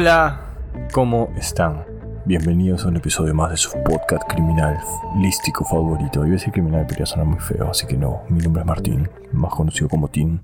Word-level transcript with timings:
Hola, 0.00 0.40
¿cómo 0.94 1.30
están? 1.36 1.84
Bienvenidos 2.24 2.86
a 2.86 2.88
un 2.88 2.96
episodio 2.96 3.34
más 3.34 3.50
de 3.50 3.58
su 3.58 3.70
podcast 3.84 4.22
criminal 4.30 4.78
lístico 5.18 5.62
favorito. 5.62 6.14
Yo 6.14 6.20
voy 6.20 6.30
a 6.30 6.32
decir 6.32 6.54
criminal, 6.54 6.86
pero 6.88 7.00
ya 7.00 7.04
suena 7.04 7.24
muy 7.24 7.38
feo, 7.38 7.68
así 7.70 7.86
que 7.86 7.98
no. 7.98 8.22
Mi 8.30 8.40
nombre 8.40 8.62
es 8.62 8.66
Martín, 8.66 9.10
más 9.30 9.52
conocido 9.52 9.90
como 9.90 10.08
Tim. 10.08 10.38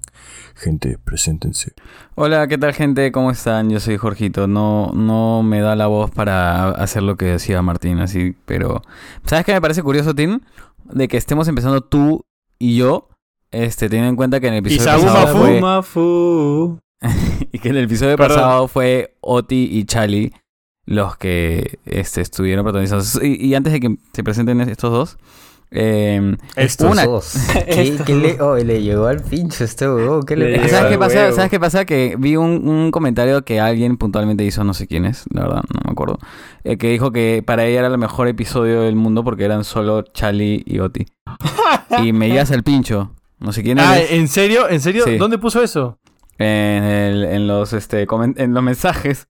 Gente, 0.57 0.99
preséntense. 1.03 1.73
Hola, 2.17 2.47
¿qué 2.49 2.59
tal 2.59 2.75
gente? 2.75 3.11
¿Cómo 3.13 3.31
están? 3.31 3.71
Yo 3.71 3.81
soy 3.81 3.97
Jorgito. 3.97 4.47
No, 4.47 4.93
no 4.93 5.43
me 5.43 5.63
da 5.63 5.75
la 5.75 5.87
voz 5.87 6.11
para 6.11 6.73
hacer 6.73 7.03
lo 7.03 7.17
que 7.17 7.25
decía 7.25 7.63
Martín, 7.63 8.01
así, 8.01 8.37
pero... 8.45 8.83
¿Sabes 9.25 9.47
qué 9.47 9.55
me 9.55 9.63
parece 9.63 9.83
curioso, 9.83 10.15
Tim? 10.15 10.41
De 10.85 11.09
que 11.09 11.17
estemos 11.17 11.49
empezando 11.49 11.81
tú 11.81 12.27
y 12.59 12.77
yo, 12.77 13.09
este, 13.53 13.89
teniendo 13.89 14.11
en 14.11 14.17
cuenta 14.17 14.39
que 14.39 14.49
en 14.49 14.53
el 14.53 14.59
episodio 14.59 15.07
pasado 15.07 15.61
Mafu. 15.63 16.79
fue... 16.79 16.86
Y 17.53 17.59
que 17.59 17.69
en 17.69 17.77
el 17.77 17.85
episodio 17.85 18.17
Perdón. 18.17 18.37
pasado 18.37 18.69
fue 18.69 19.17
Oti 19.21 19.69
y 19.73 19.85
Chali 19.85 20.33
los 20.87 21.17
que 21.17 21.79
este, 21.85 22.21
estuvieron 22.21 22.65
protagonizando. 22.65 23.05
Y, 23.25 23.47
y 23.47 23.55
antes 23.55 23.73
de 23.73 23.81
que 23.81 23.97
se 24.13 24.23
presenten 24.23 24.61
estos 24.61 24.91
dos, 24.93 25.19
eh, 25.73 26.37
Estos 26.55 26.93
una- 26.93 27.05
dos. 27.07 27.35
¿Qué, 27.67 27.99
qué 28.07 28.15
le, 28.15 28.41
oh, 28.41 28.57
le 28.57 28.83
llegó 28.83 29.07
al 29.07 29.21
pincho 29.21 29.65
este 29.65 29.89
huevón? 29.89 30.23
¿Qué 30.23 30.37
le 30.37 30.51
Le 30.59 30.69
¿Sabes 30.69 30.93
qué 30.93 30.99
pasa? 30.99 31.19
huevo. 31.25 31.35
¿Sabes 31.37 31.51
qué 31.51 31.59
pasa? 31.61 31.85
Que 31.85 32.15
vi 32.19 32.37
un, 32.37 32.69
un 32.69 32.91
comentario 32.93 33.45
que 33.45 33.59
alguien 33.59 33.97
puntualmente 33.97 34.45
hizo, 34.45 34.63
no 34.63 34.75
sé 34.75 34.87
quién 34.87 35.05
es, 35.07 35.25
la 35.33 35.43
verdad, 35.43 35.63
no 35.75 35.81
me 35.85 35.91
acuerdo, 35.91 36.19
eh, 36.63 36.77
que 36.79 36.89
dijo 36.91 37.11
que 37.11 37.43
para 37.45 37.65
ella 37.67 37.81
era 37.81 37.89
el 37.89 37.99
mejor 37.99 38.29
episodio 38.29 38.83
del 38.83 38.95
mundo 38.95 39.25
porque 39.25 39.45
eran 39.45 39.65
solo 39.65 40.03
Charlie 40.03 40.63
y 40.67 40.79
Oti. 40.79 41.05
y 42.05 42.13
me 42.13 42.29
llegas 42.29 42.53
al 42.53 42.63
pincho. 42.63 43.11
No 43.41 43.53
sé 43.53 43.63
quién 43.65 43.79
Ah, 43.81 43.99
es. 43.99 44.13
¿en 44.13 44.29
serio? 44.29 44.69
¿En 44.69 44.81
serio? 44.81 45.05
Sí. 45.05 45.17
¿Dónde 45.19 45.37
puso 45.39 45.63
eso? 45.63 45.99
En, 46.39 46.83
el- 46.85 47.25
en 47.25 47.47
los 47.47 47.73
este 47.73 48.07
comen- 48.07 48.35
en 48.39 48.53
los 48.55 48.63
mensajes. 48.63 49.29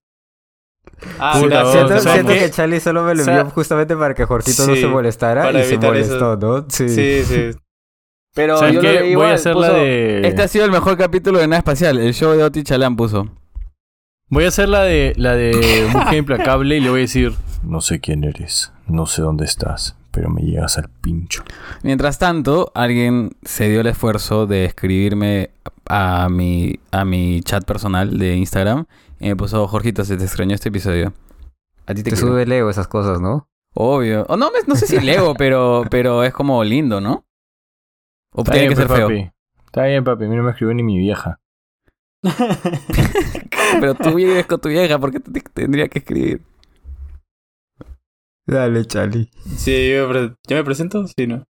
Ah, 1.19 1.39
Puta, 1.41 1.71
Siento, 1.73 1.89
¿sabes 2.01 2.03
siento 2.05 2.33
que 2.33 2.51
Charlie 2.51 2.81
solo 2.81 3.03
me 3.03 3.15
lo 3.15 3.23
O 3.23 3.25
sea, 3.25 3.39
envió 3.41 3.51
justamente 3.53 3.95
para 3.97 4.15
que 4.15 4.25
Jorgito 4.25 4.67
no 4.67 4.75
se 4.77 4.87
molestara 4.87 5.51
y 5.53 5.65
se 5.65 5.79
molestó, 5.79 6.35
eso. 6.35 6.37
¿no? 6.37 6.67
Sí. 6.69 6.89
Sí, 6.89 7.23
sí. 7.25 7.51
Pero 8.35 8.59
¿Saben 8.59 8.75
yo 8.75 8.81
qué? 8.81 8.93
lo 8.95 9.01
leí 9.01 9.15
Voy 9.15 9.27
a 9.27 9.35
hacer 9.35 9.57
la 9.57 9.69
puso, 9.69 9.79
de... 9.79 10.27
Este 10.29 10.43
ha 10.43 10.49
sido 10.49 10.65
el 10.65 10.71
mejor 10.71 10.97
capítulo 10.97 11.39
de 11.39 11.47
Nada 11.49 11.59
Espacial. 11.59 11.99
El 11.99 12.13
show 12.15 12.33
de 12.37 12.45
Oti 12.45 12.63
Chalán 12.63 12.95
puso. 12.97 13.29
Voy 14.29 14.45
a 14.45 14.49
hacer 14.49 14.69
la 14.69 14.83
de 14.83 15.13
la 15.17 15.35
de 15.35 15.89
Mujer 15.93 16.15
Implacable 16.19 16.77
y 16.77 16.81
le 16.81 16.91
voy 16.91 17.01
a 17.01 17.03
decir... 17.03 17.33
No 17.63 17.81
sé 17.81 18.01
quién 18.01 18.25
eres, 18.25 18.73
no 18.87 19.07
sé 19.07 19.23
dónde 19.23 19.45
estás, 19.45 19.97
pero 20.17 20.31
me 20.31 20.41
llegas 20.41 20.79
al 20.79 20.89
pincho. 20.89 21.45
Mientras 21.83 22.19
tanto, 22.19 22.73
alguien 22.75 23.33
se 23.45 23.69
dio 23.69 23.83
el 23.83 23.87
esfuerzo 23.87 24.47
de 24.47 24.65
escribirme 24.65 25.51
a 25.89 26.29
mi, 26.31 26.81
a 26.91 27.05
mi 27.05 27.43
chat 27.43 27.65
personal 27.67 28.19
de 28.19 28.35
Instagram 28.35 28.87
y 29.21 29.29
me 29.29 29.37
puso, 29.37 29.69
Jorgito, 29.69 30.05
se 30.07 30.17
te 30.17 30.25
extrañó 30.25 30.55
este 30.55 30.71
episodio. 30.71 31.13
A 31.87 31.95
ti 31.95 32.03
te, 32.03 32.11
Te 32.11 32.17
quiero". 32.17 32.27
sube 32.29 32.43
el 32.45 32.51
ego 32.53 32.71
esas 32.71 32.89
cosas, 32.89 33.21
¿no? 33.21 33.47
Obvio. 33.75 34.25
O 34.31 34.39
no, 34.39 34.47
me- 34.51 34.67
no 34.67 34.75
sé 34.75 34.87
si 34.87 34.99
leo, 35.01 35.35
pero, 35.39 35.85
pero 35.91 36.25
es 36.25 36.33
como 36.33 36.65
lindo, 36.65 37.01
¿no? 37.03 37.25
O 38.33 38.41
Está 38.41 38.53
tiene 38.53 38.69
que 38.71 38.77
ser 38.77 38.89
feo. 38.89 39.09
papi. 39.09 39.31
Está 39.67 39.85
bien, 39.85 40.03
papi. 40.03 40.25
A 40.25 40.29
mí 40.29 40.37
no 40.37 40.43
me 40.43 40.51
escribió 40.53 40.75
ni 40.75 40.83
mi 40.83 40.99
vieja. 40.99 41.39
Pero 43.81 43.95
tú 43.95 44.15
vives 44.15 44.47
con 44.47 44.61
tu 44.61 44.69
vieja, 44.69 44.99
¿por 44.99 45.11
qué 45.13 45.21
te, 45.21 45.31
te 45.31 45.41
tendría 45.41 45.89
que 45.89 45.99
escribir? 45.99 46.41
Dale, 48.47 48.85
Charlie. 48.87 49.29
Sí, 49.57 49.91
yo 49.91 50.07
me, 50.09 50.15
pre- 50.15 50.35
¿yo 50.49 50.57
me 50.57 50.65
presento? 50.65 51.07
Sí, 51.07 51.27
¿no? 51.27 51.45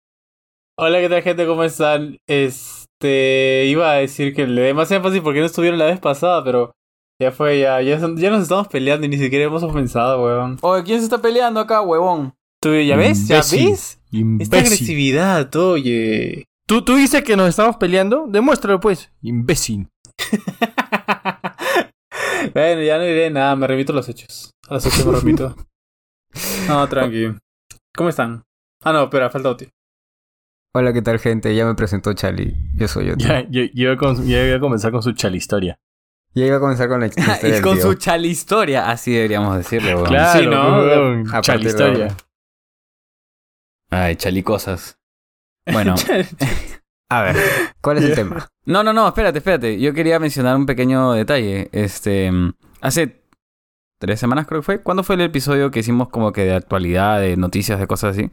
Hola, 0.78 1.01
¿qué 1.01 1.09
tal, 1.09 1.23
gente? 1.23 1.47
¿Cómo 1.47 1.64
están? 1.64 2.19
Este. 2.28 3.64
Iba 3.67 3.92
a 3.92 3.96
decir 3.96 4.35
que 4.35 4.46
le 4.46 4.63
dé 4.63 4.74
más 4.74 4.91
énfasis 4.91 5.20
porque 5.20 5.41
no 5.41 5.46
estuvieron 5.46 5.79
la 5.79 5.86
vez 5.86 6.01
pasada, 6.01 6.42
pero. 6.45 6.73
Ya 7.20 7.30
fue, 7.33 7.61
ya. 7.61 7.80
Ya, 7.83 8.01
son- 8.01 8.17
ya 8.17 8.30
nos 8.30 8.42
estamos 8.42 8.69
peleando 8.69 9.07
y 9.07 9.11
ni 9.11 9.19
siquiera 9.19 9.45
hemos 9.46 9.63
comenzado, 9.64 10.24
weón. 10.24 10.58
Oye, 10.63 10.83
¿quién 10.85 10.98
se 10.98 11.05
está 11.05 11.20
peleando 11.23 11.61
acá, 11.61 11.80
huevón? 11.80 12.35
¿Tú 12.61 12.74
ya 12.74 12.96
ves? 12.96 13.29
¿Ya 13.29 13.36
Imbécil. 13.36 13.69
ves? 13.70 14.01
Esta 14.40 14.58
agresividad, 14.58 15.55
oye. 15.57 16.45
¿Tú, 16.67 16.83
¿Tú 16.83 16.96
dices 16.96 17.23
que 17.23 17.36
nos 17.36 17.48
estamos 17.48 17.77
peleando? 17.77 18.27
Demuéstralo, 18.29 18.80
pues. 18.80 19.13
Imbécil. 19.20 19.89
bueno, 22.55 22.83
ya 22.83 22.98
no 22.98 23.05
diré 23.05 23.30
nada, 23.30 23.55
me 23.57 23.67
remito 23.67 23.92
a 23.92 23.96
los 23.96 24.08
hechos. 24.08 24.51
A 24.69 24.74
los 24.74 24.86
hechos 24.86 25.05
me 25.07 25.19
remito. 25.19 25.55
No, 26.68 26.89
tranqui. 26.89 27.34
¿Cómo 27.96 28.08
están? 28.08 28.42
Ah, 28.83 28.92
no, 28.92 29.05
espera, 29.05 29.30
falta 29.30 29.50
Oti. 29.50 29.68
Hola, 30.74 30.92
¿qué 30.92 31.02
tal, 31.02 31.18
gente? 31.20 31.55
Ya 31.55 31.64
me 31.67 31.74
presentó 31.74 32.12
Charlie. 32.14 32.55
Yo 32.74 32.89
soy 32.89 33.06
yo. 33.06 33.14
Ya, 33.17 33.42
ya, 33.48 33.62
ya 33.72 33.83
iba 33.83 33.92
a 33.92 33.96
iba 34.46 34.56
comenzar 34.61 34.90
con 34.90 35.02
su 35.02 35.12
chalistoria. 35.12 35.78
Ya 36.34 36.46
iba 36.46 36.56
a 36.56 36.61
comenzar 36.61 36.89
con 36.89 37.00
la 37.00 37.06
historia 37.17 37.58
y 37.58 37.61
con 37.61 37.74
tío. 37.74 37.83
su 37.83 37.95
chalistoria, 37.95 38.90
así 38.90 39.12
deberíamos 39.12 39.56
decirle, 39.56 39.95
huevón. 39.95 40.08
Claro, 40.08 40.40
Sí, 40.40 40.46
¿no? 40.48 40.78
weón, 40.78 41.28
A 41.28 41.33
partir 41.42 41.45
de 41.45 41.45
chalistoria. 41.62 42.05
ahora. 42.06 42.17
Ay, 43.90 44.16
chalicosas. 44.16 44.98
Bueno. 45.70 45.95
A 47.11 47.22
ver, 47.22 47.36
¿cuál 47.80 47.98
es 47.98 48.05
el 48.05 48.14
tema? 48.14 48.48
No, 48.64 48.83
no, 48.83 48.92
no, 48.92 49.06
espérate, 49.06 49.39
espérate. 49.39 49.78
Yo 49.78 49.92
quería 49.95 50.18
mencionar 50.18 50.56
un 50.56 50.66
pequeño 50.66 51.12
detalle. 51.12 51.68
Este, 51.70 52.33
hace 52.80 53.22
tres 54.07 54.20
semanas 54.20 54.47
creo 54.47 54.61
que 54.61 54.65
fue. 54.65 54.83
¿Cuándo 54.83 55.03
fue 55.03 55.17
el 55.17 55.23
episodio 55.23 55.70
que 55.70 55.81
hicimos 55.81 56.09
como 56.09 56.33
que 56.33 56.45
de 56.45 56.55
actualidad, 56.55 57.20
de 57.20 57.37
noticias, 57.37 57.79
de 57.79 57.87
cosas 57.87 58.17
así? 58.17 58.31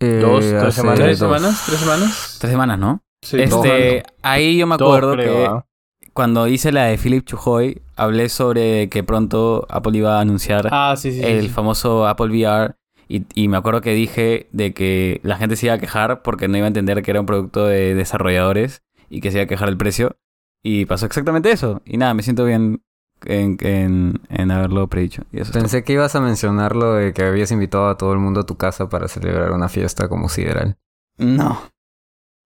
Eh, 0.00 0.18
Dos, 0.20 0.40
tres 0.44 0.74
semanas. 0.74 0.98
¿Tres 0.98 1.18
dos. 1.18 1.28
semanas? 1.36 1.62
¿Tres 1.66 1.78
semanas? 1.80 2.36
Tres 2.40 2.50
semanas, 2.52 2.78
¿no? 2.78 3.00
Sí, 3.22 3.40
este, 3.40 4.02
ahí 4.22 4.58
yo 4.58 4.66
me 4.66 4.76
Dos, 4.76 4.88
acuerdo 4.88 5.12
creo, 5.14 5.34
que 5.34 5.46
¿ah? 5.46 5.64
cuando 6.12 6.46
hice 6.48 6.72
la 6.72 6.84
de 6.84 6.98
Philip 6.98 7.24
Chujoy, 7.24 7.80
hablé 7.96 8.28
sobre 8.28 8.88
que 8.90 9.02
pronto 9.02 9.66
Apple 9.70 9.96
iba 9.96 10.18
a 10.18 10.20
anunciar 10.20 10.68
Ah, 10.70 10.94
sí, 10.96 11.10
sí. 11.12 11.20
sí, 11.20 11.24
el 11.24 11.42
sí. 11.42 11.48
famoso 11.48 12.06
Apple 12.06 12.26
VR. 12.28 12.74
Y, 13.08 13.24
y 13.34 13.48
me 13.48 13.56
acuerdo 13.56 13.80
que 13.82 13.92
dije 13.94 14.48
de 14.52 14.72
que 14.74 15.20
la 15.22 15.36
gente 15.36 15.56
se 15.56 15.66
iba 15.66 15.74
a 15.74 15.78
quejar 15.78 16.22
porque 16.22 16.48
no 16.48 16.56
iba 16.56 16.66
a 16.66 16.68
entender 16.68 17.02
que 17.02 17.10
era 17.10 17.20
un 17.20 17.26
producto 17.26 17.66
de 17.66 17.94
desarrolladores 17.94 18.82
y 19.10 19.20
que 19.20 19.30
se 19.30 19.36
iba 19.38 19.44
a 19.44 19.48
quejar 19.48 19.68
el 19.68 19.76
precio. 19.76 20.16
Y 20.62 20.86
pasó 20.86 21.04
exactamente 21.06 21.50
eso. 21.50 21.82
Y 21.84 21.98
nada, 21.98 22.14
me 22.14 22.22
siento 22.22 22.44
bien 22.44 22.82
en, 23.26 23.56
en, 23.60 24.20
en 24.28 24.50
haberlo 24.50 24.88
predicho. 24.88 25.22
Y 25.32 25.40
eso. 25.40 25.52
Pensé 25.52 25.84
que 25.84 25.92
ibas 25.94 26.14
a 26.14 26.20
mencionar 26.20 26.76
lo 26.76 26.94
de 26.94 27.12
que 27.12 27.22
habías 27.24 27.50
invitado 27.52 27.88
a 27.88 27.96
todo 27.96 28.12
el 28.12 28.18
mundo 28.18 28.40
a 28.40 28.46
tu 28.46 28.56
casa 28.56 28.88
para 28.88 29.08
celebrar 29.08 29.52
una 29.52 29.68
fiesta 29.68 30.08
como 30.08 30.28
sideral. 30.28 30.76
No. 31.18 31.60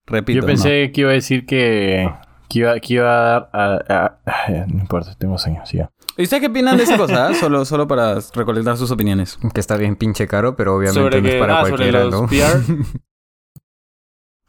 Repito. 0.07 0.41
Yo 0.41 0.47
pensé 0.47 0.91
que 0.93 1.01
iba 1.03 1.11
a 1.11 1.15
decir 1.15 1.45
que, 1.47 2.11
que, 2.49 2.59
iba, 2.61 2.79
que 2.81 2.95
iba 2.95 3.11
a 3.11 3.31
dar 3.31 3.51
a, 3.53 4.19
a- 4.27 4.67
No 4.69 4.81
importa, 4.81 5.15
tengo 5.19 5.37
sueños, 5.39 5.71
ya. 5.73 5.91
¿Y 6.17 6.23
ustedes 6.25 6.41
qué 6.41 6.47
opinan 6.49 6.77
de 6.77 6.83
esa 6.83 6.97
cosa? 6.97 7.33
Solo, 7.41 7.65
solo 7.65 7.87
para 7.87 8.19
recolectar 8.35 8.77
sus 8.77 8.91
opiniones. 8.91 9.39
Que 9.55 9.61
está 9.61 9.77
bien 9.77 9.97
pinche 9.97 10.27
caro, 10.27 10.57
pero 10.57 10.75
obviamente 10.77 11.01
Sobre 11.01 11.21
no 11.23 11.29
es 11.29 11.35
que- 11.35 11.41
para 11.41 11.59
ah, 11.61 11.65
sobre 11.65 11.71
cualquiera, 11.77 12.05
los 12.05 12.13
¿no? 12.13 12.29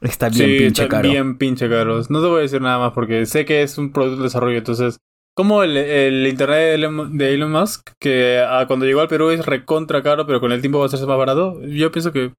Está 0.00 0.30
bien 0.30 0.48
sí, 0.48 0.58
pinche 0.58 0.88
caro. 0.88 1.08
bien 1.10 1.36
pinche 1.36 1.68
caros. 1.68 2.10
No 2.10 2.22
te 2.22 2.28
voy 2.28 2.38
a 2.38 2.42
decir 2.42 2.62
nada 2.62 2.78
más 2.78 2.92
porque 2.92 3.26
sé 3.26 3.44
que 3.44 3.62
es 3.62 3.76
un 3.76 3.92
producto 3.92 4.18
de 4.18 4.24
desarrollo. 4.24 4.56
Entonces, 4.56 4.98
como 5.40 5.62
el, 5.62 5.74
el 5.74 6.26
internet 6.26 6.78
de 7.12 7.34
Elon, 7.34 7.50
Musk, 7.50 7.92
que 7.98 8.44
ah, 8.46 8.66
cuando 8.66 8.84
llegó 8.84 9.00
al 9.00 9.08
Perú 9.08 9.30
es 9.30 9.46
recontra 9.46 10.02
caro, 10.02 10.26
pero 10.26 10.38
con 10.38 10.52
el 10.52 10.60
tiempo 10.60 10.76
va 10.76 10.84
a 10.84 10.88
hacerse 10.88 11.06
más 11.06 11.16
barato. 11.16 11.58
Yo 11.62 11.90
pienso 11.90 12.12
que 12.12 12.34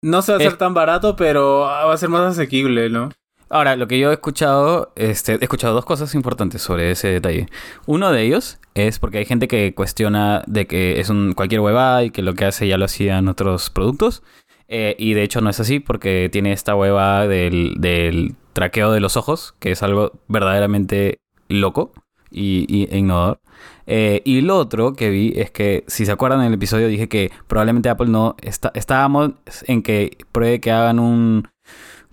no 0.00 0.22
se 0.22 0.30
va 0.30 0.38
a 0.38 0.40
hacer 0.40 0.56
tan 0.56 0.74
barato, 0.74 1.16
pero 1.16 1.66
ah, 1.66 1.86
va 1.86 1.94
a 1.94 1.96
ser 1.96 2.10
más 2.10 2.20
asequible, 2.20 2.88
¿no? 2.88 3.10
Ahora, 3.48 3.74
lo 3.74 3.88
que 3.88 3.98
yo 3.98 4.10
he 4.10 4.14
escuchado, 4.14 4.92
este, 4.94 5.32
he 5.32 5.38
escuchado 5.42 5.74
dos 5.74 5.84
cosas 5.84 6.14
importantes 6.14 6.62
sobre 6.62 6.92
ese 6.92 7.08
detalle. 7.08 7.48
Uno 7.86 8.12
de 8.12 8.22
ellos 8.22 8.60
es 8.74 9.00
porque 9.00 9.18
hay 9.18 9.24
gente 9.24 9.48
que 9.48 9.74
cuestiona 9.74 10.44
de 10.46 10.68
que 10.68 11.00
es 11.00 11.10
un 11.10 11.32
cualquier 11.32 11.62
hueva 11.62 12.04
y 12.04 12.10
que 12.12 12.22
lo 12.22 12.34
que 12.34 12.44
hace 12.44 12.68
ya 12.68 12.78
lo 12.78 12.84
hacían 12.84 13.26
otros 13.26 13.70
productos. 13.70 14.22
Eh, 14.68 14.94
y 15.00 15.14
de 15.14 15.24
hecho 15.24 15.40
no 15.40 15.50
es 15.50 15.58
así 15.58 15.80
porque 15.80 16.28
tiene 16.30 16.52
esta 16.52 16.76
hueva 16.76 17.26
del, 17.26 17.74
del 17.78 18.36
traqueo 18.52 18.92
de 18.92 19.00
los 19.00 19.16
ojos, 19.16 19.56
que 19.58 19.72
es 19.72 19.82
algo 19.82 20.12
verdaderamente 20.28 21.18
loco 21.48 21.92
y, 22.34 22.66
y 22.68 22.88
e 23.86 24.22
y 24.24 24.40
lo 24.40 24.58
otro 24.58 24.94
que 24.94 25.10
vi 25.10 25.32
es 25.36 25.50
que, 25.50 25.84
si 25.86 26.06
se 26.06 26.12
acuerdan 26.12 26.40
en 26.40 26.46
el 26.46 26.54
episodio, 26.54 26.88
dije 26.88 27.08
que 27.08 27.30
probablemente 27.46 27.88
Apple 27.88 28.08
no 28.08 28.36
está, 28.42 28.72
estábamos 28.74 29.32
en 29.66 29.82
que 29.82 30.16
pruebe 30.32 30.60
que 30.60 30.72
hagan 30.72 30.98
un 30.98 31.48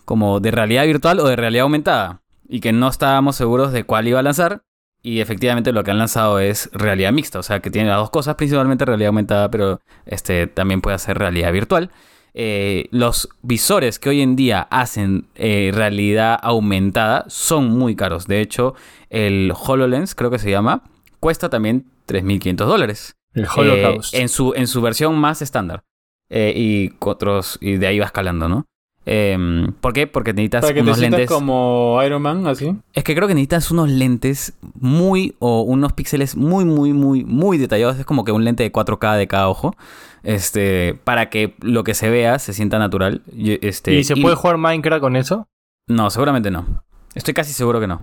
como 0.06 0.40
de 0.40 0.52
realidad 0.52 0.86
virtual 0.86 1.20
o 1.20 1.28
de 1.28 1.36
realidad 1.36 1.64
aumentada 1.64 2.22
y 2.48 2.60
que 2.60 2.74
no 2.74 2.90
estábamos 2.90 3.36
seguros 3.36 3.72
de 3.72 3.84
cuál 3.84 4.08
iba 4.08 4.20
a 4.20 4.24
lanzar 4.24 4.64
y 5.04 5.20
efectivamente 5.20 5.72
lo 5.72 5.84
que 5.84 5.92
han 5.92 5.98
lanzado 5.98 6.40
es 6.40 6.70
realidad 6.74 7.12
mixta, 7.12 7.40
o 7.40 7.44
sea 7.44 7.60
que 7.60 7.72
tiene 7.72 7.90
las 7.90 7.98
dos 7.98 8.12
cosas, 8.12 8.36
principalmente 8.36 8.86
realidad 8.86 9.08
aumentada, 9.08 9.50
pero 9.50 9.82
este 10.06 10.48
también 10.48 10.82
puede 10.82 10.96
hacer 10.96 11.18
realidad 11.18 11.52
virtual. 11.52 11.90
Eh, 12.34 12.88
los 12.92 13.30
visores 13.42 14.00
que 14.00 14.10
hoy 14.10 14.22
en 14.22 14.36
día 14.36 14.68
hacen 14.72 15.28
eh, 15.36 15.72
realidad 15.74 16.40
aumentada 16.42 17.26
son 17.28 17.70
muy 17.70 17.96
caros. 17.96 18.28
De 18.28 18.42
hecho, 18.42 18.74
el 19.10 19.54
HoloLens, 19.54 20.16
creo 20.16 20.32
que 20.32 20.40
se 20.40 20.50
llama, 20.50 20.84
cuesta 21.20 21.50
también 21.50 21.86
3.500 22.08 22.56
dólares. 22.66 23.16
El 23.34 23.48
Holocaust. 23.54 24.14
Eh, 24.14 24.22
en, 24.22 24.30
su, 24.30 24.54
en 24.56 24.68
su 24.68 24.82
versión 24.82 25.18
más 25.18 25.42
estándar. 25.42 25.84
Y 26.34 26.94
otros, 27.00 27.58
y 27.60 27.76
de 27.76 27.88
ahí 27.88 28.00
va 28.00 28.06
escalando, 28.06 28.48
¿no? 28.48 28.66
Em, 29.06 29.74
¿Por 29.74 29.94
qué? 29.94 30.06
Porque 30.06 30.32
necesitas 30.32 30.62
Para 30.62 30.74
que 30.74 30.82
unos 30.82 31.00
lentes. 31.00 31.30
como 31.30 32.00
Iron 32.06 32.22
Man, 32.22 32.46
así. 32.48 32.76
Es 32.94 33.04
que 33.04 33.16
creo 33.16 33.28
que 33.28 33.34
necesitas 33.34 33.72
unos 33.72 33.90
lentes 33.90 34.54
muy 34.80 35.36
o 35.40 35.62
unos 35.64 35.94
píxeles 35.94 36.36
muy, 36.36 36.66
muy, 36.66 36.94
muy, 36.94 37.26
muy 37.26 37.58
detallados. 37.58 37.98
Es 37.98 38.06
como 38.06 38.24
que 38.24 38.32
un 38.32 38.44
lente 38.44 38.64
de 38.64 38.72
4K 38.72 39.18
de 39.18 39.28
cada 39.28 39.50
ojo. 39.50 39.76
Este, 40.24 41.00
para 41.04 41.30
que 41.30 41.56
lo 41.62 41.84
que 41.84 41.94
se 41.94 42.10
vea 42.10 42.40
se 42.40 42.54
sienta 42.54 42.80
natural. 42.80 43.22
Y, 43.36 43.66
este, 43.66 43.94
¿Y 43.94 44.04
se 44.04 44.16
puede 44.16 44.36
jugar 44.36 44.58
Minecraft 44.58 45.02
con 45.02 45.16
eso? 45.16 45.48
No, 45.88 46.10
seguramente 46.10 46.52
no. 46.52 46.84
Estoy 47.16 47.34
casi 47.34 47.54
seguro 47.54 47.80
que 47.80 47.88
no. 47.88 48.02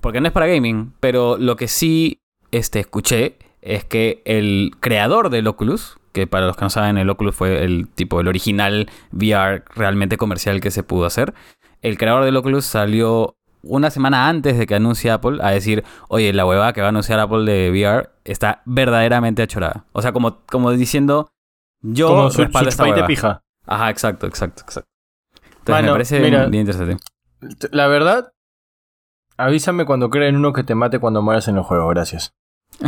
Porque 0.00 0.20
no 0.20 0.26
es 0.26 0.32
para 0.32 0.46
gaming. 0.46 0.92
Pero 1.00 1.36
lo 1.38 1.56
que 1.56 1.68
sí 1.68 2.20
este, 2.50 2.80
escuché 2.80 3.38
es 3.62 3.84
que 3.84 4.22
el 4.24 4.72
creador 4.80 5.30
del 5.30 5.46
Oculus, 5.46 5.98
que 6.12 6.26
para 6.26 6.46
los 6.46 6.56
que 6.56 6.64
no 6.64 6.70
saben, 6.70 6.98
el 6.98 7.10
Oculus 7.10 7.34
fue 7.34 7.64
el 7.64 7.88
tipo, 7.88 8.20
el 8.20 8.28
original 8.28 8.90
VR 9.12 9.64
realmente 9.74 10.16
comercial 10.16 10.60
que 10.60 10.70
se 10.70 10.82
pudo 10.82 11.06
hacer. 11.06 11.34
El 11.82 11.96
creador 11.96 12.24
del 12.24 12.36
Oculus 12.36 12.64
salió 12.64 13.36
una 13.62 13.90
semana 13.90 14.28
antes 14.28 14.56
de 14.58 14.66
que 14.66 14.74
anuncie 14.74 15.10
Apple 15.10 15.38
a 15.42 15.50
decir, 15.50 15.84
oye, 16.08 16.32
la 16.32 16.46
huevada 16.46 16.72
que 16.72 16.80
va 16.80 16.86
a 16.88 16.90
anunciar 16.90 17.18
Apple 17.20 17.44
de 17.50 17.70
VR 17.70 18.10
está 18.24 18.62
verdaderamente 18.64 19.42
achorada. 19.42 19.84
O 19.92 20.02
sea, 20.02 20.12
como, 20.12 20.40
como 20.46 20.70
diciendo, 20.72 21.30
yo 21.82 22.08
Como 22.08 22.30
su, 22.30 22.42
respaldo 22.42 22.70
su 22.70 22.74
esta 22.74 22.82
huevada. 22.84 23.06
pija. 23.06 23.42
Ajá, 23.66 23.90
exacto, 23.90 24.26
exacto, 24.26 24.62
exacto. 24.62 24.90
Entonces 25.58 25.68
Mano, 25.74 25.86
me 25.88 25.92
parece 25.92 26.20
mira. 26.20 26.46
bien 26.46 26.62
interesante. 26.66 26.96
La 27.70 27.86
verdad, 27.86 28.32
avísame 29.36 29.84
cuando 29.84 30.08
creen 30.10 30.36
uno 30.36 30.52
que 30.52 30.64
te 30.64 30.74
mate 30.74 30.98
cuando 30.98 31.22
mueras 31.22 31.48
en 31.48 31.56
los 31.56 31.66
juegos, 31.66 31.90
gracias. 31.94 32.34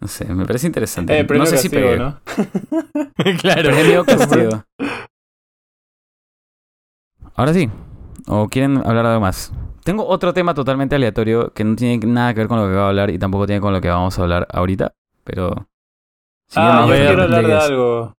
no 0.00 0.08
sé, 0.08 0.24
me 0.26 0.46
parece 0.46 0.66
interesante. 0.66 1.18
Eh, 1.18 1.24
no 1.24 1.46
sé 1.46 1.58
si 1.58 1.68
pegué. 1.68 1.98
¿no? 1.98 2.20
claro. 3.40 3.70
Premio 3.70 4.04
castigo. 4.04 4.64
Ahora 7.34 7.52
sí. 7.54 7.70
¿O 8.28 8.48
quieren 8.48 8.78
hablar 8.78 9.04
de 9.04 9.10
algo 9.12 9.20
más? 9.22 9.52
Tengo 9.84 10.06
otro 10.06 10.34
tema 10.34 10.52
totalmente 10.54 10.94
aleatorio 10.96 11.52
que 11.54 11.64
no 11.64 11.74
tiene 11.76 11.98
nada 12.06 12.34
que 12.34 12.40
ver 12.40 12.48
con 12.48 12.58
lo 12.58 12.64
que 12.66 12.72
voy 12.72 12.80
a 12.82 12.88
hablar 12.88 13.10
y 13.10 13.18
tampoco 13.18 13.46
tiene 13.46 13.60
con 13.60 13.72
lo 13.72 13.80
que 13.80 13.88
vamos 13.88 14.18
a 14.18 14.22
hablar 14.22 14.46
ahorita, 14.50 14.92
pero... 15.24 15.66
Ah, 16.54 16.84
Sígueme, 16.86 16.98
yo 17.00 17.06
quiero 17.08 17.22
hablar 17.24 17.46
de 17.46 17.54
algo. 17.54 18.14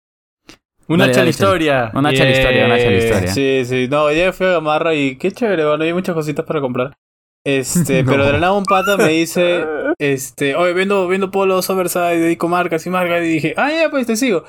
Una 0.89 1.07
Dale, 1.09 1.29
historia. 1.31 1.91
Una 1.95 2.13
chela 2.13 2.31
historia, 2.31 2.65
una 2.67 2.79
chela 2.79 2.91
Yeah. 2.91 3.05
historia. 3.05 3.33
Sí, 3.35 3.65
sí. 3.67 3.89
No, 3.91 4.11
ya 4.11 4.33
fui 4.33 4.47
a 4.47 4.53
Gamarra 4.53 4.95
y 4.95 5.17
qué 5.17 5.31
chévere, 5.31 5.67
bueno, 5.67 5.85
hay 5.85 5.93
muchas 5.93 6.15
cositas 6.15 6.47
para 6.47 6.61
comprar. 6.63 6.97
Este, 7.45 8.03
No. 8.05 8.11
pero 8.11 8.25
de 8.25 8.33
la 8.33 8.39
nada 8.39 8.53
un 8.55 8.65
pata 8.65 8.97
me 8.97 9.09
dice, 9.09 9.67
este, 9.99 10.55
oye, 10.57 10.73
vendo, 10.73 11.07
vendo 11.07 11.31
polos 11.31 11.69
oversize, 11.69 12.17
dedico 12.19 12.49
marcas 12.49 12.87
y 12.87 12.91
marcas, 12.91 13.23
y 13.23 13.27
dije, 13.29 13.55
ah, 13.59 13.71
ya, 13.71 13.91
pues 13.91 14.07
te 14.07 14.17
sigo. 14.17 14.45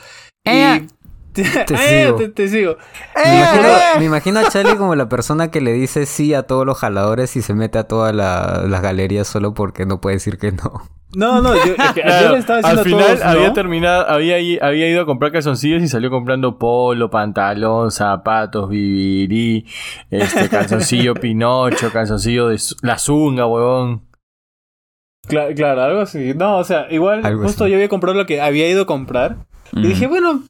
Eh, 0.46 0.82
y, 0.82 0.99
ah, 1.38 1.66
ya, 1.68 1.78
sigo. 1.78 2.16
te, 2.18 2.30
te 2.30 2.48
sigo. 2.50 2.78
Me 3.16 3.38
imagino, 3.38 3.68
me 4.00 4.06
imagino 4.06 4.40
a 4.40 4.44
Charlie 4.50 4.76
como 4.78 4.96
la 4.96 5.10
persona 5.10 5.52
que 5.52 5.62
le 5.62 5.74
dice 5.74 6.06
sí 6.06 6.34
a 6.34 6.44
todos 6.44 6.66
los 6.66 6.78
jaladores 6.78 7.36
y 7.36 7.42
se 7.42 7.54
mete 7.54 7.78
a 7.78 7.84
todas 7.86 8.14
la- 8.16 8.64
las 8.68 8.82
galerías 8.82 9.28
solo 9.28 9.54
porque 9.54 9.86
no 9.86 10.02
puede 10.02 10.16
decir 10.18 10.38
que 10.38 10.52
no. 10.52 10.82
No, 11.16 11.42
no, 11.42 11.56
yo, 11.56 11.74
es 11.76 11.92
que 11.94 12.02
Claro, 12.04 12.28
yo 12.28 12.32
le 12.34 12.38
estaba 12.40 12.60
diciendo 12.60 12.82
al 12.82 12.88
final 12.88 13.06
todos, 13.08 13.20
¿no? 13.20 13.30
había 13.32 13.54
terminado, 13.54 14.08
había, 14.10 14.40
ido 14.40 15.02
a 15.02 15.06
comprar 15.08 15.32
calzoncillos 15.32 15.82
y 15.82 15.88
salió 15.88 16.12
comprando 16.12 16.60
polo, 16.60 17.10
pantalón, 17.10 17.90
zapatos, 17.92 18.70
vivirí, 18.70 19.66
este 20.12 20.50
calzoncillo 20.50 21.16
Pinocho, 21.16 21.92
calzoncillo 21.92 22.50
de 22.50 22.60
la 22.84 23.00
zunga, 23.00 23.48
huevón. 23.48 24.04
Cla- 25.28 25.54
claro, 25.56 25.82
algo 25.84 26.02
así. 26.02 26.34
No, 26.36 26.58
o 26.58 26.64
sea, 26.64 26.88
igual 26.92 27.26
Algo 27.26 27.44
justo 27.44 27.64
así. 27.64 27.72
yo 27.72 27.78
había 27.78 27.90
comprado 27.90 28.18
lo 28.18 28.26
que 28.26 28.42
había 28.42 28.70
ido 28.70 28.84
a 28.84 28.86
comprar. 28.86 29.38
mm. 29.72 29.80
Y 29.84 29.88
dije, 29.88 30.08
bueno, 30.08 30.44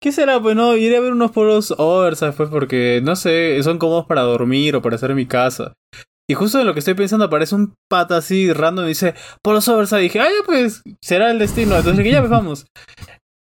¿qué 0.00 0.12
será? 0.12 0.40
Pues 0.40 0.56
no, 0.56 0.76
iré 0.76 0.96
a 0.96 1.00
ver 1.00 1.12
unos 1.12 1.32
polos 1.32 1.74
oversize, 1.76 2.32
pues, 2.32 2.48
porque, 2.48 3.00
no 3.02 3.16
sé, 3.16 3.62
son 3.62 3.78
cómodos 3.78 4.06
para 4.06 4.22
dormir 4.22 4.76
o 4.76 4.82
para 4.82 4.96
estar 4.96 5.10
en 5.10 5.16
mi 5.16 5.26
casa. 5.26 5.74
Y 6.28 6.34
justo 6.34 6.58
en 6.58 6.66
lo 6.66 6.72
que 6.72 6.80
estoy 6.80 6.94
pensando 6.94 7.24
aparece 7.24 7.54
un 7.54 7.74
pata 7.88 8.16
así 8.16 8.52
random 8.52 8.86
y 8.86 8.88
dice, 8.88 9.14
polos 9.42 9.68
oversize. 9.68 10.00
Y 10.00 10.04
dije, 10.04 10.20
ah, 10.20 10.28
ya 10.28 10.44
pues, 10.44 10.82
será 11.00 11.30
el 11.30 11.38
destino. 11.38 11.76
Entonces 11.76 11.98
dije, 11.98 12.12
ya 12.12 12.20
pues 12.20 12.30
vamos. 12.30 12.66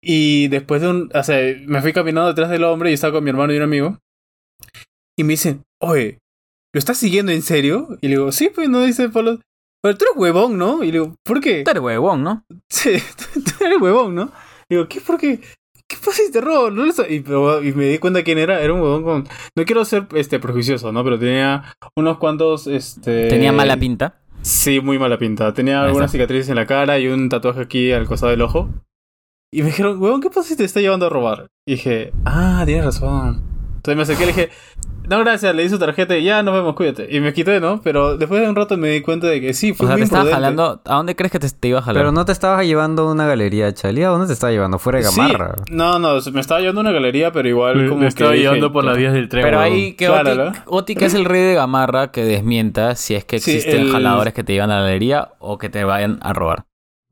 Y 0.02 0.48
después 0.48 0.82
de 0.82 0.88
un, 0.88 1.10
o 1.14 1.22
sea, 1.22 1.38
me 1.66 1.80
fui 1.80 1.92
caminando 1.92 2.28
detrás 2.28 2.50
del 2.50 2.64
hombre 2.64 2.90
y 2.90 2.94
estaba 2.94 3.14
con 3.14 3.24
mi 3.24 3.30
hermano 3.30 3.52
y 3.52 3.56
un 3.56 3.62
amigo. 3.62 3.98
Y 5.16 5.24
me 5.24 5.34
dicen, 5.34 5.62
oye, 5.80 6.18
¿lo 6.74 6.78
estás 6.78 6.98
siguiendo 6.98 7.30
en 7.30 7.42
serio? 7.42 7.96
Y 8.00 8.08
le 8.08 8.16
digo, 8.16 8.32
sí, 8.32 8.50
pues 8.52 8.68
no 8.68 8.82
dice 8.82 9.08
polos. 9.08 9.40
Pero 9.82 9.96
tú 9.96 10.04
eres 10.06 10.16
huevón, 10.16 10.58
¿no? 10.58 10.82
Y 10.82 10.86
le 10.86 10.92
digo, 10.92 11.14
¿por 11.24 11.40
qué? 11.40 11.62
Tú 11.62 11.70
eres 11.70 11.82
huevón, 11.82 12.24
¿no? 12.24 12.44
Sí, 12.68 12.98
tú 13.58 13.64
eres 13.64 13.80
huevón, 13.80 14.14
¿no? 14.14 14.32
Digo, 14.68 14.88
¿qué? 14.88 15.00
¿Por 15.00 15.18
qué? 15.18 15.40
¿Qué 15.88 15.96
pasa 15.96 16.22
si 16.24 16.32
te 16.32 16.40
robo? 16.40 16.70
No 16.70 16.86
y, 16.86 17.72
me 17.72 17.84
di 17.86 17.98
cuenta 17.98 18.22
quién 18.22 18.38
era. 18.38 18.60
Era 18.60 18.72
un 18.72 18.80
huevón 18.80 19.02
con... 19.02 19.28
No 19.56 19.64
quiero 19.64 19.84
ser 19.84 20.06
este 20.14 20.38
prejuicioso, 20.38 20.92
¿no? 20.92 21.04
Pero 21.04 21.18
tenía 21.18 21.76
unos 21.96 22.18
cuantos... 22.18 22.66
Este... 22.66 23.28
Tenía 23.28 23.52
mala 23.52 23.76
pinta. 23.76 24.20
Sí, 24.42 24.80
muy 24.80 24.98
mala 24.98 25.18
pinta. 25.18 25.52
Tenía 25.54 25.82
algunas 25.82 26.10
cicatrices 26.10 26.48
en 26.48 26.56
la 26.56 26.66
cara 26.66 26.98
y 26.98 27.08
un 27.08 27.28
tatuaje 27.28 27.60
aquí 27.60 27.92
al 27.92 28.06
costado 28.06 28.30
del 28.30 28.42
ojo. 28.42 28.70
Y 29.52 29.62
me 29.62 29.68
dijeron, 29.68 30.00
huevón, 30.00 30.20
¿qué 30.20 30.30
pasa 30.30 30.48
si 30.48 30.56
te 30.56 30.64
está 30.64 30.80
llevando 30.80 31.06
a 31.06 31.10
robar? 31.10 31.46
Y 31.66 31.72
dije, 31.72 32.12
ah, 32.24 32.62
tienes 32.66 32.84
razón. 32.84 33.42
Entonces 33.76 33.96
me 33.96 34.02
acerqué 34.02 34.22
y 34.22 34.26
le 34.26 34.32
dije, 34.32 34.50
no, 35.08 35.18
gracias, 35.20 35.54
le 35.54 35.62
di 35.62 35.68
su 35.68 35.78
tarjeta 35.78 36.16
y 36.16 36.24
ya 36.24 36.42
nos 36.42 36.54
vemos, 36.54 36.74
cuídate. 36.74 37.06
Y 37.10 37.20
me 37.20 37.32
quité, 37.32 37.60
¿no? 37.60 37.80
Pero 37.82 38.16
después 38.16 38.40
de 38.40 38.48
un 38.48 38.56
rato 38.56 38.76
me 38.76 38.88
di 38.90 39.00
cuenta 39.02 39.26
de 39.26 39.40
que 39.40 39.52
sí, 39.54 39.72
fue 39.72 39.86
O 39.86 39.88
sea, 39.88 39.96
muy 39.96 40.00
te 40.02 40.04
estaba 40.04 40.30
jalando... 40.30 40.80
¿A 40.84 40.94
dónde 40.96 41.14
crees 41.16 41.30
que 41.32 41.38
te, 41.38 41.48
te 41.50 41.68
iba 41.68 41.78
a 41.78 41.82
jalar? 41.82 42.00
Pero 42.02 42.12
no 42.12 42.24
te 42.24 42.32
estabas 42.32 42.64
llevando 42.66 43.10
una 43.10 43.26
galería, 43.26 43.72
Charlie. 43.72 44.04
¿A 44.04 44.08
dónde 44.08 44.26
te 44.26 44.32
estaba 44.32 44.50
llevando? 44.52 44.78
Fuera 44.78 44.98
de 44.98 45.04
Sí, 45.04 45.20
Gamarra. 45.20 45.54
no, 45.70 45.98
no, 45.98 46.16
me 46.32 46.40
estaba 46.40 46.60
llevando 46.60 46.80
una 46.80 46.92
galería, 46.92 47.32
pero 47.32 47.48
igual 47.48 47.76
Me, 47.76 47.88
como 47.88 48.00
me 48.00 48.04
que 48.06 48.08
estaba 48.08 48.30
dije, 48.32 48.42
llevando 48.44 48.72
por 48.72 48.84
las 48.84 48.96
vías 48.96 49.12
del 49.12 49.28
tren. 49.28 49.42
Pero 49.44 49.60
ahí 49.60 49.92
que 49.94 50.06
Claro, 50.06 50.30
Oti, 50.30 50.38
¿no? 50.38 50.52
Oti, 50.66 50.94
que 50.94 51.04
es 51.06 51.14
el 51.14 51.24
rey 51.24 51.42
de 51.42 51.54
Gamarra, 51.54 52.10
que 52.10 52.24
desmienta 52.24 52.94
si 52.96 53.14
es 53.14 53.24
que 53.24 53.38
Sí, 53.40 53.52
existen 53.52 53.82
el- 53.82 53.92
jaladores 53.92 54.34
que 54.34 54.44
te 54.44 54.52
llevan 54.54 54.70
a 54.70 54.76
la 54.76 54.82
galería 54.82 55.30
o 55.38 55.58
que 55.58 55.68
te 55.68 55.84
vayan 55.84 56.18
a 56.22 56.32
robar. 56.32 56.64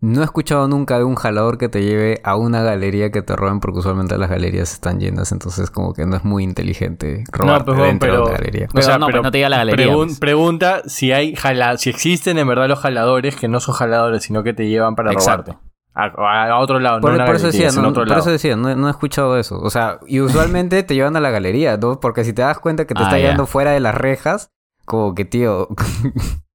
No 0.04 0.20
he 0.20 0.25
escuchado 0.25 0.66
nunca 0.66 0.99
de 0.99 1.04
un 1.04 1.14
jalador 1.14 1.58
que 1.58 1.69
te 1.69 1.81
lleve 1.84 2.20
a 2.25 2.34
una 2.34 2.60
galería 2.62 3.12
que 3.12 3.22
te 3.22 3.37
roben 3.37 3.60
porque 3.60 3.78
usualmente 3.78 4.19
las 4.19 4.28
galerías 4.28 4.72
están 4.72 4.99
llenas. 4.99 5.31
Entonces 5.31 5.70
como 5.70 5.94
que 5.94 6.04
no 6.06 6.16
es 6.16 6.25
muy 6.25 6.43
inteligente 6.43 7.22
robarte 7.31 7.66
pues, 7.66 7.76
bueno, 7.78 7.87
dentro 7.93 8.08
pero- 8.10 8.16
de 8.16 8.22
una 8.31 8.32
galería. 8.38 8.69
Pero 8.75 8.99
no, 8.99 9.06
pues 9.06 9.22
no 9.22 9.31
te 9.31 9.38
diga 9.38 9.49
la 9.49 9.58
galería, 9.58 9.87
pregun- 9.87 10.06
pues. 10.06 10.19
Pregunta 10.19 10.82
si 10.87 11.12
hay 11.12 11.37
jala 11.37 11.78
si 11.78 11.88
existen 11.88 12.37
en 12.38 12.49
verdad 12.49 12.69
los 12.69 12.81
jaladores 12.81 13.37
que 13.37 13.46
no 13.46 13.60
son 13.60 13.76
jaladores, 13.76 14.25
sino 14.25 14.43
que 14.43 14.52
te 14.52 14.69
llevan 14.69 14.96
para 14.96 15.12
Exacto. 15.12 15.52
robarte. 15.52 15.72
A, 15.94 16.46
a 16.48 16.58
otro 16.58 16.81
lado, 16.81 17.00
Por, 17.00 17.16
no 17.16 17.25
por 17.25 17.37
eso 17.37 17.46
decía, 17.46 17.70
no, 17.70 17.82
otro 17.90 18.00
por 18.02 18.08
lado. 18.08 18.20
eso 18.22 18.31
decía, 18.31 18.56
no, 18.56 18.74
no 18.74 18.88
he 18.88 18.91
escuchado 18.91 19.38
eso. 19.38 19.60
O 19.60 19.70
sea, 19.70 19.98
y 20.08 20.20
usualmente 20.20 20.82
te 20.82 20.94
llevan 20.94 21.15
a 21.17 21.20
la 21.20 21.31
galería, 21.31 21.76
¿no? 21.76 22.00
Porque 22.00 22.24
si 22.24 22.32
te 22.32 22.43
das 22.43 22.58
cuenta 22.58 22.86
que 22.86 22.94
te 22.94 23.03
Ah, 23.03 23.05
está 23.05 23.19
llevando 23.19 23.46
fuera 23.46 23.70
de 23.70 23.79
las 23.81 23.94
rejas, 23.94 24.48
como 24.84 25.15
que, 25.15 25.24
tío... 25.26 25.69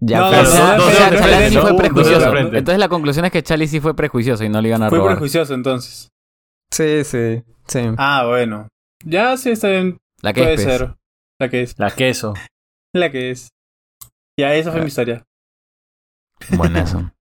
ya, 0.00 0.20
No, 0.20 0.30
pero 0.30 0.42
no, 0.42 0.48
O 0.48 0.76
no, 0.78 0.90
sea, 0.90 1.08
o 1.08 1.14
Charlie 1.14 1.48
sí 1.50 1.58
fue 1.58 1.76
prejuicioso. 1.76 2.36
Entonces 2.36 2.78
la 2.78 2.88
conclusión 2.88 3.24
es 3.24 3.32
que 3.32 3.42
Charlie 3.42 3.68
sí 3.68 3.80
fue 3.80 3.94
prejuicioso 3.96 4.44
y 4.44 4.48
no 4.48 4.60
le 4.60 4.68
iban 4.68 4.82
a 4.82 4.88
Fue 4.88 4.98
robar. 4.98 5.14
prejuicioso 5.14 5.54
entonces. 5.54 6.08
Sí, 6.72 7.02
sí, 7.04 7.42
sí. 7.66 7.80
Ah, 7.96 8.24
bueno. 8.26 8.68
Ya 9.04 9.36
sí 9.36 9.50
está 9.50 9.68
bien. 9.68 9.98
La 10.22 10.32
que 10.32 10.42
Puede 10.42 10.54
es 10.54 10.62
ser. 10.62 10.94
La 11.40 11.48
que 11.48 11.62
es. 11.62 11.78
La 11.78 11.90
queso. 11.90 12.34
La 12.94 13.10
que 13.10 13.30
es. 13.30 13.48
Ya, 14.38 14.54
esa 14.54 14.70
Ah. 14.70 14.72
fue 14.72 14.80
mi 14.82 14.88
historia. 14.88 15.24
Bueno, 16.56 16.78
eso. 16.78 17.10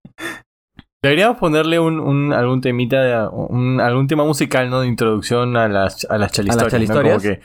Deberíamos 1.02 1.38
ponerle 1.38 1.80
un, 1.80 2.00
un- 2.00 2.34
algún 2.34 2.60
temita, 2.62 3.02
de- 3.02 3.28
un, 3.30 3.80
algún 3.80 4.08
tema 4.08 4.26
musical, 4.26 4.70
¿no? 4.70 4.82
De 4.82 4.88
introducción 4.88 5.56
a 5.56 5.68
las, 5.68 6.06
a 6.10 6.18
las 6.18 6.32
chalistorias. 6.32 6.72
chalistorias? 6.72 7.24
¿no? 7.24 7.30
Como 7.30 7.36
que, 7.36 7.42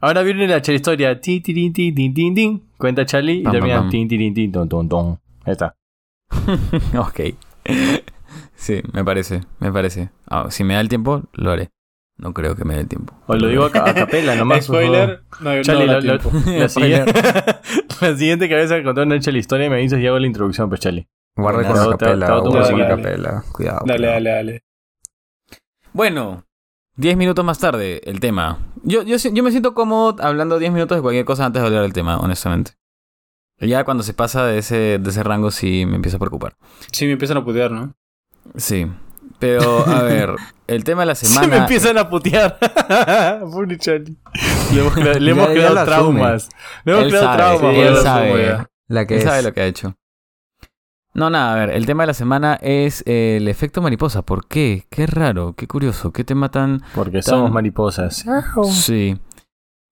ahora 0.00 0.22
viene 0.22 0.48
la 0.48 0.62
chalistoria. 0.62 1.20
Ti, 1.20 1.40
ti, 1.40 1.52
ti, 1.52 1.70
ti, 1.70 1.92
tin, 1.92 2.14
tin, 2.14 2.34
tin. 2.34 2.62
Cuenta 2.78 3.04
Charlie 3.04 3.40
y 3.40 3.44
termina. 3.44 3.88
Tin, 3.90 4.08
tin, 4.08 4.18
tin, 4.18 4.34
tin, 4.34 4.52
ton, 4.52 4.68
ton, 4.68 4.88
ton. 4.88 5.20
Ahí 5.44 5.52
está. 5.52 5.74
ok. 6.98 7.20
Sí, 8.56 8.80
me 8.92 9.04
parece, 9.04 9.42
me 9.60 9.70
parece. 9.70 10.10
Ah, 10.28 10.46
si 10.50 10.64
me 10.64 10.74
da 10.74 10.80
el 10.80 10.88
tiempo, 10.88 11.22
lo 11.34 11.50
haré. 11.50 11.70
No 12.16 12.32
creo 12.32 12.54
que 12.56 12.64
me 12.64 12.74
dé 12.74 12.80
el 12.82 12.88
tiempo. 12.88 13.12
O 13.26 13.34
lo 13.34 13.48
digo 13.48 13.64
a, 13.64 13.90
a 13.90 13.94
capela 13.94 14.34
nomás. 14.34 14.64
Spoiler. 14.64 15.24
No, 15.40 15.60
Charlie, 15.62 15.86
no 15.86 16.00
la, 16.00 16.00
da 16.18 16.18
la- 16.58 16.68
siguiente, 16.68 17.12
la 18.00 18.16
siguiente 18.16 18.48
que 18.48 18.54
vayas 18.54 18.72
a 18.72 18.82
contar 18.82 19.06
una 19.06 19.18
chalistoria 19.20 19.68
me 19.68 19.78
dices 19.78 20.00
y 20.00 20.06
hago 20.06 20.18
la 20.18 20.26
introducción, 20.26 20.68
pues 20.68 20.80
Charlie. 20.80 21.06
Guarda 21.36 21.66
con 21.66 21.76
la 21.76 21.96
capela, 21.96 22.26
guarda 22.26 22.42
con 22.42 22.52
la 22.54 22.60
musiquita. 22.60 22.88
capela. 22.88 23.44
Cuidado. 23.52 23.80
Dale, 23.86 23.98
cuidado. 23.98 24.14
dale, 24.14 24.30
dale. 24.30 24.62
Bueno, 25.92 26.44
10 26.96 27.16
minutos 27.16 27.44
más 27.44 27.58
tarde, 27.58 28.00
el 28.04 28.20
tema. 28.20 28.58
Yo, 28.82 29.02
yo, 29.02 29.16
yo 29.16 29.42
me 29.42 29.50
siento 29.50 29.74
cómodo 29.74 30.16
hablando 30.22 30.58
10 30.58 30.72
minutos 30.72 30.96
de 30.96 31.02
cualquier 31.02 31.24
cosa 31.24 31.44
antes 31.46 31.60
de 31.62 31.66
hablar 31.68 31.82
del 31.82 31.92
tema, 31.92 32.18
honestamente. 32.18 32.72
Ya 33.60 33.84
cuando 33.84 34.02
se 34.02 34.14
pasa 34.14 34.44
de 34.46 34.58
ese, 34.58 34.98
de 34.98 35.10
ese 35.10 35.22
rango 35.22 35.50
sí 35.50 35.86
me 35.86 35.96
empiezo 35.96 36.16
a 36.16 36.20
preocupar. 36.20 36.56
Sí, 36.92 37.06
me 37.06 37.12
empiezan 37.12 37.36
a 37.38 37.44
putear, 37.44 37.70
¿no? 37.70 37.94
Sí. 38.56 38.86
Pero, 39.38 39.86
a 39.86 40.02
ver, 40.02 40.30
el 40.66 40.84
tema 40.84 41.02
de 41.02 41.06
la 41.06 41.14
semana... 41.14 41.42
Se 41.42 41.48
me 41.50 41.56
empiezan 41.58 41.96
a 41.98 42.08
putear. 42.10 42.58
Le 44.72 44.80
hemos, 44.80 44.96
le 45.20 45.30
hemos 45.30 45.46
ya 45.48 45.52
creado 45.52 45.84
traumas. 45.84 46.48
Le 46.84 46.92
hemos 46.92 47.04
Él 47.04 47.10
creado 47.10 47.26
sabe, 47.26 47.36
traumas. 47.58 47.74
sí, 47.74 47.80
él 47.80 47.96
sabe. 47.98 48.66
La 48.88 49.06
que 49.06 49.14
Él 49.14 49.20
es. 49.20 49.24
sabe 49.26 49.42
lo 49.42 49.52
que 49.52 49.60
ha 49.60 49.66
hecho. 49.66 49.94
No, 51.14 51.30
nada, 51.30 51.52
a 51.52 51.56
ver, 51.66 51.70
el 51.76 51.86
tema 51.86 52.02
de 52.02 52.08
la 52.08 52.14
semana 52.14 52.58
es 52.60 53.02
eh, 53.06 53.36
el 53.36 53.46
efecto 53.48 53.80
mariposa. 53.80 54.22
¿Por 54.22 54.48
qué? 54.48 54.86
Qué 54.90 55.06
raro, 55.06 55.54
qué 55.54 55.68
curioso, 55.68 56.12
qué 56.12 56.24
tema 56.24 56.50
tan... 56.50 56.82
Porque 56.94 57.20
Tan- 57.20 57.22
somos 57.22 57.52
mariposas. 57.52 58.24
Sí. 58.72 59.16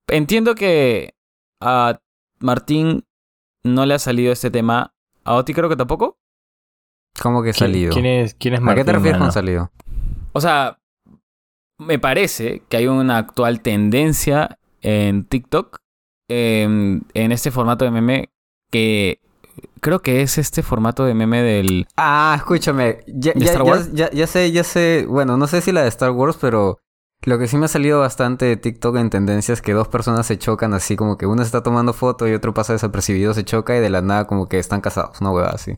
Entiendo 0.08 0.54
que 0.56 1.14
a 1.60 2.00
Martín 2.40 3.04
no 3.64 3.86
le 3.86 3.94
ha 3.94 3.98
salido 4.00 4.32
este 4.32 4.50
tema. 4.50 4.94
A 5.24 5.34
Oti 5.36 5.54
creo 5.54 5.68
que 5.68 5.76
tampoco. 5.76 6.18
¿Cómo 7.22 7.42
que 7.42 7.52
¿Quién- 7.52 7.54
salido? 7.70 7.92
¿Quién 7.92 8.06
es, 8.06 8.34
quién 8.34 8.54
es 8.54 8.58
¿A 8.58 8.62
qué 8.62 8.66
Martín, 8.66 8.84
te 8.86 8.92
refieres 8.92 9.12
mano? 9.20 9.24
con 9.26 9.32
salido? 9.32 9.70
O 10.32 10.40
sea, 10.40 10.78
me 11.78 12.00
parece 12.00 12.64
que 12.68 12.78
hay 12.78 12.88
una 12.88 13.18
actual 13.18 13.60
tendencia 13.60 14.58
en 14.80 15.24
TikTok 15.24 15.78
em, 16.28 17.02
en 17.14 17.30
este 17.30 17.52
formato 17.52 17.84
de 17.84 17.92
meme 17.92 18.32
que 18.72 19.20
creo 19.82 20.00
que 20.00 20.22
es 20.22 20.38
este 20.38 20.62
formato 20.62 21.04
de 21.04 21.12
meme 21.12 21.42
del... 21.42 21.86
Ah, 21.96 22.32
escúchame. 22.36 23.00
Ya, 23.08 23.32
¿De 23.34 23.40
ya, 23.40 23.46
Star 23.52 23.64
ya- 23.66 23.70
Wars? 23.70 23.90
ya- 23.92 24.10
ya 24.12 24.26
sé, 24.26 24.50
ya 24.52 24.64
sé. 24.64 25.04
Bueno, 25.08 25.36
no 25.36 25.46
sé 25.46 25.60
si 25.60 25.72
la 25.72 25.82
de 25.82 25.88
Star 25.88 26.12
Wars, 26.12 26.38
pero 26.40 26.78
lo 27.24 27.38
que 27.38 27.46
sí 27.48 27.56
me 27.58 27.66
ha 27.66 27.68
salido 27.68 28.00
bastante 28.00 28.46
de 28.46 28.56
TikTok 28.56 28.96
en 28.96 29.10
tendencia 29.10 29.52
es 29.52 29.60
que 29.60 29.72
dos 29.74 29.88
personas 29.88 30.26
se 30.26 30.38
chocan 30.38 30.72
así, 30.72 30.96
como 30.96 31.18
que 31.18 31.26
uno 31.26 31.42
se 31.42 31.46
está 31.46 31.62
tomando 31.62 31.92
foto 31.92 32.26
y 32.26 32.32
otro 32.32 32.54
pasa 32.54 32.72
desapercibido, 32.72 33.34
se 33.34 33.44
choca 33.44 33.76
y 33.76 33.80
de 33.80 33.90
la 33.90 34.00
nada 34.02 34.26
como 34.26 34.48
que 34.48 34.58
están 34.58 34.80
casados, 34.80 35.20
una 35.20 35.30
huevada 35.32 35.54
así. 35.54 35.72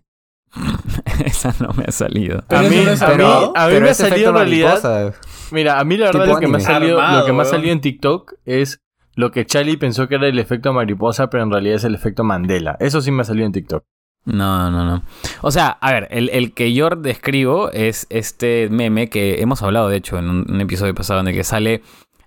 Esa 1.25 1.55
no 1.61 1.73
me 1.73 1.85
ha 1.89 1.93
salido. 1.93 2.45
Pero 2.49 2.61
A 2.61 2.71
mí, 2.71 2.77
es 2.77 3.03
a 3.03 3.09
mí, 3.09 3.13
armado. 3.15 3.53
a 3.57 3.67
mí 3.67 3.73
pero 3.73 3.85
me 3.85 3.91
ha 3.91 3.95
salido 3.95 4.29
en 4.31 4.35
realidad. 4.37 4.83
mariposa. 4.83 5.21
Mira, 5.51 5.81
a 5.81 5.85
mí 5.85 5.97
la 5.97 6.07
verdad 6.07 6.27
lo 6.27 6.39
que, 6.39 6.47
me 6.49 6.59
ha 6.59 6.61
salido, 6.61 7.01
Armado, 7.01 7.21
lo 7.21 7.27
que 7.27 7.33
me 7.33 7.43
ha 7.43 7.45
salido 7.47 7.73
en 7.73 7.81
TikTok 7.81 8.35
es 8.45 8.81
lo 9.17 9.31
que 9.31 9.45
Charlie 9.47 9.77
pensó 9.77 10.09
que 10.09 10.15
era 10.17 10.27
el 10.27 10.39
efecto 10.39 10.73
mariposa, 10.73 11.29
pero 11.31 11.43
en 11.45 11.51
realidad 11.51 11.77
es 11.77 11.85
el 11.85 11.95
efecto 11.95 12.25
Mandela. 12.25 12.77
Eso 12.81 13.01
sí 13.01 13.11
me 13.11 13.23
ha 13.23 13.25
salido 13.25 13.47
en 13.47 13.53
TikTok. 13.53 13.85
No, 14.25 14.71
no, 14.71 14.85
no. 14.85 15.03
O 15.43 15.51
sea, 15.51 15.69
a 15.69 15.93
ver, 15.93 16.09
el, 16.11 16.31
el 16.31 16.55
que 16.55 16.73
yo 16.73 16.89
describo 16.91 17.71
es 17.71 18.07
este 18.09 18.69
meme 18.71 19.11
que 19.11 19.43
hemos 19.43 19.63
hablado, 19.63 19.89
de 19.89 19.97
hecho, 19.99 20.19
en 20.19 20.31
un, 20.31 20.61
episodio 20.61 20.95
pasado 20.95 21.21
en 21.21 21.29
el 21.29 21.35
que 21.35 21.45
sale 21.45 21.83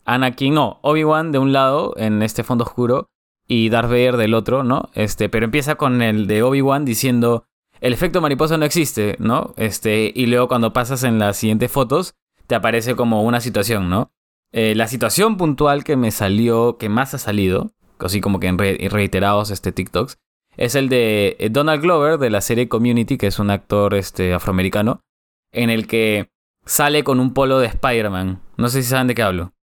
Anakin, 0.05 0.53
no, 0.53 0.79
Obi-Wan 0.83 1.31
de 1.31 1.39
un 1.39 1.53
lado 1.53 1.93
en 1.97 2.21
este 2.21 2.43
fondo 2.43 2.63
oscuro 2.63 3.09
y 3.47 3.69
Darth 3.69 3.89
Vader 3.89 4.17
del 4.17 4.33
otro, 4.35 4.63
¿no? 4.63 4.89
Este, 4.93 5.27
pero 5.29 5.45
empieza 5.45 5.75
con 5.75 6.01
el 6.01 6.27
de 6.27 6.43
Obi-Wan 6.43 6.85
diciendo 6.85 7.45
el 7.81 7.93
efecto 7.93 8.21
mariposa 8.21 8.57
no 8.57 8.65
existe, 8.65 9.15
¿no? 9.19 9.53
Este, 9.57 10.11
y 10.15 10.27
luego 10.27 10.47
cuando 10.47 10.73
pasas 10.73 11.03
en 11.03 11.19
las 11.19 11.37
siguientes 11.37 11.71
fotos 11.71 12.13
te 12.47 12.55
aparece 12.55 12.95
como 12.95 13.23
una 13.23 13.41
situación, 13.41 13.89
¿no? 13.89 14.11
Eh, 14.51 14.75
la 14.75 14.87
situación 14.87 15.37
puntual 15.37 15.83
que 15.83 15.97
me 15.97 16.11
salió, 16.11 16.77
que 16.77 16.89
más 16.89 17.13
ha 17.13 17.17
salido, 17.17 17.71
así 17.99 18.21
como 18.21 18.39
que 18.39 18.47
en 18.47 18.57
re- 18.57 18.87
reiterados 18.89 19.51
este 19.51 19.71
TikToks, 19.71 20.17
es 20.57 20.75
el 20.75 20.89
de 20.89 21.37
eh, 21.39 21.49
Donald 21.49 21.81
Glover 21.81 22.17
de 22.17 22.29
la 22.29 22.41
serie 22.41 22.67
Community, 22.67 23.17
que 23.17 23.27
es 23.27 23.39
un 23.39 23.49
actor 23.49 23.93
este, 23.93 24.33
afroamericano, 24.33 25.01
en 25.53 25.69
el 25.69 25.87
que 25.87 26.29
sale 26.65 27.03
con 27.03 27.19
un 27.19 27.33
polo 27.33 27.59
de 27.59 27.67
Spider-Man. 27.67 28.41
No 28.57 28.67
sé 28.69 28.83
si 28.83 28.89
saben 28.89 29.07
de 29.07 29.15
qué 29.15 29.23
hablo. 29.23 29.53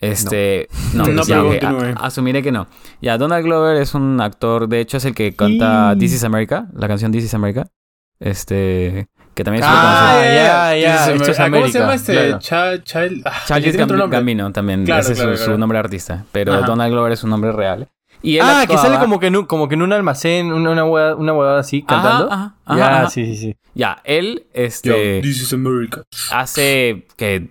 Este. 0.00 0.68
No, 0.92 1.06
No, 1.06 1.22
ya, 1.26 1.38
a- 1.40 1.42
continúe. 1.42 1.94
asumiré 2.00 2.42
que 2.42 2.52
no. 2.52 2.66
Ya, 3.00 3.16
Donald 3.16 3.44
Glover 3.44 3.76
es 3.76 3.94
un 3.94 4.20
actor, 4.20 4.68
de 4.68 4.80
hecho, 4.80 4.96
es 4.96 5.04
el 5.04 5.14
que 5.14 5.34
canta 5.34 5.92
Y- 5.94 5.98
This 5.98 6.14
is 6.14 6.24
America, 6.24 6.66
la 6.74 6.88
canción 6.88 7.12
This 7.12 7.24
is 7.24 7.34
America. 7.34 7.68
Este. 8.20 9.08
Que 9.34 9.42
también 9.42 9.64
es 9.64 9.70
Ah, 9.72 10.20
ya, 10.22 10.76
ya, 10.76 11.12
¿Cómo 11.12 11.24
se 11.66 11.78
llama 11.78 11.94
este? 11.94 12.12
claro. 12.12 12.38
Cha- 12.38 12.82
Child- 12.82 13.22
ah, 13.24 13.32
Charles. 13.46 13.76
Gambino 14.10 14.52
también. 14.52 14.84
Claro, 14.84 15.00
ese 15.02 15.12
es 15.12 15.18
su- 15.18 15.24
claro, 15.24 15.36
su, 15.36 15.44
claro. 15.44 15.58
nombre 15.58 15.78
artista. 15.78 16.24
Pero 16.30 16.54
Ajá. 16.54 16.66
Donald 16.66 16.92
Glover 16.92 17.12
es 17.12 17.24
un 17.24 17.30
nombre 17.30 17.50
real. 17.52 17.88
Y 18.24 18.36
él 18.38 18.42
Ah, 18.42 18.64
que 18.66 18.78
sale 18.78 18.98
como 18.98 19.20
que 19.20 19.26
en 19.26 19.36
un, 19.36 19.44
como 19.44 19.68
que 19.68 19.74
en 19.74 19.82
un 19.82 19.92
almacén, 19.92 20.50
una, 20.50 20.70
una 20.70 20.84
huevada, 20.86 21.14
una 21.14 21.58
así, 21.58 21.82
cantando. 21.82 22.32
ajá, 22.32 22.54
ajá, 22.64 22.78
ya, 22.78 23.00
ajá. 23.00 23.10
sí, 23.10 23.26
sí, 23.26 23.36
sí. 23.36 23.56
Ya, 23.74 24.00
él, 24.04 24.46
Yo, 24.54 24.62
este. 24.62 25.20
This 25.20 25.42
is 25.42 25.52
America. 25.52 26.04
hace 26.32 27.06
que 27.18 27.50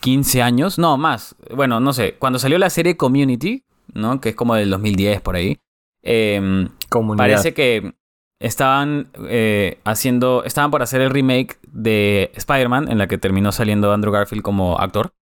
15 0.00 0.42
años, 0.42 0.78
no 0.78 0.98
más, 0.98 1.34
bueno, 1.54 1.80
no 1.80 1.94
sé, 1.94 2.16
cuando 2.18 2.38
salió 2.38 2.58
la 2.58 2.68
serie 2.68 2.96
Community, 2.98 3.64
¿no? 3.94 4.20
Que 4.20 4.30
es 4.30 4.34
como 4.34 4.54
del 4.54 4.68
2010 4.70 5.22
por 5.22 5.36
ahí. 5.36 5.58
em, 6.02 6.68
Comunidad. 6.90 7.24
parece 7.24 7.54
que 7.54 7.94
estaban 8.38 9.08
eh, 9.28 9.78
haciendo, 9.84 10.42
estaban 10.44 10.70
por 10.70 10.82
hacer 10.82 11.00
el 11.00 11.08
remake 11.10 11.58
de 11.68 12.32
Spider-Man, 12.34 12.90
en 12.90 12.98
la 12.98 13.06
que 13.06 13.16
terminó 13.16 13.50
saliendo 13.50 13.92
Andrew 13.92 14.12
Garfield 14.12 14.42
como 14.42 14.78
actor. 14.78 15.14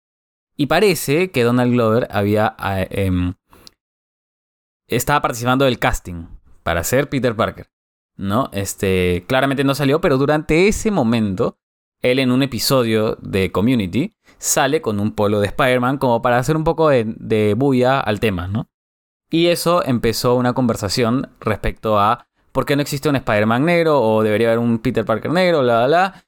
Y 0.58 0.66
parece 0.66 1.30
que 1.30 1.44
Donald 1.44 1.72
Glover 1.74 2.08
había 2.12 2.56
ah, 2.58 2.82
em, 2.90 3.34
estaba 4.90 5.22
participando 5.22 5.66
del 5.66 5.80
casting 5.80 6.28
para 6.64 6.84
ser 6.84 7.10
Peter 7.10 7.36
Parker. 7.36 7.68
¿No? 8.18 8.50
Este. 8.52 9.24
Claramente 9.28 9.64
no 9.64 9.76
salió, 9.76 10.02
pero 10.02 10.18
durante 10.18 10.68
ese 10.68 10.92
momento 10.92 11.58
él 12.02 12.20
en 12.20 12.32
un 12.32 12.44
episodio 12.44 13.18
de 13.22 13.52
Community 13.52 14.14
sale 14.38 14.82
con 14.82 15.00
un 15.00 15.14
polo 15.14 15.40
de 15.40 15.48
Spider-Man 15.48 15.98
como 15.98 16.22
para 16.22 16.38
hacer 16.38 16.56
un 16.56 16.64
poco 16.64 16.90
de, 16.90 17.56
bulla 17.58 18.00
al 18.00 18.20
tema, 18.20 18.48
¿no? 18.48 18.70
Y 19.30 19.48
eso 19.48 19.84
empezó 19.86 20.36
una 20.36 20.54
conversación 20.54 21.30
respecto 21.40 22.00
a 22.00 22.28
por 22.52 22.66
qué 22.66 22.76
no 22.76 22.82
existe 22.82 23.10
un 23.10 23.16
Spider-Man 23.18 23.66
negro 23.66 24.02
o 24.02 24.24
debería 24.24 24.48
haber 24.48 24.60
un 24.60 24.80
Peter 24.80 25.06
Parker 25.06 25.32
negro, 25.32 25.62
bla, 25.62 25.86
bla, 25.86 25.88
bla. 25.88 26.26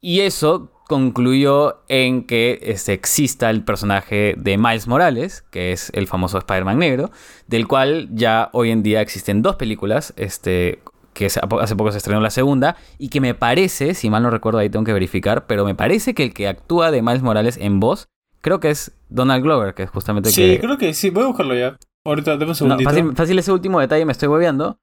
Y 0.00 0.20
eso 0.20 0.71
concluyó 0.88 1.82
en 1.88 2.24
que 2.26 2.58
este, 2.62 2.92
exista 2.92 3.50
el 3.50 3.64
personaje 3.64 4.34
de 4.36 4.58
Miles 4.58 4.86
Morales, 4.88 5.44
que 5.50 5.72
es 5.72 5.90
el 5.94 6.06
famoso 6.06 6.38
Spider-Man 6.38 6.78
negro, 6.78 7.10
del 7.46 7.66
cual 7.66 8.08
ya 8.12 8.50
hoy 8.52 8.70
en 8.70 8.82
día 8.82 9.00
existen 9.00 9.42
dos 9.42 9.56
películas, 9.56 10.12
este, 10.16 10.82
que 11.14 11.26
hace 11.26 11.76
poco 11.76 11.92
se 11.92 11.98
estrenó 11.98 12.20
la 12.20 12.30
segunda, 12.30 12.76
y 12.98 13.08
que 13.08 13.20
me 13.20 13.34
parece, 13.34 13.94
si 13.94 14.10
mal 14.10 14.22
no 14.22 14.30
recuerdo, 14.30 14.58
ahí 14.58 14.68
tengo 14.70 14.84
que 14.84 14.92
verificar, 14.92 15.46
pero 15.46 15.64
me 15.64 15.74
parece 15.74 16.14
que 16.14 16.24
el 16.24 16.34
que 16.34 16.48
actúa 16.48 16.90
de 16.90 17.02
Miles 17.02 17.22
Morales 17.22 17.56
en 17.60 17.80
voz, 17.80 18.08
creo 18.40 18.60
que 18.60 18.70
es 18.70 18.92
Donald 19.08 19.42
Glover, 19.42 19.74
que 19.74 19.84
es 19.84 19.90
justamente 19.90 20.30
Sí, 20.30 20.42
que... 20.54 20.60
creo 20.60 20.78
que 20.78 20.94
sí. 20.94 21.10
Voy 21.10 21.24
a 21.24 21.26
buscarlo 21.28 21.54
ya. 21.54 21.76
Ahorita, 22.04 22.32
dame 22.32 22.44
un 22.44 22.48
No, 22.48 22.54
segundito. 22.54 22.90
fácil, 22.90 23.16
fácil 23.16 23.38
ese 23.38 23.52
último 23.52 23.78
detalle 23.80 24.04
me 24.04 24.12
estoy 24.12 24.28
hueveando, 24.28 24.78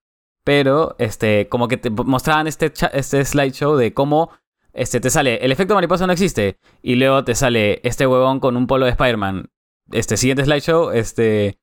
pero 0.46 0.96
este, 1.00 1.50
como 1.50 1.68
que 1.68 1.78
te 1.78 1.90
mostraban 1.90 2.48
este, 2.48 2.72
este 2.94 3.26
slideshow 3.26 3.76
de 3.76 3.94
cómo 3.94 4.32
este, 4.74 5.00
te 5.00 5.10
sale, 5.10 5.38
el 5.46 5.52
efecto 5.52 5.76
mariposa 5.76 6.06
no 6.08 6.14
existe, 6.14 6.58
y 6.82 6.96
luego 6.96 7.24
te 7.24 7.36
sale 7.36 7.80
este 7.84 8.06
huevón 8.08 8.40
con 8.40 8.56
un 8.58 8.68
polo 8.68 8.86
de 8.86 8.92
Spider-Man. 8.92 9.50
Este 9.92 10.18
siguiente 10.18 10.44
slideshow, 10.46 10.92
este, 10.92 11.58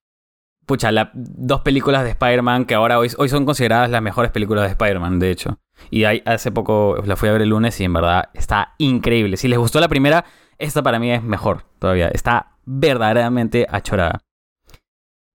pucha, 0.66 0.90
la, 0.90 1.10
dos 1.14 1.60
películas 1.60 2.02
de 2.04 2.10
Spider-Man 2.10 2.64
que 2.64 2.74
ahora 2.74 2.98
hoy, 2.98 3.08
hoy 3.18 3.28
son 3.28 3.44
consideradas 3.44 3.88
las 3.90 4.02
mejores 4.02 4.32
películas 4.32 4.64
de 4.64 4.70
Spider-Man, 4.70 5.18
de 5.18 5.30
hecho. 5.30 5.60
Y 5.90 6.04
hay- 6.04 6.22
hace 6.26 6.50
poco 6.50 6.96
la 7.04 7.16
fui 7.16 7.28
a 7.28 7.32
ver 7.32 7.42
el 7.42 7.50
lunes 7.50 7.78
y 7.80 7.84
en 7.84 7.92
verdad 7.92 8.30
está 8.34 8.74
increíble. 8.78 9.36
Si 9.36 9.46
les 9.46 9.58
gustó 9.58 9.78
la 9.78 9.88
primera, 9.88 10.24
esta 10.58 10.82
para 10.82 10.98
mí 10.98 11.12
es 11.12 11.22
mejor 11.22 11.64
todavía. 11.78 12.08
Está 12.08 12.56
verdaderamente 12.64 13.66
achorada. 13.70 14.22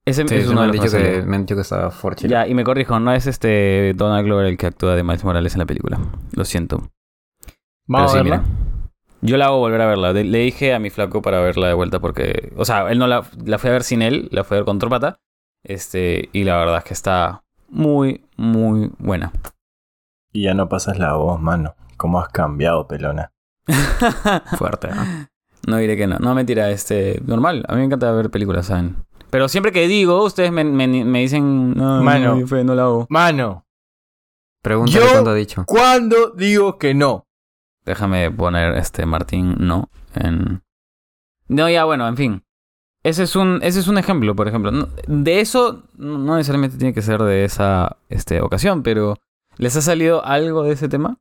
Ese 0.03 0.27
Sí, 0.27 0.35
es 0.35 0.47
uno 0.47 0.61
me, 0.61 0.67
de 0.67 0.73
los 0.73 0.83
dicho 0.83 0.97
que, 0.97 1.21
me 1.21 1.35
han 1.35 1.43
dicho 1.45 1.55
que 1.55 1.61
estaba 1.61 1.91
fuerte. 1.91 2.27
Ya, 2.27 2.47
y 2.47 2.55
me 2.55 2.63
corrijo, 2.63 2.99
no 2.99 3.13
es 3.13 3.27
este 3.27 3.93
Donald 3.95 4.25
Glover 4.25 4.47
el 4.47 4.57
que 4.57 4.65
actúa 4.65 4.95
de 4.95 5.03
Miles 5.03 5.23
Morales 5.23 5.53
en 5.53 5.59
la 5.59 5.65
película. 5.65 5.99
Lo 6.35 6.43
siento. 6.43 6.89
Vamos 7.91 8.12
Pero 8.12 8.21
a 8.21 8.24
sí, 8.24 8.29
verla. 8.29 8.43
mira. 8.48 8.57
Yo 9.24 9.38
la 9.38 9.45
hago 9.45 9.60
volver 9.60 9.81
a 9.81 9.86
verla. 9.88 10.13
De- 10.13 10.24
le 10.24 10.39
dije 10.39 10.74
a 10.74 10.79
mi 10.79 10.89
flaco 10.89 11.21
para 11.21 11.39
verla 11.41 11.67
de 11.67 11.74
vuelta 11.74 12.00
porque. 12.00 12.51
O 12.57 12.65
sea, 12.65 12.89
él 12.91 12.98
no 13.00 13.07
la, 13.07 13.24
la 13.45 13.57
fue 13.60 13.69
a 13.69 13.74
ver 13.74 13.83
sin 13.83 14.01
él, 14.01 14.29
la 14.31 14.43
fue 14.43 14.57
a 14.57 14.60
ver 14.62 14.65
con 14.65 14.77
otro 14.77 14.89
pata. 14.89 15.19
Este, 15.63 16.29
y 16.33 16.43
la 16.43 16.57
verdad 16.57 16.77
es 16.79 16.83
que 16.86 16.93
está 16.93 17.43
muy, 17.69 18.25
muy 18.38 18.91
buena. 18.98 19.31
Y 20.33 20.43
ya 20.43 20.53
no 20.53 20.69
pasas 20.69 20.98
la 20.98 21.13
voz, 21.13 21.39
mano. 21.39 21.75
¿Cómo 21.98 22.19
has 22.19 22.29
cambiado, 22.29 22.88
pelona? 22.88 23.31
Fuerte, 24.57 24.88
¿no? 24.89 25.27
No 25.67 25.77
diré 25.77 25.95
que 25.98 26.07
no. 26.07 26.17
No, 26.17 26.33
mentira, 26.33 26.69
este. 26.71 27.21
Normal. 27.25 27.63
A 27.67 27.74
mí 27.74 27.79
me 27.79 27.86
encanta 27.86 28.12
ver 28.12 28.29
películas, 28.31 28.65
¿saben? 28.67 28.95
Pero 29.29 29.48
siempre 29.48 29.71
que 29.71 29.88
digo, 29.88 30.24
ustedes 30.24 30.51
me, 30.51 30.63
me- 30.63 30.88
me 31.05 31.19
dicen. 31.19 31.74
No, 31.75 32.01
Mano. 32.01 32.36
no, 32.63 32.75
la 32.75 32.81
hago. 32.83 33.05
Mano, 33.10 33.65
Pregúntale 34.63 35.05
Yo- 35.05 35.12
cuándo 35.12 35.29
ha 35.31 35.36
dicho. 35.36 35.63
¿cuándo 35.67 36.31
digo 36.31 36.77
que 36.77 36.93
no? 36.93 37.25
Déjame 37.85 38.29
poner 38.31 38.75
este 38.77 39.05
Martín 39.05 39.55
no 39.59 39.89
en. 40.15 40.61
No, 41.47 41.69
ya, 41.69 41.83
bueno, 41.85 42.07
en 42.07 42.17
fin. 42.17 42.43
Ese 43.03 43.23
es 43.23 43.35
un, 43.35 43.59
ese 43.63 43.79
es 43.79 43.88
un 43.88 43.97
ejemplo, 43.97 44.35
por 44.35 44.47
ejemplo. 44.47 44.71
De 45.07 45.39
eso 45.39 45.83
no 45.97 46.19
no 46.19 46.35
necesariamente 46.38 46.77
tiene 46.77 46.93
que 46.93 47.01
ser 47.01 47.21
de 47.23 47.43
esa 47.45 47.97
este, 48.09 48.41
ocasión, 48.41 48.83
pero 48.83 49.15
¿les 49.57 49.75
ha 49.75 49.81
salido 49.81 50.23
algo 50.23 50.63
de 50.63 50.73
ese 50.73 50.88
tema? 50.88 51.17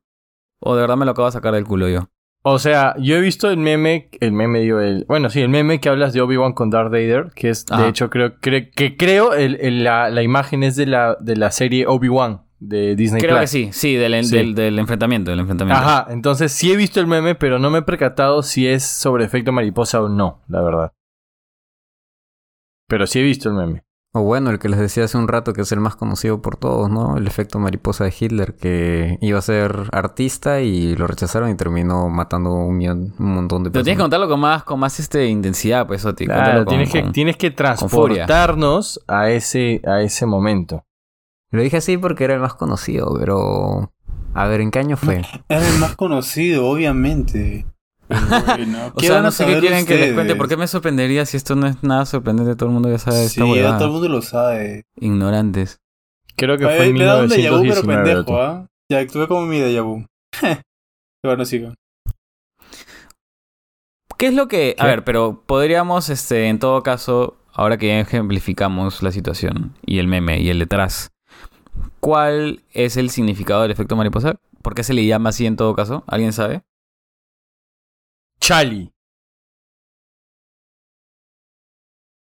¿O 0.59 0.75
de 0.75 0.81
verdad 0.81 0.95
me 0.97 1.05
lo 1.05 1.11
acabo 1.11 1.25
de 1.27 1.31
sacar 1.31 1.53
del 1.55 1.65
culo 1.65 1.89
yo? 1.89 2.07
O 2.43 2.59
sea, 2.59 2.95
yo 2.99 3.15
he 3.17 3.21
visto 3.21 3.49
el 3.49 3.57
meme, 3.57 4.09
el 4.19 4.31
meme 4.31 4.59
digo, 4.61 4.79
el, 4.79 5.05
bueno, 5.07 5.29
sí, 5.31 5.41
el 5.41 5.49
meme 5.49 5.79
que 5.79 5.89
hablas 5.89 6.13
de 6.13 6.21
Obi-Wan 6.21 6.53
con 6.53 6.69
Darth 6.69 6.91
Vader, 6.91 7.31
que 7.35 7.49
es, 7.49 7.65
Ajá. 7.71 7.83
de 7.83 7.89
hecho, 7.89 8.09
creo, 8.09 8.35
cre- 8.39 8.71
que 8.75 8.95
creo 8.97 9.33
el, 9.33 9.57
el- 9.61 9.83
la, 9.83 10.09
la 10.09 10.21
imagen 10.23 10.63
es 10.63 10.75
de 10.75 10.85
la, 10.87 11.17
de 11.19 11.35
la 11.35 11.51
serie 11.51 11.85
Obi-Wan 11.87 12.43
de 12.63 12.95
Disney 12.95 13.19
Creo 13.21 13.31
Plus. 13.37 13.41
que 13.41 13.47
sí, 13.47 13.69
sí, 13.73 13.95
del, 13.95 14.23
Sí. 14.23 14.37
Del, 14.37 14.53
del 14.55 14.77
enfrentamiento, 14.79 15.31
del 15.31 15.39
enfrentamiento. 15.39 15.81
Ajá, 15.83 16.07
entonces 16.11 16.51
sí 16.51 16.71
he 16.71 16.75
visto 16.77 16.99
el 16.99 17.07
meme, 17.07 17.33
pero 17.35 17.57
no 17.59 17.69
me 17.71 17.79
he 17.79 17.81
percatado 17.81 18.43
si 18.43 18.67
es 18.67 18.83
sobre 18.83 19.25
efecto 19.25 19.51
mariposa 19.51 19.99
o 20.01 20.07
no, 20.09 20.41
la 20.47 20.61
verdad. 20.61 20.91
Pero 22.87 23.07
sí 23.07 23.19
he 23.19 23.23
visto 23.23 23.49
el 23.49 23.55
meme. 23.55 23.83
O 24.13 24.23
bueno, 24.23 24.49
el 24.49 24.59
que 24.59 24.67
les 24.67 24.77
decía 24.77 25.05
hace 25.05 25.17
un 25.17 25.29
rato 25.29 25.53
que 25.53 25.61
es 25.61 25.71
el 25.71 25.79
más 25.79 25.95
conocido 25.95 26.41
por 26.41 26.57
todos, 26.57 26.89
¿no? 26.91 27.15
El 27.15 27.25
efecto 27.27 27.59
mariposa 27.59 28.03
de 28.03 28.13
Hitler, 28.19 28.55
que 28.55 29.17
iba 29.21 29.39
a 29.39 29.41
ser 29.41 29.87
artista 29.93 30.59
y 30.59 30.95
lo 30.97 31.07
rechazaron 31.07 31.49
y 31.49 31.55
terminó 31.55 32.09
matando 32.09 32.51
un, 32.53 32.77
millón- 32.77 33.13
un 33.17 33.33
montón 33.35 33.63
de 33.63 33.71
Pero 33.71 33.83
tienes 33.85 33.97
que 33.97 34.01
personas. 34.01 34.03
contarlo 34.03 34.27
con 34.27 34.39
más, 34.41 34.63
con 34.65 34.79
más 34.81 34.99
este, 34.99 35.27
intensidad, 35.27 35.87
pues, 35.87 36.03
Oti. 36.03 36.25
Claro, 36.25 36.41
Cuéntalo 36.41 36.65
con- 36.65 36.71
tienes, 36.73 36.91
que, 36.91 37.01
con- 37.03 37.11
tienes 37.13 37.37
que 37.37 37.51
transportarnos 37.51 38.99
a 39.07 39.29
ese, 39.29 39.81
a 39.87 40.01
ese 40.01 40.25
momento. 40.25 40.83
Lo 41.51 41.61
dije 41.61 41.77
así 41.77 41.97
porque 41.97 42.23
era 42.23 42.33
el 42.35 42.39
más 42.39 42.53
conocido, 42.55 43.15
pero... 43.19 43.91
A 44.33 44.47
ver, 44.47 44.61
¿en 44.61 44.71
qué 44.71 44.79
año 44.79 44.95
fue? 44.95 45.21
Era 45.49 45.67
el 45.67 45.79
más 45.79 45.95
conocido, 45.95 46.67
obviamente. 46.67 47.65
Bueno, 48.09 48.87
O 48.87 48.99
¿qué 48.99 49.07
sea, 49.07 49.15
van 49.17 49.23
a 49.23 49.27
no 49.27 49.31
sé 49.31 49.45
qué 49.45 49.51
saber 49.51 49.61
quieren 49.61 49.85
que 49.85 49.95
les 49.97 50.13
cuente. 50.13 50.35
¿Por 50.35 50.49
qué 50.49 50.57
me 50.57 50.67
sorprendería 50.67 51.25
si 51.25 51.37
esto 51.37 51.55
no 51.55 51.67
es 51.67 51.81
nada 51.81 52.05
sorprendente? 52.05 52.55
Todo 52.57 52.67
el 52.67 52.73
mundo 52.73 52.89
ya 52.89 52.97
sabe 52.97 53.29
Sí, 53.29 53.41
esta 53.41 53.55
ya 53.55 53.77
todo 53.77 53.85
el 53.87 53.91
mundo 53.93 54.09
lo 54.09 54.21
sabe. 54.21 54.83
Ignorantes. 54.99 55.79
Creo 56.35 56.57
que 56.57 56.65
Me, 56.65 56.75
fue 56.75 56.87
en 56.87 56.93
me 56.95 57.03
da 57.05 57.21
un 57.21 57.29
déjà 57.29 57.51
vu, 57.51 57.61
pero 57.61 57.83
1919. 57.83 58.03
pendejo. 58.03 58.41
¿ah? 58.41 58.67
Ya 58.89 58.99
actué 58.99 59.27
como 59.29 59.45
mi 59.45 59.59
déjà 59.59 59.81
vu. 59.83 60.05
bueno, 61.23 61.45
sigo. 61.45 61.73
¿Qué 64.17 64.27
es 64.27 64.33
lo 64.33 64.47
que...? 64.47 64.75
A 64.77 64.85
ver, 64.85 65.03
pero 65.03 65.43
podríamos, 65.45 66.09
este, 66.09 66.47
en 66.49 66.59
todo 66.59 66.83
caso, 66.83 67.37
ahora 67.53 67.77
que 67.77 67.87
ya 67.87 67.99
ejemplificamos 67.99 69.01
la 69.03 69.11
situación 69.11 69.73
y 69.85 69.99
el 69.99 70.07
meme 70.07 70.41
y 70.41 70.49
el 70.49 70.59
detrás, 70.59 71.10
¿cuál 72.01 72.63
es 72.73 72.97
el 72.97 73.09
significado 73.09 73.61
del 73.61 73.71
efecto 73.71 73.95
mariposa? 73.95 74.35
¿Por 74.61 74.75
qué 74.75 74.83
se 74.83 74.93
le 74.93 75.05
llama 75.05 75.29
así 75.29 75.45
en 75.45 75.55
todo 75.55 75.73
caso? 75.73 76.03
¿Alguien 76.07 76.33
sabe? 76.33 76.63
Chali. 78.41 78.91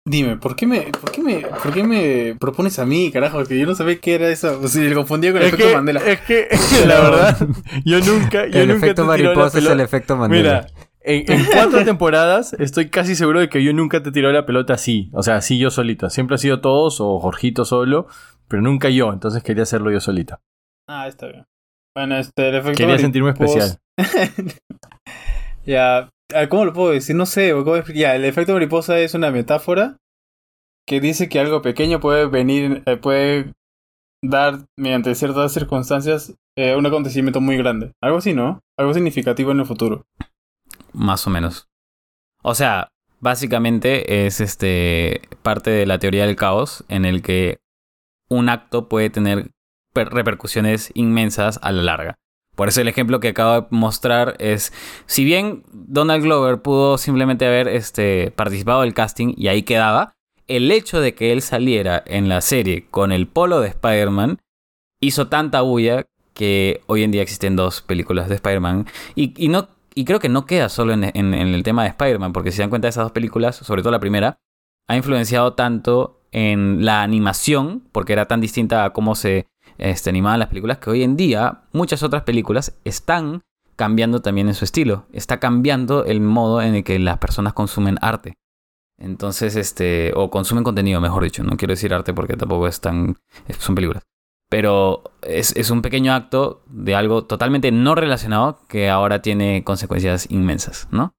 Dime, 0.07 0.37
¿por 0.39 0.57
qué 0.57 0.67
me, 0.67 0.81
por 0.93 1.13
qué 1.13 1.23
me, 1.23 1.41
por 1.41 1.73
qué 1.73 1.85
me 1.85 2.35
propones 2.41 2.79
a 2.79 2.87
mí, 2.87 3.11
carajo? 3.13 3.39
Porque 3.39 3.59
yo 3.59 3.67
no 3.67 3.75
sabía 3.75 4.01
qué 4.01 4.15
era 4.15 4.29
eso. 4.29 4.59
O 4.61 4.67
sea, 4.69 4.83
lo 4.89 4.95
confundía 4.97 5.33
con 5.33 5.43
el 5.43 5.49
Es 5.49 5.53
efecto 5.53 5.69
que, 5.69 5.75
Mandela. 5.75 6.01
es 6.01 6.21
que, 6.23 6.49
la 6.87 7.01
verdad, 7.01 7.49
yo 7.85 8.01
nunca, 8.01 8.47
yo 8.47 8.61
el 8.61 8.69
nunca 8.69 8.87
efecto 8.87 9.03
te 9.03 9.09
mariposa 9.09 9.59
es 9.59 9.67
el 9.67 9.81
efecto 9.81 10.17
Mandela. 10.17 10.67
Mira, 10.73 10.85
en, 11.03 11.31
en 11.31 11.45
cuatro 11.53 11.85
temporadas 11.85 12.55
estoy 12.59 12.89
casi 12.89 13.15
seguro 13.15 13.41
de 13.41 13.49
que 13.49 13.63
yo 13.63 13.73
nunca 13.73 14.03
te 14.03 14.11
tiró 14.11 14.33
la 14.33 14.47
pelota 14.47 14.75
así. 14.75 15.11
O 15.13 15.23
sea, 15.23 15.37
así 15.37 15.59
yo 15.59 15.71
solito. 15.71 16.09
Siempre 16.11 16.35
ha 16.37 16.39
sido 16.39 16.61
todos 16.61 17.01
o 17.01 17.21
Jorgito 17.21 17.65
solo, 17.65 18.07
pero 18.51 18.61
nunca 18.61 18.91
yo. 18.91 19.13
Entonces 19.13 19.43
quería 19.43 19.63
hacerlo 19.63 19.91
yo 19.91 20.01
solito. 20.01 20.41
Ah, 20.89 21.07
está 21.07 21.29
bien. 21.29 21.47
Bueno, 21.97 22.17
este, 22.19 22.49
el 22.49 22.57
efecto 22.57 22.77
Quería 22.77 22.99
sentirme 22.99 23.31
especial. 23.31 23.79
ya, 25.65 26.11
¿cómo 26.49 26.65
lo 26.65 26.73
puedo 26.73 26.91
decir? 26.91 27.15
No 27.17 27.27
sé, 27.27 27.53
¿cómo? 27.53 27.83
Ya, 27.95 28.17
el 28.17 28.25
efecto 28.25 28.53
mariposa 28.53 28.99
es 28.99 29.15
una 29.15 29.31
metáfora 29.31 29.97
que 30.87 31.01
dice 31.01 31.29
que 31.29 31.39
algo 31.39 31.63
pequeño 31.63 32.01
puede 32.01 32.27
venir, 32.27 32.83
eh, 32.87 32.97
puede 32.97 33.53
dar, 34.23 34.67
mediante 34.77 35.15
ciertas 35.15 35.53
circunstancias, 35.53 36.35
eh, 36.57 36.75
un 36.75 36.87
acontecimiento 36.87 37.41
muy 37.41 37.57
grande. 37.57 37.93
Algo 38.03 38.19
así, 38.19 38.35
¿no? 38.35 38.61
Algo 38.77 38.93
significativo 38.95 39.53
en 39.53 39.61
el 39.61 39.67
futuro. 39.67 40.07
Más 40.93 41.27
o 41.27 41.31
menos. 41.31 41.69
O 42.43 42.55
sea, 42.55 42.89
básicamente 43.21 44.27
es 44.27 44.41
este 44.41 45.23
parte 45.43 45.71
de 45.71 45.87
la 45.87 45.99
teoría 45.99 46.27
del 46.27 46.37
caos 46.37 46.85
en 46.89 47.05
el 47.05 47.23
que 47.23 47.59
un 48.31 48.49
acto 48.49 48.89
puede 48.89 49.11
tener 49.11 49.51
per- 49.93 50.09
repercusiones 50.13 50.91
inmensas 50.95 51.59
a 51.63 51.73
la 51.73 51.83
larga. 51.83 52.15
Por 52.57 52.69
eso 52.69 52.81
el 52.81 52.89
ejemplo 52.89 53.21
que 53.21 53.29
acabo 53.29 53.61
de 53.63 53.67
mostrar 53.71 54.37
es, 54.39 54.73
si 55.07 55.25
bien 55.25 55.63
Donald 55.73 56.23
Glover 56.23 56.61
pudo 56.63 56.99
simplemente 56.99 57.47
haber 57.47 57.69
este, 57.69 58.33
participado 58.37 58.83
del 58.83 58.95
casting 58.95 59.35
y 59.37 59.49
ahí 59.49 59.63
quedaba, 59.63 60.13
el 60.47 60.71
hecho 60.71 61.01
de 61.01 61.15
que 61.15 61.33
él 61.33 61.43
saliera 61.43 62.03
en 62.07 62.29
la 62.29 62.41
serie 62.41 62.87
con 62.91 63.13
el 63.13 63.27
polo 63.29 63.61
de 63.61 63.69
Spider-Man 63.69 64.39
hizo 65.01 65.29
tanta 65.29 65.63
bulla 65.63 66.07
que 66.35 66.83
hoy 66.87 67.03
en 67.03 67.11
día 67.13 67.23
existen 67.23 67.57
dos 67.57 67.83
películas 67.83 68.29
de 68.29 68.35
Spider-Man 68.37 68.87
y, 69.15 69.49
no 69.49 69.69
y 69.95 70.05
creo 70.05 70.19
que 70.21 70.29
no 70.29 70.47
queda 70.47 70.69
solo 70.69 70.93
en, 70.93 71.05
en- 71.05 71.35
en 71.35 71.49
el 71.55 71.63
tema 71.63 71.83
de 71.85 71.91
Spider-Man, 71.91 72.33
porque 72.33 72.51
si 72.51 72.57
se 72.57 72.63
dan 72.63 72.71
cuenta 72.71 72.89
esas 72.89 73.05
dos 73.05 73.13
películas, 73.13 73.57
sobre 73.57 73.83
todo 73.83 73.93
la 73.93 74.01
primera, 74.01 74.39
ha 74.89 74.97
influenciado 74.97 75.55
tanto 75.55 76.20
en 76.33 76.85
la 76.85 77.03
animación, 77.03 77.83
porque 77.93 78.13
era 78.13 78.27
tan 78.27 78.41
distinta 78.41 78.85
a 78.85 78.93
cómo 78.93 79.15
se 79.15 79.47
este, 79.79 80.11
animaban 80.11 80.39
las 80.39 80.49
películas, 80.49 80.79
que 80.79 80.91
hoy 80.91 81.03
en 81.03 81.17
día 81.17 81.63
muchas 81.73 82.03
otras 82.03 82.23
películas 82.23 82.77
están 82.85 83.43
cambiando 83.77 84.21
también 84.21 84.49
en 84.49 84.55
su 84.55 84.65
estilo. 84.65 85.07
Está 85.13 85.41
cambiando 85.41 86.05
el 86.05 86.21
modo 86.21 86.61
en 86.61 86.75
el 86.75 86.85
que 86.85 86.99
las 86.99 87.19
personas 87.19 87.55
consumen 87.55 87.97
arte. 88.03 88.35
Entonces, 88.99 89.57
este, 89.57 90.13
o 90.15 90.31
consumen 90.31 90.65
contenido, 90.65 91.01
mejor 91.01 91.25
dicho. 91.25 91.43
No 91.43 91.57
quiero 91.57 91.73
decir 91.73 91.95
arte 91.95 92.13
porque 92.13 92.37
tampoco 92.37 92.69
es 92.69 92.81
tan, 92.81 93.17
son 93.59 93.75
películas. 93.75 94.03
Pero 94.51 95.05
es, 95.23 95.57
es 95.57 95.71
un 95.71 95.81
pequeño 95.81 96.13
acto 96.13 96.63
de 96.67 96.95
algo 96.95 97.25
totalmente 97.25 97.73
no 97.73 97.95
relacionado 97.95 98.59
que 98.69 98.91
ahora 98.91 99.23
tiene 99.23 99.65
consecuencias 99.65 100.31
inmensas, 100.31 100.89
¿no? 100.91 101.15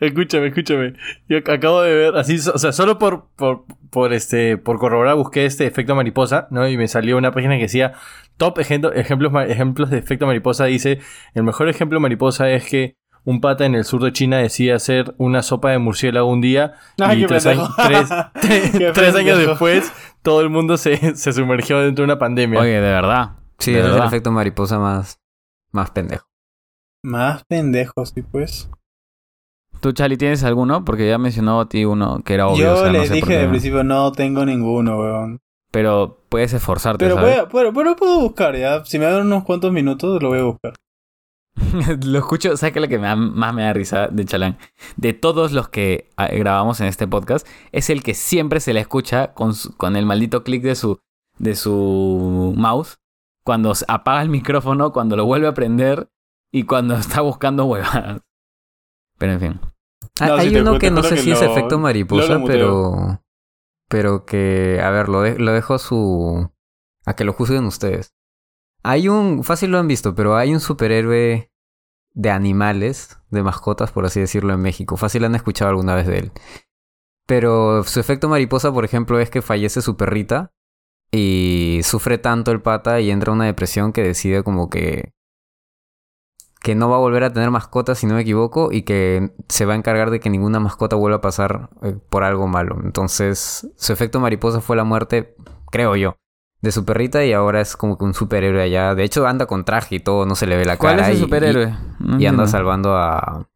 Escúchame, 0.00 0.48
escúchame. 0.48 0.94
Yo 1.28 1.38
ac- 1.38 1.52
acabo 1.52 1.82
de 1.82 1.94
ver, 1.94 2.16
así, 2.16 2.36
o 2.36 2.58
sea, 2.58 2.72
solo 2.72 2.98
por, 2.98 3.28
por, 3.36 3.64
por 3.90 4.12
este, 4.12 4.56
por 4.56 4.78
corroborar 4.78 5.16
busqué 5.16 5.44
este 5.44 5.66
efecto 5.66 5.94
mariposa, 5.96 6.46
¿no? 6.50 6.68
Y 6.68 6.76
me 6.76 6.86
salió 6.88 7.16
una 7.18 7.32
página 7.32 7.56
que 7.56 7.62
decía 7.62 7.94
top 8.36 8.58
ejemplo- 8.58 8.92
ejemplos, 8.94 9.32
ejemplos 9.48 9.90
de 9.90 9.98
efecto 9.98 10.26
mariposa. 10.26 10.66
Dice, 10.66 11.00
el 11.34 11.42
mejor 11.42 11.68
ejemplo 11.68 11.98
mariposa 11.98 12.48
es 12.50 12.64
que 12.64 12.96
un 13.24 13.40
pata 13.40 13.64
en 13.66 13.74
el 13.74 13.84
sur 13.84 14.02
de 14.02 14.12
China 14.12 14.38
decide 14.38 14.72
hacer 14.72 15.14
una 15.18 15.42
sopa 15.42 15.70
de 15.70 15.78
murciélago 15.78 16.28
un 16.30 16.40
día 16.40 16.74
Ay, 17.00 17.24
y 17.24 17.26
tres, 17.26 17.44
pendejo. 17.44 17.74
años- 17.78 18.06
tres- 18.40 18.70
Qué 18.78 18.90
tres 18.92 19.14
años 19.16 19.36
pendejo. 19.36 19.50
después 19.50 19.92
todo 20.22 20.40
el 20.42 20.50
mundo 20.50 20.76
se, 20.76 21.16
se 21.16 21.32
sumergió 21.32 21.78
dentro 21.80 22.02
de 22.02 22.06
una 22.12 22.18
pandemia. 22.20 22.60
Oye, 22.60 22.74
de 22.74 22.80
verdad. 22.80 23.32
Sí, 23.58 23.72
de 23.72 23.80
ese 23.80 23.88
es 23.90 23.96
el 23.96 24.02
efecto 24.08 24.30
mariposa 24.32 24.78
más, 24.78 25.20
más 25.72 25.90
pendejo. 25.90 26.26
Más 27.04 27.42
pendejos, 27.44 28.10
sí, 28.14 28.22
pues. 28.22 28.70
¿Tú, 29.82 29.92
Charlie, 29.92 30.16
tienes 30.16 30.44
alguno? 30.44 30.84
Porque 30.84 31.08
ya 31.08 31.18
mencionó 31.18 31.60
a 31.60 31.68
ti 31.68 31.84
uno 31.84 32.22
que 32.24 32.34
era 32.34 32.46
obvio. 32.46 32.62
Yo 32.64 32.72
o 32.74 32.76
sea, 32.76 32.86
no 32.86 32.92
les 32.92 33.08
sé 33.08 33.18
por 33.18 33.28
dije 33.28 33.40
de 33.40 33.48
principio, 33.48 33.82
no 33.84 34.12
tengo 34.12 34.46
ninguno, 34.46 34.98
weón. 34.98 35.40
Pero 35.72 36.20
puedes 36.28 36.52
esforzarte, 36.52 37.04
Pero, 37.04 37.16
voy 37.16 37.24
¿sabes? 37.30 37.38
a, 37.40 37.48
pero, 37.48 37.72
pero 37.72 37.96
puedo 37.96 38.20
buscar, 38.20 38.56
ya. 38.56 38.84
Si 38.84 38.98
me 38.98 39.06
dan 39.06 39.26
unos 39.26 39.42
cuantos 39.42 39.72
minutos, 39.72 40.22
lo 40.22 40.28
voy 40.28 40.38
a 40.38 40.44
buscar. 40.44 40.74
lo 42.06 42.18
escucho, 42.18 42.56
¿sabes 42.56 42.72
qué 42.72 42.78
es 42.78 42.82
lo 42.82 42.88
que 42.88 42.98
me 42.98 43.08
da- 43.08 43.16
más 43.16 43.52
me 43.54 43.62
da 43.62 43.72
risa 43.72 44.06
de 44.08 44.24
Chalán? 44.24 44.56
De 44.96 45.12
todos 45.14 45.50
los 45.52 45.68
que 45.68 46.08
ah, 46.16 46.28
grabamos 46.28 46.80
en 46.80 46.86
este 46.86 47.08
podcast, 47.08 47.46
es 47.72 47.90
el 47.90 48.02
que 48.04 48.14
siempre 48.14 48.60
se 48.60 48.72
le 48.72 48.80
escucha 48.80 49.32
con, 49.34 49.54
su- 49.54 49.76
con 49.76 49.96
el 49.96 50.06
maldito 50.06 50.44
clic 50.44 50.62
de 50.62 50.76
su, 50.76 51.00
de 51.38 51.56
su 51.56 52.54
mouse, 52.56 52.98
cuando 53.44 53.72
apaga 53.88 54.22
el 54.22 54.28
micrófono, 54.28 54.92
cuando 54.92 55.16
lo 55.16 55.24
vuelve 55.26 55.48
a 55.48 55.54
prender 55.54 56.08
y 56.52 56.62
cuando 56.64 56.94
está 56.96 57.20
buscando 57.20 57.64
huevadas. 57.64 58.20
Pero 59.18 59.32
en 59.32 59.40
fin. 59.40 59.60
No, 60.20 60.34
Hay 60.34 60.54
uno 60.56 60.78
que 60.78 60.90
no 60.90 61.02
sé 61.02 61.14
que 61.16 61.22
si 61.22 61.32
es 61.32 61.40
efecto 61.42 61.78
mariposa, 61.78 62.40
pero. 62.46 63.22
Pero 63.88 64.24
que. 64.24 64.80
A 64.82 64.90
ver, 64.90 65.08
lo, 65.08 65.22
de- 65.22 65.38
lo 65.38 65.52
dejo 65.52 65.74
a 65.74 65.78
su. 65.78 66.50
A 67.06 67.14
que 67.14 67.24
lo 67.24 67.32
juzguen 67.32 67.64
ustedes. 67.64 68.14
Hay 68.82 69.08
un. 69.08 69.42
Fácil 69.44 69.70
lo 69.70 69.78
han 69.78 69.88
visto, 69.88 70.14
pero 70.14 70.36
hay 70.36 70.52
un 70.52 70.60
superhéroe 70.60 71.50
de 72.14 72.30
animales, 72.30 73.18
de 73.30 73.42
mascotas, 73.42 73.90
por 73.90 74.04
así 74.04 74.20
decirlo, 74.20 74.52
en 74.52 74.60
México. 74.60 74.96
Fácil 74.96 75.24
han 75.24 75.34
escuchado 75.34 75.70
alguna 75.70 75.94
vez 75.94 76.06
de 76.06 76.18
él. 76.18 76.32
Pero 77.26 77.82
su 77.84 78.00
efecto 78.00 78.28
mariposa, 78.28 78.72
por 78.72 78.84
ejemplo, 78.84 79.18
es 79.18 79.30
que 79.30 79.42
fallece 79.42 79.80
su 79.82 79.96
perrita. 79.96 80.52
Y 81.14 81.80
sufre 81.84 82.16
tanto 82.16 82.52
el 82.52 82.62
pata 82.62 83.00
y 83.00 83.10
entra 83.10 83.32
en 83.32 83.36
una 83.36 83.44
depresión 83.44 83.92
que 83.92 84.02
decide 84.02 84.42
como 84.42 84.70
que 84.70 85.12
que 86.62 86.74
no 86.74 86.88
va 86.88 86.96
a 86.96 87.00
volver 87.00 87.24
a 87.24 87.32
tener 87.32 87.50
mascotas, 87.50 87.98
si 87.98 88.06
no 88.06 88.14
me 88.14 88.20
equivoco, 88.20 88.70
y 88.72 88.82
que 88.82 89.32
se 89.48 89.64
va 89.66 89.72
a 89.72 89.76
encargar 89.76 90.10
de 90.10 90.20
que 90.20 90.30
ninguna 90.30 90.60
mascota 90.60 90.96
vuelva 90.96 91.16
a 91.18 91.20
pasar 91.20 91.70
eh, 91.82 91.96
por 92.08 92.22
algo 92.24 92.46
malo. 92.46 92.78
Entonces, 92.84 93.68
su 93.76 93.92
efecto 93.92 94.20
mariposa 94.20 94.60
fue 94.60 94.76
la 94.76 94.84
muerte, 94.84 95.34
creo 95.70 95.96
yo, 95.96 96.16
de 96.60 96.70
su 96.70 96.84
perrita 96.84 97.24
y 97.24 97.32
ahora 97.32 97.60
es 97.60 97.76
como 97.76 97.98
que 97.98 98.04
un 98.04 98.14
superhéroe 98.14 98.62
allá. 98.62 98.94
De 98.94 99.02
hecho, 99.02 99.26
anda 99.26 99.46
con 99.46 99.64
traje 99.64 99.96
y 99.96 100.00
todo, 100.00 100.24
no 100.26 100.36
se 100.36 100.46
le 100.46 100.56
ve 100.56 100.64
la 100.64 100.76
¿Cuál 100.76 100.96
cara. 100.96 101.08
es 101.08 101.14
el 101.14 101.16
y- 101.18 101.24
superhéroe? 101.24 101.74
No 101.98 102.18
Y, 102.20 102.22
y 102.22 102.26
anda 102.26 102.46
salvando 102.46 102.96
a... 102.96 103.48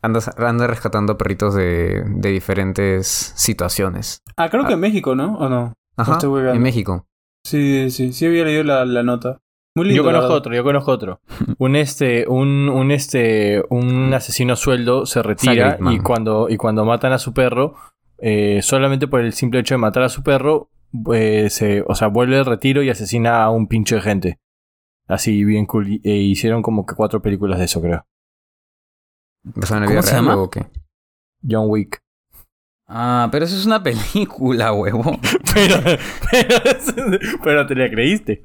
Anda, 0.00 0.20
anda 0.38 0.66
rescatando 0.66 1.16
perritos 1.16 1.54
de, 1.54 2.02
de 2.06 2.28
diferentes 2.30 3.32
situaciones. 3.36 4.20
Ah, 4.36 4.50
creo 4.50 4.64
Ah. 4.64 4.68
que 4.68 4.74
en 4.74 4.80
México, 4.80 5.14
¿no? 5.14 5.36
¿O 5.38 5.48
no? 5.48 5.72
Ajá, 5.96 6.12
estoy 6.12 6.28
hueveando. 6.30 6.56
en 6.56 6.62
México. 6.62 7.06
Sí, 7.46 7.90
sí, 7.90 8.12
sí 8.12 8.26
había 8.26 8.44
leído 8.44 8.64
la, 8.64 8.84
la 8.84 9.02
nota. 9.02 9.38
Muy 9.76 9.86
lindo. 9.86 10.02
Yo 10.02 10.04
conozco 10.04 10.22
verdad. 10.28 10.36
otro, 10.38 10.54
yo 10.54 10.62
conozco 10.64 10.90
otro. 10.92 11.20
Un 11.58 11.76
este, 11.76 12.26
un, 12.28 12.68
un 12.68 12.90
este, 12.92 13.62
un 13.70 14.12
asesino 14.14 14.52
a 14.52 14.56
sueldo 14.56 15.04
se 15.06 15.22
retira 15.22 15.78
y 15.90 15.98
cuando, 15.98 16.48
y 16.48 16.56
cuando 16.56 16.84
matan 16.84 17.12
a 17.12 17.18
su 17.18 17.32
perro, 17.34 17.74
eh, 18.18 18.60
solamente 18.62 19.08
por 19.08 19.20
el 19.20 19.32
simple 19.32 19.60
hecho 19.60 19.74
de 19.74 19.78
matar 19.78 20.04
a 20.04 20.08
su 20.08 20.22
perro, 20.22 20.70
eh, 21.12 21.48
se, 21.50 21.82
o 21.86 21.94
sea, 21.94 22.06
vuelve 22.08 22.38
al 22.38 22.46
retiro 22.46 22.82
y 22.82 22.90
asesina 22.90 23.42
a 23.42 23.50
un 23.50 23.66
pinche 23.66 23.96
de 23.96 24.00
gente. 24.02 24.38
Así 25.08 25.44
bien 25.44 25.66
cool. 25.66 25.88
Y- 25.88 26.00
e 26.04 26.14
hicieron 26.14 26.62
como 26.62 26.86
que 26.86 26.94
cuatro 26.94 27.20
películas 27.20 27.58
de 27.58 27.64
eso, 27.66 27.80
creo. 27.82 28.06
¿Basado 29.42 29.78
en 29.78 29.80
la 29.82 29.86
¿Cómo 29.88 29.94
vida 30.00 30.02
se 30.02 30.12
real 30.12 30.24
llama? 30.24 30.42
o 30.42 30.50
qué? 30.50 30.66
John 31.46 31.66
Wick. 31.68 32.00
Ah, 32.86 33.28
pero 33.32 33.44
eso 33.44 33.56
es 33.56 33.66
una 33.66 33.82
película, 33.82 34.72
huevo. 34.72 35.18
pero, 35.54 35.76
pero, 36.30 37.18
pero 37.42 37.66
te 37.66 37.74
la 37.74 37.90
creíste. 37.90 38.44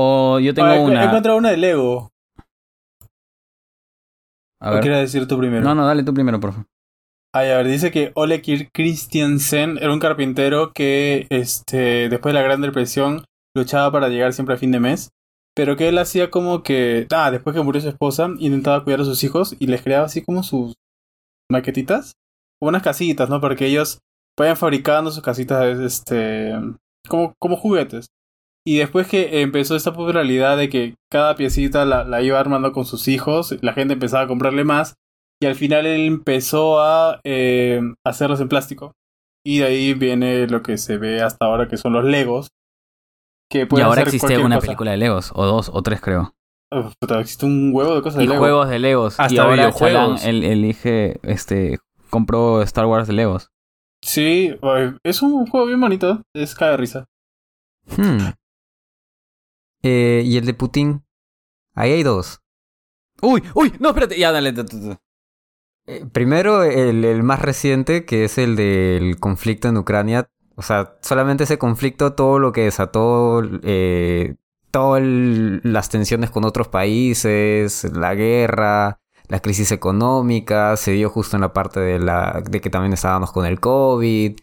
O 0.00 0.38
yo 0.38 0.54
tengo 0.54 0.68
Ah, 0.68 0.76
he- 0.76 0.78
He 0.78 0.84
una. 0.84 1.04
encontrado 1.04 1.38
una 1.38 1.50
de 1.50 1.56
Lego. 1.56 2.10
A 4.60 4.70
¿O 4.70 4.72
ver. 4.74 4.82
quieres 4.82 5.00
decir 5.00 5.26
tú 5.28 5.38
primero? 5.38 5.62
No, 5.64 5.74
no, 5.74 5.86
dale 5.86 6.02
tú 6.02 6.12
primero, 6.14 6.38
por 6.40 6.52
favor. 6.52 6.66
Ya, 7.34 7.54
a 7.54 7.56
ver, 7.58 7.68
dice 7.68 7.90
que 7.92 8.10
Ole 8.14 8.42
Kirk 8.42 8.70
Christiansen 8.72 9.78
era 9.80 9.92
un 9.92 10.00
carpintero 10.00 10.72
que 10.72 11.26
este, 11.30 12.08
después 12.08 12.32
de 12.32 12.40
la 12.40 12.44
Gran 12.44 12.60
Depresión 12.60 13.24
luchaba 13.56 13.92
para 13.92 14.08
llegar 14.08 14.32
siempre 14.32 14.54
a 14.56 14.58
fin 14.58 14.72
de 14.72 14.80
mes. 14.80 15.10
Pero 15.54 15.76
que 15.76 15.88
él 15.88 15.98
hacía 15.98 16.30
como 16.30 16.62
que. 16.62 17.06
Ah, 17.12 17.30
después 17.30 17.54
que 17.54 17.62
murió 17.62 17.80
su 17.80 17.88
esposa, 17.88 18.28
intentaba 18.38 18.82
cuidar 18.84 19.00
a 19.00 19.04
sus 19.04 19.22
hijos 19.24 19.56
y 19.58 19.66
les 19.66 19.82
creaba 19.82 20.06
así 20.06 20.22
como 20.24 20.42
sus 20.42 20.74
maquetitas. 21.50 22.12
Unas 22.60 22.82
casitas, 22.82 23.28
¿no? 23.28 23.40
Para 23.40 23.54
que 23.56 23.66
ellos 23.66 23.98
vayan 24.38 24.56
fabricando 24.56 25.10
sus 25.10 25.22
casitas 25.22 25.78
este, 25.80 26.52
como, 27.08 27.34
como 27.40 27.56
juguetes. 27.56 28.06
Y 28.66 28.78
después 28.78 29.06
que 29.06 29.40
empezó 29.40 29.76
esta 29.76 29.92
popularidad 29.92 30.56
de 30.58 30.68
que 30.68 30.94
cada 31.10 31.36
piecita 31.36 31.84
la, 31.84 32.04
la 32.04 32.22
iba 32.22 32.38
armando 32.38 32.72
con 32.72 32.84
sus 32.84 33.08
hijos, 33.08 33.56
la 33.62 33.72
gente 33.72 33.94
empezaba 33.94 34.24
a 34.24 34.28
comprarle 34.28 34.64
más. 34.64 34.94
Y 35.40 35.46
al 35.46 35.54
final 35.54 35.86
él 35.86 36.06
empezó 36.06 36.80
a 36.80 37.20
eh, 37.24 37.80
hacerlos 38.04 38.40
en 38.40 38.48
plástico. 38.48 38.92
Y 39.46 39.58
de 39.60 39.66
ahí 39.66 39.94
viene 39.94 40.46
lo 40.48 40.62
que 40.62 40.76
se 40.76 40.98
ve 40.98 41.22
hasta 41.22 41.46
ahora, 41.46 41.68
que 41.68 41.76
son 41.76 41.92
los 41.92 42.04
Legos. 42.04 42.48
Que 43.50 43.66
Y 43.70 43.80
ahora 43.80 44.02
existe 44.02 44.36
una 44.38 44.56
cosa. 44.56 44.66
película 44.66 44.90
de 44.90 44.96
Legos, 44.98 45.32
o 45.34 45.46
dos, 45.46 45.70
o 45.72 45.82
tres 45.82 46.00
creo. 46.00 46.34
Uf, 46.70 46.92
existe 47.20 47.46
un 47.46 47.70
huevo 47.72 47.94
de 47.94 48.02
cosas 48.02 48.18
de 48.18 48.24
Y 48.24 48.26
Lego. 48.26 48.40
juegos 48.40 48.68
de 48.68 48.78
Legos. 48.78 49.18
Hasta 49.18 49.34
y 49.34 49.38
ahora. 49.38 49.72
Chalán, 49.72 50.16
él 50.24 50.44
elige, 50.44 51.18
este, 51.22 51.78
compró 52.10 52.60
Star 52.62 52.84
Wars 52.84 53.06
de 53.06 53.14
Legos. 53.14 53.48
Sí, 54.02 54.54
es 55.02 55.22
un 55.22 55.46
juego 55.46 55.66
bien 55.66 55.80
bonito. 55.80 56.20
Es 56.34 56.54
cada 56.54 56.76
risa. 56.76 57.06
Hmm. 57.96 58.18
Eh, 59.82 60.22
y 60.24 60.36
el 60.36 60.46
de 60.46 60.54
Putin. 60.54 61.04
Ahí 61.74 61.92
hay 61.92 62.02
dos. 62.02 62.42
Uy, 63.22 63.42
uy, 63.54 63.72
no, 63.80 63.90
espérate, 63.90 64.18
ya 64.18 64.32
dale. 64.32 64.54
Eh, 65.86 66.04
primero, 66.12 66.64
el, 66.64 67.04
el 67.04 67.22
más 67.22 67.40
reciente, 67.40 68.04
que 68.04 68.24
es 68.24 68.38
el 68.38 68.56
del 68.56 69.18
conflicto 69.18 69.68
en 69.68 69.76
Ucrania. 69.76 70.28
O 70.54 70.62
sea, 70.62 70.96
solamente 71.02 71.44
ese 71.44 71.58
conflicto, 71.58 72.14
todo 72.14 72.38
lo 72.38 72.52
que 72.52 72.64
desató, 72.64 73.42
eh, 73.62 74.34
todas 74.70 75.02
las 75.04 75.88
tensiones 75.88 76.30
con 76.30 76.44
otros 76.44 76.68
países, 76.68 77.84
la 77.94 78.14
guerra, 78.14 79.00
la 79.28 79.40
crisis 79.40 79.72
económica, 79.72 80.76
se 80.76 80.92
dio 80.92 81.10
justo 81.10 81.36
en 81.36 81.42
la 81.42 81.52
parte 81.52 81.80
de, 81.80 81.98
la, 81.98 82.42
de 82.48 82.60
que 82.60 82.70
también 82.70 82.92
estábamos 82.92 83.30
con 83.30 83.46
el 83.46 83.60
COVID, 83.60 84.36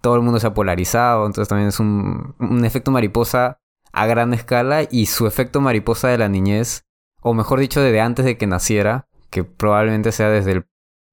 todo 0.00 0.16
el 0.16 0.22
mundo 0.22 0.38
se 0.38 0.48
ha 0.48 0.54
polarizado, 0.54 1.24
entonces 1.26 1.48
también 1.48 1.68
es 1.68 1.80
un, 1.80 2.34
un 2.38 2.64
efecto 2.64 2.90
mariposa 2.90 3.60
a 3.94 4.06
gran 4.06 4.34
escala 4.34 4.82
y 4.90 5.06
su 5.06 5.26
efecto 5.26 5.60
mariposa 5.60 6.08
de 6.08 6.18
la 6.18 6.28
niñez, 6.28 6.84
o 7.20 7.34
mejor 7.34 7.60
dicho, 7.60 7.80
desde 7.80 8.00
antes 8.00 8.24
de 8.24 8.36
que 8.36 8.46
naciera, 8.46 9.08
que 9.30 9.44
probablemente 9.44 10.12
sea 10.12 10.28
desde 10.28 10.52
el 10.52 10.66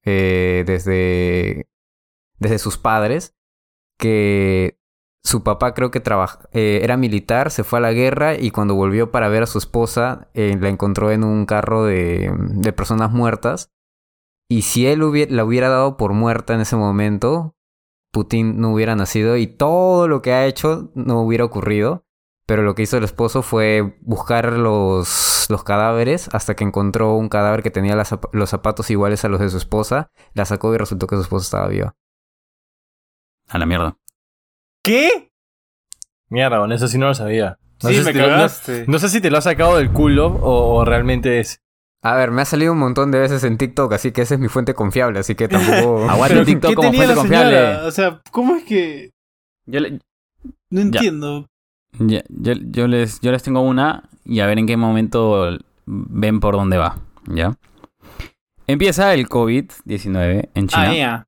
eh, 0.03 0.63
desde, 0.65 1.67
desde 2.39 2.57
sus 2.57 2.77
padres, 2.77 3.35
que 3.99 4.79
su 5.23 5.43
papá 5.43 5.75
creo 5.75 5.91
que 5.91 5.99
trabaja, 5.99 6.49
eh, 6.53 6.79
era 6.83 6.97
militar, 6.97 7.51
se 7.51 7.63
fue 7.63 7.77
a 7.77 7.81
la 7.83 7.93
guerra 7.93 8.33
y 8.35 8.49
cuando 8.49 8.73
volvió 8.73 9.11
para 9.11 9.29
ver 9.29 9.43
a 9.43 9.47
su 9.47 9.59
esposa, 9.59 10.29
eh, 10.33 10.57
la 10.59 10.69
encontró 10.69 11.11
en 11.11 11.23
un 11.23 11.45
carro 11.45 11.85
de, 11.85 12.33
de 12.35 12.73
personas 12.73 13.11
muertas. 13.11 13.71
Y 14.49 14.63
si 14.63 14.87
él 14.87 15.03
hubiera, 15.03 15.31
la 15.33 15.45
hubiera 15.45 15.69
dado 15.69 15.97
por 15.97 16.13
muerta 16.13 16.55
en 16.55 16.61
ese 16.61 16.75
momento, 16.75 17.55
Putin 18.11 18.59
no 18.59 18.73
hubiera 18.73 18.95
nacido 18.95 19.37
y 19.37 19.47
todo 19.47 20.07
lo 20.07 20.21
que 20.21 20.33
ha 20.33 20.47
hecho 20.47 20.91
no 20.95 21.21
hubiera 21.21 21.45
ocurrido. 21.45 22.05
Pero 22.51 22.63
lo 22.63 22.75
que 22.75 22.81
hizo 22.81 22.97
el 22.97 23.05
esposo 23.05 23.43
fue 23.43 23.95
buscar 24.01 24.51
los, 24.51 25.45
los 25.47 25.63
cadáveres 25.63 26.27
hasta 26.33 26.53
que 26.53 26.65
encontró 26.65 27.13
un 27.15 27.29
cadáver 27.29 27.63
que 27.63 27.71
tenía 27.71 27.95
las 27.95 28.13
los 28.33 28.49
zapatos 28.49 28.91
iguales 28.91 29.23
a 29.23 29.29
los 29.29 29.39
de 29.39 29.49
su 29.49 29.55
esposa. 29.55 30.11
La 30.33 30.43
sacó 30.43 30.75
y 30.75 30.77
resultó 30.77 31.07
que 31.07 31.15
su 31.15 31.21
esposa 31.21 31.45
estaba 31.45 31.69
viva. 31.69 31.95
A 33.47 33.57
la 33.57 33.65
mierda. 33.65 33.95
¿Qué? 34.83 35.31
Mierda, 36.27 36.57
con 36.59 36.73
eso 36.73 36.89
sí 36.89 36.97
no 36.97 37.07
lo 37.07 37.13
sabía. 37.13 37.57
No 37.81 37.89
sí, 37.89 37.95
sé 37.95 38.01
si 38.01 38.05
me 38.07 38.11
te 38.11 38.19
lo- 38.19 38.27
no- 38.27 38.33
cagaste. 38.35 38.85
No, 38.85 38.99
sé 38.99 39.07
si 39.07 39.21
te 39.21 39.31
lo 39.31 39.37
has 39.37 39.45
sacado 39.45 39.77
del 39.77 39.89
culo 39.93 40.27
o, 40.27 40.75
o 40.75 40.83
realmente 40.83 41.39
es. 41.39 41.61
A 42.03 42.17
ver, 42.17 42.31
me 42.31 42.41
ha 42.41 42.45
salido 42.45 42.73
un 42.73 42.79
montón 42.79 43.11
de 43.11 43.19
veces 43.19 43.45
en 43.45 43.57
TikTok, 43.57 43.93
así 43.93 44.11
que 44.11 44.23
esa 44.23 44.33
es 44.33 44.41
mi 44.41 44.49
fuente 44.49 44.73
confiable, 44.73 45.19
así 45.19 45.35
que 45.35 45.47
tampoco... 45.47 46.03
Aguante 46.09 46.43
TikTok 46.43 46.69
¿qué 46.71 46.75
como 46.75 46.91
tenía 46.91 47.05
fuente 47.05 47.15
la 47.15 47.21
confiable. 47.21 47.75
O 47.87 47.91
sea, 47.91 48.21
¿cómo 48.29 48.55
es 48.57 48.65
que.? 48.65 49.11
Yo, 49.67 49.79
le- 49.79 49.99
No 50.69 50.81
entiendo. 50.81 51.47
Yo, 51.99 52.19
yo 52.29 52.87
les, 52.87 53.19
yo 53.21 53.31
les 53.31 53.43
tengo 53.43 53.61
una 53.61 54.03
y 54.25 54.39
a 54.39 54.45
ver 54.47 54.59
en 54.59 54.67
qué 54.67 54.77
momento 54.77 55.57
ven 55.85 56.39
por 56.39 56.55
dónde 56.55 56.77
va. 56.77 56.97
¿Ya? 57.27 57.55
Empieza 58.67 59.13
el 59.13 59.27
COVID-19 59.27 60.49
en 60.53 60.67
China. 60.67 60.91
Ah, 61.05 61.25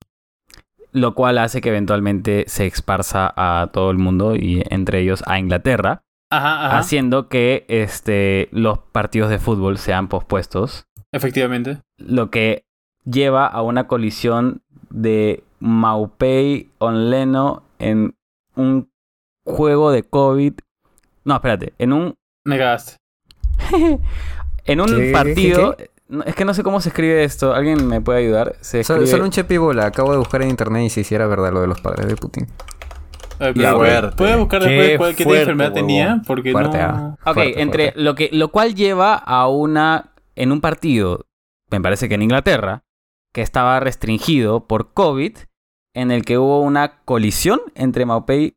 lo 0.91 1.15
cual 1.15 1.39
hace 1.39 1.59
que 1.61 1.69
eventualmente 1.69 2.45
se 2.47 2.67
esparza 2.67 3.33
a 3.35 3.67
todo 3.73 3.89
el 3.91 3.97
mundo 3.97 4.35
y 4.35 4.63
entre 4.69 4.99
ellos 5.01 5.23
a 5.25 5.39
Inglaterra, 5.39 6.03
Ajá, 6.29 6.67
ajá. 6.67 6.77
haciendo 6.77 7.29
que 7.29 7.65
este, 7.67 8.47
los 8.51 8.77
partidos 8.77 9.29
de 9.31 9.39
fútbol 9.39 9.77
sean 9.79 10.07
pospuestos, 10.07 10.85
Efectivamente. 11.11 11.81
lo 11.97 12.29
que 12.29 12.65
lleva 13.05 13.47
a 13.47 13.63
una 13.63 13.87
colisión 13.87 14.61
de 14.91 15.43
Maupay 15.59 16.69
Onleno 16.77 17.63
en 17.79 18.15
un 18.55 18.89
juego 19.45 19.91
de 19.91 20.03
COVID. 20.03 20.53
No, 21.25 21.35
espérate, 21.35 21.73
en 21.77 21.93
un 21.93 22.15
Me 22.45 22.57
cagaste. 22.57 22.97
en 24.65 24.81
un 24.81 24.87
¿Qué? 24.87 25.11
partido, 25.11 25.75
no, 26.07 26.23
es 26.23 26.35
que 26.35 26.45
no 26.45 26.53
sé 26.53 26.63
cómo 26.63 26.81
se 26.81 26.89
escribe 26.89 27.23
esto, 27.23 27.53
¿alguien 27.53 27.87
me 27.87 28.01
puede 28.01 28.19
ayudar? 28.19 28.55
Se 28.61 28.83
Solo, 28.83 29.01
escribe- 29.03 29.11
solo 29.11 29.23
un 29.25 29.31
chepibola, 29.31 29.85
acabo 29.85 30.11
de 30.11 30.17
buscar 30.17 30.41
en 30.41 30.49
internet 30.49 30.83
y 30.85 30.89
si 30.89 31.01
hiciera 31.01 31.27
verdad 31.27 31.51
lo 31.53 31.61
de 31.61 31.67
los 31.67 31.81
padres 31.81 32.07
de 32.07 32.15
Putin. 32.15 32.47
Qué 33.39 33.51
pero, 33.55 33.77
fuerte. 33.77 34.15
¿Puedes 34.15 34.37
buscar 34.37 34.61
Qué 34.61 34.69
después 34.69 34.97
cuál, 34.97 35.15
qué 35.15 35.23
fuerte, 35.23 35.41
enfermedad 35.41 35.71
huevón. 35.73 35.87
tenía? 35.87 36.21
Porque 36.25 36.51
Fuerte, 36.51 36.77
no. 36.77 36.83
ah. 36.83 37.17
Ok, 37.25 37.33
Fuerte, 37.33 37.61
entre 37.61 37.83
fuerte. 37.85 38.01
lo 38.01 38.15
que 38.15 38.29
lo 38.31 38.47
cual 38.51 38.75
lleva 38.75 39.15
a 39.15 39.47
una 39.47 40.13
en 40.35 40.51
un 40.51 40.61
partido, 40.61 41.25
me 41.69 41.81
parece 41.81 42.07
que 42.07 42.15
en 42.15 42.21
Inglaterra, 42.21 42.83
que 43.33 43.41
estaba 43.41 43.79
restringido 43.79 44.67
por 44.67 44.93
COVID, 44.93 45.35
en 45.95 46.11
el 46.11 46.23
que 46.25 46.37
hubo 46.37 46.61
una 46.61 47.01
colisión 47.03 47.59
entre 47.75 48.05
Maupay 48.05 48.43
y 48.45 48.53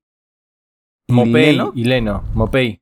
Mopey 1.09 1.59
y 1.75 1.85
Leno. 1.85 2.25
Mopey. 2.35 2.81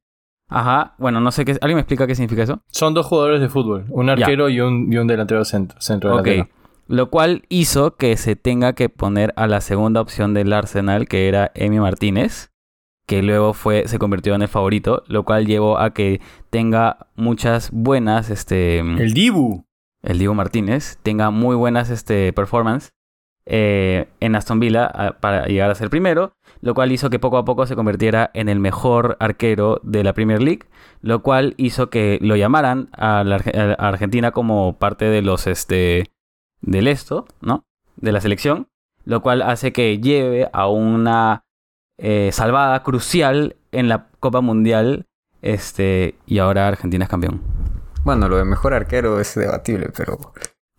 Ajá, 0.48 0.94
bueno, 0.98 1.20
no 1.20 1.30
sé 1.32 1.44
qué, 1.44 1.52
¿alguien 1.60 1.76
me 1.76 1.80
explica 1.80 2.06
qué 2.06 2.14
significa 2.14 2.42
eso? 2.42 2.60
Son 2.70 2.94
dos 2.94 3.06
jugadores 3.06 3.40
de 3.40 3.48
fútbol. 3.48 3.86
Un 3.88 4.10
arquero 4.10 4.48
y 4.48 4.60
un, 4.60 4.92
y 4.92 4.96
un 4.98 5.06
delantero 5.06 5.44
centro. 5.44 5.78
delantero. 6.10 6.48
Lo 6.86 7.08
cual 7.08 7.44
hizo 7.48 7.96
que 7.96 8.16
se 8.18 8.36
tenga 8.36 8.74
que 8.74 8.90
poner 8.90 9.32
a 9.36 9.46
la 9.46 9.60
segunda 9.62 10.00
opción 10.02 10.34
del 10.34 10.52
Arsenal, 10.52 11.08
que 11.08 11.28
era 11.28 11.50
Emi 11.54 11.80
Martínez, 11.80 12.50
que 13.06 13.22
luego 13.22 13.54
fue, 13.54 13.88
se 13.88 13.98
convirtió 13.98 14.34
en 14.34 14.42
el 14.42 14.48
favorito, 14.48 15.02
lo 15.08 15.24
cual 15.24 15.46
llevó 15.46 15.78
a 15.78 15.94
que 15.94 16.20
tenga 16.50 17.08
muchas 17.16 17.70
buenas, 17.72 18.28
este... 18.30 18.78
El 18.80 19.14
Dibu. 19.14 19.64
el 20.02 20.18
Diego 20.18 20.34
Martínez 20.34 20.98
tenga 21.02 21.30
muy 21.30 21.56
buenas 21.56 21.88
este, 21.88 22.32
performance 22.34 22.90
eh, 23.46 24.08
en 24.20 24.36
Aston 24.36 24.60
Villa 24.60 24.84
a- 24.86 25.12
para 25.20 25.46
llegar 25.46 25.70
a 25.70 25.74
ser 25.74 25.88
primero, 25.90 26.32
lo 26.64 26.72
cual 26.72 26.92
hizo 26.92 27.10
que 27.10 27.18
poco 27.18 27.36
a 27.36 27.44
poco 27.44 27.66
se 27.66 27.76
convirtiera 27.76 28.30
en 28.32 28.48
el 28.48 28.58
mejor 28.58 29.18
arquero 29.20 29.80
de 29.82 30.02
la 30.02 30.14
Premier 30.14 30.40
League, 30.40 30.62
lo 31.02 31.20
cual 31.20 31.52
hizo 31.58 31.90
que 31.90 32.18
lo 32.22 32.36
llamaran 32.36 32.88
a, 32.92 33.22
la 33.22 33.36
Argentina 33.78 34.30
como 34.30 34.78
parte 34.78 35.04
de 35.04 35.20
los 35.20 35.46
este 35.46 36.10
del 36.62 36.88
esto, 36.88 37.26
¿no? 37.42 37.66
De 37.96 38.12
la 38.12 38.22
selección, 38.22 38.68
lo 39.04 39.20
cual 39.20 39.42
hace 39.42 39.74
que 39.74 39.98
lleve 39.98 40.48
a 40.54 40.66
una 40.66 41.44
eh, 41.98 42.30
salvada 42.32 42.82
crucial 42.82 43.56
en 43.70 43.90
la 43.90 44.06
Copa 44.18 44.40
Mundial, 44.40 45.04
este 45.42 46.14
y 46.24 46.38
ahora 46.38 46.66
Argentina 46.66 47.04
es 47.04 47.10
campeón. 47.10 47.42
Bueno, 48.04 48.26
lo 48.30 48.38
de 48.38 48.46
mejor 48.46 48.72
arquero 48.72 49.20
es 49.20 49.34
debatible, 49.34 49.90
pero... 49.94 50.18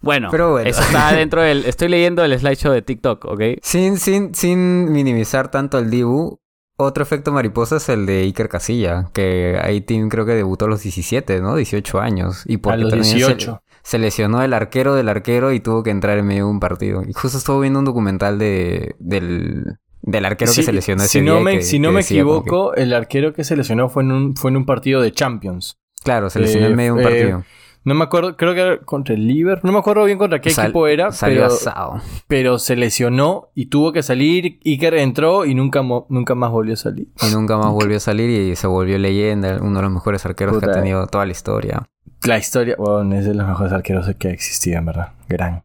Bueno, 0.06 0.30
Pero 0.32 0.52
bueno. 0.52 0.70
eso 0.70 0.82
está 0.82 1.12
dentro 1.14 1.42
del... 1.42 1.66
Estoy 1.66 1.90
leyendo 1.90 2.24
el 2.24 2.38
slideshow 2.40 2.72
de 2.72 2.82
TikTok, 2.82 3.26
¿ok? 3.26 3.42
Sin, 3.62 3.98
sin, 3.98 4.34
sin 4.34 4.92
minimizar 4.92 5.50
tanto 5.52 5.78
el 5.80 5.90
Dibu, 5.90 6.40
otro 6.78 7.04
efecto 7.04 7.32
mariposa 7.32 7.78
es 7.78 7.90
el 7.90 8.06
de 8.06 8.22
Iker 8.22 8.48
Casilla, 8.48 9.10
que 9.14 9.60
ahí 9.62 9.82
Tim 9.82 10.08
creo 10.10 10.26
que 10.26 10.34
debutó 10.34 10.66
a 10.66 10.68
los 10.68 10.84
17, 10.84 11.42
¿no? 11.42 11.56
18 11.56 12.00
años. 12.00 12.44
Y 12.46 12.56
A 12.56 12.60
porque 12.62 12.78
los 12.82 12.90
también 12.92 13.10
se- 13.12 13.16
18. 13.18 13.62
Se, 13.82 13.98
lesionó 13.98 14.42
el 14.44 14.54
arquero 14.54 14.94
del 14.96 15.10
arquero 15.10 15.52
y 15.52 15.60
tuvo 15.60 15.84
que 15.84 15.90
entrar 15.92 16.18
en 16.18 16.26
medio 16.28 16.46
de 16.46 16.52
un 16.52 16.60
partido. 16.60 17.02
Y 17.08 17.14
justo 17.14 17.38
estuve 17.38 17.62
viendo 17.62 17.80
un 17.80 17.86
documental 17.86 18.38
de, 18.40 18.96
del, 19.00 19.64
del 20.02 20.26
arquero 20.26 20.52
que 20.54 20.64
se 20.64 20.72
lesionó 20.74 21.04
ese 21.04 21.20
si 21.20 21.22
no 21.26 21.36
día 21.36 21.44
me, 21.44 21.52
que- 21.58 21.62
si 21.64 21.80
no 21.80 21.92
me 21.92 22.00
que- 22.04 22.14
equivoco, 22.14 22.74
el 22.76 22.94
arquero 22.94 23.34
que 23.34 23.44
se 23.44 23.56
lesionó 23.56 23.90
fue 23.90 24.04
en 24.04 24.12
un, 24.12 24.36
fue 24.36 24.52
en 24.52 24.58
un 24.58 24.66
partido 24.66 25.02
de 25.02 25.12
Champions. 25.12 25.78
claro, 26.04 26.30
se 26.30 26.40
lesionó 26.40 26.68
eh, 26.68 26.70
en 26.72 26.76
medio 26.76 26.94
de 26.96 27.00
un 27.00 27.00
eh, 27.00 27.04
partido. 27.04 27.44
No 27.86 27.94
me 27.94 28.04
acuerdo, 28.04 28.36
creo 28.36 28.54
que 28.56 28.62
era 28.62 28.80
contra 28.80 29.14
el 29.16 29.28
Liverpool. 29.28 29.68
No 29.68 29.74
me 29.74 29.80
acuerdo 29.80 30.04
bien 30.06 30.18
contra 30.18 30.42
qué 30.42 30.50
Sal- 30.50 30.66
equipo 30.66 30.88
era, 30.88 31.12
Salió 31.12 31.42
pero, 31.44 31.54
asado. 31.54 32.02
pero 32.28 32.60
se 32.60 32.76
lesionó 32.76 33.50
y 33.54 33.68
tuvo 33.68 33.94
que 33.94 34.02
salir. 34.04 34.60
Iker 34.66 34.96
entró 34.96 35.46
y 35.46 35.54
nunca, 35.56 35.84
mo- 35.84 36.08
nunca 36.10 36.34
más 36.36 36.50
volvió 36.52 36.74
a 36.74 36.78
salir. 36.78 37.08
Y 37.22 37.34
nunca 37.34 37.58
más 37.58 37.72
volvió 37.72 37.98
a 37.98 38.00
salir 38.00 38.30
y 38.30 38.56
se 38.56 38.66
volvió 38.68 38.98
leyenda. 38.98 39.60
Uno 39.62 39.78
de 39.78 39.84
los 39.84 39.92
mejores 39.92 40.26
arqueros 40.26 40.58
que 40.60 40.66
ha 40.66 40.72
tenido 40.72 41.06
toda 41.08 41.26
la 41.26 41.32
historia. 41.32 41.88
La 42.24 42.40
historia, 42.40 42.76
bueno, 42.80 43.16
es 43.16 43.26
de 43.26 43.36
los 43.36 43.48
mejores 43.48 43.72
arqueros 43.72 44.10
que 44.18 44.30
ha 44.30 44.32
existido, 44.32 44.80
en 44.80 44.86
verdad. 44.88 45.10
Gran, 45.30 45.64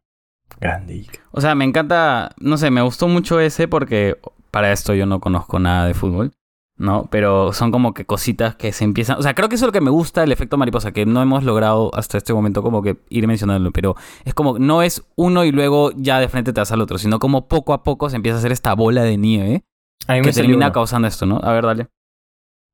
grande 0.61 0.93
Iker. 0.95 1.21
O 1.31 1.41
sea, 1.41 1.55
me 1.55 1.65
encanta, 1.65 2.33
no 2.39 2.59
sé, 2.59 2.71
me 2.71 2.83
gustó 2.83 3.09
mucho 3.09 3.41
ese 3.41 3.67
porque 3.67 4.19
para 4.51 4.73
esto 4.73 4.93
yo 4.93 5.07
no 5.07 5.21
conozco 5.21 5.59
nada 5.59 5.87
de 5.87 5.95
fútbol, 5.95 6.33
¿no? 6.81 7.09
Pero 7.11 7.53
son 7.53 7.71
como 7.71 7.93
que 7.93 8.07
cositas 8.07 8.57
que 8.57 8.73
se 8.73 8.85
empiezan, 8.85 9.19
o 9.19 9.23
sea, 9.23 9.35
creo 9.35 9.51
que 9.51 9.57
eso 9.57 9.66
es 9.66 9.69
lo 9.69 9.73
que 9.73 9.83
me 9.83 9.90
gusta 9.90 10.25
el 10.25 10.33
efecto 10.33 10.57
mariposa, 10.57 10.93
que 10.93 11.05
no 11.05 11.21
hemos 11.21 11.45
logrado 11.45 11.90
hasta 11.95 12.16
este 12.16 12.33
momento 12.33 12.62
como 12.62 12.83
que 12.83 12.97
ir 13.11 13.27
mencionándolo, 13.27 13.71
pero 13.71 13.97
es 14.25 14.33
como, 14.33 14.59
no 14.59 14.83
es 14.83 15.05
uno 15.14 15.45
y 15.45 15.53
luego 15.53 15.93
ya 15.95 16.19
de 16.19 16.29
frente 16.29 16.55
te 16.55 16.61
vas 16.61 16.73
al 16.73 16.81
otro, 16.81 16.97
sino 16.97 17.19
como 17.19 17.49
poco 17.49 17.75
a 17.75 17.83
poco 17.83 18.09
se 18.09 18.16
empieza 18.16 18.37
a 18.37 18.38
hacer 18.38 18.51
esta 18.51 18.75
bola 18.75 19.03
de 19.03 19.19
nieve 19.19 19.62
A 20.07 20.14
mí 20.14 20.23
que 20.23 20.29
me 20.29 20.33
termina 20.33 20.66
uno. 20.66 20.73
causando 20.73 21.07
esto, 21.07 21.27
¿no? 21.27 21.38
A 21.43 21.53
ver, 21.53 21.66
dale. 21.66 21.88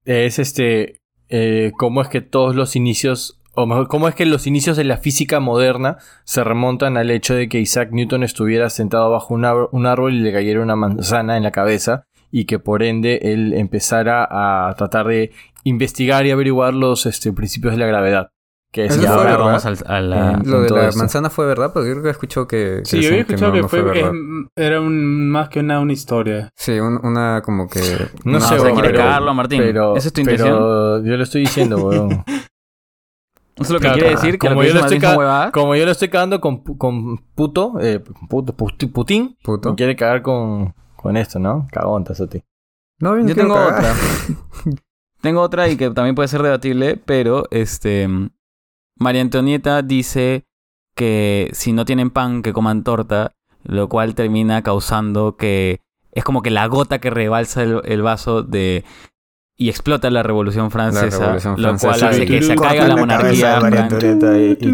es 0.05 0.39
este 0.39 1.01
eh, 1.29 1.73
cómo 1.77 2.01
es 2.01 2.07
que 2.07 2.21
todos 2.21 2.55
los 2.55 2.77
inicios 2.77 3.41
o 3.57 3.67
mejor 3.67 3.89
cómo 3.89 4.07
es 4.07 4.15
que 4.15 4.25
los 4.25 4.47
inicios 4.47 4.77
de 4.77 4.85
la 4.85 4.99
física 4.99 5.41
moderna 5.41 5.97
se 6.23 6.45
remontan 6.45 6.97
al 6.97 7.11
hecho 7.11 7.35
de 7.35 7.49
que 7.49 7.59
Isaac 7.59 7.89
Newton 7.91 8.23
estuviera 8.23 8.71
sentado 8.71 9.11
bajo 9.11 9.35
un 9.35 9.87
árbol 9.87 10.15
y 10.15 10.21
le 10.21 10.33
cayera 10.33 10.63
una 10.63 10.77
manzana 10.77 11.37
en 11.37 11.43
la 11.43 11.51
cabeza 11.51 12.05
y 12.39 12.45
que 12.45 12.59
por 12.59 12.83
ende 12.83 13.19
él 13.23 13.55
empezara 13.55 14.27
a 14.31 14.75
tratar 14.75 15.07
de 15.07 15.33
investigar 15.65 16.27
y 16.27 16.31
averiguar 16.31 16.75
los 16.75 17.07
este, 17.07 17.33
principios 17.33 17.73
de 17.75 17.79
la 17.81 17.87
gravedad 17.87 18.31
que 18.73 18.85
es 18.87 18.97
fue 18.97 19.07
ahora 19.07 19.37
vamos 19.39 19.65
al- 19.65 19.79
a 19.87 20.01
la... 20.03 20.33
Eh, 20.33 20.37
Lo 20.45 20.61
de 20.61 20.69
la 20.71 20.89
esto. 20.89 20.99
manzana 20.99 21.31
fue 21.31 21.47
verdad, 21.47 21.73
porque 21.73 21.93
creo 21.93 22.03
que 22.03 22.11
escuchó 22.11 22.47
que. 22.47 22.81
que 22.81 22.85
Sí, 22.85 23.01
yo 23.01 23.09
había 23.09 23.21
escuchado 23.23 23.47
no, 23.47 23.55
que, 23.55 23.63
no 23.63 23.69
fue, 23.69 23.81
verdad. 23.81 24.11
es- 24.13 24.47
era 24.55 24.81
un, 24.83 25.31
más 25.31 25.49
que 25.49 25.61
una, 25.61 25.81
una 25.81 25.93
historia. 25.95 26.51
Sí, 26.57 26.73
un- 26.79 27.01
una 27.03 27.41
como 27.43 27.69
que. 27.69 27.81
No 28.25 28.33
una 28.37 28.41
sé, 28.41 28.57
o 28.57 28.61
sea, 28.61 28.73
quiere 28.75 28.93
cagarlo 28.93 29.31
a 29.31 29.35
Martín. 29.35 29.63
pero, 29.63 29.97
¿Esa 29.97 30.09
es 30.09 30.13
tu 30.13 30.23
pero 30.25 30.33
intención? 30.35 31.05
yo 31.07 31.17
lo 31.17 31.23
estoy 31.23 31.41
diciendo 31.43 31.79
weón. 31.79 32.23
Eso 33.57 33.63
es 33.63 33.71
lo 33.71 33.79
que 33.79 33.83
Claro, 33.85 33.95
quiere 33.99 34.11
decir, 34.11 34.33
que 34.33 34.39
Como 34.49 34.55
lo 34.57 34.61
que 34.61 34.67
yo 34.69 34.75
lo 34.75 34.81
estoy 34.81 34.99
como 35.53 35.75
yo 35.75 35.87
lo 35.87 35.95
cagando 36.11 36.41
con, 36.43 36.59
con 36.77 37.17
puto, 37.35 37.81
eh, 37.81 38.01
puto 38.29 38.53
Puti- 38.55 38.93
Putin 38.93 39.39
Puto. 39.43 39.71
me 39.71 39.77
quiere 39.77 39.97
cagar 39.97 40.21
con, 40.21 40.75
con 41.07 41.17
esto 41.17 41.39
¿no? 41.39 41.67
cagón 41.73 42.05
ti 42.05 42.43
No, 43.01 43.17
yo, 43.17 43.23
no 43.23 43.29
Yo 43.29 43.35
tengo 43.35 43.55
cagar. 43.55 43.79
otra. 43.79 43.95
tengo 45.21 45.41
otra 45.41 45.69
y 45.69 45.77
que 45.77 45.91
también 45.91 46.15
puede 46.15 46.29
ser 46.29 46.43
debatible, 46.43 46.97
pero 46.97 47.45
este 47.51 48.09
María 48.99 49.23
Antonieta 49.23 49.83
dice 49.83 50.45
que 50.95 51.51
si 51.53 51.73
no 51.73 51.85
tienen 51.85 52.11
pan, 52.11 52.43
que 52.43 52.53
coman 52.53 52.83
torta, 52.85 53.33
lo 53.63 53.89
cual 53.89 54.15
termina 54.15 54.63
causando 54.63 55.37
que 55.37 55.81
es 56.13 56.25
como 56.25 56.41
que 56.43 56.51
la 56.51 56.67
gota 56.67 56.99
que 56.99 57.11
rebalsa 57.11 57.63
el, 57.63 57.83
el 57.85 58.03
vaso 58.03 58.43
de 58.43 58.85
y 59.59 59.71
explota 59.71 60.11
la 60.11 60.23
Revolución 60.23 60.71
Francesa, 60.71 61.19
Revolución 61.19 61.55
lo 61.61 61.79
Francesa. 61.79 61.89
cual 61.99 62.11
hace 62.11 62.27
que 62.27 62.43
se 62.43 62.57
caiga 62.57 62.83
la 62.89 62.95
la 62.95 62.97
monarquía. 62.97 63.59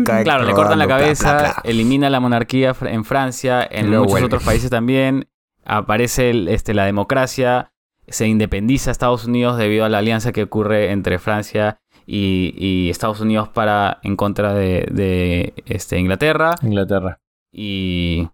cae 0.05 0.25
Claro, 0.25 0.45
le 0.45 0.53
cortan 0.53 0.79
la 0.79 0.87
bla, 0.87 0.97
cabeza, 0.99 1.33
bla, 1.33 1.42
bla. 1.42 1.61
elimina 1.64 2.11
la 2.11 2.21
monarquía 2.21 2.75
en 2.83 3.05
Francia, 3.05 3.66
en 3.71 3.90
luego 3.90 4.05
muchos 4.05 4.12
vuelve. 4.12 4.27
otros 4.27 4.42
países 4.45 4.71
también. 4.71 5.29
Aparece 5.64 6.31
el- 6.31 6.48
este, 6.48 6.75
la 6.75 6.85
democracia, 6.85 7.72
se 8.09 8.27
independiza 8.27 8.90
Estados 8.90 9.25
Unidos 9.27 9.57
debido 9.59 9.85
a 9.85 9.88
la 9.88 9.98
alianza 9.98 10.33
que 10.33 10.42
ocurre 10.42 10.90
entre 10.90 11.18
Francia 11.18 11.79
y, 12.07 12.53
y 12.57 12.90
Estados 12.90 13.20
Unidos 13.20 13.48
para 13.48 13.98
en 14.03 14.16
contra 14.16 14.55
de, 14.55 14.88
de, 14.90 15.55
este, 15.66 15.98
Inglaterra 15.98 16.57
Inglaterra 16.62 17.20
y, 17.53 18.29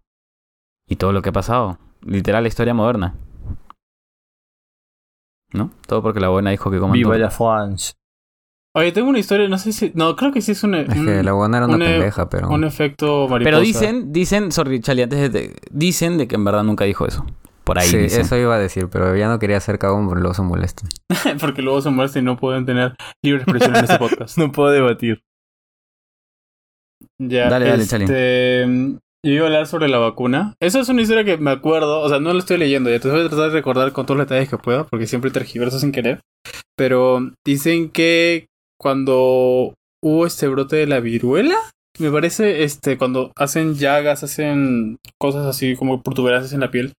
y 0.89 0.97
todo 0.97 1.13
lo 1.13 1.21
que 1.23 1.29
ha 1.29 1.33
pasado. 1.33 1.79
Literal, 2.03 2.45
la 2.45 2.49
historia 2.49 2.73
moderna. 2.75 3.15
¿No? 5.53 5.71
Todo 5.87 6.03
porque 6.03 6.21
la 6.21 6.29
buena 6.29 6.51
dijo 6.51 6.71
que 6.71 6.79
coman 6.79 6.93
viva 6.93 7.17
la 7.17 7.31
France 7.31 7.95
Oye, 8.77 8.93
tengo 8.93 9.09
una 9.09 9.19
historia, 9.19 9.49
no 9.49 9.59
sé 9.59 9.73
si... 9.73 9.93
No, 9.95 10.15
creo 10.15 10.31
que 10.31 10.41
sí 10.43 10.53
es 10.53 10.63
un, 10.63 10.75
Es 10.75 10.89
un, 10.97 11.07
que 11.07 11.23
la 11.23 11.33
buena 11.33 11.57
era 11.57 11.67
una 11.67 11.77
un, 11.77 11.83
eh, 11.83 11.87
pendeja, 11.87 12.29
pero. 12.29 12.49
un 12.49 12.65
efecto 12.65 13.27
mariposa. 13.29 13.45
Pero 13.45 13.61
dicen, 13.61 14.13
dicen, 14.13 14.53
sorry, 14.53 14.81
Chali, 14.81 15.03
antes 15.03 15.33
de, 15.33 15.57
dicen 15.71 16.19
de 16.19 16.29
que 16.29 16.35
en 16.37 16.45
verdad 16.45 16.63
nunca 16.65 16.85
dijo 16.85 17.07
eso. 17.07 17.27
Por 17.65 17.79
ahí 17.79 17.89
sí, 17.89 17.97
dicen. 17.99 18.23
eso 18.23 18.37
iba 18.37 18.55
a 18.55 18.59
decir, 18.59 18.89
pero 18.91 19.17
ya 19.17 19.29
no 19.29 19.39
quería 19.39 19.59
ser 19.61 19.79
cagón 19.79 20.07
porque 20.07 20.21
luego 20.21 20.35
se 20.35 20.43
molesta. 20.43 20.85
Porque 21.41 21.61
luego 21.63 21.83
se 21.83 21.91
muestra 21.91 22.21
y 22.21 22.25
no 22.25 22.37
pueden 22.39 22.65
tener 22.67 22.95
libre 23.23 23.43
expresión 23.43 23.75
en 23.77 23.85
este 23.85 23.99
podcast. 23.99 24.39
no 24.39 24.53
puedo 24.53 24.71
debatir 24.71 25.23
Ya, 27.21 27.49
Dale, 27.51 27.69
dale, 27.69 27.87
Chali. 27.87 28.05
este, 28.05 28.67
Yo 29.27 29.33
iba 29.33 29.45
a 29.45 29.47
hablar 29.49 29.67
sobre 29.67 29.89
la 29.89 29.99
vacuna. 29.99 30.55
Eso 30.61 30.81
es 30.81 30.89
una 30.89 31.03
historia 31.03 31.25
que 31.25 31.37
me 31.37 31.51
acuerdo, 31.51 32.01
o 32.01 32.09
sea, 32.09 32.21
no 32.21 32.33
lo 32.33 32.39
estoy 32.39 32.59
leyendo 32.59 32.91
ya, 32.91 33.01
te 33.01 33.11
voy 33.11 33.21
a 33.21 33.29
tratar 33.29 33.49
de 33.49 33.55
recordar 33.57 33.93
con 33.93 34.07
todos 34.07 34.17
los 34.19 34.27
detalles 34.27 34.49
que 34.49 34.57
pueda, 34.59 34.85
porque 34.85 35.07
siempre 35.07 35.31
tergiverso 35.31 35.79
sin 35.79 35.93
querer. 35.93 36.21
Pero 36.77 37.33
dicen 37.47 37.91
que 37.91 38.47
cuando 38.79 39.75
hubo 40.03 40.27
este 40.27 40.49
brote 40.49 40.77
de 40.77 40.87
la 40.87 41.01
viruela, 41.01 41.57
me 41.99 42.11
parece, 42.11 42.63
este, 42.63 42.97
cuando 42.97 43.33
hacen 43.37 43.75
llagas, 43.75 44.23
hacen 44.23 44.99
cosas 45.19 45.47
así 45.47 45.75
como 45.77 46.03
protuberancias 46.03 46.53
en 46.53 46.61
la 46.61 46.71
piel. 46.71 46.93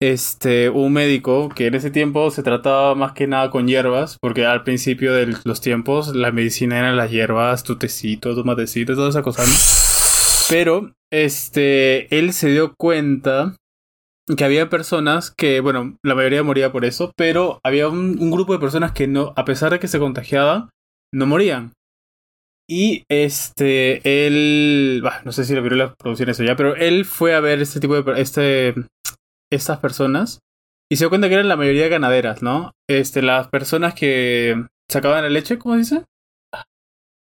Este, 0.00 0.68
un 0.68 0.92
médico 0.92 1.48
que 1.48 1.68
en 1.68 1.76
ese 1.76 1.92
tiempo 1.92 2.28
se 2.32 2.42
trataba 2.42 2.96
más 2.96 3.12
que 3.12 3.28
nada 3.28 3.50
con 3.50 3.68
hierbas, 3.68 4.18
porque 4.20 4.44
al 4.44 4.64
principio 4.64 5.12
de 5.12 5.36
los 5.44 5.60
tiempos 5.60 6.14
la 6.16 6.32
medicina 6.32 6.78
eran 6.78 6.96
las 6.96 7.12
hierbas, 7.12 7.62
tu 7.62 7.78
tecito, 7.78 8.34
tu 8.34 8.44
matecito, 8.44 8.96
toda 8.96 9.10
esa 9.10 9.22
cosa. 9.22 9.44
Pero, 10.50 10.92
este, 11.12 12.18
él 12.18 12.32
se 12.32 12.50
dio 12.50 12.74
cuenta 12.76 13.54
que 14.36 14.44
había 14.44 14.68
personas 14.68 15.30
que, 15.30 15.60
bueno, 15.60 15.96
la 16.02 16.16
mayoría 16.16 16.42
moría 16.42 16.72
por 16.72 16.84
eso, 16.84 17.12
pero 17.16 17.60
había 17.62 17.88
un, 17.88 18.18
un 18.18 18.30
grupo 18.32 18.52
de 18.52 18.58
personas 18.58 18.90
que 18.90 19.06
no, 19.06 19.32
a 19.36 19.44
pesar 19.44 19.70
de 19.70 19.78
que 19.78 19.88
se 19.88 20.00
contagiaban, 20.00 20.68
no 21.14 21.26
morían. 21.26 21.72
Y 22.70 23.04
este, 23.10 24.26
él, 24.26 25.00
bah, 25.02 25.20
no 25.24 25.32
sé 25.32 25.44
si 25.44 25.54
la 25.54 25.60
viruela 25.60 25.94
producía 25.94 26.26
eso 26.30 26.44
ya, 26.44 26.56
pero 26.56 26.74
él 26.76 27.04
fue 27.04 27.34
a 27.34 27.40
ver 27.40 27.60
este 27.60 27.80
tipo 27.80 28.00
de, 28.00 28.20
este, 28.20 28.74
estas 29.52 29.78
personas 29.78 30.38
y 30.90 30.96
se 30.96 31.04
dio 31.04 31.08
cuenta 31.10 31.28
que 31.28 31.34
eran 31.34 31.48
la 31.48 31.56
mayoría 31.56 31.88
ganaderas, 31.88 32.42
¿no? 32.42 32.72
Este, 32.88 33.20
las 33.22 33.48
personas 33.48 33.94
que 33.94 34.64
sacaban 34.90 35.22
la 35.22 35.30
leche, 35.30 35.58
¿cómo 35.58 35.76
dice? 35.76 36.04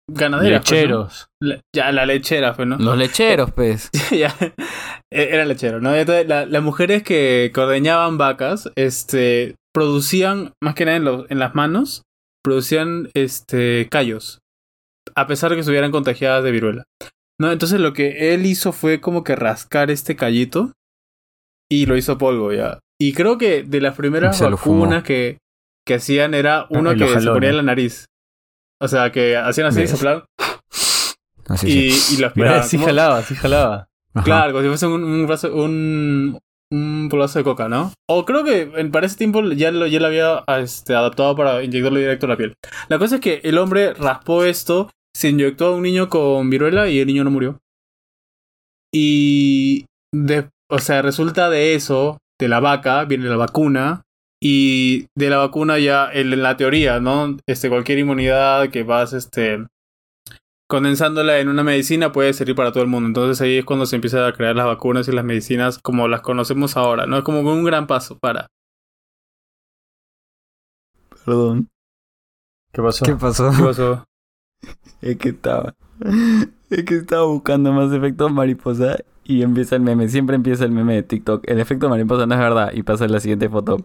Ganaderas. 0.08 0.62
pues, 0.68 0.70
¿no? 0.70 0.76
lecheros 0.78 1.26
ya, 1.74 1.90
la 1.92 2.06
lechera, 2.06 2.54
pues, 2.54 2.68
¿no? 2.68 2.78
Los 2.78 2.96
lecheros, 2.96 3.50
pues. 3.52 3.90
ya. 4.10 4.34
E- 5.12 5.28
Era 5.34 5.44
lechero, 5.44 5.80
¿no? 5.80 5.94
Entonces, 5.94 6.26
la- 6.28 6.46
las 6.46 6.62
mujeres 6.62 7.02
que, 7.02 7.50
que 7.52 7.60
ordeñaban 7.60 8.16
vacas, 8.18 8.70
este, 8.76 9.56
producían, 9.74 10.52
más 10.62 10.74
que 10.74 10.84
nada 10.84 10.96
en, 10.96 11.04
los- 11.04 11.30
en 11.30 11.38
las 11.40 11.54
manos, 11.56 12.02
producían, 12.46 13.10
este, 13.14 13.88
callos. 13.90 14.38
A 15.16 15.26
pesar 15.26 15.50
de 15.50 15.56
que 15.56 15.60
estuvieran 15.60 15.90
contagiadas 15.90 16.44
de 16.44 16.52
viruela. 16.52 16.84
¿No? 17.40 17.50
Entonces 17.50 17.80
lo 17.80 17.92
que 17.92 18.32
él 18.32 18.46
hizo 18.46 18.72
fue 18.72 19.00
como 19.00 19.24
que 19.24 19.34
rascar 19.36 19.90
este 19.90 20.14
callito 20.14 20.72
y 21.68 21.86
lo 21.86 21.96
hizo 21.96 22.16
polvo 22.18 22.52
ya. 22.52 22.78
Y 23.00 23.12
creo 23.14 23.36
que 23.36 23.62
de 23.64 23.80
las 23.80 23.96
primeras 23.96 24.40
vacunas 24.40 25.02
que, 25.02 25.38
que 25.84 25.94
hacían 25.94 26.34
era 26.34 26.66
uno 26.70 26.90
Ah, 26.90 26.94
lo 26.94 27.06
que 27.14 27.20
se 27.20 27.26
ponía 27.28 27.50
en 27.50 27.56
la 27.56 27.62
nariz. 27.62 28.06
O 28.80 28.86
sea, 28.88 29.10
que 29.10 29.36
hacían 29.36 29.66
así, 29.66 29.86
soplaban 29.88 30.24
Así 31.48 31.66
y, 31.68 31.90
sí. 31.90 32.14
y 32.14 32.20
lo 32.20 32.28
aspiraban. 32.28 32.64
sí 32.68 32.78
jalaba 32.78 33.22
sí 33.22 33.34
jalaba 33.34 33.86
Ajá. 34.14 34.24
Claro, 34.24 34.52
como 34.52 34.62
si 34.62 34.68
fuese 34.68 34.86
un, 34.86 35.04
un, 35.04 35.26
brazo- 35.26 35.52
un, 35.52 36.38
un 36.72 37.08
polvazo 37.10 37.38
de 37.38 37.44
coca, 37.44 37.68
¿no? 37.68 37.92
O 38.08 38.24
creo 38.24 38.44
que 38.44 38.66
para 38.90 39.06
ese 39.06 39.16
tiempo 39.16 39.42
ya 39.42 39.70
lo, 39.70 39.86
ya 39.86 40.00
lo 40.00 40.06
había 40.06 40.44
este, 40.58 40.94
adaptado 40.94 41.36
para 41.36 41.62
inyectarlo 41.62 41.98
directo 41.98 42.26
a 42.26 42.30
la 42.30 42.36
piel. 42.36 42.54
La 42.88 42.98
cosa 42.98 43.16
es 43.16 43.20
que 43.20 43.40
el 43.44 43.58
hombre 43.58 43.94
raspó 43.94 44.44
esto, 44.44 44.90
se 45.14 45.30
inyectó 45.30 45.66
a 45.66 45.76
un 45.76 45.82
niño 45.82 46.08
con 46.08 46.50
viruela 46.50 46.88
y 46.88 46.98
el 46.98 47.06
niño 47.06 47.24
no 47.24 47.30
murió. 47.30 47.58
Y, 48.92 49.86
de, 50.12 50.48
o 50.70 50.78
sea, 50.78 51.02
resulta 51.02 51.50
de 51.50 51.74
eso, 51.74 52.18
de 52.40 52.48
la 52.48 52.60
vaca, 52.60 53.04
viene 53.04 53.26
la 53.26 53.36
vacuna. 53.36 54.02
Y 54.42 55.06
de 55.16 55.30
la 55.30 55.38
vacuna 55.38 55.78
ya, 55.78 56.10
en 56.12 56.32
en 56.32 56.42
la 56.42 56.56
teoría, 56.58 57.00
¿no? 57.00 57.36
Este, 57.48 57.70
cualquier 57.70 57.98
inmunidad 57.98 58.68
que 58.68 58.82
vas, 58.82 59.14
este, 59.14 59.66
condensándola 60.66 61.38
en 61.38 61.48
una 61.48 61.62
medicina 61.62 62.12
puede 62.12 62.32
servir 62.32 62.54
para 62.54 62.72
todo 62.72 62.82
el 62.82 62.88
mundo. 62.88 63.06
Entonces 63.06 63.40
ahí 63.40 63.58
es 63.58 63.64
cuando 63.64 63.86
se 63.86 63.96
empiezan 63.96 64.24
a 64.24 64.32
crear 64.32 64.56
las 64.56 64.66
vacunas 64.66 65.08
y 65.08 65.12
las 65.12 65.24
medicinas 65.24 65.78
como 65.78 66.08
las 66.08 66.20
conocemos 66.20 66.76
ahora, 66.76 67.06
¿no? 67.06 67.18
Es 67.18 67.24
como 67.24 67.40
un 67.40 67.64
gran 67.64 67.86
paso 67.86 68.18
para. 68.18 68.48
Perdón. 71.24 71.68
¿qué 72.72 72.82
pasó? 72.82 73.04
¿Qué 73.04 73.14
pasó? 73.14 73.50
¿Qué 73.56 73.62
pasó? 73.62 74.04
Es 75.02 75.16
que 75.18 75.30
estaba. 75.30 75.74
Es 76.70 76.84
que 76.84 76.96
estaba 76.96 77.24
buscando 77.24 77.72
más 77.72 77.92
efectos 77.92 78.32
mariposa 78.32 78.96
y 79.22 79.42
empieza 79.42 79.76
el 79.76 79.82
meme. 79.82 80.08
Siempre 80.08 80.36
empieza 80.36 80.64
el 80.64 80.72
meme 80.72 80.94
de 80.94 81.02
TikTok. 81.02 81.48
El 81.48 81.60
efecto 81.60 81.88
mariposa 81.88 82.26
no 82.26 82.34
es 82.34 82.40
verdad. 82.40 82.72
Y 82.72 82.82
pasa 82.82 83.06
la 83.06 83.20
siguiente 83.20 83.48
foto. 83.48 83.78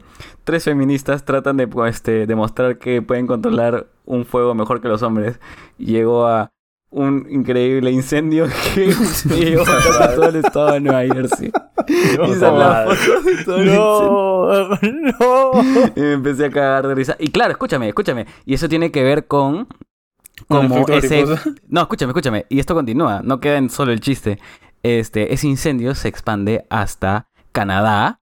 Tres 0.44 0.64
feministas 0.64 1.26
tratan 1.26 1.58
de 1.58 1.68
pues, 1.68 1.96
este, 1.96 2.26
demostrar 2.26 2.78
que 2.80 3.02
pueden 3.02 3.28
controlar 3.28 3.88
un 4.06 4.26
fuego 4.26 4.56
mejor 4.56 4.82
que 4.82 4.88
los 4.88 5.04
hombres. 5.04 5.40
Y 5.78 5.94
llegó 5.94 6.28
a 6.28 6.52
un 6.92 7.26
increíble 7.30 7.90
incendio 7.90 8.48
que 8.76 8.94
llevó 9.30 9.64
a 9.64 10.14
todo 10.14 10.30
el 10.30 10.36
estado 10.36 10.74
de 10.74 10.80
Nueva 10.82 11.14
Jersey. 11.14 11.52
y 11.88 12.34
sale 12.36 12.60
la 12.60 12.86
foto 12.86 13.22
de 13.24 13.44
todo 13.44 13.58
el. 13.58 13.76
No, 13.76 14.70
no. 15.20 15.92
Y 15.96 16.00
me 16.02 16.14
empecé 16.14 16.46
a 16.46 16.52
cagar 16.52 16.88
de 16.88 16.96
risa. 16.96 17.16
Y 17.18 17.30
claro, 17.32 17.52
escúchame, 17.52 17.88
escúchame. 17.88 18.28
Y 18.46 18.54
eso 18.54 18.70
tiene 18.70 18.92
que 18.92 19.04
ver 19.04 19.26
con. 19.28 19.68
Como 20.48 20.88
ese. 20.88 21.26
No, 21.68 21.82
escúchame, 21.82 22.12
escúchame. 22.12 22.46
Y 22.50 22.60
esto 22.60 22.74
continúa. 22.74 23.22
No 23.24 23.40
queda 23.40 23.58
en 23.58 23.70
solo 23.70 23.92
el 23.92 24.00
chiste. 24.00 24.40
Este, 24.84 25.34
ese 25.34 25.48
incendio 25.48 25.94
se 25.94 26.08
expande 26.08 26.66
hasta 26.70 27.28
Canadá, 27.52 28.21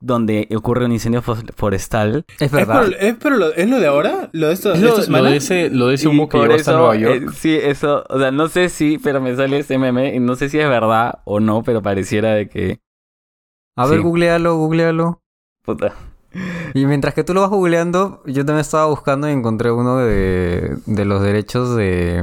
donde 0.00 0.46
ocurre 0.54 0.84
un 0.84 0.92
incendio 0.92 1.22
forestal. 1.22 2.24
Es 2.38 2.42
¿Es, 2.42 2.52
verdad. 2.52 2.82
por- 2.84 2.94
es, 2.94 3.16
pero 3.20 3.36
lo, 3.36 3.52
¿Es 3.54 3.68
lo 3.68 3.80
de 3.80 3.86
ahora? 3.86 4.28
¿Lo 4.32 4.48
de, 4.48 4.54
esto, 4.54 4.72
Es 4.74 4.80
lo, 4.80 4.98
esta 4.98 5.10
lo 5.10 5.24
de 5.24 5.36
ese, 5.36 5.70
lo 5.70 5.86
de 5.88 5.94
ese 5.94 6.08
humo 6.08 6.28
que 6.28 6.38
llegó 6.38 6.54
hasta 6.54 6.72
Nueva 6.72 6.96
York. 6.96 7.22
eh, 7.22 7.32
sí, 7.34 7.54
eso. 7.54 8.04
O 8.08 8.18
sea, 8.18 8.30
no 8.30 8.48
sé 8.48 8.68
si, 8.68 8.98
pero 8.98 9.20
me 9.20 9.34
sale 9.36 9.58
ese 9.60 9.78
meme. 9.78 10.14
Y 10.14 10.20
no 10.20 10.36
sé 10.36 10.48
si 10.48 10.58
es 10.58 10.68
verdad 10.68 11.20
o 11.24 11.40
no, 11.40 11.62
pero 11.62 11.82
pareciera 11.82 12.34
de 12.34 12.48
que. 12.48 12.80
A 13.76 13.86
ver, 13.86 14.00
googlealo, 14.00 14.56
googlealo. 14.56 15.22
Puta. 15.64 15.94
Y 16.74 16.84
mientras 16.86 17.14
que 17.14 17.24
tú 17.24 17.32
lo 17.32 17.40
vas 17.40 17.50
googleando, 17.50 18.22
yo 18.26 18.44
también 18.44 18.60
estaba 18.60 18.86
buscando 18.86 19.28
y 19.28 19.32
encontré 19.32 19.70
uno 19.70 19.96
de, 19.98 20.76
de 20.84 21.04
los 21.06 21.22
derechos 21.22 21.74
de, 21.76 22.22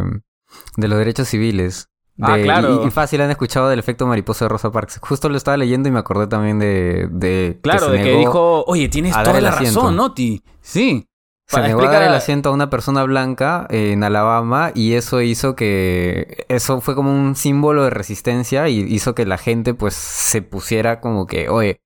de 0.77 0.88
los 0.88 0.97
derechos 0.99 1.27
civiles. 1.27 1.89
Ah, 2.21 2.38
claro. 2.41 2.84
Y, 2.84 2.88
y 2.88 2.91
fácil 2.91 3.21
han 3.21 3.32
escuchado 3.32 3.69
del 3.69 3.80
efecto 3.80 4.06
mariposa 4.06 4.45
de 4.45 4.49
Rosa 4.49 4.71
Parks. 4.71 4.99
Justo 5.02 5.30
lo 5.30 5.38
estaba 5.38 5.58
leyendo 5.58 5.89
y 5.89 5.91
me 5.91 5.99
acordé 5.99 6.28
también 6.28 6.60
de, 6.60 7.08
de 7.12 7.60
Claro, 7.63 7.89
de 7.89 8.04
que 8.04 8.17
dijo, 8.17 8.63
oye, 8.65 8.88
tienes 8.89 9.13
toda 9.13 9.41
la 9.41 9.49
asiento. 9.49 9.80
razón, 9.82 9.95
Noti. 9.95 10.41
Sí. 10.62 11.08
Se 11.47 11.58
Para 11.58 11.67
negó 11.67 11.80
a 11.80 11.84
dar 11.84 11.91
explicar- 11.93 12.10
el 12.12 12.17
asiento 12.17 12.49
a 12.49 12.52
una 12.54 12.69
persona 12.69 13.04
blanca 13.04 13.67
en 13.69 14.04
Alabama 14.04 14.71
y 14.73 14.93
eso 14.93 15.21
hizo 15.21 15.56
que... 15.56 16.45
Eso 16.49 16.80
fue 16.82 16.95
como 16.95 17.12
un 17.12 17.36
símbolo 17.36 17.84
de 17.84 17.89
resistencia 17.89 18.69
y 18.69 18.80
hizo 18.80 19.13
que 19.13 19.26
la 19.26 19.38
gente 19.38 19.73
pues 19.73 19.93
se 19.93 20.41
pusiera 20.41 21.02
como 21.02 21.28
que, 21.28 21.49
oye, 21.49 21.82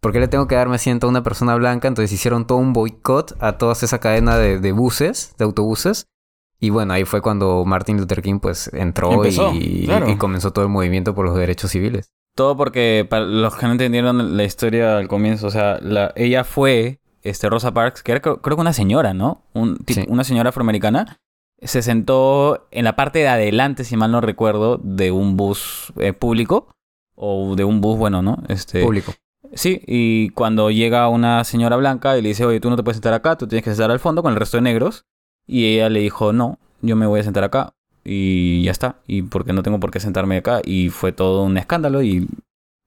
¿por 0.00 0.12
qué 0.12 0.20
le 0.20 0.28
tengo 0.28 0.46
que 0.48 0.54
darme 0.54 0.76
asiento 0.76 1.06
a 1.06 1.10
una 1.10 1.22
persona 1.22 1.54
blanca? 1.56 1.88
Entonces 1.88 2.10
hicieron 2.12 2.46
todo 2.46 2.58
un 2.58 2.72
boicot 2.72 3.36
a 3.40 3.58
toda 3.58 3.74
esa 3.74 3.98
cadena 3.98 4.38
de, 4.38 4.58
de 4.58 4.72
buses, 4.72 5.34
de 5.38 5.44
autobuses. 5.44 6.06
Y 6.62 6.70
bueno, 6.70 6.92
ahí 6.94 7.04
fue 7.04 7.20
cuando 7.20 7.64
Martin 7.64 7.98
Luther 7.98 8.22
King 8.22 8.38
pues 8.38 8.70
entró 8.72 9.12
Empezó, 9.12 9.52
y, 9.52 9.84
claro. 9.86 10.08
y 10.08 10.16
comenzó 10.16 10.52
todo 10.52 10.64
el 10.64 10.70
movimiento 10.70 11.12
por 11.12 11.24
los 11.26 11.36
derechos 11.36 11.72
civiles. 11.72 12.12
Todo 12.36 12.56
porque, 12.56 13.04
para 13.10 13.24
los 13.24 13.56
que 13.56 13.66
no 13.66 13.72
entendieron 13.72 14.36
la 14.36 14.44
historia 14.44 14.96
al 14.96 15.08
comienzo, 15.08 15.48
o 15.48 15.50
sea, 15.50 15.78
la, 15.82 16.12
ella 16.14 16.44
fue, 16.44 17.00
este, 17.22 17.50
Rosa 17.50 17.74
Parks, 17.74 18.04
que 18.04 18.12
era 18.12 18.20
creo, 18.22 18.40
creo 18.40 18.56
que 18.56 18.60
una 18.60 18.72
señora, 18.72 19.12
¿no? 19.12 19.42
Un, 19.54 19.76
tipo- 19.78 20.02
Sí. 20.02 20.06
Una 20.08 20.22
señora 20.22 20.50
afroamericana. 20.50 21.18
Se 21.60 21.82
sentó 21.82 22.68
en 22.70 22.84
la 22.84 22.94
parte 22.94 23.18
de 23.18 23.28
adelante, 23.28 23.82
si 23.82 23.96
mal 23.96 24.12
no 24.12 24.20
recuerdo, 24.20 24.78
de 24.82 25.10
un 25.10 25.36
bus 25.36 25.92
eh, 25.98 26.12
público. 26.12 26.68
O 27.16 27.56
de 27.56 27.64
un 27.64 27.80
bus, 27.80 27.98
bueno, 27.98 28.22
¿no? 28.22 28.42
Este, 28.48 28.82
Público. 28.84 29.12
Sí, 29.54 29.82
y 29.86 30.28
cuando 30.30 30.70
llega 30.70 31.08
una 31.08 31.42
señora 31.44 31.76
blanca 31.76 32.16
y 32.16 32.22
le 32.22 32.28
dice, 32.30 32.44
oye, 32.46 32.58
tú 32.60 32.70
no 32.70 32.76
te 32.76 32.82
puedes 32.82 32.96
sentar 32.96 33.12
acá, 33.14 33.36
tú 33.36 33.46
tienes 33.48 33.64
que 33.64 33.70
sentar 33.70 33.90
al 33.90 34.00
fondo 34.00 34.22
con 34.22 34.32
el 34.32 34.38
resto 34.38 34.56
de 34.56 34.62
negros. 34.62 35.04
Y 35.46 35.74
ella 35.74 35.88
le 35.88 36.00
dijo, 36.00 36.32
no, 36.32 36.58
yo 36.80 36.96
me 36.96 37.06
voy 37.06 37.20
a 37.20 37.24
sentar 37.24 37.44
acá. 37.44 37.74
Y 38.04 38.62
ya 38.62 38.70
está. 38.70 38.96
Y 39.06 39.22
porque 39.22 39.52
no 39.52 39.62
tengo 39.62 39.78
por 39.80 39.90
qué 39.90 40.00
sentarme 40.00 40.38
acá. 40.38 40.60
Y 40.64 40.88
fue 40.90 41.12
todo 41.12 41.44
un 41.44 41.56
escándalo. 41.56 42.02
Y 42.02 42.28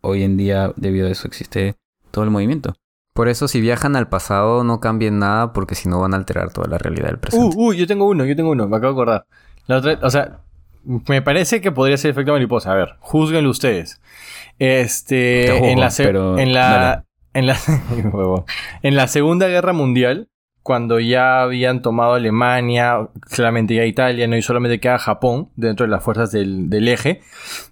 hoy 0.01 0.23
en 0.23 0.37
día, 0.37 0.73
debido 0.75 1.07
a 1.07 1.11
eso, 1.11 1.27
existe 1.27 1.75
todo 2.11 2.23
el 2.23 2.31
movimiento. 2.31 2.75
Por 3.13 3.29
eso 3.29 3.47
si 3.47 3.61
viajan 3.61 3.95
al 3.95 4.09
pasado 4.09 4.65
no 4.65 4.81
cambien 4.81 5.19
nada 5.19 5.53
porque 5.53 5.73
si 5.73 5.87
no 5.87 6.01
van 6.01 6.13
a 6.13 6.17
alterar 6.17 6.51
toda 6.51 6.67
la 6.67 6.77
realidad 6.77 7.07
del 7.07 7.17
presente. 7.17 7.55
Uh, 7.55 7.69
uh, 7.69 7.73
yo 7.73 7.87
tengo 7.87 8.09
uno, 8.09 8.25
yo 8.25 8.35
tengo 8.35 8.51
uno, 8.51 8.67
me 8.67 8.75
acabo 8.75 8.93
de 8.93 9.01
acordar. 9.01 9.25
La 9.67 9.77
otra, 9.77 9.99
o 10.01 10.09
sea, 10.09 10.41
me 10.83 11.21
parece 11.21 11.61
que 11.61 11.71
podría 11.71 11.95
ser 11.95 12.11
efecto 12.11 12.33
mariposa. 12.33 12.73
A 12.73 12.75
ver, 12.75 12.95
juzguenlo 12.99 13.49
ustedes. 13.49 14.01
Este, 14.59 15.71
en 15.71 15.79
la, 15.79 15.89
en 15.97 16.53
la, 16.53 17.05
en 17.33 17.47
la, 17.47 17.57
en 18.83 18.95
la 18.95 19.07
Segunda 19.07 19.47
Guerra 19.47 19.71
Mundial, 19.71 20.27
cuando 20.65 20.99
ya 20.99 21.43
habían 21.43 21.83
tomado 21.83 22.15
Alemania, 22.15 23.07
claramente 23.29 23.75
ya 23.75 23.85
Italia, 23.85 24.27
no 24.27 24.35
y 24.35 24.41
solamente 24.41 24.79
queda 24.79 24.97
Japón 24.97 25.49
dentro 25.55 25.85
de 25.85 25.91
las 25.91 26.03
fuerzas 26.03 26.31
del, 26.31 26.71
del 26.71 26.87
eje, 26.87 27.21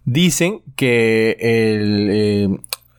dicen 0.05 0.61
que 0.75 1.31
el, 1.39 2.09
eh, 2.11 2.49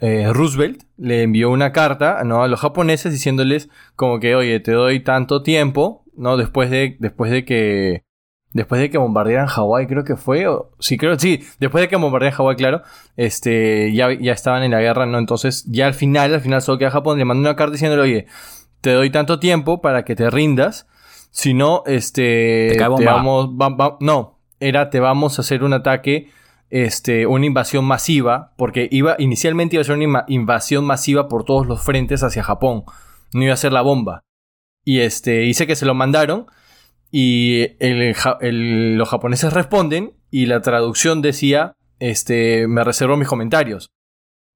eh, 0.01 0.33
Roosevelt 0.33 0.83
le 0.97 1.23
envió 1.23 1.49
una 1.49 1.71
carta 1.71 2.25
¿no? 2.25 2.43
a 2.43 2.49
los 2.49 2.59
japoneses 2.59 3.13
diciéndoles 3.13 3.69
como 3.95 4.19
que, 4.19 4.35
oye, 4.35 4.59
te 4.59 4.73
doy 4.73 4.99
tanto 4.99 5.45
tiempo, 5.45 6.03
¿no? 6.17 6.37
Después 6.37 6.71
de, 6.71 6.97
después 6.99 7.31
de 7.31 7.45
que... 7.45 8.03
Después 8.53 8.81
de 8.81 8.91
que 8.91 8.99
bombardearan 8.99 9.47
Hawái, 9.47 9.87
creo 9.87 10.05
que 10.05 10.17
fue. 10.17 10.47
O, 10.47 10.71
sí, 10.79 10.97
creo, 10.97 11.19
sí. 11.19 11.45
Después 11.59 11.83
de 11.83 11.89
que 11.89 11.97
bombardearan 11.97 12.37
Hawái, 12.37 12.57
claro. 12.57 12.83
Este, 13.17 13.93
ya, 13.93 14.13
ya 14.13 14.33
estaban 14.33 14.63
en 14.63 14.71
la 14.71 14.81
guerra, 14.81 15.07
¿no? 15.07 15.19
Entonces, 15.19 15.65
ya 15.67 15.87
al 15.87 15.95
final, 15.95 16.33
al 16.33 16.41
final 16.41 16.63
solo 16.63 16.79
queda 16.79 16.93
Japón. 16.93 17.19
Le 17.19 17.25
mandó 17.25 17.41
una 17.41 17.57
carta 17.57 17.73
diciéndole, 17.73 18.03
oye, 18.03 18.27
te 18.85 18.93
doy 18.93 19.09
tanto 19.11 19.41
tiempo 19.41 19.81
para 19.81 20.05
que 20.05 20.15
te 20.15 20.29
rindas. 20.31 20.87
Si 21.31 21.55
no, 21.55 21.83
este. 21.87 22.75
Te 22.99 23.05
vamos. 23.17 23.49
va- 23.51 23.71
va- 23.71 23.97
no. 24.01 24.39
Era 24.61 24.91
te 24.91 25.01
vamos 25.01 25.39
a 25.39 25.43
hacer 25.43 25.65
un 25.65 25.73
ataque. 25.73 26.29
Este. 26.69 27.27
Una 27.27 27.47
invasión 27.47 27.87
masiva. 27.87 28.53
Porque 28.59 28.87
iba. 28.93 29.17
Inicialmente 29.19 29.77
iba 29.77 29.81
a 29.81 29.85
ser 29.85 29.97
una 29.97 30.05
inva- 30.05 30.25
invasión 30.29 30.85
masiva 30.85 31.27
por 31.29 31.45
todos 31.45 31.67
los 31.67 31.83
frentes 31.83 32.23
hacia 32.23 32.43
Japón. 32.43 32.85
No 33.33 33.43
iba 33.43 33.55
a 33.55 33.57
ser 33.57 33.73
la 33.73 33.81
bomba. 33.81 34.21
Y 34.85 35.01
este. 35.01 35.39
Dice 35.39 35.67
que 35.67 35.77
se 35.77 35.87
lo 35.87 35.95
mandaron. 35.95 36.47
Y 37.11 37.69
el 37.81 38.15
ja- 38.15 38.37
el- 38.43 38.97
los 38.97 39.09
japoneses 39.09 39.53
responden. 39.55 40.13
Y 40.31 40.45
la 40.47 40.61
traducción 40.61 41.23
decía. 41.23 41.73
Este. 42.01 42.67
Me 42.69 42.85
reservo 42.85 43.17
mis 43.17 43.29
comentarios. 43.29 43.89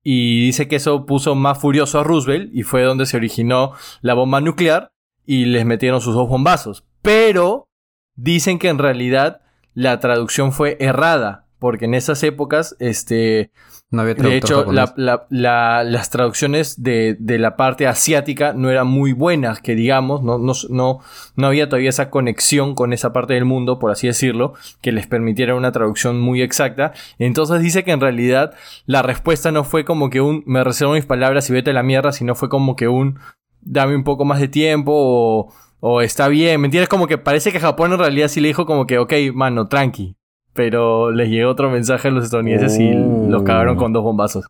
Y 0.02 0.44
dice 0.44 0.68
que 0.68 0.76
eso 0.76 1.06
puso 1.06 1.34
más 1.34 1.58
furioso 1.58 1.98
a 1.98 2.04
Roosevelt. 2.04 2.50
Y 2.54 2.62
fue 2.62 2.82
donde 2.82 3.06
se 3.06 3.16
originó 3.16 3.72
la 4.00 4.14
bomba 4.14 4.40
nuclear. 4.40 4.90
Y 5.26 5.44
les 5.44 5.66
metieron 5.66 6.00
sus 6.00 6.14
dos 6.14 6.28
bombazos. 6.28 6.84
Pero. 7.02 7.66
Dicen 8.14 8.58
que 8.58 8.68
en 8.68 8.78
realidad 8.78 9.42
la 9.74 10.00
traducción 10.00 10.52
fue 10.52 10.76
errada. 10.80 11.46
Porque 11.58 11.84
en 11.84 11.94
esas 11.94 12.22
épocas. 12.22 12.76
Este. 12.78 13.50
No 13.90 14.02
había 14.02 14.14
De 14.14 14.36
hecho, 14.36 14.58
japonés. 14.58 14.92
la- 14.96 14.96
la- 14.96 15.26
la- 15.30 15.84
las 15.84 16.10
traducciones 16.10 16.82
de, 16.82 17.16
de 17.18 17.38
la 17.38 17.56
parte 17.56 17.86
asiática 17.86 18.52
no 18.52 18.68
eran 18.70 18.86
muy 18.86 19.12
buenas, 19.14 19.60
que 19.62 19.74
digamos, 19.74 20.22
no, 20.22 20.36
no, 20.38 20.52
no, 20.68 20.98
no 21.36 21.46
había 21.46 21.68
todavía 21.70 21.88
esa 21.88 22.10
conexión 22.10 22.74
con 22.74 22.92
esa 22.92 23.14
parte 23.14 23.32
del 23.32 23.46
mundo, 23.46 23.78
por 23.78 23.90
así 23.90 24.06
decirlo, 24.06 24.52
que 24.82 24.92
les 24.92 25.06
permitiera 25.06 25.54
una 25.54 25.72
traducción 25.72 26.20
muy 26.20 26.42
exacta. 26.42 26.92
Entonces 27.18 27.60
dice 27.62 27.82
que 27.82 27.92
en 27.92 28.00
realidad 28.00 28.52
la 28.84 29.00
respuesta 29.00 29.52
no 29.52 29.64
fue 29.64 29.86
como 29.86 30.10
que 30.10 30.20
un 30.20 30.42
me 30.44 30.62
reservo 30.64 30.92
mis 30.92 31.06
palabras 31.06 31.48
y 31.48 31.54
vete 31.54 31.70
a 31.70 31.74
la 31.74 31.82
mierda, 31.82 32.12
sino 32.12 32.34
fue 32.34 32.50
como 32.50 32.76
que 32.76 32.88
un 32.88 33.18
dame 33.62 33.96
un 33.96 34.04
poco 34.04 34.26
más 34.26 34.38
de 34.38 34.48
tiempo 34.48 34.92
o, 34.94 35.52
o 35.80 36.00
está 36.02 36.28
bien. 36.28 36.60
¿Me 36.60 36.66
entiendes? 36.66 36.90
Como 36.90 37.06
que 37.06 37.16
parece 37.16 37.52
que 37.52 37.58
Japón 37.60 37.92
en 37.94 37.98
realidad 38.00 38.28
sí 38.28 38.40
le 38.42 38.48
dijo 38.48 38.66
como 38.66 38.86
que, 38.86 38.98
ok, 38.98 39.14
mano, 39.32 39.66
tranqui. 39.66 40.14
Pero 40.54 41.10
les 41.12 41.28
llegó 41.28 41.50
otro 41.50 41.70
mensaje 41.70 42.08
a 42.08 42.10
los 42.10 42.24
estadounidenses 42.24 42.78
y 42.78 42.92
los 42.92 43.42
cagaron 43.42 43.76
con 43.76 43.92
dos 43.92 44.02
bombazos. 44.02 44.46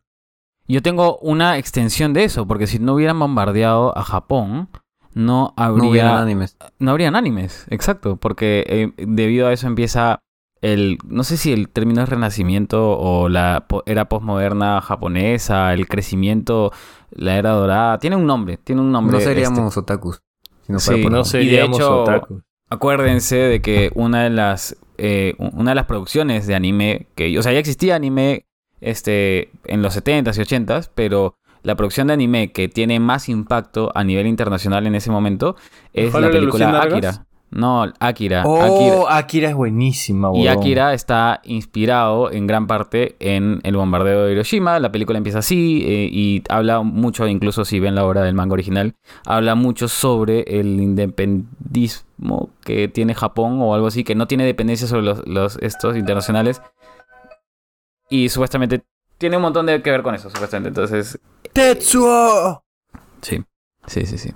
Yo 0.67 0.83
tengo 0.83 1.19
una 1.19 1.57
extensión 1.59 2.13
de 2.13 2.25
eso, 2.25 2.47
porque 2.47 2.67
si 2.67 2.79
no 2.79 2.95
hubieran 2.95 3.19
bombardeado 3.19 3.97
a 3.97 4.03
Japón, 4.03 4.69
no 5.15 5.55
No 5.57 5.75
hubieran 5.89 6.11
habría 6.13 6.19
animes. 6.23 6.57
no 6.79 6.91
habrían 6.91 7.17
animes, 7.17 7.67
exacto, 7.71 8.17
porque 8.17 8.65
eh, 8.69 8.93
debido 9.07 9.49
a 9.49 9.53
eso 9.53 9.67
empieza 9.67 10.21
el, 10.61 10.99
no 11.07 11.25
sé 11.25 11.37
si 11.37 11.53
el 11.53 11.69
término 11.71 12.03
es 12.03 12.09
renacimiento 12.09 12.99
o 12.99 13.29
la 13.29 13.65
po- 13.69 13.83
era 13.87 14.09
posmoderna 14.09 14.81
japonesa, 14.81 15.73
el 15.73 15.87
crecimiento, 15.89 16.73
la 17.11 17.37
era 17.37 17.51
dorada, 17.53 17.99
tiene 17.99 18.17
un 18.17 18.27
nombre, 18.27 18.57
tiene 18.59 18.81
un 18.83 18.93
nombre. 18.93 19.13
No 19.13 19.19
este. 19.19 19.31
seríamos 19.35 19.77
otakus. 19.77 20.21
Si 20.67 20.73
no 20.73 20.79
Sí, 20.81 21.05
No 21.07 21.25
seríamos 21.25 21.79
hecho, 21.79 22.03
otakus. 22.03 22.43
Acuérdense 22.71 23.37
de 23.37 23.63
que 23.63 23.91
una 23.95 24.25
de 24.25 24.31
las 24.31 24.77
eh, 24.99 25.35
una 25.39 25.71
de 25.71 25.75
las 25.77 25.87
producciones 25.87 26.47
de 26.47 26.55
anime 26.55 27.07
que 27.15 27.37
o 27.39 27.43
sea 27.43 27.53
ya 27.53 27.59
existía 27.59 27.97
anime 27.97 28.47
este 28.81 29.51
en 29.65 29.83
los 29.83 29.97
70s 29.97 30.37
y 30.37 30.41
80s 30.41 30.91
pero 30.95 31.37
la 31.63 31.75
producción 31.77 32.09
de 32.09 32.15
anime 32.15 32.53
que 32.53 32.69
tiene 32.69 33.01
más 33.01 33.29
impacto 33.29 33.91
a 33.95 34.05
nivel 34.05 34.27
internacional 34.27 34.87
en 34.87 34.95
ese 34.95 35.11
momento 35.11 35.57
es 35.93 36.11
¿Cuál 36.11 36.25
la 36.25 36.31
película? 36.31 36.83
Akira 36.83 37.27
no 37.51 37.93
Akira. 37.99 38.43
Oh, 38.47 39.07
Akira. 39.09 39.49
es 39.49 39.55
buenísima, 39.55 40.31
y. 40.35 40.49
Akira 40.49 40.93
está 40.95 41.41
inspirado 41.45 42.31
en 42.31 42.47
gran 42.47 42.67
parte 42.67 43.17
en 43.21 43.61
el 43.63 43.77
bombardeo 43.77 44.25
de 44.27 44.33
Hiroshima. 44.33 44.79
La 44.81 44.93
película 44.93 45.17
empieza 45.19 45.39
así 45.39 45.83
eh, 45.87 46.09
y 46.13 46.43
habla 46.49 46.83
mucho, 46.83 47.27
incluso 47.27 47.65
si 47.65 47.81
ven 47.81 47.95
la 47.95 48.05
obra 48.05 48.23
del 48.23 48.35
manga 48.35 48.53
original, 48.53 48.95
habla 49.25 49.55
mucho 49.55 49.89
sobre 49.89 50.43
el 50.61 50.81
independismo 50.81 52.51
que 52.65 52.89
tiene 52.89 53.15
Japón 53.15 53.59
o 53.61 53.75
algo 53.75 53.87
así, 53.87 54.05
que 54.05 54.15
no 54.15 54.27
tiene 54.27 54.45
dependencia 54.45 54.87
sobre 54.87 55.03
los, 55.03 55.27
los- 55.27 55.57
estos 55.63 55.97
internacionales. 55.97 56.61
Y 58.11 58.29
supuestamente 58.29 58.83
tiene 59.19 59.37
un 59.37 59.43
montón 59.43 59.67
de 59.67 59.83
que 59.83 59.91
ver 59.91 60.03
con 60.03 60.15
eso, 60.15 60.31
supuestamente. 60.31 60.69
Entonces, 60.69 61.19
¡Tetsuo! 61.53 62.63
sí, 63.21 63.43
sí, 63.87 64.07
sí, 64.07 64.19
sí. 64.19 64.33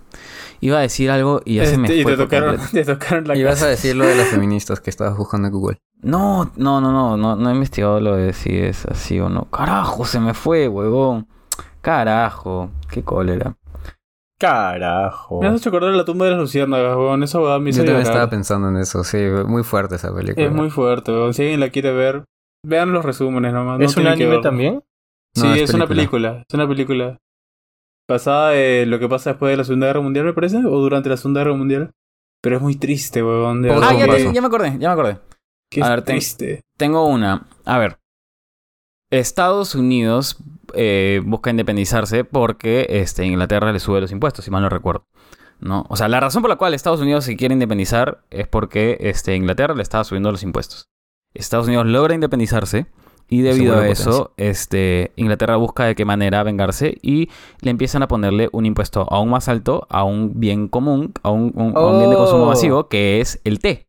Iba 0.63 0.79
a 0.79 0.81
decir 0.81 1.11
algo 1.11 1.43
y 1.45 1.57
ya 1.57 1.67
se 1.67 1.77
me 1.77 1.89
Este, 1.89 1.99
y 1.99 2.03
fue 2.05 2.13
te 2.13 2.19
por 2.19 2.27
tocaron, 2.27 2.57
te 2.73 2.85
tocaron 2.85 3.27
la 3.29 3.37
Y 3.37 3.43
vas 3.43 3.55
casa. 3.55 3.67
a 3.67 3.69
decir 3.71 3.97
lo 3.97 4.07
de 4.07 4.15
las 4.15 4.29
feministas 4.29 4.81
que 4.81 4.91
estabas 4.91 5.17
buscando 5.17 5.49
en 5.49 5.53
Google. 5.53 5.79
No, 6.01 6.51
no, 6.57 6.81
no, 6.81 6.91
no, 6.93 7.17
no, 7.17 7.37
no 7.37 7.51
he 7.51 7.53
investigado 7.55 8.01
lo 8.01 8.17
de 8.17 8.33
si 8.33 8.57
es 8.59 8.87
así 8.87 9.19
o 9.21 9.29
no. 9.29 9.45
Carajo, 9.51 10.05
se 10.05 10.21
me 10.21 10.35
fue, 10.35 10.69
huevón. 10.69 11.27
Carajo, 11.81 12.71
qué 12.91 13.03
cólera. 13.03 13.57
Carajo. 14.39 15.41
Me 15.41 15.49
has 15.49 15.61
hecho 15.61 15.69
acordar 15.69 15.93
la 15.95 16.05
tumba 16.05 16.25
de 16.27 16.33
las 16.33 16.41
luciérnagas, 16.41 16.97
weón. 16.97 17.23
Esa 17.23 17.39
weón 17.41 17.63
me 17.63 17.71
hizo 17.71 17.81
Yo 17.81 17.85
también 17.87 18.03
llorar. 18.05 18.13
estaba 18.17 18.31
pensando 18.31 18.69
en 18.69 18.77
eso, 18.77 19.05
sí, 19.05 19.19
muy 19.47 19.63
fuerte 19.63 19.97
esa 19.97 20.13
película. 20.15 20.47
Es 20.47 20.53
muy 20.53 20.71
fuerte, 20.71 21.13
weón. 21.13 21.33
Si 21.35 21.43
alguien 21.43 21.61
la 21.61 21.71
quiere 21.71 21.93
ver, 21.93 22.25
vean 22.65 22.93
los 22.93 23.05
resúmenes 23.05 23.53
nomás. 23.53 23.79
no 23.79 23.85
¿Es 23.85 23.97
un 23.97 24.07
anime 24.07 24.39
también? 24.39 24.83
Sí, 25.35 25.43
No, 25.47 25.55
es, 25.55 25.63
es 25.63 25.75
una 25.75 25.87
película. 25.87 26.45
Es 26.49 26.55
una 26.55 26.67
película. 26.69 27.19
Basada 28.13 28.55
en 28.57 28.91
lo 28.91 28.99
que 28.99 29.09
pasa 29.09 29.31
después 29.31 29.51
de 29.53 29.57
la 29.57 29.65
Segunda 29.65 29.87
Guerra 29.89 30.01
Mundial, 30.01 30.25
me 30.27 30.33
parece, 30.33 30.59
o 30.59 30.79
durante 30.81 31.09
la 31.09 31.17
Segunda 31.17 31.41
Guerra 31.41 31.57
Mundial. 31.57 31.91
Pero 32.43 32.57
es 32.57 32.63
muy 32.63 32.77
triste, 32.77 33.23
weón. 33.23 33.65
Ah, 33.71 33.95
ya, 33.95 34.07
te- 34.07 34.33
ya 34.33 34.41
me 34.41 34.47
acordé, 34.49 34.77
ya 34.79 34.89
me 34.89 34.93
acordé. 34.95 35.19
que 35.71 35.83
A 35.83 35.89
ver, 35.91 36.03
triste. 36.03 36.61
Tengo 36.77 37.07
una. 37.07 37.47
A 37.65 37.79
ver. 37.79 37.99
Estados 39.11 39.75
Unidos 39.75 40.39
eh, 40.75 41.21
busca 41.25 41.51
independizarse 41.51 42.25
porque 42.25 42.87
este, 42.89 43.25
Inglaterra 43.27 43.73
le 43.73 43.79
sube 43.81 44.01
los 44.01 44.11
impuestos, 44.13 44.45
si 44.45 44.51
mal 44.51 44.63
no 44.63 44.69
recuerdo. 44.69 45.05
¿No? 45.61 45.85
O 45.89 45.97
sea, 45.97 46.09
la 46.09 46.19
razón 46.19 46.43
por 46.43 46.49
la 46.49 46.57
cual 46.57 46.75
Estados 46.75 47.01
Unidos 47.01 47.25
se 47.25 47.37
quiere 47.37 47.53
independizar 47.53 48.25
es 48.31 48.49
porque 48.49 48.97
este, 49.01 49.37
Inglaterra 49.37 49.75
le 49.75 49.83
estaba 49.83 50.03
subiendo 50.03 50.33
los 50.33 50.43
impuestos. 50.43 50.89
Estados 51.35 51.69
Unidos 51.69 51.87
logra 51.87 52.15
independizarse 52.15 52.87
y 53.29 53.41
debido 53.43 53.79
a 53.79 53.89
eso, 53.89 54.33
este, 54.37 55.13
Inglaterra 55.17 55.57
busca 55.57 55.85
de 55.85 55.95
qué 55.95 56.05
manera 56.05 56.43
vengarse 56.43 56.99
y 57.03 57.29
le 57.61 57.71
empiezan 57.71 58.03
a 58.03 58.09
ponerle 58.09 58.49
un 58.53 58.67
impuesto 58.67 59.07
aún 59.11 59.31
más 59.31 59.49
alto 59.49 59.87
a 59.89 60.05
un 60.05 60.39
bien 60.39 60.69
común, 60.69 61.13
a 61.23 61.31
un, 61.31 61.53
un- 61.55 61.77
a 61.77 61.87
un 61.87 61.99
bien 61.99 62.11
de 62.11 62.17
consumo 62.17 62.45
Oh. 62.45 62.47
masivo, 62.49 62.89
que 62.89 63.21
es 63.21 63.41
el 63.45 63.59
té. 63.61 63.87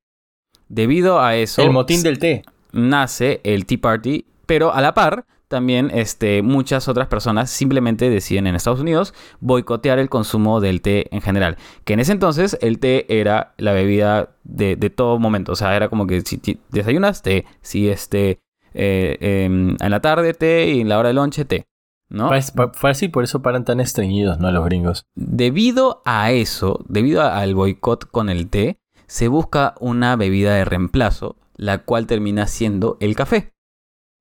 Debido 0.70 1.20
a 1.22 1.36
eso, 1.36 1.62
El 1.62 1.72
motín 1.72 2.02
del 2.04 2.20
té. 2.20 2.44
nace 2.72 3.42
el 3.44 3.66
Tea 3.66 3.78
Party, 3.82 4.26
pero 4.46 4.74
a 4.74 4.82
la 4.82 4.94
par 4.94 5.26
también 5.50 5.92
este, 5.94 6.42
muchas 6.42 6.88
otras 6.88 7.08
personas 7.08 7.52
simplemente 7.52 8.10
deciden 8.10 8.48
en 8.48 8.56
Estados 8.56 8.80
Unidos 8.80 9.14
boicotear 9.40 10.00
el 10.00 10.10
consumo 10.10 10.60
del 10.62 10.82
té 10.82 11.14
en 11.16 11.22
general. 11.22 11.58
Que 11.84 11.94
en 11.94 12.00
ese 12.00 12.12
entonces 12.12 12.58
el 12.62 12.80
té 12.80 13.06
era 13.20 13.54
la 13.58 13.72
bebida 13.74 14.30
de, 14.44 14.76
de 14.78 14.90
todo 14.90 15.20
momento. 15.20 15.52
O 15.52 15.56
sea, 15.56 15.76
era 15.76 15.90
como 15.90 16.08
que 16.08 16.22
si 16.22 16.42
desayunas, 16.72 17.22
té. 17.22 17.46
Si 17.62 17.88
este, 17.88 18.40
eh, 18.74 19.18
em, 19.22 19.76
en 19.80 19.92
la 19.92 20.00
tarde, 20.00 20.34
té. 20.34 20.68
Y 20.72 20.82
en 20.82 20.90
la 20.90 21.00
hora 21.00 21.10
de 21.10 21.14
lonche, 21.14 21.46
té. 21.46 21.66
¿no? 22.10 22.30
Fácil, 22.74 23.10
por 23.10 23.24
eso 23.24 23.42
paran 23.42 23.66
tan 23.66 23.80
estreñidos, 23.80 24.40
¿no? 24.40 24.52
Los 24.52 24.64
gringos. 24.66 25.08
Debido 25.16 26.02
a 26.06 26.32
eso, 26.32 26.86
debido 26.88 27.22
a- 27.24 27.40
al 27.40 27.56
boicot 27.56 28.06
con 28.12 28.30
el 28.30 28.50
té, 28.50 28.78
se 29.08 29.28
busca 29.28 29.74
una 29.80 30.16
bebida 30.16 30.54
de 30.54 30.64
reemplazo, 30.66 31.38
la 31.56 31.80
cual 31.80 32.06
termina 32.06 32.46
siendo 32.46 32.98
el 33.00 33.16
café. 33.16 33.54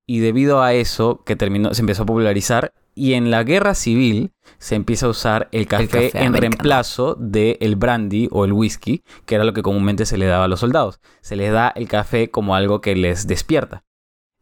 Y 0.07 0.19
debido 0.19 0.61
a 0.63 0.73
eso 0.73 1.23
que 1.23 1.35
terminó, 1.35 1.73
se 1.73 1.81
empezó 1.81 2.03
a 2.03 2.05
popularizar 2.07 2.73
y 2.95 3.13
en 3.13 3.31
la 3.31 3.43
guerra 3.43 3.73
civil 3.75 4.31
se 4.57 4.75
empieza 4.75 5.05
a 5.05 5.09
usar 5.09 5.47
el 5.51 5.67
café, 5.67 5.87
café 5.87 6.05
en 6.17 6.27
americano. 6.27 6.39
reemplazo 6.41 7.15
del 7.15 7.75
brandy 7.75 8.27
o 8.31 8.43
el 8.45 8.53
whisky, 8.53 9.03
que 9.25 9.35
era 9.35 9.43
lo 9.45 9.53
que 9.53 9.61
comúnmente 9.61 10.05
se 10.05 10.17
le 10.17 10.25
daba 10.25 10.45
a 10.45 10.47
los 10.47 10.59
soldados. 10.59 10.99
Se 11.21 11.35
les 11.35 11.51
da 11.53 11.69
el 11.75 11.87
café 11.87 12.29
como 12.31 12.55
algo 12.55 12.81
que 12.81 12.95
les 12.95 13.27
despierta. 13.27 13.83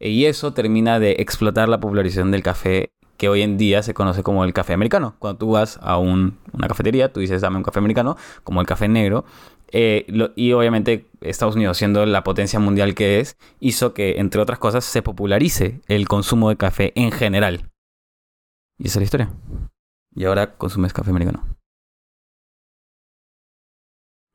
Y 0.02 0.24
eso 0.26 0.52
termina 0.52 0.98
de 0.98 1.12
explotar 1.18 1.68
la 1.68 1.78
popularización 1.80 2.30
del 2.30 2.42
café 2.42 2.92
que 3.16 3.28
hoy 3.28 3.42
en 3.42 3.56
día 3.56 3.82
se 3.84 3.94
conoce 3.94 4.22
como 4.24 4.44
el 4.44 4.52
café 4.52 4.72
americano. 4.72 5.14
Cuando 5.20 5.38
tú 5.38 5.50
vas 5.52 5.78
a 5.82 5.96
un- 5.98 6.38
una 6.52 6.66
cafetería, 6.66 7.12
tú 7.12 7.20
dices, 7.20 7.40
dame 7.40 7.56
un 7.58 7.62
café 7.62 7.78
americano, 7.78 8.16
como 8.42 8.60
el 8.60 8.66
café 8.66 8.88
negro. 8.88 9.24
Eh, 9.70 10.04
lo- 10.08 10.32
y 10.34 10.52
obviamente 10.52 11.06
Estados 11.20 11.54
Unidos, 11.54 11.76
siendo 11.78 12.04
la 12.04 12.24
potencia 12.24 12.58
mundial 12.58 12.94
que 12.94 13.20
es, 13.20 13.36
hizo 13.60 13.94
que, 13.94 14.18
entre 14.18 14.40
otras 14.40 14.58
cosas, 14.58 14.84
se 14.84 15.02
popularice 15.02 15.80
el 15.86 16.08
consumo 16.08 16.48
de 16.48 16.56
café 16.56 16.92
en 16.96 17.12
general. 17.12 17.70
Y 18.78 18.88
esa 18.88 18.98
es 18.98 19.02
la 19.02 19.04
historia. 19.04 19.30
Y 20.14 20.24
ahora 20.24 20.56
consumes 20.56 20.92
café 20.92 21.10
americano. 21.10 21.46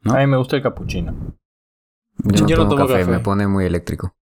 ¿No? 0.02 0.14
A 0.14 0.20
mí 0.20 0.28
me 0.28 0.38
gusta 0.38 0.56
el 0.56 0.62
capuchino. 0.64 1.12
Yo 2.24 2.42
no, 2.42 2.48
Yo 2.48 2.56
no 2.58 2.64
tomo, 2.64 2.70
tomo 2.76 2.88
café, 2.88 3.00
café. 3.02 3.12
me 3.12 3.20
pone 3.20 3.48
muy 3.48 3.66
eléctrico. 3.66 4.14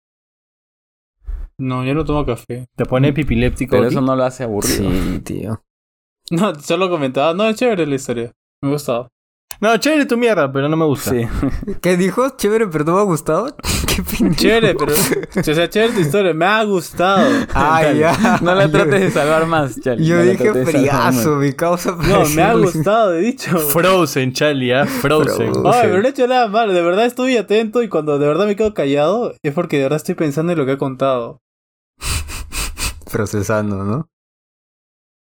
No, 1.58 1.84
yo 1.84 1.94
no 1.94 2.04
tomo 2.04 2.24
café. 2.26 2.66
Te 2.76 2.84
pone 2.84 3.12
pipiléptico. 3.12 3.72
Pero 3.72 3.84
Oti? 3.84 3.94
eso 3.94 4.00
no 4.00 4.16
lo 4.16 4.24
hace 4.24 4.44
aburrido. 4.44 4.90
Sí, 4.90 5.20
tío. 5.20 5.62
No, 6.30 6.54
solo 6.54 6.88
comentaba. 6.88 7.34
No, 7.34 7.46
es 7.46 7.56
chévere 7.56 7.86
la 7.86 7.96
historia. 7.96 8.32
Me 8.62 8.70
ha 8.70 8.72
gustado. 8.72 9.08
No, 9.60 9.76
chévere 9.76 10.06
tu 10.06 10.16
mierda, 10.16 10.50
pero 10.50 10.70
no 10.70 10.76
me 10.76 10.86
gusta. 10.86 11.10
Sí. 11.10 11.26
¿Qué 11.82 11.98
dijo? 11.98 12.30
Chévere, 12.36 12.66
pero 12.66 12.84
no 12.84 12.94
me 12.94 13.00
ha 13.00 13.04
gustado. 13.04 13.54
Qué 13.86 14.02
pendejo. 14.02 14.34
Chévere, 14.40 14.74
pero. 14.74 14.92
O 14.94 15.42
sea, 15.42 15.68
chévere 15.68 15.92
tu 15.92 16.00
historia. 16.00 16.32
Me 16.32 16.46
ha 16.46 16.64
gustado. 16.64 17.28
Ay, 17.52 17.98
ya. 17.98 18.38
No 18.40 18.54
la 18.54 18.70
trates 18.70 19.00
de 19.02 19.10
salvar 19.10 19.46
más, 19.46 19.78
Charlie. 19.80 20.06
Yo 20.06 20.16
No 20.16 20.22
dije 20.22 20.64
friazo, 20.64 21.36
mi 21.36 21.52
causa. 21.52 21.94
No, 21.94 22.26
me 22.26 22.42
ha 22.42 22.54
gustado, 22.54 23.14
he 23.14 23.20
dicho. 23.20 23.58
Frozen, 23.58 24.32
Charlie, 24.32 24.72
¿ah? 24.72 24.86
Frozen. 24.86 25.52
Frozen. 25.52 25.66
Ay, 25.66 25.88
pero 25.90 26.00
no 26.00 26.08
he 26.08 26.10
hecho 26.10 26.26
nada 26.26 26.48
mal. 26.48 26.72
De 26.72 26.82
verdad 26.82 27.04
estoy 27.04 27.36
atento 27.36 27.82
y 27.82 27.88
cuando 27.88 28.18
de 28.18 28.26
verdad 28.26 28.46
me 28.46 28.56
quedo 28.56 28.72
callado 28.72 29.34
es 29.42 29.52
porque 29.52 29.76
de 29.76 29.82
verdad 29.84 29.98
estoy 29.98 30.14
pensando 30.14 30.52
en 30.52 30.58
lo 30.58 30.64
que 30.64 30.72
ha 30.72 30.78
contado. 30.78 31.42
Procesando, 33.10 33.84
¿no? 33.84 34.10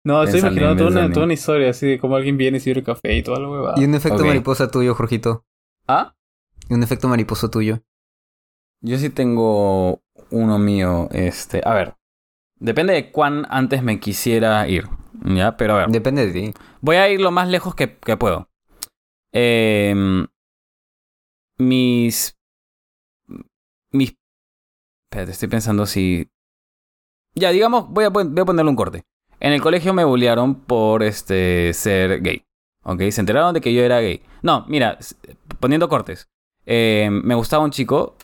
No, 0.04 0.22
estoy 0.22 0.40
Pensando, 0.40 0.60
imaginando 0.60 0.78
toda 0.78 0.90
una, 0.90 1.00
pensando. 1.00 1.14
toda 1.14 1.24
una 1.24 1.34
historia 1.34 1.70
así 1.70 1.86
de 1.86 1.98
cómo 1.98 2.16
alguien 2.16 2.36
viene 2.38 2.56
y 2.56 2.60
sirve 2.60 2.82
café 2.82 3.14
y 3.16 3.22
toda 3.22 3.38
la 3.40 3.48
huevada. 3.50 3.74
Y 3.80 3.84
un 3.84 3.94
efecto 3.94 4.24
mariposa 4.24 4.70
tuyo, 4.70 4.94
Jorgito. 4.94 5.44
¿Ah? 5.86 6.14
Y 6.68 6.74
un 6.74 6.82
efecto 6.82 7.08
mariposa 7.08 7.50
tuyo. 7.50 7.82
Yo 8.82 8.96
sí 8.96 9.10
tengo 9.10 10.02
uno 10.30 10.58
mío, 10.58 11.08
este, 11.12 11.60
a 11.64 11.74
ver, 11.74 11.96
depende 12.58 12.94
de 12.94 13.10
cuán 13.12 13.46
antes 13.50 13.82
me 13.82 14.00
quisiera 14.00 14.66
ir, 14.68 14.88
¿ya? 15.24 15.56
Pero 15.58 15.74
a 15.74 15.78
ver, 15.78 15.88
Depende 15.88 16.26
de 16.26 16.32
ti. 16.32 16.54
voy 16.80 16.96
a 16.96 17.08
ir 17.10 17.20
lo 17.20 17.30
más 17.30 17.48
lejos 17.48 17.74
que, 17.74 17.98
que 17.98 18.16
puedo. 18.16 18.48
Em, 19.32 20.26
mis... 21.58 22.38
Mis... 23.92 24.16
Espérate, 25.10 25.32
estoy 25.32 25.48
pensando 25.48 25.84
si... 25.84 26.30
Ya, 27.34 27.50
digamos, 27.50 27.88
voy 27.88 28.04
a, 28.04 28.08
voy 28.08 28.40
a 28.40 28.44
ponerle 28.44 28.70
un 28.70 28.76
corte. 28.76 29.02
En 29.38 29.52
el 29.52 29.62
colegio 29.62 29.94
me 29.94 30.04
bullearon 30.04 30.54
por, 30.54 31.02
este, 31.02 31.72
ser 31.72 32.20
gay, 32.20 32.44
¿ok? 32.82 33.02
Se 33.10 33.20
enteraron 33.20 33.54
de 33.54 33.60
que 33.60 33.72
yo 33.72 33.82
era 33.82 34.00
gay. 34.00 34.22
No, 34.42 34.66
mira, 34.68 34.98
poniendo 35.60 35.88
cortes. 35.88 36.28
Em, 36.66 37.22
me 37.24 37.34
gustaba 37.34 37.64
un 37.64 37.70
chico, 37.70 38.16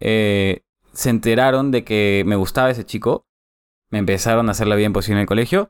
eh, 0.00 0.62
se 0.92 1.10
enteraron 1.10 1.70
de 1.70 1.84
que 1.84 2.22
me 2.26 2.36
gustaba 2.36 2.70
ese 2.70 2.84
chico, 2.84 3.26
me 3.90 3.98
empezaron 3.98 4.48
a 4.48 4.52
hacer 4.52 4.66
la 4.66 4.76
vida 4.76 4.86
imposible 4.86 5.18
en 5.18 5.22
el 5.22 5.26
colegio. 5.26 5.68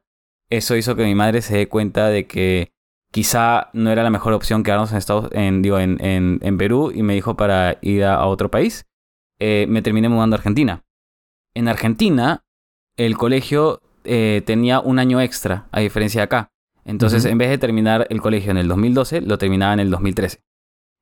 Eso 0.49 0.77
hizo 0.77 0.95
que 0.95 1.05
mi 1.05 1.15
madre 1.15 1.43
se 1.43 1.57
dé 1.57 1.69
cuenta 1.69 2.09
de 2.09 2.27
que 2.27 2.73
quizá 3.11 3.71
no 3.73 3.91
era 3.91 4.03
la 4.03 4.11
mejor 4.11 4.33
opción 4.33 4.63
quedarnos 4.63 4.93
en 4.93 4.99
Estados, 4.99 5.29
en, 5.33 5.63
digo, 5.63 5.79
en, 5.79 6.03
en, 6.05 6.39
en 6.43 6.59
Perú 6.59 6.93
y 6.95 7.03
me 7.03 7.15
dijo 7.15 7.37
para 7.37 7.79
ir 7.81 8.05
a, 8.05 8.15
a 8.17 8.27
otro 8.27 8.51
país. 8.51 8.87
Eh, 9.41 9.67
me 9.69 9.83
terminé 9.83 10.09
mudando 10.09 10.37
a 10.37 10.39
Argentina. 10.39 10.85
En 11.55 11.69
Argentina, 11.69 12.44
el 12.97 13.17
colegio 13.17 13.81
eh, 14.05 14.43
tenía 14.45 14.81
un 14.81 14.99
año 14.99 15.21
extra, 15.21 15.67
a 15.73 15.81
diferencia 15.81 16.21
de 16.21 16.25
acá. 16.25 16.51
Entonces, 16.85 17.25
en 17.25 17.39
vez 17.39 17.49
de 17.49 17.57
terminar 17.57 18.07
el 18.11 18.21
colegio 18.21 18.51
en 18.51 18.59
el 18.59 18.69
2012, 18.69 19.23
lo 19.23 19.39
terminaba 19.39 19.73
en 19.73 19.81
el 19.81 19.91
2013. 19.91 20.43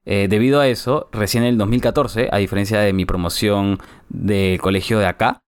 Eh, 0.05 0.28
debido 0.30 0.61
a 0.61 0.68
eso, 0.68 1.09
recién 1.12 1.43
en 1.43 1.51
el 1.51 1.59
2014, 1.59 2.28
a 2.30 2.36
diferencia 2.36 2.78
de 2.78 2.93
mi 2.93 3.05
promoción 3.05 3.80
del 4.09 4.61
colegio 4.61 5.01
de 5.01 5.07
acá, 5.07 5.43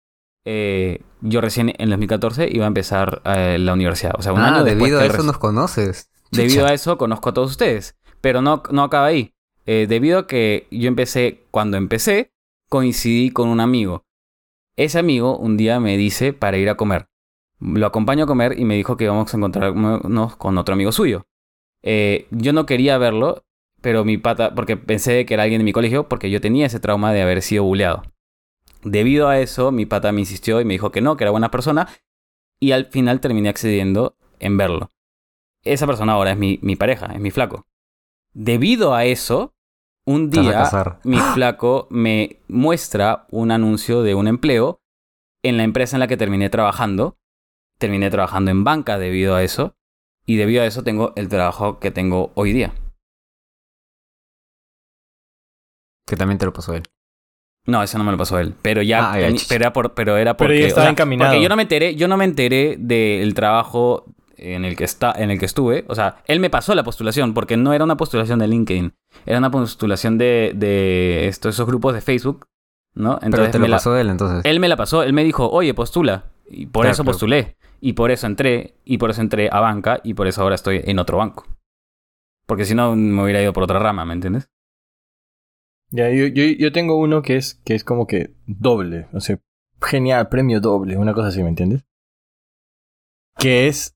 eh, 0.44 1.02
yo 1.20 1.40
recién 1.40 1.68
en 1.68 1.76
el 1.78 1.90
2014 1.90 2.48
iba 2.50 2.64
a 2.64 2.68
empezar 2.68 3.22
la 3.24 3.72
universidad. 3.72 4.14
O 4.18 4.22
sea, 4.22 4.32
un 4.32 4.40
ah, 4.40 4.48
año 4.48 4.64
debido 4.64 4.98
a 4.98 5.06
eso 5.06 5.22
nos 5.22 5.38
conoces. 5.38 6.10
Debido 6.32 6.66
a 6.66 6.74
eso 6.74 6.98
conozco 6.98 7.28
a 7.28 7.34
todos 7.34 7.52
ustedes. 7.52 7.96
Pero 8.20 8.42
no, 8.42 8.62
no 8.70 8.82
acaba 8.82 9.06
ahí. 9.06 9.32
Debido 9.64 10.18
a 10.18 10.26
que 10.26 10.66
yo 10.70 10.88
empecé, 10.88 11.46
cuando 11.50 11.76
empecé, 11.76 12.32
coincidí 12.68 13.30
con 13.30 13.48
un 13.48 13.60
amigo. 13.60 14.03
Ese 14.76 14.98
amigo 14.98 15.36
un 15.38 15.56
día 15.56 15.80
me 15.80 15.96
dice 15.96 16.32
para 16.32 16.56
ir 16.56 16.68
a 16.68 16.76
comer. 16.76 17.06
Lo 17.60 17.86
acompaño 17.86 18.24
a 18.24 18.26
comer 18.26 18.58
y 18.58 18.64
me 18.64 18.74
dijo 18.74 18.96
que 18.96 19.04
íbamos 19.04 19.32
a 19.32 19.36
encontrarnos 19.36 20.36
con 20.36 20.58
otro 20.58 20.74
amigo 20.74 20.92
suyo. 20.92 21.26
Eh, 21.82 22.26
yo 22.30 22.52
no 22.52 22.66
quería 22.66 22.98
verlo, 22.98 23.44
pero 23.80 24.04
mi 24.04 24.18
pata, 24.18 24.54
porque 24.54 24.76
pensé 24.76 25.26
que 25.26 25.34
era 25.34 25.44
alguien 25.44 25.60
de 25.60 25.64
mi 25.64 25.72
colegio, 25.72 26.08
porque 26.08 26.30
yo 26.30 26.40
tenía 26.40 26.66
ese 26.66 26.80
trauma 26.80 27.12
de 27.12 27.22
haber 27.22 27.42
sido 27.42 27.64
buleado. 27.64 28.02
Debido 28.82 29.28
a 29.28 29.38
eso, 29.40 29.70
mi 29.72 29.86
pata 29.86 30.12
me 30.12 30.20
insistió 30.20 30.60
y 30.60 30.64
me 30.64 30.74
dijo 30.74 30.90
que 30.90 31.00
no, 31.00 31.16
que 31.16 31.24
era 31.24 31.30
buena 31.30 31.50
persona, 31.50 31.88
y 32.60 32.72
al 32.72 32.86
final 32.86 33.20
terminé 33.20 33.48
accediendo 33.48 34.16
en 34.40 34.56
verlo 34.56 34.90
esa 35.64 35.86
persona 35.86 36.12
ahora 36.12 36.32
es 36.32 36.38
mi, 36.38 36.58
mi 36.62 36.76
pareja, 36.76 37.06
es 37.06 37.20
mi 37.20 37.30
flaco. 37.30 37.66
Debido 38.32 38.94
a 38.94 39.04
eso, 39.04 39.53
un 40.06 40.30
día 40.30 40.98
mi 41.04 41.16
flaco 41.34 41.86
me 41.90 42.40
muestra 42.48 43.26
un 43.30 43.50
anuncio 43.50 44.02
de 44.02 44.14
un 44.14 44.28
empleo 44.28 44.80
en 45.42 45.56
la 45.56 45.64
empresa 45.64 45.96
en 45.96 46.00
la 46.00 46.06
que 46.06 46.16
terminé 46.16 46.50
trabajando. 46.50 47.16
Terminé 47.78 48.10
trabajando 48.10 48.50
en 48.50 48.64
banca 48.64 48.98
debido 48.98 49.34
a 49.34 49.42
eso. 49.42 49.74
Y 50.26 50.36
debido 50.36 50.62
a 50.62 50.66
eso 50.66 50.82
tengo 50.82 51.12
el 51.16 51.28
trabajo 51.28 51.80
que 51.80 51.90
tengo 51.90 52.32
hoy 52.34 52.52
día. 52.52 52.72
Que 56.06 56.16
también 56.16 56.38
te 56.38 56.46
lo 56.46 56.52
pasó 56.52 56.74
él. 56.74 56.84
No, 57.66 57.82
eso 57.82 57.96
no 57.98 58.04
me 58.04 58.12
lo 58.12 58.18
pasó 58.18 58.38
él. 58.38 58.54
Pero 58.60 58.82
ya, 58.82 59.12
Ah, 59.12 59.20
ya, 59.20 59.28
pero 59.48 59.64
era, 59.64 59.72
por, 59.72 59.94
pero 59.94 60.16
era 60.16 60.36
Pero 60.36 60.48
porque... 60.48 60.60
ya 60.60 60.66
estaba 60.66 60.82
o 60.82 60.86
sea, 60.86 60.90
encaminado. 60.92 61.30
Porque 61.30 61.42
yo 61.42 61.48
no 61.48 61.56
me 61.56 61.62
enteré, 61.62 61.94
yo 61.94 62.08
no 62.08 62.16
me 62.16 62.24
enteré 62.24 62.76
del 62.78 63.32
trabajo 63.34 64.04
en 64.36 64.64
el 64.64 64.76
que 64.76 64.84
está, 64.84 65.12
en 65.12 65.30
el 65.30 65.38
que 65.38 65.46
estuve. 65.46 65.84
O 65.88 65.94
sea, 65.94 66.22
él 66.26 66.40
me 66.40 66.50
pasó 66.50 66.74
la 66.74 66.82
postulación, 66.84 67.34
porque 67.34 67.56
no 67.56 67.72
era 67.72 67.84
una 67.84 67.96
postulación 67.96 68.38
de 68.38 68.48
LinkedIn. 68.48 68.92
Era 69.26 69.38
una 69.38 69.50
postulación 69.50 70.18
de, 70.18 70.52
de 70.54 71.28
estos, 71.28 71.54
esos 71.54 71.66
grupos 71.66 71.94
de 71.94 72.00
Facebook, 72.00 72.46
¿no? 72.94 73.18
Pero 73.20 73.50
te 73.50 73.58
me 73.58 73.66
lo 73.66 73.70
la- 73.72 73.76
pasó 73.76 73.96
él 73.96 74.08
entonces. 74.08 74.42
él 74.44 74.60
me 74.60 74.68
la 74.68 74.76
pasó, 74.76 75.02
él 75.02 75.12
me 75.12 75.24
dijo, 75.24 75.48
oye, 75.50 75.74
postula. 75.74 76.30
Y 76.48 76.66
por 76.66 76.82
Claro, 76.82 76.92
eso 76.92 77.02
claro. 77.02 77.12
postulé. 77.12 77.56
Y 77.80 77.94
por 77.94 78.10
eso 78.10 78.26
entré. 78.26 78.74
Y 78.84 78.98
por 78.98 79.10
eso 79.10 79.20
entré 79.20 79.48
a 79.50 79.60
banca. 79.60 80.00
Y 80.04 80.14
por 80.14 80.26
eso 80.26 80.42
ahora 80.42 80.54
estoy 80.54 80.80
en 80.84 80.98
otro 80.98 81.18
banco. 81.18 81.46
Porque 82.46 82.64
si 82.66 82.74
no, 82.74 82.94
me 82.94 83.22
hubiera 83.22 83.40
ido 83.42 83.52
por 83.54 83.62
otra 83.62 83.78
rama, 83.78 84.04
¿me 84.04 84.12
entiendes? 84.14 84.50
Ya, 85.90 86.10
yo, 86.10 86.26
yo, 86.26 86.44
yo 86.44 86.72
tengo 86.72 86.98
uno 86.98 87.22
que 87.22 87.36
es, 87.36 87.54
que 87.64 87.74
es 87.74 87.84
como 87.84 88.06
que 88.06 88.34
doble. 88.46 89.06
O 89.12 89.20
sea, 89.20 89.38
genial, 89.80 90.28
premio 90.28 90.60
doble, 90.60 90.96
una 90.96 91.14
cosa 91.14 91.28
así, 91.28 91.42
¿me 91.42 91.48
entiendes? 91.48 91.84
Que 93.38 93.68
es, 93.68 93.93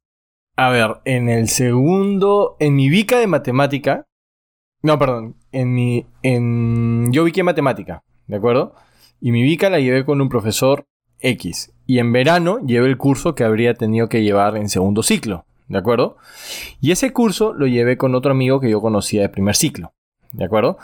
a 0.58 0.70
ver, 0.70 0.96
en 1.04 1.28
el 1.28 1.48
segundo, 1.48 2.56
en 2.58 2.74
mi 2.74 2.88
bica 2.88 3.20
de 3.20 3.28
matemática, 3.28 4.06
no, 4.82 4.98
perdón, 4.98 5.36
en 5.52 5.72
mi, 5.72 6.06
en, 6.24 7.12
yo 7.12 7.22
biqué 7.22 7.44
matemática, 7.44 8.02
¿de 8.26 8.36
acuerdo? 8.36 8.74
Y 9.20 9.30
mi 9.30 9.44
bica 9.44 9.70
la 9.70 9.78
llevé 9.78 10.04
con 10.04 10.20
un 10.20 10.28
profesor 10.28 10.84
X. 11.20 11.72
Y 11.86 12.00
en 12.00 12.12
verano 12.12 12.58
llevé 12.66 12.88
el 12.88 12.96
curso 12.96 13.36
que 13.36 13.44
habría 13.44 13.74
tenido 13.74 14.08
que 14.08 14.24
llevar 14.24 14.56
en 14.56 14.68
segundo 14.68 15.04
ciclo, 15.04 15.46
¿de 15.68 15.78
acuerdo? 15.78 16.16
Y 16.80 16.90
ese 16.90 17.12
curso 17.12 17.54
lo 17.54 17.68
llevé 17.68 17.96
con 17.96 18.16
otro 18.16 18.32
amigo 18.32 18.58
que 18.58 18.70
yo 18.70 18.80
conocía 18.80 19.22
de 19.22 19.28
primer 19.28 19.54
ciclo, 19.54 19.92
¿de 20.32 20.44
acuerdo? 20.44 20.76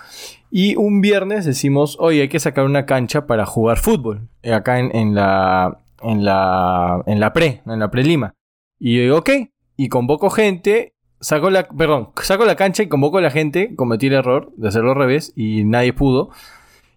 Y 0.52 0.76
un 0.76 1.00
viernes 1.00 1.46
decimos, 1.46 1.96
oye, 1.98 2.22
hay 2.22 2.28
que 2.28 2.38
sacar 2.38 2.64
una 2.64 2.86
cancha 2.86 3.26
para 3.26 3.44
jugar 3.44 3.78
fútbol. 3.78 4.28
eh, 4.44 4.54
Acá 4.54 4.78
en, 4.78 4.94
en 4.94 5.16
la. 5.16 5.80
En 6.00 6.24
la. 6.24 7.02
En 7.06 7.18
la 7.18 7.32
pre, 7.32 7.60
en 7.66 7.80
la 7.80 7.90
pre-lima. 7.90 8.34
Y 8.78 8.96
yo 8.96 9.02
digo, 9.02 9.18
ok. 9.18 9.30
Y 9.76 9.88
convoco 9.88 10.30
gente. 10.30 10.94
Saco 11.20 11.50
la. 11.50 11.64
Perdón, 11.64 12.10
saco 12.22 12.44
la 12.44 12.56
cancha 12.56 12.82
y 12.82 12.88
convoco 12.88 13.18
a 13.18 13.22
la 13.22 13.30
gente. 13.30 13.74
Cometí 13.76 14.06
el 14.08 14.14
error 14.14 14.52
de 14.56 14.68
hacerlo 14.68 14.90
al 14.92 14.98
revés. 14.98 15.32
Y 15.36 15.64
nadie 15.64 15.92
pudo. 15.92 16.30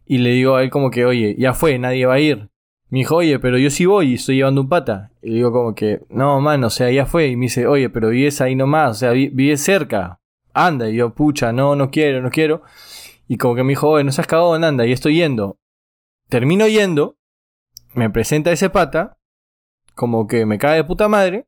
Y 0.05 0.19
le 0.19 0.31
digo 0.31 0.55
a 0.55 0.63
él 0.63 0.69
como 0.69 0.89
que, 0.91 1.05
oye, 1.05 1.35
ya 1.37 1.53
fue, 1.53 1.77
nadie 1.79 2.05
va 2.05 2.15
a 2.15 2.19
ir. 2.19 2.49
Me 2.89 2.99
dijo, 2.99 3.17
oye, 3.17 3.39
pero 3.39 3.57
yo 3.57 3.69
sí 3.69 3.85
voy 3.85 4.11
y 4.11 4.13
estoy 4.13 4.37
llevando 4.37 4.61
un 4.61 4.69
pata. 4.69 5.11
Y 5.21 5.29
le 5.31 5.35
digo 5.35 5.51
como 5.51 5.75
que, 5.75 6.01
no, 6.09 6.39
mano, 6.39 6.67
o 6.67 6.69
sea, 6.69 6.89
ya 6.91 7.05
fue. 7.05 7.27
Y 7.27 7.35
me 7.35 7.47
dice, 7.47 7.67
oye, 7.67 7.89
pero 7.89 8.09
vives 8.09 8.39
ahí 8.39 8.55
nomás, 8.55 8.91
o 8.91 8.93
sea, 8.93 9.11
vi- 9.11 9.27
vives 9.29 9.61
cerca. 9.61 10.21
Anda. 10.53 10.89
Y 10.89 10.95
yo, 10.95 11.13
pucha, 11.13 11.51
no, 11.51 11.75
no 11.75 11.91
quiero, 11.91 12.21
no 12.21 12.29
quiero. 12.29 12.61
Y 13.27 13.35
como 13.37 13.55
que 13.55 13.63
me 13.63 13.69
dijo, 13.69 13.89
oye, 13.89 14.05
no 14.05 14.11
seas 14.13 14.27
cagado, 14.27 14.53
anda, 14.53 14.85
y 14.85 14.93
estoy 14.93 15.15
yendo. 15.15 15.57
Termino 16.29 16.65
yendo, 16.67 17.17
me 17.93 18.09
presenta 18.09 18.51
ese 18.53 18.69
pata, 18.69 19.17
como 19.93 20.27
que 20.27 20.45
me 20.45 20.57
cae 20.57 20.77
de 20.77 20.83
puta 20.85 21.09
madre, 21.09 21.45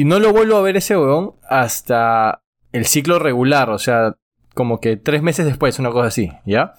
y 0.00 0.06
no 0.06 0.18
lo 0.18 0.32
vuelvo 0.32 0.56
a 0.56 0.62
ver 0.62 0.78
ese 0.78 0.96
huevón 0.96 1.34
hasta 1.46 2.42
el 2.72 2.86
ciclo 2.86 3.18
regular, 3.18 3.68
o 3.68 3.78
sea, 3.78 4.16
como 4.54 4.80
que 4.80 4.96
tres 4.96 5.20
meses 5.20 5.44
después, 5.44 5.78
una 5.78 5.90
cosa 5.90 6.06
así, 6.06 6.32
¿ya? 6.46 6.72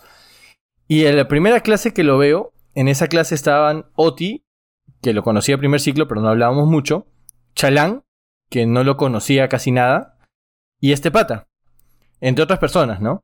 Y 0.87 1.05
en 1.05 1.17
la 1.17 1.27
primera 1.27 1.59
clase 1.59 1.93
que 1.93 2.03
lo 2.03 2.17
veo, 2.17 2.51
en 2.73 2.87
esa 2.87 3.09
clase 3.09 3.35
estaban 3.35 3.85
Oti, 3.93 4.43
que 5.03 5.13
lo 5.13 5.21
conocía 5.21 5.59
primer 5.59 5.81
ciclo, 5.81 6.07
pero 6.07 6.19
no 6.19 6.29
hablábamos 6.29 6.67
mucho, 6.67 7.05
Chalán, 7.53 8.01
que 8.49 8.65
no 8.65 8.83
lo 8.83 8.97
conocía 8.97 9.49
casi 9.49 9.69
nada, 9.69 10.17
y 10.79 10.91
este 10.91 11.11
pata, 11.11 11.47
entre 12.21 12.43
otras 12.43 12.57
personas, 12.57 13.01
¿no? 13.01 13.21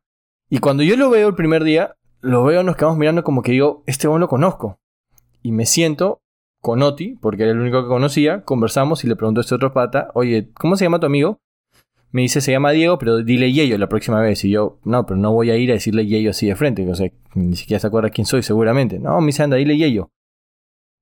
Y 0.47 0.59
cuando 0.59 0.83
yo 0.83 0.95
lo 0.95 1.09
veo 1.09 1.27
el 1.27 1.33
primer 1.33 1.63
día, 1.63 1.95
lo 2.21 2.43
veo, 2.43 2.61
nos 2.61 2.75
quedamos 2.75 2.99
mirando 2.99 3.23
como 3.23 3.41
que 3.41 3.53
digo, 3.53 3.81
este 3.87 4.07
hombre 4.07 4.19
lo 4.19 4.27
conozco. 4.27 4.79
Y 5.41 5.51
me 5.51 5.65
siento 5.65 6.21
con 6.67 6.83
Oti, 6.83 7.17
porque 7.21 7.43
era 7.43 7.53
el 7.53 7.61
único 7.61 7.81
que 7.81 7.87
conocía, 7.87 8.43
conversamos 8.43 9.01
y 9.05 9.07
le 9.07 9.15
pregunto 9.15 9.39
a 9.39 9.43
este 9.43 9.55
otro 9.55 9.71
pata, 9.71 10.09
oye, 10.15 10.49
¿cómo 10.53 10.75
se 10.75 10.83
llama 10.83 10.99
tu 10.99 11.05
amigo? 11.05 11.39
Me 12.11 12.23
dice, 12.23 12.41
se 12.41 12.51
llama 12.51 12.71
Diego, 12.71 12.97
pero 12.97 13.23
dile 13.23 13.53
Yeyo 13.53 13.77
la 13.77 13.87
próxima 13.87 14.19
vez. 14.19 14.43
Y 14.43 14.49
yo, 14.49 14.77
no, 14.83 15.05
pero 15.05 15.15
no 15.15 15.31
voy 15.31 15.49
a 15.49 15.55
ir 15.55 15.71
a 15.71 15.75
decirle 15.75 16.05
Yeyo 16.05 16.31
así 16.31 16.45
de 16.45 16.57
frente, 16.57 16.85
o 16.85 16.93
sea, 16.93 17.09
ni 17.35 17.55
siquiera 17.55 17.79
se 17.79 17.87
acuerda 17.87 18.09
quién 18.09 18.25
soy 18.25 18.43
seguramente. 18.43 18.99
No, 18.99 19.21
me 19.21 19.27
dice, 19.27 19.43
anda, 19.43 19.55
dile 19.55 19.77
Yeyo. 19.77 20.11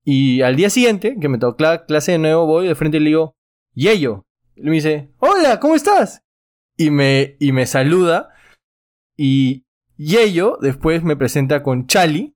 Y 0.04 0.44
al 0.44 0.56
día 0.56 0.70
siguiente, 0.70 1.18
que 1.20 1.30
me 1.30 1.40
tocó 1.40 1.64
la 1.64 1.86
clase 1.88 2.12
de 2.12 2.20
nuevo, 2.20 2.46
voy 2.46 2.68
de 2.68 2.76
frente 2.76 2.98
y 2.98 3.00
le 3.00 3.08
digo, 3.08 3.36
Yeyo. 3.74 4.28
Y 4.56 4.62
me 4.66 4.74
dice, 4.74 5.10
hola, 5.18 5.60
¿cómo 5.60 5.74
estás? 5.74 6.22
Y 6.78 6.92
me, 6.92 7.38
y 7.40 7.54
me 7.54 7.66
saluda. 7.66 8.30
Y 9.18 9.66
Yeyo 9.98 10.60
después 10.62 11.04
me 11.04 11.16
presenta 11.16 11.64
con 11.64 11.88
Chali. 11.88 12.36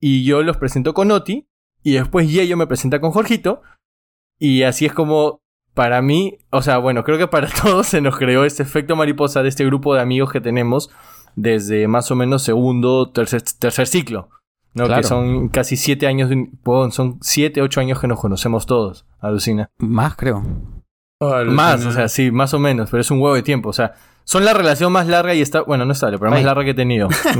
Y 0.00 0.26
yo 0.26 0.42
los 0.42 0.58
presento 0.58 0.92
con 0.92 1.10
Oti. 1.10 1.48
Y 1.82 1.94
después 1.94 2.30
Yeyo 2.30 2.56
me 2.56 2.66
presenta 2.66 3.00
con 3.00 3.10
Jorgito. 3.10 3.62
Y 4.38 4.62
así 4.62 4.86
es 4.86 4.92
como, 4.92 5.40
para 5.74 6.02
mí, 6.02 6.38
o 6.50 6.62
sea, 6.62 6.78
bueno, 6.78 7.04
creo 7.04 7.18
que 7.18 7.28
para 7.28 7.48
todos 7.62 7.86
se 7.86 8.00
nos 8.00 8.16
creó 8.16 8.44
este 8.44 8.62
efecto 8.62 8.96
mariposa 8.96 9.42
de 9.42 9.48
este 9.48 9.64
grupo 9.64 9.94
de 9.94 10.00
amigos 10.00 10.32
que 10.32 10.40
tenemos 10.40 10.90
desde 11.36 11.86
más 11.86 12.10
o 12.10 12.16
menos 12.16 12.42
segundo, 12.42 13.10
tercer, 13.10 13.42
tercer 13.42 13.86
ciclo. 13.86 14.28
¿no? 14.74 14.86
Claro. 14.86 15.02
Que 15.02 15.08
son 15.08 15.48
casi 15.48 15.76
siete 15.76 16.06
años, 16.06 16.30
son 16.90 17.18
siete, 17.20 17.62
ocho 17.62 17.80
años 17.80 18.00
que 18.00 18.08
nos 18.08 18.20
conocemos 18.20 18.66
todos, 18.66 19.06
alucina. 19.20 19.70
Más, 19.78 20.16
creo. 20.16 20.42
Más, 21.46 21.84
o 21.84 21.92
sea, 21.92 22.08
sí, 22.08 22.30
más 22.30 22.54
o 22.54 22.58
menos, 22.58 22.90
pero 22.90 23.00
es 23.00 23.10
un 23.10 23.20
huevo 23.20 23.34
de 23.34 23.42
tiempo. 23.42 23.68
O 23.70 23.72
sea, 23.72 23.94
son 24.24 24.44
la 24.44 24.54
relación 24.54 24.92
más 24.92 25.06
larga 25.06 25.34
y 25.34 25.40
está, 25.40 25.62
bueno, 25.62 25.84
no 25.84 25.92
estable, 25.92 26.18
pero 26.18 26.30
más 26.30 26.44
larga 26.44 26.64
que 26.64 26.70
he 26.70 26.74
tenido. 26.74 27.08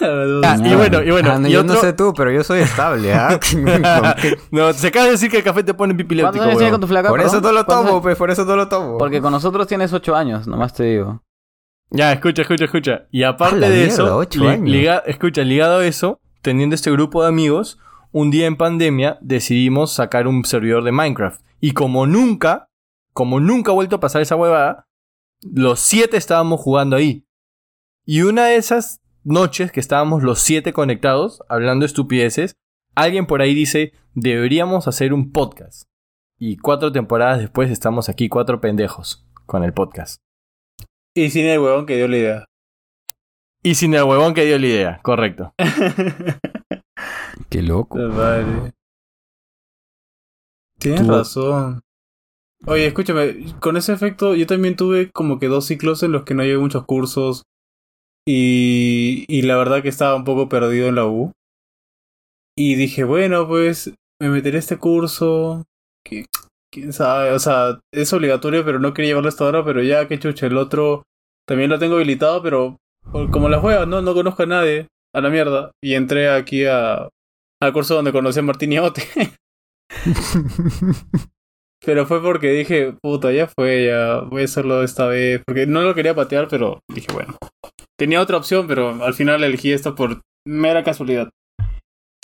Ah, 0.00 0.56
y 0.64 0.74
bueno, 0.74 1.02
y 1.02 1.10
bueno, 1.10 1.32
Ah, 1.32 1.38
no, 1.38 1.48
y 1.48 1.52
yo 1.52 1.62
no 1.62 1.74
sé 1.76 1.92
tú, 1.92 2.12
pero 2.14 2.30
yo 2.30 2.42
soy 2.44 2.60
estable, 2.60 3.12
¿ah? 3.12 3.38
no, 4.50 4.72
se 4.72 4.88
acaba 4.88 5.06
de 5.06 5.12
decir 5.12 5.30
que 5.30 5.38
el 5.38 5.44
café 5.44 5.62
te 5.62 5.74
pone 5.74 5.94
pipiléptico, 5.94 6.32
¿Cuántos 6.44 6.46
años 6.46 6.58
tienes 6.58 6.72
huevón. 6.72 6.72
con 6.72 6.80
tu 6.80 6.86
flaca? 6.86 7.08
por 7.08 7.20
eso 7.20 7.40
no 7.40 7.52
lo 7.52 7.64
¿Cuántos 7.64 7.86
tomo, 7.88 8.02
pues, 8.02 8.16
por 8.16 8.30
eso 8.30 8.44
no 8.44 8.56
lo 8.56 8.68
tomo. 8.68 8.98
Porque 8.98 9.20
con 9.20 9.32
nosotros 9.32 9.66
tienes 9.66 9.92
8 9.92 10.16
años, 10.16 10.46
nomás 10.46 10.72
te 10.74 10.84
digo. 10.84 11.22
Ya, 11.90 12.12
escucha, 12.12 12.42
escucha, 12.42 12.64
escucha. 12.66 13.06
Y 13.10 13.24
aparte 13.24 13.56
de 13.58 13.68
mierda, 13.68 13.84
eso, 13.94 14.22
li- 14.34 14.58
liga- 14.70 15.02
escucha, 15.06 15.42
ligado 15.42 15.80
a 15.80 15.86
eso, 15.86 16.20
teniendo 16.40 16.74
este 16.74 16.90
grupo 16.90 17.22
de 17.22 17.28
amigos, 17.28 17.78
un 18.12 18.30
día 18.30 18.46
en 18.46 18.56
pandemia 18.56 19.18
decidimos 19.20 19.92
sacar 19.92 20.26
un 20.28 20.44
servidor 20.44 20.84
de 20.84 20.92
Minecraft. 20.92 21.40
Y 21.60 21.72
como 21.72 22.06
nunca, 22.06 22.68
como 23.12 23.40
nunca 23.40 23.72
ha 23.72 23.74
vuelto 23.74 23.96
a 23.96 24.00
pasar 24.00 24.22
esa 24.22 24.36
huevada, 24.36 24.86
los 25.42 25.80
siete 25.80 26.16
estábamos 26.16 26.60
jugando 26.60 26.96
ahí. 26.96 27.24
Y 28.06 28.22
una 28.22 28.46
de 28.46 28.56
esas 28.56 28.99
noches 29.24 29.72
que 29.72 29.80
estábamos 29.80 30.22
los 30.22 30.38
siete 30.40 30.72
conectados, 30.72 31.42
hablando 31.48 31.84
estupideces, 31.86 32.54
alguien 32.94 33.26
por 33.26 33.42
ahí 33.42 33.54
dice, 33.54 33.92
deberíamos 34.14 34.88
hacer 34.88 35.12
un 35.12 35.32
podcast. 35.32 35.84
Y 36.38 36.56
cuatro 36.56 36.90
temporadas 36.92 37.38
después 37.38 37.70
estamos 37.70 38.08
aquí, 38.08 38.28
cuatro 38.28 38.60
pendejos, 38.60 39.26
con 39.46 39.62
el 39.64 39.72
podcast. 39.74 40.20
Y 41.14 41.30
sin 41.30 41.46
el 41.46 41.58
huevón 41.60 41.86
que 41.86 41.96
dio 41.96 42.08
la 42.08 42.16
idea. 42.16 42.44
Y 43.62 43.74
sin 43.74 43.92
el 43.94 44.04
huevón 44.04 44.32
que 44.32 44.44
dio 44.46 44.58
la 44.58 44.66
idea, 44.66 45.00
correcto. 45.02 45.52
Qué 47.50 47.62
loco. 47.62 47.98
Vale. 48.08 48.72
Tienes 50.78 51.02
Tú- 51.06 51.10
razón. 51.10 51.80
Oye, 52.66 52.86
escúchame, 52.86 53.54
con 53.58 53.76
ese 53.78 53.92
efecto 53.92 54.34
yo 54.34 54.46
también 54.46 54.76
tuve 54.76 55.10
como 55.10 55.38
que 55.38 55.48
dos 55.48 55.66
ciclos 55.66 56.02
en 56.02 56.12
los 56.12 56.24
que 56.24 56.34
no 56.34 56.42
llevé 56.42 56.58
muchos 56.58 56.84
cursos 56.84 57.44
y, 58.32 59.24
y 59.26 59.42
la 59.42 59.56
verdad 59.56 59.82
que 59.82 59.88
estaba 59.88 60.14
un 60.14 60.22
poco 60.22 60.48
perdido 60.48 60.86
en 60.86 60.94
la 60.94 61.04
U. 61.04 61.32
Y 62.56 62.76
dije, 62.76 63.02
bueno, 63.02 63.48
pues 63.48 63.92
me 64.20 64.28
meteré 64.28 64.58
a 64.58 64.60
este 64.60 64.78
curso, 64.78 65.64
que 66.06 66.26
quién 66.72 66.92
sabe, 66.92 67.32
o 67.32 67.40
sea, 67.40 67.80
es 67.92 68.12
obligatorio, 68.12 68.64
pero 68.64 68.78
no 68.78 68.94
quería 68.94 69.10
llevarlo 69.10 69.30
hasta 69.30 69.44
ahora, 69.44 69.64
pero 69.64 69.82
ya 69.82 70.06
que 70.06 70.20
chucha, 70.20 70.46
el 70.46 70.58
otro 70.58 71.02
también 71.48 71.70
lo 71.70 71.80
tengo 71.80 71.96
habilitado, 71.96 72.40
pero 72.40 72.76
como 73.32 73.48
la 73.48 73.58
juega, 73.58 73.84
no, 73.86 74.00
no 74.00 74.14
conozco 74.14 74.44
a 74.44 74.46
nadie, 74.46 74.86
a 75.12 75.20
la 75.20 75.30
mierda. 75.30 75.72
Y 75.82 75.94
entré 75.94 76.30
aquí 76.30 76.66
a, 76.66 77.08
al 77.60 77.72
curso 77.72 77.96
donde 77.96 78.12
conocí 78.12 78.38
a 78.38 78.42
Martín 78.42 78.72
y 78.72 78.76
a 78.76 78.84
Ote. 78.84 79.02
Pero 81.84 82.04
fue 82.04 82.22
porque 82.22 82.52
dije, 82.52 82.92
puta, 83.02 83.32
ya 83.32 83.48
fue, 83.48 83.86
ya 83.86 84.20
voy 84.20 84.42
a 84.42 84.44
hacerlo 84.44 84.82
esta 84.84 85.06
vez. 85.06 85.40
Porque 85.46 85.66
no 85.66 85.80
lo 85.80 85.94
quería 85.94 86.14
patear, 86.14 86.46
pero 86.46 86.80
dije, 86.88 87.10
bueno. 87.10 87.38
Tenía 88.00 88.22
otra 88.22 88.38
opción, 88.38 88.66
pero 88.66 89.04
al 89.04 89.12
final 89.12 89.44
elegí 89.44 89.70
esta 89.72 89.94
por 89.94 90.22
mera 90.46 90.82
casualidad. 90.82 91.28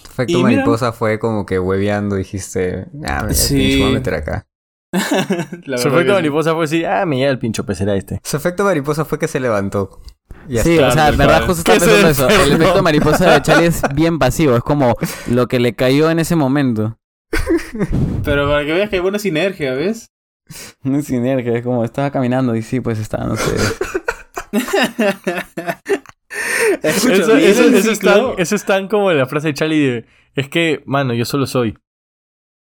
Efecto 0.03 0.33
Y 0.33 0.37
mira- 0.37 0.49
mariposa 0.61 0.91
fue 0.93 1.19
como 1.19 1.45
que 1.45 1.59
hueveando, 1.59 2.17
dijiste, 2.17 2.87
ah, 3.07 3.25
me 3.27 3.35
Sí. 3.35 3.81
voy 3.83 3.91
a 3.91 3.93
meter 3.93 4.15
acá. 4.15 4.47
La 5.67 5.77
Su 5.77 5.89
efecto 5.89 6.15
mariposa 6.15 6.53
fue 6.55 6.63
decir, 6.63 6.87
ah, 6.87 7.05
me 7.05 7.19
llega 7.19 7.31
el 7.31 7.39
pincho 7.39 7.67
pecera 7.67 7.95
este. 7.95 8.21
Su 8.25 8.39
efecto 8.39 8.65
mariposa 8.65 9.05
fue 9.05 9.19
que 9.19 9.29
se 9.29 9.39
levantó. 9.39 10.01
Ya 10.49 10.63
sí, 10.63 10.77
está. 10.77 10.89
o 10.89 10.91
sea, 10.93 11.11
verdad 11.11 11.27
claro. 11.27 11.47
justo 11.49 11.71
estaba 11.71 11.79
pensando 11.79 12.09
eso. 12.09 12.43
El 12.45 12.53
efecto 12.53 12.83
mariposa 12.83 13.31
de 13.35 13.43
Charlie 13.43 13.67
es 13.67 13.83
bien 13.95 14.19
pasivo. 14.19 14.57
Es 14.57 14.63
como 14.63 14.97
lo 15.29 15.47
que 15.47 15.61
le 15.61 15.75
cayó 15.75 16.11
en 16.11 16.21
ese 16.21 16.37
momento. 16.37 16.97
Pero 18.25 18.49
para 18.49 18.65
que 18.65 18.73
veas 18.73 18.89
que 18.89 18.97
hay 18.97 19.03
buena 19.03 19.19
sinergia, 19.19 19.75
¿ves? 19.75 20.07
Una 20.85 21.03
sinergia. 21.03 21.53
Es 21.59 21.63
como 21.63 21.85
estaba 21.85 22.11
caminando 22.11 22.57
y 22.57 22.63
sí, 22.63 22.81
pues 22.81 22.99
estaba, 22.99 23.25
no 23.25 23.37
sé. 23.37 23.55
Eso, 26.83 27.11
es 27.13 28.01
tan, 28.01 28.35
eso 28.37 28.55
es 28.55 28.65
tan 28.65 28.89
como 28.89 29.11
la 29.13 29.27
frase 29.27 29.49
de 29.49 29.55
Charlie 29.55 29.87
de... 29.87 30.07
Es 30.35 30.49
que, 30.49 30.83
mano, 30.85 31.15
yo 31.15 31.25
solo 31.25 31.47
soy. 31.47 31.79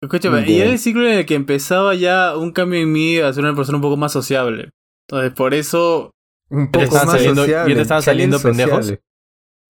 Escúchame, 0.01 0.47
y 0.49 0.59
era 0.59 0.69
el 0.69 0.79
ciclo 0.79 1.07
en 1.07 1.19
el 1.19 1.25
que 1.25 1.33
empezaba 1.33 1.95
ya 1.95 2.37
un 2.37 2.51
cambio 2.51 2.81
en 2.81 2.91
mí 2.91 3.17
a 3.17 3.31
ser 3.33 3.43
una 3.43 3.55
persona 3.55 3.77
un 3.77 3.81
poco 3.81 3.97
más 3.97 4.11
sociable. 4.11 4.69
Entonces, 5.07 5.33
por 5.33 5.53
eso. 5.53 6.11
Un 6.49 6.69
poco 6.69 6.83
estaban 6.83 7.07
más 7.07 7.15
saliendo- 7.15 7.41
sociable. 7.43 7.71
ya 7.71 7.75
te 7.75 7.81
estaban 7.81 8.03
saliendo 8.03 8.37
sociable. 8.37 8.99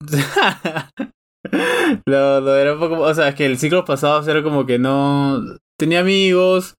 no, 2.06 2.40
no, 2.40 2.54
era 2.56 2.74
un 2.74 2.80
poco. 2.80 3.00
O 3.00 3.14
sea, 3.14 3.28
es 3.28 3.34
que 3.36 3.46
el 3.46 3.58
ciclo 3.58 3.84
pasado 3.84 4.28
era 4.28 4.42
como 4.42 4.66
que 4.66 4.78
no. 4.78 5.40
Tenía 5.78 6.00
amigos, 6.00 6.74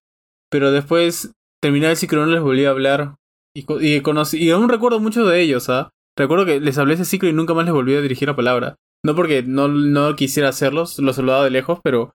pero 0.52 0.72
después 0.72 1.32
terminaba 1.62 1.92
el 1.92 1.98
ciclo 1.98 2.24
y 2.24 2.26
no 2.26 2.32
les 2.32 2.42
volví 2.42 2.66
a 2.66 2.72
hablar. 2.72 3.16
Y, 3.56 3.64
co- 3.64 3.82
y 3.82 4.02
conocí. 4.02 4.38
Y 4.44 4.52
aún 4.52 4.68
recuerdo 4.70 5.00
mucho 5.00 5.26
de 5.26 5.42
ellos, 5.42 5.70
¿ah? 5.70 5.90
Recuerdo 6.18 6.46
que 6.46 6.60
les 6.60 6.78
hablé 6.78 6.94
ese 6.96 7.06
ciclo 7.06 7.30
y 7.30 7.34
nunca 7.34 7.54
más 7.54 7.66
les 7.66 7.74
volví 7.74 7.96
a 7.96 8.02
dirigir 8.02 8.28
la 8.28 8.36
palabra. 8.36 8.76
No 9.06 9.16
porque 9.16 9.44
no, 9.44 9.68
no 9.68 10.16
quisiera 10.16 10.50
hacerlos, 10.50 10.98
los 11.00 11.16
saludaba 11.16 11.44
de 11.44 11.52
lejos, 11.52 11.80
pero 11.84 12.14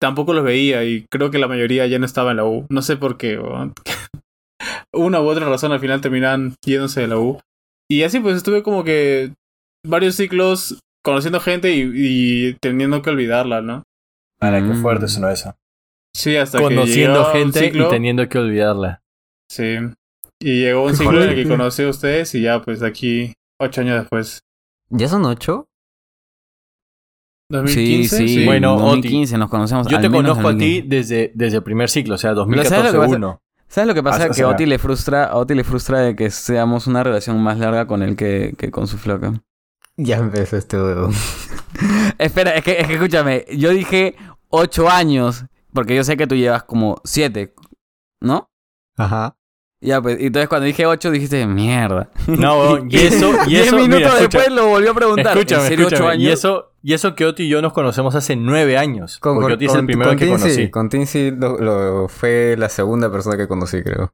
tampoco 0.00 0.32
los 0.32 0.44
veía 0.44 0.84
y 0.84 1.06
creo 1.10 1.30
que 1.30 1.38
la 1.38 1.48
mayoría 1.48 1.86
ya 1.86 1.98
no 1.98 2.06
estaba 2.06 2.30
en 2.30 2.38
la 2.38 2.44
U. 2.44 2.66
No 2.70 2.82
sé 2.82 2.96
por 2.96 3.16
qué. 3.16 3.38
Una 4.94 5.20
u 5.20 5.26
otra 5.28 5.48
razón 5.48 5.72
al 5.72 5.80
final 5.80 6.00
terminaban 6.00 6.54
yéndose 6.64 7.00
de 7.02 7.08
la 7.08 7.18
U. 7.18 7.40
Y 7.90 8.02
así 8.02 8.20
pues 8.20 8.36
estuve 8.36 8.62
como 8.62 8.84
que 8.84 9.32
varios 9.86 10.14
ciclos 10.16 10.78
conociendo 11.04 11.40
gente 11.40 11.74
y, 11.74 11.90
y 11.94 12.54
teniendo 12.60 13.02
que 13.02 13.10
olvidarla, 13.10 13.60
¿no? 13.62 13.82
Para 14.38 14.58
qué 14.60 14.68
Mm. 14.68 14.82
fuerte 14.82 15.08
sonó 15.08 15.28
esa. 15.28 15.56
Sí, 16.16 16.36
hasta 16.36 16.58
que 16.58 16.64
Conociendo 16.64 17.26
un 17.26 17.32
gente 17.32 17.60
ciclo, 17.60 17.86
y 17.86 17.90
teniendo 17.90 18.28
que 18.28 18.38
olvidarla. 18.38 19.00
Sí. 19.50 19.76
Y 20.40 20.60
llegó 20.60 20.84
un 20.84 20.96
ciclo 20.96 21.22
en 21.22 21.30
el 21.30 21.34
que 21.34 21.48
conocí 21.48 21.82
a 21.82 21.88
ustedes 21.88 22.34
y 22.34 22.42
ya 22.42 22.62
pues 22.62 22.82
aquí, 22.82 23.34
ocho 23.58 23.82
años 23.82 24.00
después. 24.00 24.40
¿Ya 24.88 25.08
son 25.08 25.24
ocho? 25.26 25.68
2015, 27.50 28.16
sí, 28.16 28.28
sí. 28.28 28.44
Bueno, 28.46 28.76
Oti, 28.76 29.02
2015 29.02 29.38
nos 29.38 29.50
conocemos. 29.50 29.86
Yo 29.88 29.96
al 29.96 30.02
te 30.02 30.08
menos 30.08 30.38
conozco 30.38 30.48
a 30.48 30.52
ti 30.52 30.80
2015. 30.80 30.88
desde, 30.88 31.32
desde 31.34 31.56
el 31.58 31.62
primer 31.62 31.90
ciclo, 31.90 32.14
o 32.14 32.18
sea, 32.18 32.34
¿sabes 32.34 32.46
lo 32.48 32.54
que 32.54 32.56
2014 32.56 32.98
pasa? 32.98 33.16
1. 33.16 33.42
¿Sabes 33.68 33.88
lo 33.88 33.94
que 33.94 34.02
pasa? 34.02 34.30
Que 34.30 34.42
a 34.42 34.48
Oti 34.48 34.66
le 34.66 34.78
frustra, 34.78 35.24
a 35.24 35.36
Oti 35.36 35.54
le 35.54 35.64
frustra 35.64 36.00
de 36.00 36.16
que 36.16 36.30
seamos 36.30 36.86
una 36.86 37.04
relación 37.04 37.40
más 37.42 37.58
larga 37.58 37.86
con 37.86 38.02
él 38.02 38.16
que, 38.16 38.54
que 38.56 38.70
con 38.70 38.86
su 38.86 38.98
flaca. 38.98 39.32
Ya 39.96 40.16
empezó 40.16 40.56
este 40.56 40.76
huevo. 40.76 41.10
Espera, 42.18 42.52
es 42.52 42.64
que, 42.64 42.80
es 42.80 42.86
que 42.86 42.94
escúchame, 42.94 43.44
yo 43.56 43.70
dije 43.70 44.16
8 44.48 44.88
años, 44.88 45.44
porque 45.72 45.94
yo 45.94 46.04
sé 46.04 46.16
que 46.16 46.26
tú 46.26 46.34
llevas 46.34 46.62
como 46.64 47.00
7, 47.04 47.54
¿no? 48.20 48.48
Ajá. 48.96 49.36
Ya, 49.82 50.02
pues, 50.02 50.20
y 50.20 50.26
entonces 50.26 50.48
cuando 50.48 50.66
dije 50.66 50.84
8 50.84 51.10
dijiste, 51.10 51.46
mierda. 51.46 52.10
No, 52.26 52.58
weón, 52.60 52.88
y 52.90 52.96
eso, 52.96 53.30
y 53.46 53.50
10 53.50 53.66
eso, 53.68 53.76
minutos 53.76 53.96
mira, 53.96 54.08
escucha, 54.18 54.38
después 54.38 54.52
lo 54.52 54.66
volvió 54.68 54.90
a 54.90 54.94
preguntar. 54.94 55.36
escúchame, 55.38 55.62
¿En 55.62 55.68
serio 55.68 55.86
8 55.86 55.94
escúchame, 55.94 56.14
años? 56.14 56.28
Y 56.28 56.32
eso, 56.32 56.72
y 56.82 56.92
eso 56.92 57.14
que 57.14 57.24
Oti 57.24 57.42
y 57.44 57.48
yo 57.48 57.62
nos 57.62 57.72
conocemos 57.72 58.14
hace 58.14 58.36
9 58.36 58.76
años. 58.76 59.18
porque 59.22 59.54
Oti 59.54 59.64
es 59.66 59.74
el 59.74 59.86
primero 59.86 60.10
con 60.10 60.18
que 60.18 60.28
conocí. 60.28 60.70
Con 60.70 60.88
Tim 60.90 61.06
sí 61.06 61.30
lo, 61.30 61.58
lo- 61.58 62.08
fue 62.08 62.56
la 62.58 62.68
segunda 62.68 63.10
persona 63.10 63.36
que 63.38 63.48
conocí, 63.48 63.82
creo. 63.82 64.12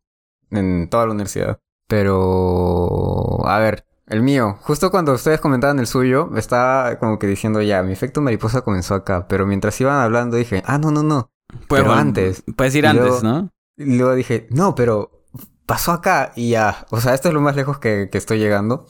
En 0.51 0.89
toda 0.89 1.07
la 1.07 1.13
universidad. 1.13 1.59
Pero... 1.89 3.41
A 3.47 3.59
ver, 3.59 3.85
el 4.07 4.23
mío. 4.23 4.57
Justo 4.63 4.91
cuando 4.91 5.13
ustedes 5.15 5.41
comentaban 5.41 5.79
el 5.79 5.87
suyo, 5.87 6.31
estaba 6.37 6.99
como 6.99 7.19
que 7.19 7.27
diciendo 7.27 7.61
ya, 7.63 7.83
mi 7.83 7.93
efecto 7.93 8.21
mariposa 8.21 8.63
comenzó 8.63 8.95
acá. 8.95 9.27
Pero 9.29 9.47
mientras 9.47 9.81
iban 9.81 10.01
hablando 10.01 10.37
dije, 10.37 10.63
ah, 10.67 10.79
no, 10.79 10.91
no, 10.91 11.03
no. 11.03 11.31
Pues, 11.49 11.81
pero 11.83 11.85
bueno, 11.87 12.01
antes. 12.01 12.43
Puedes 12.57 12.75
ir 12.75 12.87
antes, 12.87 13.05
luego- 13.05 13.21
¿no? 13.23 13.51
Y 13.79 13.97
luego 13.99 14.15
dije, 14.15 14.47
no, 14.51 14.75
pero 14.75 15.11
pasó 15.67 15.93
acá 15.93 16.33
y 16.37 16.51
ya. 16.51 16.87
O 16.91 17.01
sea, 17.01 17.15
esto 17.15 17.29
es 17.29 17.35
lo 17.35 17.41
más 17.41 17.57
lejos 17.57 17.79
que, 17.79 18.09
que 18.11 18.19
estoy 18.19 18.39
llegando. 18.39 18.87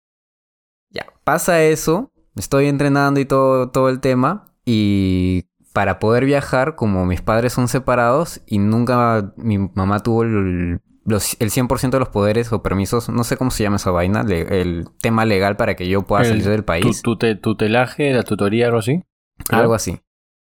Ya, 0.89 1.05
pasa 1.23 1.61
eso, 1.63 2.11
estoy 2.35 2.67
entrenando 2.67 3.19
y 3.19 3.25
todo, 3.25 3.69
todo 3.69 3.89
el 3.89 3.99
tema 3.99 4.53
y 4.65 5.45
para 5.73 5.99
poder 5.99 6.25
viajar, 6.25 6.75
como 6.75 7.05
mis 7.05 7.21
padres 7.21 7.53
son 7.53 7.67
separados 7.67 8.41
y 8.45 8.57
nunca 8.59 9.33
mi 9.37 9.57
mamá 9.57 10.01
tuvo 10.01 10.23
el, 10.23 10.81
los- 11.05 11.37
el 11.39 11.49
100% 11.49 11.91
de 11.91 11.99
los 11.99 12.09
poderes 12.09 12.51
o 12.51 12.61
permisos, 12.61 13.07
no 13.09 13.23
sé 13.23 13.37
cómo 13.37 13.51
se 13.51 13.63
llama 13.63 13.77
esa 13.77 13.91
vaina, 13.91 14.23
le- 14.23 14.61
el 14.61 14.89
tema 15.01 15.23
legal 15.25 15.55
para 15.55 15.75
que 15.75 15.87
yo 15.87 16.01
pueda 16.01 16.23
El 16.23 16.29
salir 16.29 16.49
del 16.49 16.65
país. 16.65 17.01
Tu, 17.01 17.15
tu- 17.15 17.35
tutelaje, 17.39 18.11
la 18.11 18.23
tutoría, 18.23 18.65
algo 18.65 18.79
así. 18.79 19.03
Algo 19.49 19.73
así. 19.75 20.01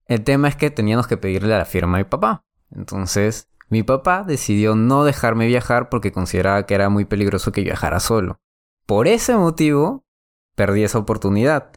El 0.08 0.24
tema 0.24 0.48
es 0.48 0.56
que 0.56 0.70
teníamos 0.70 1.06
que 1.06 1.18
pedirle 1.18 1.56
la 1.56 1.66
firma 1.66 1.98
a 1.98 2.00
mi 2.00 2.04
papá. 2.04 2.44
Entonces, 2.70 3.48
mi 3.68 3.82
papá 3.82 4.24
decidió 4.24 4.74
no 4.74 5.04
dejarme 5.04 5.46
viajar 5.46 5.90
porque 5.90 6.12
consideraba 6.12 6.64
que 6.64 6.74
era 6.74 6.88
muy 6.88 7.04
peligroso 7.04 7.52
que 7.52 7.62
viajara 7.62 8.00
solo. 8.00 8.40
Por 8.86 9.06
ese 9.06 9.36
motivo, 9.36 10.06
perdí 10.54 10.82
esa 10.82 10.98
oportunidad. 10.98 11.72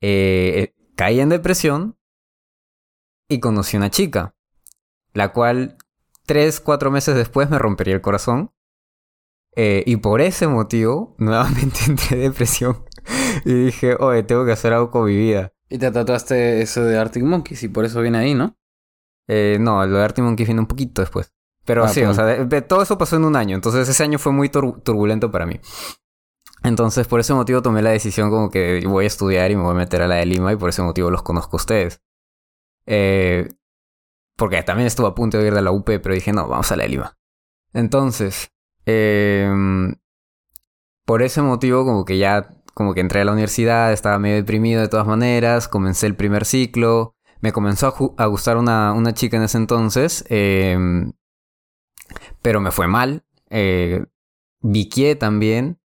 Eh, 0.00 0.52
eh, 0.54 0.74
caí 0.94 1.18
en 1.18 1.28
depresión 1.28 1.98
y 3.28 3.40
conocí 3.40 3.76
una 3.76 3.90
chica, 3.90 4.36
la 5.12 5.32
cual 5.32 5.76
tres, 6.24 6.60
cuatro 6.60 6.92
meses 6.92 7.16
después 7.16 7.50
me 7.50 7.58
rompería 7.58 7.94
el 7.94 8.00
corazón. 8.00 8.52
Eh, 9.56 9.82
y 9.86 9.96
por 9.96 10.20
ese 10.20 10.46
motivo, 10.46 11.16
nuevamente 11.18 11.80
entré 11.88 12.16
en 12.16 12.30
depresión. 12.30 12.84
y 13.44 13.64
dije, 13.64 13.96
oye, 13.98 14.22
tengo 14.22 14.44
que 14.44 14.52
hacer 14.52 14.72
algo 14.72 14.92
con 14.92 15.06
mi 15.06 15.16
vida. 15.16 15.52
Y 15.70 15.78
te 15.78 15.90
tatuaste 15.90 16.62
eso 16.62 16.82
de 16.84 16.96
Arctic 16.98 17.22
Monkeys 17.22 17.62
y 17.62 17.68
por 17.68 17.84
eso 17.84 18.00
viene 18.00 18.18
ahí, 18.18 18.34
¿no? 18.34 18.56
Eh, 19.28 19.58
no, 19.60 19.84
lo 19.86 19.98
de 19.98 20.04
Arctic 20.04 20.24
Monkey 20.24 20.46
viene 20.46 20.60
un 20.60 20.66
poquito 20.66 21.02
después. 21.02 21.32
Pero 21.64 21.84
Ah, 21.84 21.88
sí, 21.88 22.00
pues. 22.00 22.10
o 22.12 22.14
sea, 22.14 22.24
de- 22.24 22.44
de- 22.46 22.62
todo 22.62 22.80
eso 22.82 22.96
pasó 22.96 23.16
en 23.16 23.24
un 23.24 23.36
año. 23.36 23.54
Entonces 23.54 23.86
ese 23.88 24.02
año 24.02 24.18
fue 24.18 24.32
muy 24.32 24.48
tur- 24.48 24.82
turbulento 24.82 25.30
para 25.30 25.44
mí. 25.44 25.60
Entonces 26.64 27.06
por 27.06 27.20
ese 27.20 27.34
motivo 27.34 27.60
tomé 27.62 27.82
la 27.82 27.90
decisión 27.90 28.30
como 28.30 28.50
que 28.50 28.82
voy 28.86 29.04
a 29.04 29.06
estudiar 29.06 29.50
y 29.50 29.56
me 29.56 29.62
voy 29.62 29.72
a 29.72 29.78
meter 29.78 30.02
a 30.02 30.08
la 30.08 30.16
de 30.16 30.26
Lima 30.26 30.52
y 30.52 30.56
por 30.56 30.70
ese 30.70 30.82
motivo 30.82 31.10
los 31.10 31.22
conozco 31.22 31.56
a 31.56 31.60
ustedes. 31.60 32.00
Eh, 32.86 33.48
porque 34.36 34.62
también 34.62 34.86
estuve 34.86 35.08
a 35.08 35.14
punto 35.14 35.36
de 35.38 35.48
ir 35.48 35.54
de 35.54 35.62
la 35.62 35.70
UP, 35.72 35.84
pero 36.00 36.14
dije, 36.14 36.32
no, 36.32 36.48
vamos 36.48 36.72
a 36.72 36.76
la 36.76 36.84
de 36.84 36.88
Lima. 36.88 37.18
Entonces, 37.74 38.50
em, 38.86 39.94
por 41.04 41.22
ese 41.22 41.42
motivo 41.42 41.84
como 41.84 42.04
que 42.04 42.18
ya, 42.18 42.54
como 42.78 42.94
que 42.94 43.00
entré 43.00 43.22
a 43.22 43.24
la 43.24 43.32
universidad, 43.32 43.92
estaba 43.92 44.20
medio 44.20 44.36
deprimido 44.36 44.80
de 44.80 44.86
todas 44.86 45.04
maneras, 45.04 45.66
comencé 45.66 46.06
el 46.06 46.14
primer 46.14 46.44
ciclo, 46.44 47.16
me 47.40 47.50
comenzó 47.50 48.14
a, 48.16 48.26
gustar 48.26 48.56
una, 48.56 48.92
una 48.92 49.14
chica 49.14 49.36
en 49.36 49.42
ese 49.42 49.58
entonces, 49.58 50.24
em, 50.28 51.12
pero 52.40 52.60
me 52.60 52.70
fue 52.70 52.86
mal. 52.86 53.24
Eh, 53.50 54.04
Viquié 54.60 55.16
también. 55.16 55.80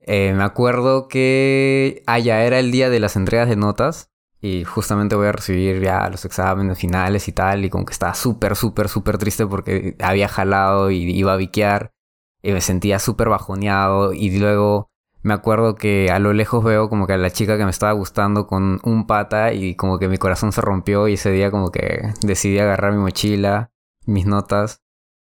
Eh, 0.00 0.32
me 0.34 0.42
acuerdo 0.44 1.06
que. 1.06 2.02
Ah, 2.06 2.18
ya 2.18 2.42
era 2.44 2.58
el 2.60 2.72
día 2.72 2.88
de 2.88 3.00
las 3.00 3.16
entregas 3.16 3.50
de 3.50 3.56
notas. 3.56 4.10
Y 4.40 4.64
justamente 4.64 5.16
voy 5.16 5.26
a 5.26 5.32
recibir 5.32 5.82
ya 5.82 6.08
los 6.08 6.24
exámenes 6.24 6.78
finales 6.78 7.28
y 7.28 7.32
tal. 7.32 7.66
Y 7.66 7.70
como 7.70 7.84
que 7.84 7.92
estaba 7.92 8.14
súper, 8.14 8.56
súper, 8.56 8.88
súper 8.88 9.18
triste 9.18 9.46
porque 9.46 9.96
había 10.00 10.28
jalado 10.28 10.90
y 10.90 11.10
iba 11.10 11.34
a 11.34 11.36
viquear. 11.36 11.92
Y 12.42 12.52
me 12.52 12.62
sentía 12.62 12.98
súper 12.98 13.28
bajoneado. 13.28 14.14
Y 14.14 14.38
luego 14.38 14.90
me 15.24 15.32
acuerdo 15.32 15.74
que 15.74 16.10
a 16.10 16.18
lo 16.18 16.34
lejos 16.34 16.62
veo 16.62 16.90
como 16.90 17.06
que 17.06 17.14
a 17.14 17.16
la 17.16 17.30
chica 17.30 17.56
que 17.56 17.64
me 17.64 17.70
estaba 17.70 17.92
gustando 17.92 18.46
con 18.46 18.78
un 18.84 19.06
pata. 19.06 19.54
Y 19.54 19.74
como 19.74 19.98
que 19.98 20.06
mi 20.06 20.18
corazón 20.18 20.52
se 20.52 20.60
rompió. 20.60 21.08
Y 21.08 21.14
ese 21.14 21.30
día 21.30 21.50
como 21.50 21.70
que 21.70 22.12
decidí 22.20 22.58
agarrar 22.58 22.92
mi 22.92 22.98
mochila, 22.98 23.72
mis 24.06 24.26
notas. 24.26 24.82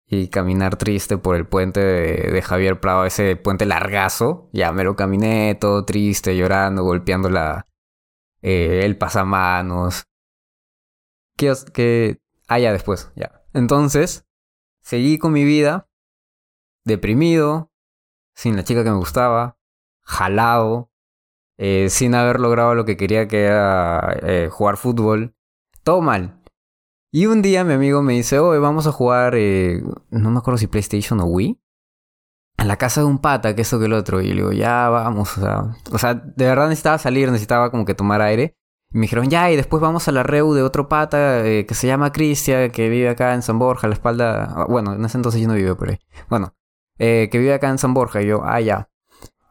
y 0.06 0.28
caminar 0.28 0.76
triste 0.76 1.18
por 1.18 1.36
el 1.36 1.46
puente 1.46 1.80
de, 1.80 2.42
Javier 2.42 2.80
Prado, 2.80 3.04
ese 3.04 3.36
puente 3.36 3.66
largazo. 3.66 4.48
Ya 4.52 4.72
me 4.72 4.84
lo 4.84 4.96
caminé 4.96 5.56
todo 5.56 5.84
triste, 5.84 6.36
llorando, 6.36 6.84
golpeando 6.84 7.28
la, 7.28 7.66
eh, 8.42 8.82
el 8.84 8.96
pasamanos. 8.96 10.04
Que, 11.36 11.52
que... 11.72 12.20
Ah, 12.48 12.60
ya 12.60 12.72
después, 12.72 13.10
ya. 13.16 13.42
Entonces, 13.54 14.24
seguí 14.82 15.18
con 15.18 15.32
mi 15.32 15.44
vida, 15.44 15.88
deprimido, 16.84 17.72
sin 18.34 18.56
la 18.56 18.64
chica 18.64 18.84
que 18.84 18.90
me 18.90 18.96
gustaba, 18.96 19.59
jalado, 20.10 20.90
eh, 21.56 21.88
sin 21.88 22.14
haber 22.14 22.40
logrado 22.40 22.74
lo 22.74 22.84
que 22.84 22.96
quería 22.96 23.28
que 23.28 23.44
era 23.44 24.16
eh, 24.22 24.48
jugar 24.50 24.76
fútbol. 24.76 25.34
Todo 25.84 26.00
mal. 26.00 26.42
Y 27.12 27.26
un 27.26 27.42
día 27.42 27.64
mi 27.64 27.74
amigo 27.74 28.02
me 28.02 28.14
dice, 28.14 28.38
oye, 28.38 28.58
vamos 28.58 28.86
a 28.86 28.92
jugar, 28.92 29.34
eh, 29.36 29.82
no 30.10 30.30
me 30.30 30.38
acuerdo 30.38 30.58
si 30.58 30.66
PlayStation 30.66 31.20
o 31.20 31.24
Wii, 31.24 31.60
a 32.58 32.64
la 32.64 32.76
casa 32.76 33.00
de 33.00 33.06
un 33.06 33.18
pata, 33.18 33.54
que 33.54 33.62
esto 33.62 33.78
que 33.78 33.86
el 33.86 33.92
otro. 33.94 34.20
Y 34.20 34.28
le 34.28 34.34
digo, 34.36 34.52
ya 34.52 34.88
vamos, 34.88 35.38
o 35.38 35.98
sea, 35.98 36.14
de 36.14 36.44
verdad 36.44 36.68
necesitaba 36.68 36.98
salir, 36.98 37.30
necesitaba 37.30 37.70
como 37.70 37.84
que 37.84 37.94
tomar 37.94 38.20
aire. 38.20 38.56
Y 38.92 38.98
me 38.98 39.02
dijeron, 39.02 39.30
ya, 39.30 39.50
y 39.50 39.56
después 39.56 39.80
vamos 39.80 40.08
a 40.08 40.12
la 40.12 40.22
reu 40.24 40.52
de 40.52 40.62
otro 40.62 40.88
pata 40.88 41.42
que 41.42 41.74
se 41.74 41.86
llama 41.86 42.12
Cristian, 42.12 42.70
que 42.72 42.88
vive 42.88 43.08
acá 43.08 43.34
en 43.34 43.42
San 43.42 43.58
Borja, 43.58 43.86
a 43.86 43.90
la 43.90 43.94
espalda. 43.94 44.52
ah, 44.56 44.66
Bueno, 44.68 44.94
en 44.94 45.04
ese 45.04 45.16
entonces 45.18 45.40
yo 45.40 45.48
no 45.48 45.54
vivía 45.54 45.74
por 45.76 45.90
ahí. 45.90 45.98
Bueno, 46.28 46.54
que 46.98 47.30
vive 47.32 47.54
acá 47.54 47.70
en 47.70 47.78
San 47.78 47.94
Borja. 47.94 48.22
Y 48.22 48.26
yo, 48.26 48.42
ah, 48.44 48.60
ya. 48.60 48.89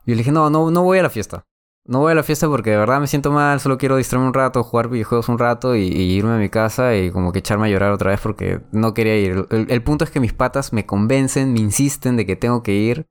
Y 0.09 0.13
le 0.13 0.17
dije, 0.17 0.31
no, 0.31 0.49
no, 0.49 0.71
no 0.71 0.81
voy 0.81 0.97
a 0.97 1.03
la 1.03 1.11
fiesta. 1.11 1.45
No 1.85 1.99
voy 1.99 2.13
a 2.13 2.15
la 2.15 2.23
fiesta 2.23 2.47
porque 2.47 2.71
de 2.71 2.77
verdad 2.77 2.99
me 2.99 3.05
siento 3.05 3.31
mal, 3.31 3.59
solo 3.59 3.77
quiero 3.77 3.95
distraerme 3.95 4.29
un 4.29 4.33
rato, 4.33 4.63
jugar 4.63 4.89
videojuegos 4.89 5.29
un 5.29 5.37
rato 5.37 5.75
y, 5.75 5.85
irme 5.85 6.33
a 6.33 6.37
mi 6.37 6.49
casa 6.49 6.95
y 6.95 7.11
como 7.11 7.31
que 7.31 7.39
echarme 7.39 7.67
a 7.67 7.69
llorar 7.69 7.91
otra 7.91 8.09
vez 8.09 8.19
porque 8.19 8.59
no 8.71 8.95
quería 8.95 9.15
ir. 9.17 9.45
El, 9.51 9.69
el 9.69 9.83
punto 9.83 10.05
es 10.05 10.09
que 10.09 10.19
mis 10.19 10.33
patas 10.33 10.73
me 10.73 10.87
convencen, 10.87 11.53
me 11.53 11.59
insisten 11.59 12.17
de 12.17 12.25
que 12.25 12.35
tengo 12.35 12.63
que 12.63 12.73
ir. 12.73 13.05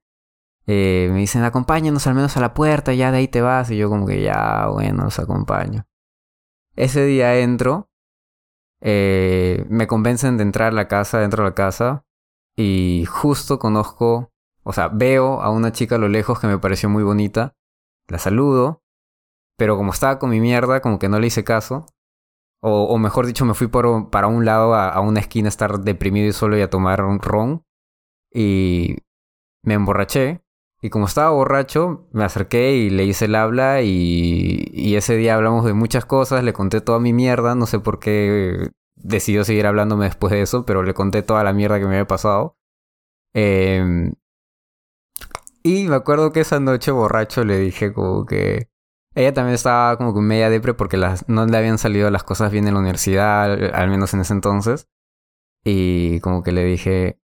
Eh, 0.67 1.09
me 1.13 1.21
dicen, 1.21 1.45
acompáñanos 1.45 2.09
al 2.09 2.17
menos 2.17 2.37
a 2.37 2.41
la 2.41 2.53
puerta, 2.53 2.93
ya 2.93 3.13
de 3.13 3.19
ahí 3.19 3.29
te 3.29 3.43
vas. 3.43 3.71
Y 3.71 3.77
yo 3.77 3.89
como 3.89 4.05
que 4.05 4.21
ya, 4.21 4.67
bueno, 4.67 5.05
los 5.05 5.21
acompaño. 5.21 5.87
Ese 6.75 7.05
día 7.05 7.39
entro, 7.39 7.91
eh, 8.81 9.65
me 9.69 9.87
convencen 9.87 10.37
de 10.37 10.43
entrar 10.43 10.73
a 10.73 10.75
la 10.75 10.89
casa, 10.89 11.21
dentro 11.21 11.45
de 11.45 11.51
la 11.51 11.55
casa, 11.55 12.05
y 12.57 13.05
justo 13.09 13.61
conozco, 13.61 14.33
o 14.69 14.73
sea, 14.75 14.89
veo 14.89 15.41
a 15.41 15.49
una 15.49 15.73
chica 15.73 15.95
a 15.95 15.99
lo 15.99 16.09
lejos 16.09 16.41
que 16.41 16.47
me 16.47 16.59
pareció 16.59 16.91
muy 16.91 17.03
bonita, 17.03 17.57
la 18.07 18.19
saludo, 18.19 18.83
pero 19.57 19.79
como 19.79 19.93
estaba 19.93 20.19
con 20.19 20.29
mi 20.29 20.41
mierda, 20.41 20.83
como 20.83 20.99
que 20.99 21.09
no 21.09 21.19
le 21.19 21.29
hice 21.29 21.43
caso, 21.43 21.87
o, 22.61 22.99
mejor 22.99 23.25
dicho, 23.25 23.47
me 23.47 23.55
fui 23.55 23.69
por, 23.69 24.11
para 24.11 24.27
un 24.27 24.45
lado 24.45 24.75
a, 24.75 24.91
a 24.91 25.01
una 25.01 25.21
esquina 25.21 25.47
a 25.47 25.49
estar 25.49 25.81
deprimido 25.81 26.29
y 26.29 26.33
solo 26.33 26.59
y 26.59 26.61
a 26.61 26.69
tomar 26.69 27.03
un 27.03 27.19
ron, 27.19 27.65
y 28.31 28.99
me 29.63 29.73
emborraché, 29.73 30.43
y 30.83 30.91
como 30.91 31.07
estaba 31.07 31.31
borracho, 31.31 32.07
me 32.13 32.25
acerqué 32.25 32.77
y 32.77 32.91
le 32.91 33.05
hice 33.05 33.25
el 33.25 33.37
habla 33.37 33.81
y, 33.81 34.69
y 34.71 34.97
ese 34.97 35.17
día 35.17 35.35
hablamos 35.35 35.65
de 35.65 35.73
muchas 35.73 36.05
cosas, 36.05 36.45
le 36.45 36.53
conté 36.53 36.83
toda 36.83 37.01
mi 37.01 37.15
mierda, 37.15 37.55
no 37.55 37.65
sé 37.65 37.81
por 37.81 38.01
qué 38.01 38.69
decidió 38.97 39.45
seguir 39.45 39.67
hablándome 39.67 40.05
después 40.05 40.31
de 40.31 40.43
eso, 40.43 40.67
pero 40.67 40.83
le 40.83 40.93
conté 40.93 41.23
toda 41.23 41.43
la 41.43 41.55
mierda 41.55 41.79
que 41.79 41.87
me 41.87 41.93
había 41.93 42.07
pasado. 42.07 42.59
Eh, 43.33 44.13
y 45.77 45.89
me 45.89 45.97
acuerdo 45.97 46.33
que 46.33 46.41
esa 46.41 46.61
noche 46.61 46.91
borracho 46.91 47.45
le 47.45 47.59
dije 47.59 47.93
como 47.93 48.25
que... 48.27 48.69
Ella 49.15 49.33
también 49.35 49.55
estaba 49.55 49.97
como 49.97 50.15
que 50.15 50.21
media 50.21 50.49
depre 50.51 50.75
porque 50.75 50.97
las, 50.97 51.29
no 51.29 51.45
le 51.47 51.57
habían 51.57 51.79
salido 51.79 52.09
las 52.11 52.23
cosas 52.23 52.53
bien 52.53 52.69
en 52.69 52.75
la 52.75 52.81
universidad, 52.81 53.45
al- 53.53 53.75
al 53.75 53.89
menos 53.91 54.15
en 54.15 54.21
ese 54.21 54.33
entonces. 54.33 54.87
Y 55.65 56.21
como 56.21 56.43
que 56.45 56.53
le 56.53 56.65
dije, 56.65 57.19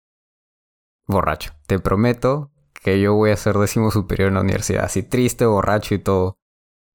borracho, 1.07 1.51
te 1.67 1.79
prometo 1.79 2.51
que 2.73 2.99
yo 2.99 3.13
voy 3.13 3.31
a 3.31 3.37
ser 3.37 3.55
décimo 3.57 3.91
superior 3.91 4.27
en 4.29 4.35
la 4.35 4.41
universidad, 4.41 4.83
así 4.83 5.03
triste, 5.03 5.45
borracho 5.45 5.95
y 5.95 5.99
todo, 5.99 6.37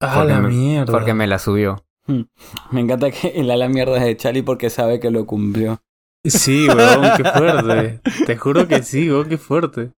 Ah, 0.03 0.15
Porque 0.17 0.33
la 0.33 0.41
me- 0.41 0.49
mierda. 0.49 0.93
porque 0.93 1.15
me 1.15 1.27
la 1.27 1.39
subió. 1.39 1.85
Me 2.71 2.81
encanta 2.81 3.11
que 3.11 3.29
el 3.41 3.51
ala 3.51 3.69
mierda 3.69 3.99
es 3.99 4.05
de 4.05 4.17
Charlie 4.17 4.43
porque 4.43 4.71
sabe 4.71 4.99
que 4.99 5.11
lo 5.11 5.27
cumplió. 5.27 5.79
Sí, 6.25 6.69
weón, 6.69 7.11
qué 7.17 7.25
fuerte. 7.25 8.01
Te 8.27 8.37
juro 8.37 8.67
que 8.67 8.83
sí, 8.83 9.11
weón, 9.11 9.29
qué 9.29 9.39
fuerte. 9.39 9.93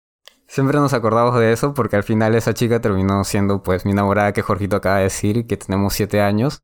Siempre 0.51 0.77
nos 0.79 0.93
acordamos 0.93 1.39
de 1.39 1.53
eso 1.53 1.73
porque 1.73 1.95
al 1.95 2.03
final 2.03 2.35
esa 2.35 2.53
chica 2.53 2.81
terminó 2.81 3.23
siendo 3.23 3.63
pues 3.63 3.85
mi 3.85 3.93
enamorada 3.93 4.33
que 4.33 4.41
Jorgito 4.41 4.75
acaba 4.75 4.97
de 4.97 5.03
decir, 5.03 5.47
que 5.47 5.55
tenemos 5.55 5.93
siete 5.93 6.19
años, 6.19 6.61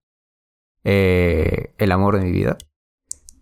eh, 0.84 1.74
el 1.78 1.94
amor 1.94 2.18
de 2.20 2.26
mi 2.26 2.34
vida. 2.34 2.58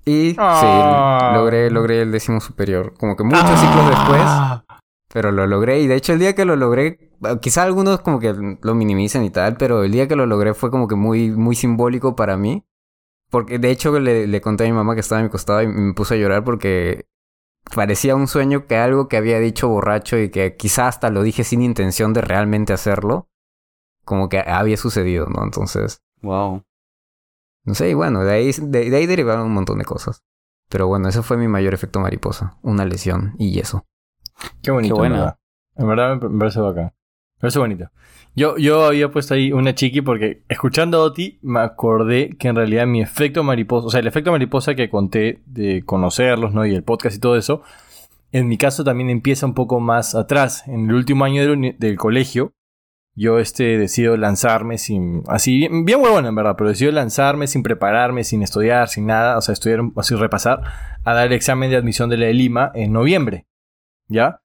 Y 0.05 0.35
Ah. 0.37 1.31
sí, 1.31 1.35
logré, 1.35 1.71
logré 1.71 2.03
el 2.03 2.11
décimo 2.11 2.39
superior, 2.41 2.93
como 2.99 3.15
que 3.15 3.23
muchos 3.23 3.59
ciclos 3.59 3.89
después. 3.89 4.21
Ah. 4.23 4.63
Pero 5.11 5.31
lo 5.31 5.47
logré 5.47 5.79
y 5.79 5.87
de 5.87 5.95
hecho 5.95 6.13
el 6.13 6.19
día 6.19 6.35
que 6.35 6.45
lo 6.45 6.55
logré, 6.55 7.09
quizá 7.41 7.63
algunos 7.63 8.01
como 8.01 8.19
que 8.19 8.35
lo 8.61 8.75
minimicen 8.75 9.23
y 9.23 9.31
tal, 9.31 9.57
pero 9.57 9.81
el 9.83 9.91
día 9.91 10.07
que 10.07 10.15
lo 10.15 10.27
logré 10.27 10.53
fue 10.53 10.69
como 10.69 10.87
que 10.87 10.93
muy, 10.93 11.31
muy 11.31 11.55
simbólico 11.55 12.15
para 12.15 12.37
mí. 12.37 12.63
Porque 13.31 13.57
de 13.57 13.71
hecho 13.71 13.99
le, 13.99 14.27
le 14.27 14.41
conté 14.41 14.65
a 14.65 14.67
mi 14.67 14.73
mamá 14.73 14.93
que 14.93 14.99
estaba 15.01 15.21
a 15.21 15.23
mi 15.23 15.29
costado 15.31 15.63
y 15.63 15.67
me 15.67 15.95
puse 15.95 16.13
a 16.13 16.17
llorar 16.17 16.43
porque 16.43 17.07
parecía 17.73 18.15
un 18.15 18.27
sueño 18.27 18.67
que 18.67 18.77
algo 18.77 19.07
que 19.07 19.17
había 19.17 19.39
dicho 19.39 19.67
borracho 19.69 20.17
y 20.17 20.29
que 20.29 20.55
quizá 20.55 20.87
hasta 20.87 21.09
lo 21.09 21.23
dije 21.23 21.43
sin 21.43 21.61
intención 21.61 22.13
de 22.13 22.21
realmente 22.21 22.73
hacerlo, 22.73 23.29
como 24.03 24.29
que 24.29 24.39
había 24.39 24.77
sucedido, 24.77 25.27
¿no? 25.27 25.43
Entonces, 25.43 26.01
Wow. 26.21 26.63
no 27.63 27.73
sé, 27.75 27.89
y 27.89 27.93
bueno, 27.93 28.23
de 28.23 28.33
ahí, 28.33 28.51
de, 28.51 28.89
de 28.89 28.95
ahí 28.97 29.05
derivaron 29.05 29.45
un 29.45 29.53
montón 29.53 29.79
de 29.79 29.85
cosas. 29.85 30.23
Pero 30.69 30.87
bueno, 30.87 31.07
ese 31.09 31.21
fue 31.21 31.37
mi 31.37 31.47
mayor 31.47 31.73
efecto 31.73 31.99
mariposa, 31.99 32.57
una 32.63 32.85
lesión 32.85 33.35
y 33.37 33.59
eso. 33.59 33.85
Qué 34.61 34.71
bonito, 34.71 34.95
Qué 34.95 34.99
buena. 34.99 35.15
en 35.15 35.21
verdad. 35.21 35.39
En 35.75 35.87
verdad 35.87 36.15
me 36.21 36.29
me 36.29 36.39
parece 36.39 36.59
bacán. 36.59 36.93
Parece 37.45 37.59
bonito. 37.59 37.91
Yo, 38.35 38.57
yo 38.57 38.85
había 38.85 39.11
puesto 39.11 39.35
ahí 39.35 39.51
una 39.51 39.75
chiqui 39.75 40.01
porque 40.01 40.41
escuchando 40.49 40.97
a 40.97 41.03
Oti 41.03 41.37
me 41.43 41.59
acordé 41.59 42.35
que 42.39 42.47
en 42.47 42.55
realidad 42.55 42.87
mi 42.87 43.03
efecto 43.03 43.43
mariposa, 43.43 43.85
o 43.85 43.89
sea, 43.91 43.99
el 43.99 44.07
efecto 44.07 44.31
mariposa 44.31 44.73
que 44.73 44.89
conté 44.89 45.43
de 45.45 45.83
conocerlos, 45.85 46.55
¿no? 46.55 46.65
Y 46.65 46.73
el 46.73 46.81
podcast 46.81 47.17
y 47.17 47.19
todo 47.19 47.37
eso, 47.37 47.61
en 48.31 48.47
mi 48.47 48.57
caso 48.57 48.83
también 48.83 49.11
empieza 49.11 49.45
un 49.45 49.53
poco 49.53 49.79
más 49.79 50.15
atrás. 50.15 50.67
En 50.67 50.89
el 50.89 50.95
último 50.95 51.23
año 51.23 51.47
del, 51.47 51.75
del 51.77 51.97
colegio, 51.97 52.53
yo 53.13 53.37
este, 53.37 53.77
decido 53.77 54.17
lanzarme 54.17 54.79
sin... 54.79 55.21
Así, 55.27 55.59
bien, 55.59 55.85
bien 55.85 56.25
en 56.25 56.33
verdad, 56.33 56.55
pero 56.57 56.71
decido 56.71 56.91
lanzarme 56.91 57.45
sin 57.45 57.61
prepararme, 57.61 58.23
sin 58.23 58.41
estudiar, 58.41 58.89
sin 58.89 59.05
nada, 59.05 59.37
o 59.37 59.41
sea, 59.41 59.53
estudiar, 59.53 59.81
así 59.97 60.15
repasar, 60.15 60.63
a 61.03 61.13
dar 61.13 61.27
el 61.27 61.33
examen 61.33 61.69
de 61.69 61.75
admisión 61.75 62.09
de 62.09 62.17
la 62.17 62.25
de 62.25 62.33
Lima 62.33 62.71
en 62.73 62.91
noviembre. 62.91 63.45
¿Ya? 64.07 64.41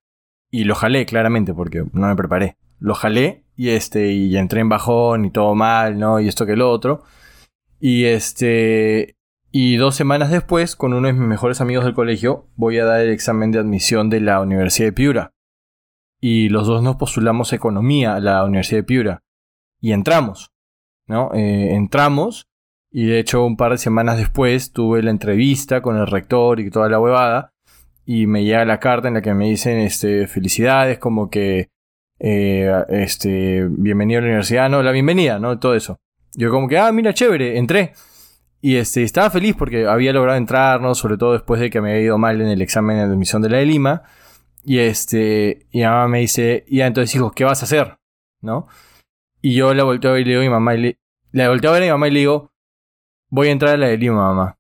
Y 0.51 0.65
lo 0.65 0.75
jalé, 0.75 1.07
claramente, 1.07 1.55
porque 1.55 1.87
no 1.95 2.07
me 2.07 2.15
preparé. 2.15 2.60
Lo 2.81 2.95
jalé 2.95 3.45
y 3.55 3.69
este, 3.71 4.13
y 4.13 4.37
entré 4.37 4.61
en 4.61 4.69
bajón 4.69 5.25
y 5.25 5.31
todo 5.31 5.55
mal, 5.55 5.99
¿no? 5.99 6.19
Y 6.19 6.29
esto 6.29 6.47
que 6.47 6.57
lo 6.57 6.71
otro. 6.71 7.05
Y 7.79 8.05
este. 8.07 9.17
Y 9.53 9.77
dos 9.77 9.97
semanas 9.97 10.31
después, 10.31 10.77
con 10.77 10.95
uno 10.95 11.09
de 11.09 11.13
mis 11.13 11.23
mejores 11.23 11.61
amigos 11.61 11.85
del 11.85 11.95
colegio, 11.95 12.49
voy 12.57 12.79
a 12.79 12.85
dar 12.85 13.01
el 13.01 13.11
examen 13.11 13.51
de 13.51 13.59
admisión 13.59 14.09
de 14.09 14.21
la 14.21 14.41
Universidad 14.41 14.89
de 14.89 14.93
Piura. 14.93 15.33
Y 16.21 16.49
los 16.49 16.67
dos 16.67 16.83
nos 16.83 16.97
postulamos 16.97 17.53
economía 17.53 18.15
a 18.15 18.21
la 18.21 18.45
Universidad 18.45 18.81
de 18.81 18.85
Piura. 18.85 19.23
Y 19.81 19.93
entramos, 19.93 20.53
¿no? 21.07 21.33
Eh, 21.35 21.75
entramos. 21.75 22.47
Y 22.93 23.07
de 23.07 23.19
hecho, 23.19 23.45
un 23.45 23.57
par 23.57 23.73
de 23.73 23.79
semanas 23.79 24.19
después 24.19 24.73
tuve 24.73 25.03
la 25.03 25.11
entrevista 25.11 25.83
con 25.83 25.97
el 25.97 26.07
rector 26.07 26.61
y 26.61 26.71
toda 26.71 26.89
la 26.89 27.01
huevada 27.01 27.53
y 28.13 28.27
me 28.27 28.43
llega 28.43 28.65
la 28.65 28.81
carta 28.81 29.07
en 29.07 29.15
la 29.15 29.23
que 29.23 29.35
me 29.35 29.49
dicen 29.49 29.79
este, 29.79 30.27
felicidades, 30.27 30.99
como 30.99 31.31
que 31.31 31.69
eh, 32.21 32.71
este, 32.91 33.67
bienvenido 33.69 34.19
a 34.19 34.21
la 34.21 34.29
universidad, 34.29 34.69
no, 34.69 34.83
la 34.83 34.93
bienvenida, 34.93 35.39
¿no? 35.39 35.59
Todo 35.59 35.75
eso. 35.75 35.99
Yo 36.35 36.51
como 36.51 36.69
que, 36.69 36.79
ah, 36.79 36.93
mira, 36.93 37.15
chévere, 37.15 37.57
entré. 37.57 37.95
Y 38.61 38.77
este, 38.77 39.03
estaba 39.03 39.31
feliz 39.31 39.57
porque 39.59 39.87
había 39.87 40.13
logrado 40.13 40.37
entrar, 40.37 40.83
¿no? 40.83 40.95
Sobre 40.95 41.17
todo 41.17 41.33
después 41.33 41.61
de 41.61 41.71
que 41.71 41.81
me 41.81 41.93
había 41.93 42.03
ido 42.03 42.19
mal 42.19 42.41
en 42.41 42.49
el 42.49 42.61
examen 42.61 42.99
de 42.99 43.03
admisión 43.05 43.41
de 43.41 43.49
la 43.49 43.57
de 43.57 43.67
Lima. 43.67 44.03
Y 44.63 44.79
este, 44.79 45.67
y 45.71 45.79
mi 45.79 45.85
mamá 45.85 46.09
me 46.09 46.21
dice, 46.21 46.67
ya 46.69 46.87
entonces 46.87 47.15
hijo, 47.15 47.31
¿qué 47.33 47.45
vas 47.45 47.63
a 47.63 47.65
hacer? 47.65 47.97
¿No? 48.43 48.69
Y 49.41 49.55
yo 49.55 49.73
la 49.73 49.85
volteo 49.85 50.11
a 50.11 50.15
ver 50.15 50.23
y 50.23 50.25
le 50.27 50.31
digo 50.33 50.43
a 50.43 50.45
mi 50.45 50.51
mamá, 50.51 50.75
y 50.75 50.81
le, 50.83 50.99
la 51.33 51.49
volteo 51.49 51.71
a 51.71 51.73
ver 51.73 51.83
a 51.85 51.87
mi 51.87 51.91
mamá 51.93 52.09
y 52.09 52.11
le 52.11 52.19
digo, 52.21 52.53
voy 53.31 53.49
a 53.49 53.53
entrar 53.53 53.75
a 53.75 53.77
la 53.79 53.89
de 53.89 53.97
Lima, 53.97 54.17
mamá. 54.17 54.59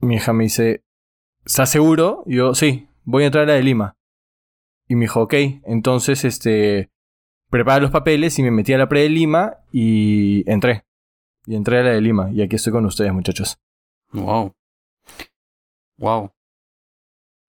Mi 0.00 0.16
hija 0.16 0.32
me 0.32 0.44
dice, 0.44 0.82
¿estás 1.44 1.70
seguro? 1.70 2.24
Y 2.26 2.36
yo, 2.36 2.54
sí, 2.56 2.88
voy 3.04 3.22
a 3.22 3.26
entrar 3.26 3.44
a 3.44 3.46
la 3.46 3.54
de 3.54 3.62
Lima. 3.62 3.97
Y 4.88 4.96
me 4.96 5.02
dijo, 5.02 5.20
ok, 5.22 5.34
entonces, 5.64 6.24
este, 6.24 6.90
prepara 7.50 7.80
los 7.80 7.90
papeles 7.90 8.38
y 8.38 8.42
me 8.42 8.50
metí 8.50 8.72
a 8.72 8.78
la 8.78 8.88
pre 8.88 9.02
de 9.02 9.10
Lima 9.10 9.58
y 9.70 10.50
entré. 10.50 10.84
Y 11.46 11.54
entré 11.54 11.78
a 11.78 11.82
la 11.82 11.90
de 11.90 12.00
Lima 12.00 12.30
y 12.32 12.42
aquí 12.42 12.56
estoy 12.56 12.72
con 12.72 12.84
ustedes, 12.86 13.12
muchachos. 13.12 13.58
Wow. 14.12 14.54
Wow. 15.98 16.32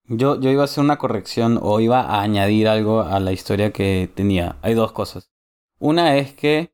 Yo, 0.04 0.40
yo 0.40 0.50
iba 0.50 0.62
a 0.62 0.64
hacer 0.64 0.82
una 0.82 0.98
corrección 0.98 1.58
o 1.62 1.80
iba 1.80 2.00
a 2.00 2.22
añadir 2.22 2.68
algo 2.68 3.02
a 3.02 3.20
la 3.20 3.32
historia 3.32 3.72
que 3.72 4.10
tenía. 4.14 4.56
Hay 4.62 4.74
dos 4.74 4.92
cosas. 4.92 5.30
Una 5.78 6.16
es 6.16 6.34
que 6.34 6.72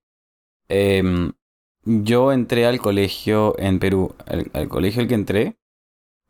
em, 0.69 1.33
yo 1.85 2.33
entré 2.33 2.67
al 2.67 2.81
colegio 2.81 3.55
en 3.59 3.79
Perú. 3.79 4.15
Al, 4.27 4.51
al 4.55 4.69
colegio 4.69 5.03
al 5.03 5.09
que 5.09 5.15
entré 5.15 5.59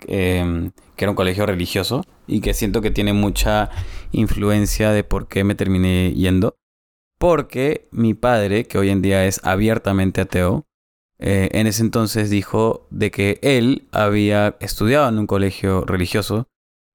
em, 0.07 0.73
que 0.97 1.05
era 1.05 1.11
un 1.11 1.17
colegio 1.17 1.47
religioso 1.47 2.05
y 2.27 2.41
que 2.41 2.55
siento 2.55 2.83
que 2.83 2.91
tiene 2.91 3.13
mucha 3.13 3.71
influencia 4.13 4.93
de 4.93 5.05
por 5.05 5.29
qué 5.29 5.45
me 5.45 5.55
terminé 5.55 6.13
yendo. 6.15 6.57
Porque 7.19 7.89
mi 7.93 8.15
padre, 8.15 8.65
que 8.65 8.79
hoy 8.79 8.91
en 8.91 9.03
día 9.03 9.25
es 9.25 9.41
abiertamente 9.45 10.21
ateo, 10.21 10.67
eh, 11.19 11.49
en 11.53 11.67
ese 11.67 11.83
entonces 11.83 12.29
dijo 12.29 12.87
de 12.91 13.11
que 13.11 13.39
él 13.43 13.89
había 13.91 14.57
estudiado 14.61 15.09
en 15.09 15.19
un 15.19 15.27
colegio 15.27 15.85
religioso, 15.85 16.49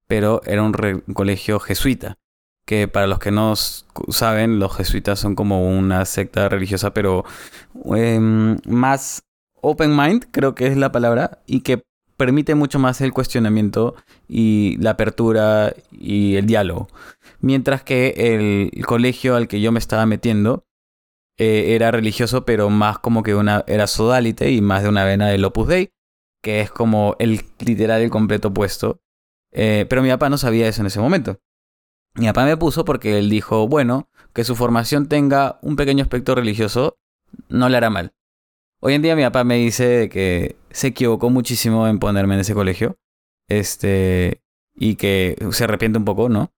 pero 0.07 0.41
era 0.45 0.61
un, 0.63 0.73
colegio 1.13 1.59
jesuita. 1.59 2.17
Que 2.65 2.87
para 2.87 3.07
los 3.07 3.19
que 3.19 3.31
no 3.31 3.55
saben, 3.55 4.59
los 4.59 4.75
jesuitas 4.75 5.19
son 5.19 5.35
como 5.35 5.67
una 5.67 6.05
secta 6.05 6.47
religiosa, 6.49 6.93
pero 6.93 7.25
em, 7.95 8.57
más 8.65 9.23
open 9.61 9.95
mind, 9.95 10.27
creo 10.31 10.53
que 10.55 10.67
es 10.67 10.77
la 10.77 10.91
palabra, 10.91 11.41
y 11.47 11.61
que 11.61 11.81
permite 12.21 12.53
mucho 12.53 12.77
más 12.77 13.01
el 13.01 13.13
cuestionamiento 13.13 13.95
y 14.27 14.77
la 14.77 14.91
apertura 14.91 15.73
y 15.91 16.35
el 16.35 16.45
diálogo. 16.45 16.87
Mientras 17.39 17.81
que 17.81 18.13
el 18.75 18.85
colegio 18.85 19.35
al 19.35 19.47
que 19.47 19.59
yo 19.59 19.71
me 19.71 19.79
estaba 19.79 20.05
metiendo 20.05 20.67
eh, 21.39 21.73
era 21.73 21.89
religioso, 21.89 22.45
pero 22.45 22.69
más 22.69 22.99
como 22.99 23.23
que 23.23 23.33
una 23.33 23.63
era 23.65 23.87
sodalite 23.87 24.51
y 24.51 24.61
más 24.61 24.83
de 24.83 24.89
una 24.89 25.03
vena 25.03 25.29
del 25.29 25.43
Opus 25.43 25.67
Dei, 25.67 25.93
que 26.43 26.61
es 26.61 26.69
como 26.69 27.15
el 27.17 27.41
literal 27.57 28.03
el 28.03 28.11
completo 28.11 28.49
opuesto. 28.49 29.01
Eh, 29.51 29.87
pero 29.89 30.03
mi 30.03 30.09
papá 30.09 30.29
no 30.29 30.37
sabía 30.37 30.67
eso 30.67 30.81
en 30.81 30.87
ese 30.87 30.99
momento. 30.99 31.39
Mi 32.13 32.27
papá 32.27 32.45
me 32.45 32.55
puso 32.55 32.85
porque 32.85 33.17
él 33.17 33.31
dijo, 33.31 33.67
bueno, 33.67 34.11
que 34.31 34.43
su 34.43 34.55
formación 34.55 35.07
tenga 35.07 35.57
un 35.63 35.75
pequeño 35.75 36.03
aspecto 36.03 36.35
religioso 36.35 36.99
no 37.49 37.67
le 37.67 37.77
hará 37.77 37.89
mal. 37.89 38.13
Hoy 38.79 38.93
en 38.93 39.01
día 39.01 39.15
mi 39.15 39.23
papá 39.23 39.43
me 39.43 39.55
dice 39.55 40.07
que 40.09 40.60
se 40.73 40.87
equivocó 40.87 41.29
muchísimo 41.29 41.87
en 41.87 41.99
ponerme 41.99 42.35
en 42.35 42.41
ese 42.41 42.53
colegio. 42.53 42.97
Este. 43.47 44.41
Y 44.75 44.95
que 44.95 45.35
se 45.51 45.65
arrepiente 45.65 45.99
un 45.99 46.05
poco, 46.05 46.29
¿no? 46.29 46.51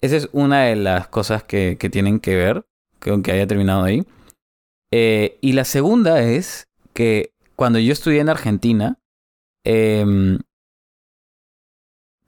Esa 0.00 0.16
es 0.16 0.28
una 0.32 0.64
de 0.64 0.76
las 0.76 1.08
cosas 1.08 1.42
que, 1.42 1.76
que 1.78 1.90
tienen 1.90 2.20
que 2.20 2.36
ver 2.36 2.66
con 3.00 3.22
que 3.22 3.32
haya 3.32 3.46
terminado 3.46 3.84
ahí. 3.84 4.04
Eh, 4.90 5.38
y 5.40 5.52
la 5.52 5.64
segunda 5.64 6.22
es 6.22 6.68
que 6.92 7.34
cuando 7.56 7.78
yo 7.78 7.92
estudié 7.92 8.20
en 8.20 8.28
Argentina, 8.28 9.00
em, 9.64 10.38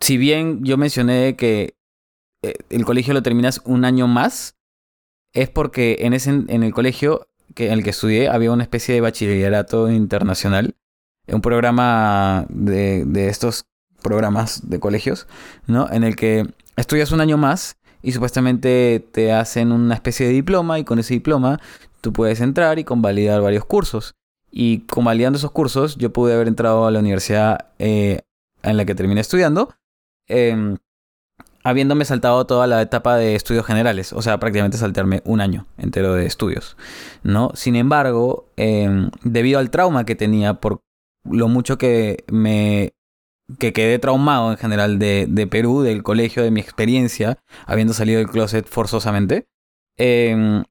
si 0.01 0.17
bien 0.17 0.65
yo 0.65 0.77
mencioné 0.77 1.37
que 1.37 1.77
eh, 2.43 2.55
el 2.71 2.85
colegio 2.85 3.15
lo 3.15 3.23
terminas 3.23 3.61
un 3.65 3.85
año 3.85 4.09
más, 4.09 4.57
es 5.33 5.49
porque 5.49 5.99
en, 6.01 6.13
ese, 6.13 6.31
en 6.31 6.63
el 6.63 6.73
colegio 6.73 7.29
que, 7.55 7.67
en 7.67 7.75
el 7.75 7.85
que 7.85 7.91
estudié 7.91 8.29
había 8.29 8.53
una 8.53 8.63
especie 8.63 8.95
de 8.95 9.01
bachillerato 9.01 9.91
internacional, 9.91 10.75
un 11.29 11.41
programa 11.41 12.47
de, 12.49 13.05
de 13.05 13.29
estos 13.29 13.67
programas 14.03 14.69
de 14.69 14.79
colegios, 14.79 15.27
¿no? 15.67 15.91
En 15.91 16.05
el 16.05 16.17
que 16.17 16.47
estudias 16.77 17.13
un 17.13 17.21
año 17.21 17.37
más 17.37 17.77
y 18.03 18.13
supuestamente 18.13 19.05
te 19.11 19.33
hacen 19.33 19.73
una 19.73 19.95
especie 19.95 20.27
de 20.27 20.33
diploma 20.33 20.79
y 20.79 20.85
con 20.85 20.99
ese 20.99 21.15
diploma 21.15 21.61
tú 22.01 22.13
puedes 22.13 22.41
entrar 22.41 22.79
y 22.79 22.85
convalidar 22.85 23.41
varios 23.41 23.65
cursos. 23.65 24.15
Y 24.51 24.81
convalidando 24.83 25.39
esos 25.39 25.51
cursos 25.51 25.97
yo 25.97 26.13
pude 26.13 26.35
haber 26.35 26.49
entrado 26.49 26.87
a 26.87 26.91
la 26.91 27.01
universidad 27.01 27.67
eh, 27.79 28.21
en 28.63 28.77
la 28.77 28.85
que 28.85 28.95
terminé 28.95 29.21
estudiando. 29.21 29.75
Em, 30.29 30.77
habiéndome 31.65 32.05
saltado 32.05 32.47
toda 32.47 32.69
la 32.69 32.81
etapa 32.81 33.17
de 33.17 33.35
estudios 33.35 33.67
generales, 33.67 34.13
o 34.13 34.23
sea, 34.23 34.39
prácticamente 34.39 34.79
saltarme 34.79 35.21
un 35.25 35.41
año 35.41 35.67
entero 35.79 36.15
de 36.15 36.27
estudios, 36.27 36.77
¿no? 37.25 37.51
Sin 37.55 37.75
embargo, 37.75 38.47
em, 38.57 39.11
debido 39.25 39.59
al 39.59 39.71
trauma 39.71 40.07
que 40.07 40.15
tenía 40.15 40.55
por 40.55 40.83
lo 41.31 41.49
mucho 41.49 41.79
que 41.79 42.25
me 42.31 42.95
que 43.59 43.73
quedé 43.73 43.99
traumado 43.99 44.51
en 44.51 44.57
general 44.57 44.99
de, 44.99 45.27
de, 45.29 45.47
Perú, 45.47 45.83
del 45.83 46.03
colegio, 46.03 46.43
de 46.43 46.51
mi 46.51 46.61
experiencia, 46.61 47.39
habiendo 47.65 47.95
salido 47.95 48.19
del 48.19 48.29
closet 48.29 48.67
forzosamente, 48.67 49.49
em, 49.97 50.65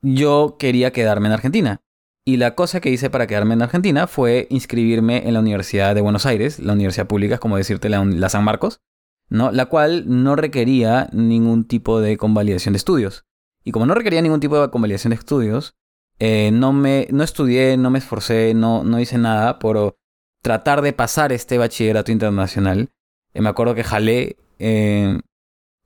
yo 0.00 0.56
quería 0.58 0.92
quedarme 0.92 1.26
en 1.26 1.32
Argentina. 1.32 1.82
Y 2.24 2.38
la 2.38 2.54
cosa 2.54 2.80
que 2.80 2.90
hice 2.90 3.10
para 3.10 3.26
quedarme 3.26 3.54
en 3.54 3.62
Argentina 3.62 4.06
fue 4.06 4.46
inscribirme 4.50 5.26
en 5.26 5.34
la 5.34 5.40
Universidad 5.40 5.94
de 5.94 6.00
Buenos 6.00 6.26
Aires, 6.26 6.58
la 6.58 6.72
universidad 6.72 7.06
pública, 7.06 7.34
es 7.34 7.40
como 7.40 7.56
decirte 7.56 7.88
la 7.88 8.28
San 8.28 8.44
Marcos, 8.44 8.80
¿no? 9.28 9.52
La 9.52 9.66
cual 9.66 10.04
no 10.06 10.34
requería 10.36 11.08
ningún 11.12 11.66
tipo 11.66 12.00
de 12.00 12.16
convalidación 12.16 12.72
de 12.72 12.78
estudios. 12.78 13.24
Y 13.64 13.72
como 13.72 13.86
no 13.86 13.94
requería 13.94 14.22
ningún 14.22 14.40
tipo 14.40 14.60
de 14.60 14.70
convalidación 14.70 15.10
de 15.10 15.16
estudios, 15.16 15.76
eh, 16.18 16.50
no, 16.52 16.72
me, 16.72 17.08
no 17.10 17.24
estudié, 17.24 17.76
no 17.76 17.90
me 17.90 17.98
esforcé, 17.98 18.54
no, 18.54 18.84
no 18.84 19.00
hice 19.00 19.18
nada 19.18 19.58
por 19.58 19.96
tratar 20.42 20.82
de 20.82 20.92
pasar 20.92 21.32
este 21.32 21.58
bachillerato 21.58 22.12
internacional. 22.12 22.90
Eh, 23.34 23.40
me 23.40 23.48
acuerdo 23.48 23.74
que 23.74 23.84
jalé 23.84 24.36
eh, 24.58 25.20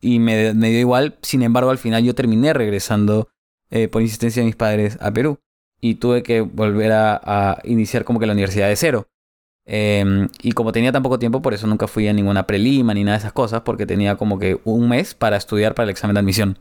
y 0.01 0.18
me, 0.18 0.53
dio 0.53 0.78
igual, 0.78 1.18
sin 1.22 1.43
embargo 1.43 1.70
al 1.70 1.78
final 1.78 2.05
yo 2.05 2.14
terminé 2.14 2.53
regresando 2.53 3.28
por 3.93 4.03
insistencia 4.03 4.43
de 4.43 4.47
mis 4.47 4.57
padres 4.57 4.99
a 5.01 5.12
Perú 5.12 5.39
y 5.81 5.95
tuve 5.95 6.24
que 6.24 6.41
volver 6.41 6.91
a, 6.91 7.20
a 7.22 7.61
iniciar 7.62 8.05
como 8.05 8.18
que 8.18 8.26
la 8.26 8.33
universidad 8.33 8.66
de 8.66 8.74
cero. 8.74 9.07
Em, 9.72 10.28
y 10.43 10.51
como 10.51 10.72
tenía 10.72 10.91
tan 10.91 11.05
poco 11.05 11.20
tiempo, 11.20 11.43
por 11.43 11.55
eso 11.55 11.68
nunca 11.68 11.87
fui 11.87 12.09
a 12.09 12.12
ninguna 12.12 12.45
prelima 12.45 12.93
ni 12.93 13.05
nada 13.05 13.18
de 13.18 13.20
esas 13.20 13.33
cosas, 13.33 13.62
porque 13.62 13.87
tenía 13.87 14.16
como 14.16 14.39
que 14.39 14.61
un 14.64 14.89
mes 14.89 15.14
para 15.14 15.37
estudiar 15.37 15.76
para 15.76 15.85
el 15.85 15.91
examen 15.91 16.14
de 16.14 16.20
admisión. 16.20 16.59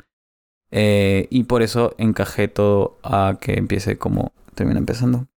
Eh, 0.72 1.28
y 1.30 1.44
por 1.44 1.62
eso 1.62 1.96
encajé 1.98 2.48
todo 2.48 2.98
a 3.04 3.38
que 3.42 3.54
empiece 3.54 3.98
como 3.98 4.34
termina 4.56 4.80
empezando. 4.80 5.28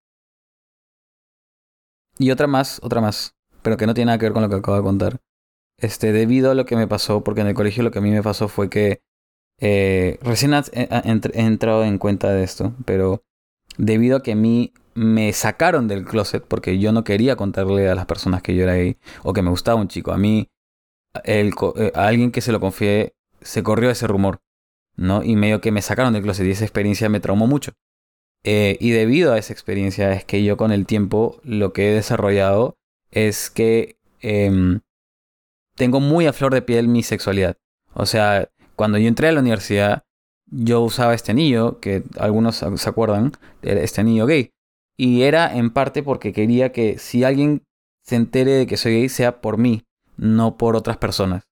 Y 2.19 2.31
otra 2.31 2.47
más, 2.47 2.81
otra 2.83 3.01
más, 3.01 3.35
pero 3.63 3.77
que 3.77 3.87
no 3.87 3.95
tiene 3.95 4.07
nada 4.07 4.19
que 4.19 4.27
ver 4.27 4.33
con 4.33 4.43
lo 4.43 4.49
que 4.49 4.57
acabo 4.57 4.77
de 4.77 4.83
contar. 4.83 5.21
Este, 5.79 6.13
debido 6.13 6.51
a 6.51 6.55
lo 6.55 6.67
que 6.67 6.77
me 6.77 6.87
pasó, 6.87 7.25
porque 7.25 7.41
en 7.41 7.49
el 7.49 7.55
colegio 7.55 7.83
lo 7.83 7.91
que 7.91 7.99
a 7.99 8.03
mí 8.03 8.11
me 8.11 8.23
pasó 8.23 8.49
fue 8.49 8.71
que 8.71 9.03
eh, 9.59 10.19
recién 10.23 10.53
he 10.55 11.41
entrado 11.41 11.85
en 11.85 11.99
cuenta 11.99 12.31
de 12.31 12.43
esto, 12.43 12.75
pero 12.85 13.25
debido 13.79 14.19
a 14.19 14.23
que 14.23 14.33
a 14.33 14.37
mí 14.37 14.73
me 14.95 15.33
sacaron 15.33 15.89
del 15.89 16.05
closet 16.05 16.45
porque 16.45 16.79
yo 16.79 16.93
no 16.93 17.05
quería 17.05 17.37
contarle 17.37 17.89
a 17.89 17.95
las 17.95 18.07
personas 18.07 18.43
que 18.43 18.55
yo 18.55 18.65
era 18.65 18.75
gay 18.75 18.99
o 19.23 19.33
que 19.33 19.43
me 19.43 19.51
gustaba 19.51 19.81
un 19.81 19.89
chico. 19.89 20.13
A 20.13 20.19
mí, 20.19 20.51
eh, 21.25 21.51
a 21.95 22.07
alguien 22.07 22.33
que 22.33 22.41
se 22.41 22.53
lo 22.53 22.61
confié, 22.61 23.15
se 23.41 23.63
corrió 23.63 23.91
ese 23.91 24.07
rumor, 24.07 24.41
¿no? 24.97 25.23
Y 25.23 25.37
medio 25.37 25.61
que 25.61 25.73
me 25.73 25.83
sacaron 25.83 26.13
del 26.13 26.23
closet 26.23 26.47
y 26.47 26.51
esa 26.51 26.65
experiencia 26.65 27.09
me 27.09 27.21
traumó 27.21 27.47
mucho. 27.47 27.73
Eh, 28.45 28.77
y 28.81 28.91
debido 28.91 29.33
a 29.33 29.39
esa 29.39 29.53
experiencia 29.53 30.13
es 30.13 30.25
que 30.25 30.43
yo 30.43 30.57
con 30.57 30.73
el 30.73 30.87
tiempo 30.87 31.41
lo 31.45 31.73
que 31.73 31.91
he 31.91 31.95
desarrollado 31.95 32.77
es 33.13 33.51
que 33.51 33.99
em, 34.21 34.81
tengo 35.77 36.01
muy 36.01 36.27
a 36.27 36.33
flor 36.33 36.53
de 36.53 36.63
piel 36.63 36.89
mi 36.89 37.03
sexualidad. 37.03 37.57
O 37.95 38.07
sea, 38.07 38.51
cuando 38.75 38.99
yo 38.99 39.09
entré 39.09 39.29
a 39.29 39.33
la 39.33 39.41
universidad, 39.41 40.05
yo 40.47 40.81
usaba 40.83 41.15
este 41.15 41.33
anillo, 41.33 41.81
que 41.81 42.05
algunos 42.19 42.57
se 42.57 42.89
acuerdan, 42.89 43.33
este 43.63 44.01
anillo 44.01 44.27
gay. 44.27 44.51
Y 44.97 45.23
era 45.23 45.55
en 45.57 45.71
parte 45.71 46.03
porque 46.03 46.33
quería 46.33 46.73
que 46.73 46.99
si 46.99 47.25
alguien 47.25 47.63
se 48.03 48.17
entere 48.17 48.53
de 48.53 48.67
que 48.67 48.77
soy 48.77 48.95
gay 48.95 49.09
sea 49.09 49.41
por 49.41 49.57
mí, 49.57 49.85
no 50.17 50.57
por 50.57 50.77
otras 50.77 50.99
personas. 50.99 51.45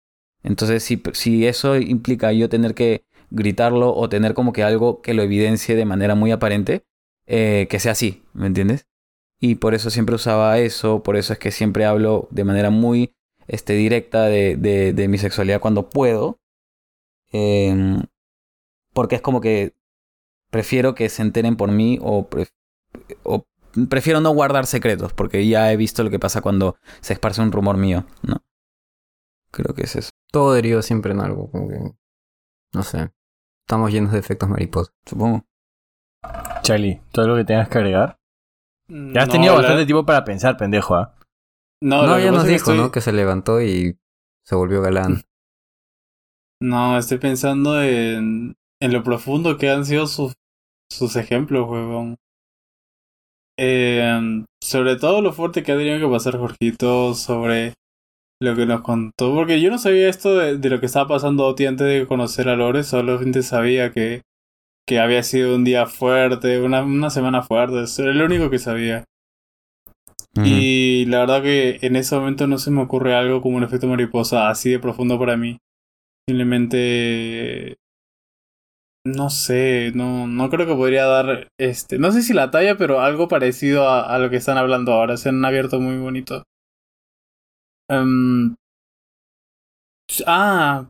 Entonces, 0.42 0.82
si, 0.82 1.02
si 1.12 1.46
eso 1.46 1.76
implica 1.76 2.32
yo 2.32 2.48
tener 2.48 2.74
que 2.74 3.04
gritarlo 3.30 3.94
o 3.94 4.08
tener 4.08 4.34
como 4.34 4.52
que 4.52 4.62
algo 4.62 5.00
que 5.00 5.14
lo 5.14 5.22
evidencie 5.22 5.76
de 5.76 5.84
manera 5.84 6.14
muy 6.14 6.32
aparente, 6.32 6.84
eh, 7.26 7.66
que 7.70 7.78
sea 7.78 7.92
así, 7.92 8.24
¿me 8.32 8.46
entiendes? 8.46 8.86
Y 9.38 9.56
por 9.56 9.74
eso 9.74 9.90
siempre 9.90 10.14
usaba 10.14 10.58
eso, 10.58 11.02
por 11.02 11.16
eso 11.16 11.32
es 11.32 11.38
que 11.38 11.50
siempre 11.50 11.84
hablo 11.84 12.28
de 12.30 12.44
manera 12.44 12.70
muy 12.70 13.14
este, 13.48 13.72
directa 13.72 14.24
de, 14.24 14.56
de, 14.56 14.92
de 14.92 15.08
mi 15.08 15.18
sexualidad 15.18 15.60
cuando 15.60 15.88
puedo. 15.88 16.38
Em, 17.32 18.02
porque 18.92 19.16
es 19.16 19.22
como 19.22 19.40
que 19.40 19.74
prefiero 20.50 20.94
que 20.94 21.08
se 21.08 21.22
enteren 21.22 21.56
por 21.56 21.70
mí 21.70 21.98
o, 22.02 22.28
o 23.22 23.46
prefiero 23.88 24.20
no 24.20 24.30
guardar 24.30 24.66
secretos, 24.66 25.12
porque 25.12 25.46
ya 25.46 25.72
he 25.72 25.76
visto 25.76 26.02
lo 26.02 26.10
que 26.10 26.18
pasa 26.18 26.42
cuando 26.42 26.76
se 27.00 27.12
esparce 27.12 27.40
un 27.40 27.52
rumor 27.52 27.76
mío, 27.76 28.04
¿no? 28.22 28.44
Creo 29.50 29.74
que 29.74 29.84
es 29.84 29.96
eso. 29.96 30.10
Todo 30.30 30.52
deriva 30.52 30.82
siempre 30.82 31.12
en 31.12 31.20
algo, 31.20 31.50
como 31.50 31.68
que... 31.68 31.78
No 32.72 32.82
sé. 32.82 33.10
Estamos 33.70 33.92
llenos 33.92 34.10
de 34.10 34.18
efectos 34.18 34.48
mariposa. 34.48 34.90
Supongo. 35.06 35.44
Charlie, 36.62 37.02
¿todo 37.12 37.28
lo 37.28 37.36
que 37.36 37.44
tengas 37.44 37.68
que 37.68 37.78
agregar? 37.78 38.16
Ya 38.88 39.22
has 39.22 39.28
tenido 39.28 39.54
bastante 39.54 39.86
tiempo 39.86 40.04
para 40.04 40.24
pensar, 40.24 40.56
pendejo, 40.56 40.96
¿ah? 40.96 41.14
No, 41.80 42.04
no 42.04 42.18
ya 42.18 42.32
nos 42.32 42.46
dijo, 42.46 42.74
¿no? 42.74 42.90
Que 42.90 43.00
se 43.00 43.12
levantó 43.12 43.62
y 43.62 43.96
se 44.44 44.56
volvió 44.56 44.82
galán. 44.82 45.22
No, 46.60 46.98
estoy 46.98 47.18
pensando 47.18 47.80
en, 47.80 48.54
en 48.82 48.92
lo 48.92 49.02
profundo 49.02 49.56
que 49.56 49.70
han 49.70 49.86
sido 49.86 50.06
sus, 50.06 50.34
sus 50.92 51.14
ejemplos, 51.16 51.66
huevón. 51.70 52.16
Eh, 53.56 54.44
sobre 54.60 54.96
todo 54.96 55.22
lo 55.22 55.32
fuerte 55.32 55.62
que 55.62 55.72
ha 55.72 55.76
tenido 55.76 55.98
que 56.00 56.12
pasar 56.12 56.36
Jorgito 56.36 57.14
sobre 57.14 57.72
lo 58.40 58.56
que 58.56 58.66
nos 58.66 58.80
contó. 58.82 59.34
Porque 59.34 59.60
yo 59.60 59.70
no 59.70 59.78
sabía 59.78 60.08
esto 60.08 60.36
de, 60.36 60.58
de 60.58 60.70
lo 60.70 60.80
que 60.80 60.86
estaba 60.86 61.08
pasando 61.08 61.46
Oti 61.46 61.66
antes 61.66 61.86
de 61.86 62.06
conocer 62.06 62.48
a 62.48 62.56
Lore, 62.56 62.82
solamente 62.82 63.42
sabía 63.42 63.92
que, 63.92 64.22
que 64.86 64.98
había 65.00 65.22
sido 65.22 65.54
un 65.56 65.64
día 65.64 65.86
fuerte, 65.86 66.60
una, 66.60 66.82
una 66.82 67.10
semana 67.10 67.42
fuerte, 67.42 67.84
eso 67.84 68.02
era 68.02 68.14
lo 68.14 68.24
único 68.24 68.50
que 68.50 68.58
sabía. 68.58 69.04
Y 70.44 71.06
la 71.06 71.20
verdad 71.20 71.42
que 71.42 71.78
en 71.82 71.96
ese 71.96 72.14
momento 72.14 72.46
no 72.46 72.58
se 72.58 72.70
me 72.70 72.82
ocurre 72.82 73.14
algo 73.14 73.42
como 73.42 73.56
un 73.56 73.64
efecto 73.64 73.88
mariposa 73.88 74.48
así 74.48 74.70
de 74.70 74.78
profundo 74.78 75.18
para 75.18 75.36
mí. 75.36 75.58
Simplemente 76.28 77.76
no 79.04 79.30
sé, 79.30 79.92
no, 79.94 80.26
no 80.26 80.50
creo 80.50 80.66
que 80.66 80.74
podría 80.74 81.06
dar 81.06 81.48
este, 81.58 81.98
no 81.98 82.12
sé 82.12 82.22
si 82.22 82.34
la 82.34 82.50
talla, 82.50 82.76
pero 82.76 83.00
algo 83.00 83.28
parecido 83.28 83.88
a, 83.88 84.02
a 84.14 84.18
lo 84.18 84.30
que 84.30 84.36
están 84.36 84.58
hablando 84.58 84.92
ahora. 84.92 85.16
Se 85.16 85.30
han 85.30 85.44
abierto 85.44 85.80
muy 85.80 85.96
bonito. 85.98 86.44
Em, 87.90 88.54
ah, 90.24 90.88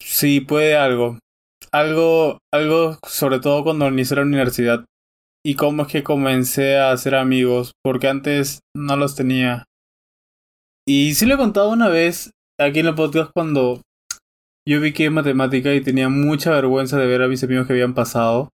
sí, 0.00 0.40
puede 0.40 0.76
algo. 0.76 1.18
Algo, 1.72 2.38
algo 2.52 2.98
sobre 3.08 3.40
todo 3.40 3.64
cuando 3.64 3.88
inicié 3.88 4.16
la 4.16 4.22
universidad. 4.22 4.84
Y 5.44 5.56
cómo 5.56 5.82
es 5.82 5.88
que 5.88 6.04
comencé 6.04 6.78
a 6.78 6.92
hacer 6.92 7.16
amigos, 7.16 7.72
porque 7.82 8.06
antes 8.06 8.60
no 8.74 8.96
los 8.96 9.16
tenía. 9.16 9.64
Y 10.86 11.14
sí 11.14 11.26
lo 11.26 11.34
he 11.34 11.38
contado 11.38 11.70
una 11.70 11.88
vez 11.88 12.30
aquí 12.60 12.80
en 12.80 12.86
el 12.86 12.94
podcast 12.94 13.32
cuando 13.34 13.82
yo 14.66 14.80
vi 14.80 14.92
que 14.92 15.10
matemática 15.10 15.74
y 15.74 15.82
tenía 15.82 16.08
mucha 16.08 16.50
vergüenza 16.52 16.98
de 16.98 17.06
ver 17.06 17.22
a 17.22 17.28
mis 17.28 17.42
amigos 17.42 17.66
que 17.66 17.72
habían 17.72 17.94
pasado. 17.94 18.50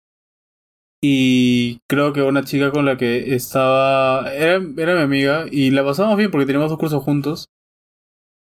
Y 1.02 1.80
creo 1.88 2.12
que 2.12 2.22
una 2.22 2.44
chica 2.44 2.72
con 2.72 2.84
la 2.84 2.96
que 2.96 3.34
estaba 3.34 4.32
era, 4.34 4.62
era 4.76 4.94
mi 4.96 5.02
amiga 5.02 5.46
y 5.50 5.70
la 5.70 5.82
pasamos 5.82 6.16
bien 6.18 6.30
porque 6.30 6.46
teníamos 6.46 6.70
dos 6.70 6.78
cursos 6.78 7.02
juntos. 7.02 7.46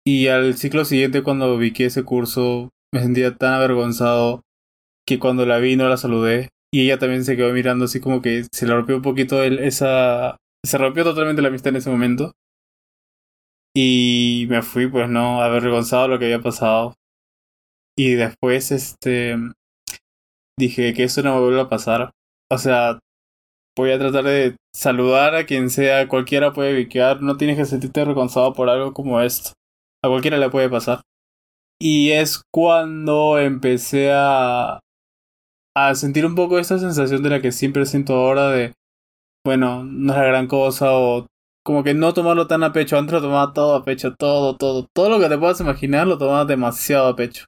Y 0.05 0.27
al 0.29 0.55
ciclo 0.55 0.85
siguiente 0.85 1.23
cuando 1.23 1.57
vi 1.57 1.73
que 1.73 1.87
ese 1.87 2.03
curso 2.03 2.71
me 2.93 3.01
sentía 3.01 3.37
tan 3.37 3.55
avergonzado 3.55 4.43
que 5.07 5.19
cuando 5.19 5.47
la 5.47 5.59
vi 5.59 5.77
no 5.77 5.89
la 5.89 5.97
saludé. 5.97 6.51
Y 6.75 6.85
ella 6.85 6.99
también 6.99 7.25
se 7.25 7.37
quedó 7.37 7.53
mirando 7.53 7.85
así 7.85 8.01
como 8.01 8.23
que 8.23 8.45
se 8.51 8.67
le 8.67 8.75
rompió 8.75 8.97
un 8.97 9.03
poquito 9.03 9.43
el, 9.43 9.59
esa... 9.59 10.37
Se 10.65 10.79
rompió 10.79 11.05
totalmente 11.05 11.43
la 11.43 11.49
amistad 11.49 11.71
en 11.71 11.77
ese 11.77 11.91
momento. 11.91 12.33
Y 13.75 14.47
me 14.49 14.63
fui 14.63 14.87
pues 14.87 15.09
no 15.09 15.43
avergonzado 15.43 16.09
lo 16.09 16.19
que 16.19 16.27
había 16.27 16.41
pasado. 16.41 16.95
Y 17.97 18.15
después, 18.15 18.71
este, 18.71 19.37
dije 20.59 20.95
que 20.95 21.05
eso 21.05 21.23
no 21.23 21.35
me 21.35 21.41
vuelva 21.41 21.63
a 21.63 21.69
pasar. 21.69 22.13
O 22.53 22.59
sea, 22.59 22.99
voy 23.75 23.93
a 23.93 23.99
tratar 23.99 24.25
de 24.25 24.57
saludar 24.77 25.35
a 25.35 25.47
quien 25.47 25.71
sea, 25.71 26.07
cualquiera 26.07 26.53
puede 26.53 26.75
viquear, 26.75 27.23
no 27.23 27.39
tienes 27.39 27.57
que 27.57 27.65
sentirte 27.65 28.03
avergonzado 28.03 28.53
por 28.53 28.69
algo 28.69 28.93
como 28.93 29.23
esto. 29.23 29.53
A 30.05 30.09
cualquiera 30.09 30.37
le 30.37 30.51
puede 30.51 30.69
pasar. 30.69 31.01
Y 31.81 32.11
es 32.11 32.43
cuando 32.53 33.39
empecé 33.39 34.13
a, 34.13 34.81
a 35.75 35.95
sentir 35.95 36.27
un 36.27 36.35
poco 36.35 36.59
esta 36.59 36.79
sensación 36.79 37.23
de 37.23 37.31
la 37.31 37.41
que 37.41 37.53
siempre 37.53 37.87
siento 37.87 38.17
ahora 38.17 38.51
de, 38.51 38.75
bueno, 39.47 39.83
no 39.85 40.13
es 40.13 40.19
la 40.19 40.27
gran 40.27 40.47
cosa 40.47 40.93
o 40.93 41.27
como 41.65 41.83
que 41.83 41.95
no 41.95 42.13
tomarlo 42.13 42.49
tan 42.49 42.65
a 42.65 42.73
pecho. 42.75 42.99
Antes 42.99 43.15
lo 43.15 43.23
tomaba 43.23 43.55
todo 43.55 43.77
a 43.77 43.83
pecho, 43.83 44.15
todo, 44.15 44.59
todo, 44.59 44.89
todo 44.95 45.09
lo 45.09 45.19
que 45.19 45.31
te 45.31 45.39
puedas 45.39 45.61
imaginar 45.61 46.07
lo 46.07 46.19
tomaba 46.19 46.45
demasiado 46.45 47.09
a 47.09 47.17
pecho 47.17 47.47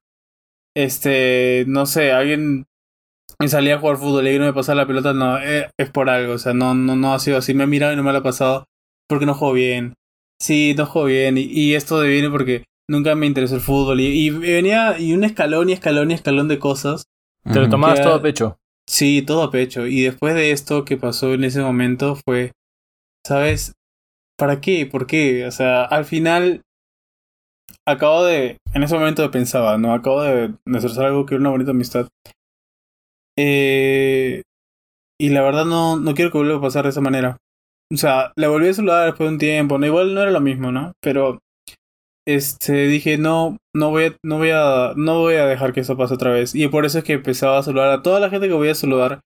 este, 0.77 1.65
no 1.69 1.87
sé, 1.87 2.13
alguien 2.13 2.67
me 3.41 3.49
salía 3.49 3.76
a 3.76 3.78
jugar 3.78 3.97
fútbol 3.97 4.26
y 4.28 4.39
no 4.39 4.45
me 4.45 4.53
pasaba 4.53 4.82
la 4.82 4.87
pelota, 4.87 5.12
no, 5.12 5.39
eh, 5.39 5.68
es 5.78 5.91
por 5.91 6.09
algo, 6.11 6.35
o 6.35 6.39
sea, 6.39 6.55
no, 6.55 6.74
no, 6.74 6.97
no 6.97 7.14
ha 7.14 7.18
sido 7.18 7.39
así, 7.39 7.55
me 7.55 7.64
ha 7.64 7.66
mirado 7.66 7.93
y 7.93 7.97
no 7.97 8.03
me 8.03 8.12
lo 8.12 8.18
ha 8.18 8.22
pasado 8.22 8.64
porque 9.09 9.26
no 9.26 9.35
juego 9.35 9.55
bien. 9.55 9.95
Sí, 10.41 10.74
no 10.76 10.87
juego 10.87 11.09
bien, 11.09 11.39
y, 11.39 11.43
y 11.43 11.74
esto 11.74 12.01
viene 12.01 12.30
porque 12.30 12.64
nunca 12.89 13.14
me 13.14 13.26
interesó 13.26 13.55
el 13.55 13.61
fútbol, 13.61 14.01
y, 14.01 14.07
y, 14.07 14.30
venía, 14.30 14.99
y 14.99 15.14
un 15.14 15.24
escalón 15.24 15.70
y 15.70 15.72
escalón 15.72 16.11
y 16.11 16.14
escalón 16.14 16.49
de 16.49 16.59
cosas. 16.59 17.05
¿Te 17.45 17.61
lo 17.61 17.68
tomabas 17.68 18.03
todo 18.03 18.14
a 18.14 18.22
pecho? 18.22 18.59
Sí, 18.89 19.22
todo 19.22 19.43
a 19.43 19.51
pecho, 19.51 19.87
y 19.87 20.03
después 20.03 20.35
de 20.35 20.51
esto 20.51 20.85
que 20.85 20.97
pasó 20.97 21.35
en 21.35 21.45
ese 21.45 21.61
momento 21.61 22.16
fue, 22.16 22.53
¿sabes? 23.26 23.72
¿Para 24.37 24.61
qué? 24.61 24.87
¿Por 24.87 25.07
qué? 25.07 25.47
O 25.47 25.51
sea, 25.51 25.85
al 25.85 26.05
final 26.05 26.62
acabo 27.87 28.24
de, 28.24 28.59
en 28.72 28.82
ese 28.82 28.95
momento 28.95 29.30
pensaba, 29.30 29.78
¿no? 29.78 29.95
Acabo 29.95 30.22
de 30.22 30.55
destrozar 30.66 31.07
algo 31.07 31.26
que 31.26 31.35
era 31.35 31.41
una 31.41 31.51
bonita 31.51 31.70
amistad. 31.70 32.09
Eh, 33.39 34.43
y 35.20 35.28
la 35.30 35.43
verdad 35.43 35.64
no, 35.64 35.97
no 35.97 36.14
quiero 36.14 36.30
que 36.30 36.39
vuelva 36.39 36.59
a 36.59 36.61
pasar 36.61 36.85
de 36.85 36.91
esa 36.91 37.01
manera. 37.01 37.37
O 37.93 37.97
sea, 37.97 38.32
le 38.37 38.47
volví 38.47 38.68
a 38.68 38.74
saludar 38.74 39.07
después 39.07 39.28
de 39.28 39.35
un 39.35 39.39
tiempo, 39.39 39.78
¿no? 39.78 39.87
Igual 39.87 40.14
no 40.14 40.22
era 40.22 40.30
lo 40.30 40.41
mismo, 40.41 40.72
¿no? 40.72 40.93
Pero 41.01 41.39
este 42.26 42.87
dije, 42.87 43.18
no, 43.18 43.59
no 43.74 43.91
voy 43.91 44.07
a, 44.07 44.16
no 44.24 44.39
voy 44.39 44.51
a, 44.51 44.95
no 44.97 45.20
voy 45.20 45.35
a 45.35 45.47
dejar 45.47 45.72
que 45.72 45.80
eso 45.80 45.97
pase 45.97 46.14
otra 46.14 46.30
vez. 46.30 46.55
Y 46.55 46.66
por 46.68 46.87
eso 46.87 46.99
es 46.99 47.05
que 47.05 47.14
empezaba 47.14 47.59
a 47.59 47.62
saludar 47.62 47.91
a 47.91 48.03
toda 48.03 48.20
la 48.20 48.30
gente 48.30 48.49
que 48.49 48.55
voy 48.55 48.68
a 48.68 48.74
saludar. 48.74 49.20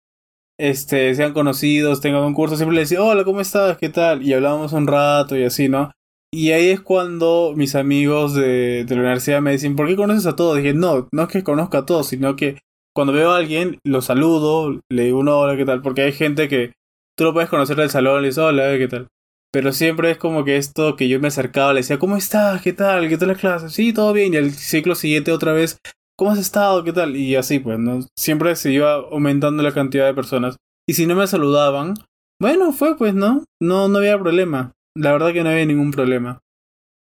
Este, 0.61 1.15
sean 1.15 1.35
conocidos, 1.35 2.01
tengan 2.01 2.25
un 2.25 2.35
curso, 2.35 2.57
siempre 2.57 2.75
le 2.75 2.81
decía, 2.81 3.03
hola, 3.03 3.23
¿cómo 3.23 3.41
estás? 3.41 3.79
¿Qué 3.79 3.89
tal? 3.89 4.25
Y 4.25 4.33
hablábamos 4.33 4.73
un 4.73 4.89
rato 4.89 5.37
y 5.37 5.45
así, 5.45 5.69
¿no? 5.69 5.93
Y 6.33 6.51
ahí 6.51 6.71
es 6.71 6.81
cuando 6.81 7.53
mis 7.57 7.77
amigos 7.77 8.35
de, 8.35 8.85
de, 8.85 8.95
la 8.97 9.03
universidad 9.03 9.41
me 9.41 9.53
dicen, 9.53 9.77
¿por 9.77 9.87
qué 9.87 9.95
conoces 9.97 10.27
a 10.27 10.35
todos? 10.37 10.57
dije, 10.57 10.75
no, 10.75 11.09
no 11.13 11.23
es 11.23 11.29
que 11.29 11.45
conozca 11.45 11.79
a 11.79 11.87
todos, 11.87 12.09
sino 12.09 12.35
que 12.35 12.59
cuando 12.99 13.13
veo 13.13 13.31
a 13.31 13.37
alguien, 13.37 13.79
lo 13.85 14.03
saludo, 14.03 14.81
le 14.91 15.05
digo 15.05 15.21
una 15.21 15.37
hola, 15.37 15.57
¿qué 15.57 15.65
tal? 15.65 15.83
Porque 15.83 16.03
hay 16.03 16.11
gente 16.11 16.49
que 16.49 16.73
tú 17.17 17.23
lo 17.23 17.33
puedes 17.33 17.49
conocer 17.49 17.77
del 17.77 17.91
salón, 17.91 18.23
le 18.23 18.27
dices, 18.27 18.43
hola, 18.43 18.77
¿qué 18.77 18.89
tal? 18.89 19.07
Pero 19.53 19.71
siempre 19.71 20.11
es 20.11 20.19
como 20.19 20.45
que 20.45 20.57
esto 20.57 20.97
que 20.97 21.09
yo 21.09 21.21
me 21.21 21.29
acercaba, 21.29 21.73
le 21.73 21.83
decía, 21.83 22.01
¿cómo 22.01 22.17
estás? 22.17 22.61
¿Qué 22.61 22.73
tal? 22.73 23.09
¿Qué 23.09 23.17
tal 23.17 23.29
la 23.29 23.37
clase? 23.37 23.71
Sí, 23.71 23.93
todo 23.93 24.13
bien. 24.13 24.35
Y 24.35 24.39
el 24.39 24.51
ciclo 24.51 24.97
siguiente 24.97 25.31
otra 25.31 25.53
vez, 25.53 25.79
¿cómo 26.17 26.33
has 26.33 26.41
estado? 26.41 26.83
¿Qué 26.83 26.93
tal? 26.93 27.15
Y 27.15 27.37
así, 27.37 27.61
pues, 27.61 27.79
¿no? 27.79 28.01
Siempre 28.19 28.57
se 28.57 28.73
iba 28.73 28.95
aumentando 28.95 29.63
la 29.63 29.73
cantidad 29.73 30.07
de 30.07 30.15
personas. 30.15 30.57
Y 30.85 30.95
si 30.95 31.07
no 31.07 31.15
me 31.15 31.29
saludaban, 31.29 31.95
bueno, 32.41 32.73
fue 32.73 32.97
pues, 32.97 33.15
¿no? 33.15 33.45
No, 33.63 33.87
no 33.87 33.99
había 33.99 34.19
problema. 34.19 34.73
La 34.97 35.13
verdad 35.13 35.33
que 35.33 35.45
no 35.45 35.51
había 35.51 35.67
ningún 35.67 35.93
problema. 35.93 36.41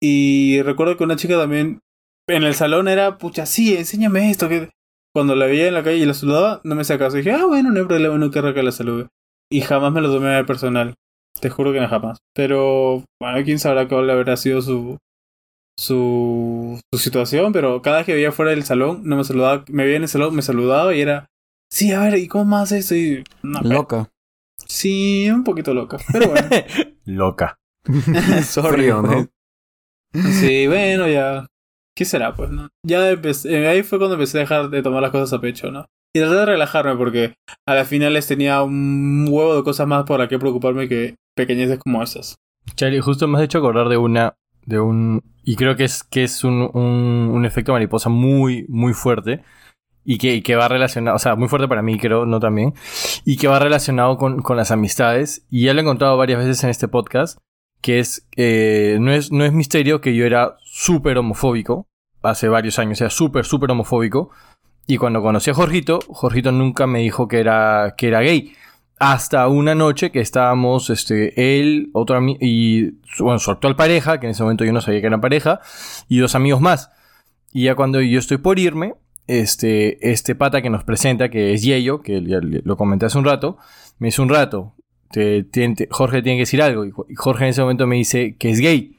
Y 0.02 0.60
recuerdo 0.64 0.98
que 0.98 1.04
una 1.04 1.18
chica 1.18 1.38
también 1.38 1.82
en 2.28 2.42
el 2.42 2.56
salón 2.56 2.88
era, 2.88 3.20
pucha, 3.20 3.46
sí, 3.46 3.78
enséñame 3.78 4.32
esto. 4.32 4.50
Que 4.50 4.72
cuando 5.14 5.36
la 5.36 5.46
veía 5.46 5.68
en 5.68 5.76
la 5.76 5.84
calle 5.84 5.98
y 5.98 6.06
la 6.06 6.14
saludaba, 6.14 6.60
no 6.64 6.76
me 6.76 6.84
sacaba. 6.84 7.14
Y 7.14 7.18
dije, 7.18 7.32
ah, 7.32 7.46
bueno, 7.46 7.72
no 7.72 7.80
hay 7.80 7.86
problema, 7.86 8.18
no 8.18 8.32
quiero 8.32 8.54
que 8.54 8.64
la 8.64 8.72
salude. 8.72 9.08
Y 9.52 9.62
jamás 9.62 9.94
me 9.94 10.02
lo 10.02 10.12
tomé 10.12 10.36
a 10.36 10.46
personal. 10.46 10.96
Te 11.40 11.50
juro 11.50 11.72
que 11.72 11.80
no 11.80 11.88
jamás. 11.88 12.18
Pero, 12.34 13.04
bueno, 13.22 13.44
quién 13.46 13.60
sabrá 13.60 13.88
cuál 13.88 14.10
habrá 14.10 14.36
sido 14.38 14.62
su, 14.62 14.98
su, 15.78 16.80
su 16.92 17.00
situación. 17.00 17.54
Pero 17.54 17.82
cada 17.82 17.98
vez 17.98 18.06
que 18.08 18.16
veía 18.16 18.32
fuera 18.32 18.52
del 18.52 18.64
salón, 18.64 19.02
no 19.04 19.18
me 19.18 19.24
saludaba. 19.24 19.64
Me 19.68 19.84
veía 19.84 19.98
en 19.98 20.04
el 20.04 20.10
salón, 20.10 20.36
me 20.36 20.42
saludaba 20.42 20.96
y 20.96 21.02
era, 21.02 21.28
sí, 21.72 21.92
a 21.92 22.02
ver, 22.02 22.18
¿y 22.18 22.28
cómo 22.28 22.46
más 22.46 22.72
eso? 22.72 22.96
Y, 22.96 23.24
loca. 23.44 24.10
Sí, 24.66 25.30
un 25.30 25.44
poquito 25.44 25.74
loca. 25.74 25.98
Pero 26.12 26.30
bueno. 26.30 26.50
loca. 27.06 27.60
Sorry, 28.44 28.88
¿no? 28.88 29.28
Sí, 30.14 30.68
bueno, 30.68 31.08
ya. 31.08 31.46
¿Qué 31.96 32.06
será, 32.06 32.34
pues, 32.36 32.50
no? 32.50 32.70
Ya 32.86 33.10
empecé, 33.10 33.54
eh, 33.54 33.68
ahí 33.68 33.84
fue 33.84 34.00
cuando 34.00 34.16
empecé 34.16 34.38
a 34.38 34.42
dejar 34.42 34.70
de 34.70 34.82
tomar 34.82 35.02
las 35.02 35.12
cosas 35.12 35.32
a 35.34 35.42
pecho, 35.42 35.72
¿no? 35.72 35.86
Y 36.16 36.20
traté 36.20 36.36
de 36.36 36.46
relajarme 36.46 36.96
porque 36.96 37.34
a 37.68 37.76
las 37.76 37.88
finales 37.88 38.28
tenía 38.28 38.62
un 38.62 39.28
huevo 39.30 39.56
de 39.56 39.64
cosas 39.64 39.88
más 39.88 40.04
por 40.04 40.20
las 40.20 40.30
que 40.30 40.40
preocuparme 40.40 40.88
que 40.88 41.16
pequeñeces 41.36 41.80
como 41.80 42.04
esas. 42.04 42.36
Charlie, 42.76 43.00
justo 43.00 43.28
me 43.28 43.38
has 43.38 43.44
hecho 43.44 43.58
acordar 43.60 43.90
de 43.90 43.98
una, 43.98 44.36
de 44.66 44.80
un, 44.80 45.24
y 45.44 45.56
creo 45.56 45.76
que 45.76 45.86
es, 45.86 46.04
que 46.04 46.24
es 46.24 46.44
un, 46.44 46.70
un, 46.74 47.32
un 47.32 47.46
efecto 47.46 47.74
mariposa 47.74 48.10
muy, 48.10 48.66
muy 48.70 48.94
fuerte 48.94 49.44
y 50.06 50.18
que, 50.18 50.44
que, 50.44 50.56
va 50.56 50.68
relacionado, 50.68 51.16
o 51.16 51.20
sea, 51.20 51.36
muy 51.36 51.48
fuerte 51.48 51.68
para 51.68 51.82
mí, 51.82 51.98
creo, 51.98 52.26
no 52.26 52.40
también, 52.40 52.74
y 53.26 53.38
que 53.38 53.48
va 53.48 53.60
relacionado 53.60 54.18
con, 54.18 54.42
con 54.42 54.58
las 54.58 54.72
amistades. 54.72 55.46
Y 55.50 55.66
ya 55.66 55.74
lo 55.74 55.80
he 55.80 55.84
encontrado 55.84 56.18
varias 56.18 56.40
veces 56.40 56.64
en 56.64 56.70
este 56.70 56.88
podcast, 56.88 57.40
que 57.82 58.00
es, 58.00 58.28
eh, 58.36 58.98
no 59.00 59.12
es, 59.12 59.32
no 59.32 59.46
es 59.46 59.54
misterio 59.54 60.02
que 60.02 60.16
yo 60.16 60.26
era 60.26 60.58
súper 60.76 61.20
homofóbico, 61.20 61.88
hace 62.24 62.48
varios 62.48 62.80
años, 62.80 63.00
era 63.00 63.12
súper, 63.12 63.46
súper 63.46 63.70
homofóbico, 63.70 64.32
y 64.88 64.98
cuando 64.98 65.22
conocí 65.22 65.52
a 65.52 65.54
Jorgito, 65.54 66.00
Jorgito 66.08 66.52
nunca 66.52 66.88
me 66.88 67.00
dijo 67.00 67.28
que 67.28 67.40
era, 67.40 67.94
que 67.96 68.08
era 68.08 68.22
gay. 68.22 68.54
Hasta 68.98 69.48
una 69.50 69.76
noche 69.76 70.12
que 70.12 70.20
estábamos, 70.20 70.90
este, 70.90 71.60
él, 71.60 71.92
otro 71.94 72.18
amigo, 72.18 72.40
y, 72.42 72.98
bueno, 73.20 73.38
su 73.38 73.52
actual 73.52 73.76
pareja, 73.76 74.20
que 74.20 74.26
en 74.26 74.32
ese 74.32 74.42
momento 74.42 74.66
yo 74.66 74.74
no 74.74 74.82
sabía 74.82 75.00
que 75.00 75.08
era 75.08 75.22
pareja, 75.22 75.60
y 76.10 76.18
dos 76.18 76.34
amigos 76.34 76.60
más. 76.60 76.90
Y 77.52 77.66
ya 77.66 77.76
cuando 77.76 78.02
yo 78.02 78.18
estoy 78.18 78.38
por 78.38 78.58
irme, 78.58 78.96
este, 79.28 80.12
este 80.12 80.34
pata 80.34 80.64
que 80.64 80.72
nos 80.72 80.84
presenta, 80.84 81.30
que 81.30 81.54
es 81.54 81.62
Yeyo, 81.62 82.02
que 82.02 82.20
lo 82.20 82.78
comenté 82.78 83.06
hace 83.06 83.20
un 83.20 83.26
rato, 83.26 83.58
me 84.00 84.08
dice 84.08 84.24
un 84.24 84.30
rato, 84.30 84.74
te, 85.12 85.46
Jorge 85.92 86.24
tiene 86.24 86.38
que 86.38 86.42
decir 86.42 86.64
algo. 86.64 86.84
Y 86.84 87.16
Jorge 87.16 87.44
en 87.44 87.50
ese 87.52 87.62
momento 87.62 87.86
me 87.86 87.96
dice 87.96 88.36
que 88.38 88.50
es 88.50 88.60
gay. 88.60 88.98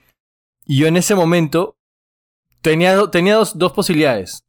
Y 0.65 0.79
yo 0.79 0.87
en 0.87 0.97
ese 0.97 1.15
momento 1.15 1.77
tenía, 2.63 3.11
tenía 3.11 3.37
dos, 3.37 3.59
dos 3.59 3.73
posibilidades. 3.73 4.45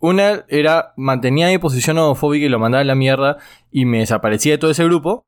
Una 0.00 0.44
era 0.48 0.92
mantenía 0.96 1.48
mi 1.48 1.58
posición 1.58 1.98
homofóbica 1.98 2.46
y 2.46 2.48
lo 2.48 2.58
mandaba 2.58 2.82
a 2.82 2.84
la 2.84 2.94
mierda 2.94 3.38
y 3.70 3.84
me 3.84 3.98
desaparecía 3.98 4.52
de 4.52 4.58
todo 4.58 4.70
ese 4.70 4.84
grupo. 4.84 5.26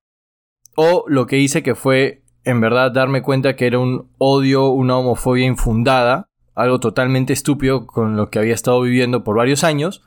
O 0.76 1.04
lo 1.08 1.26
que 1.26 1.38
hice 1.38 1.62
que 1.62 1.74
fue 1.74 2.22
en 2.44 2.60
verdad 2.60 2.92
darme 2.92 3.22
cuenta 3.22 3.56
que 3.56 3.66
era 3.66 3.78
un 3.78 4.10
odio, 4.18 4.68
una 4.68 4.96
homofobia 4.96 5.46
infundada, 5.46 6.28
algo 6.54 6.80
totalmente 6.80 7.32
estúpido 7.32 7.86
con 7.86 8.16
lo 8.16 8.30
que 8.30 8.38
había 8.38 8.54
estado 8.54 8.80
viviendo 8.80 9.24
por 9.24 9.36
varios 9.36 9.64
años. 9.64 10.02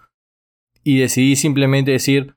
Y 0.83 0.99
decidí 0.99 1.35
simplemente 1.35 1.91
decir, 1.91 2.35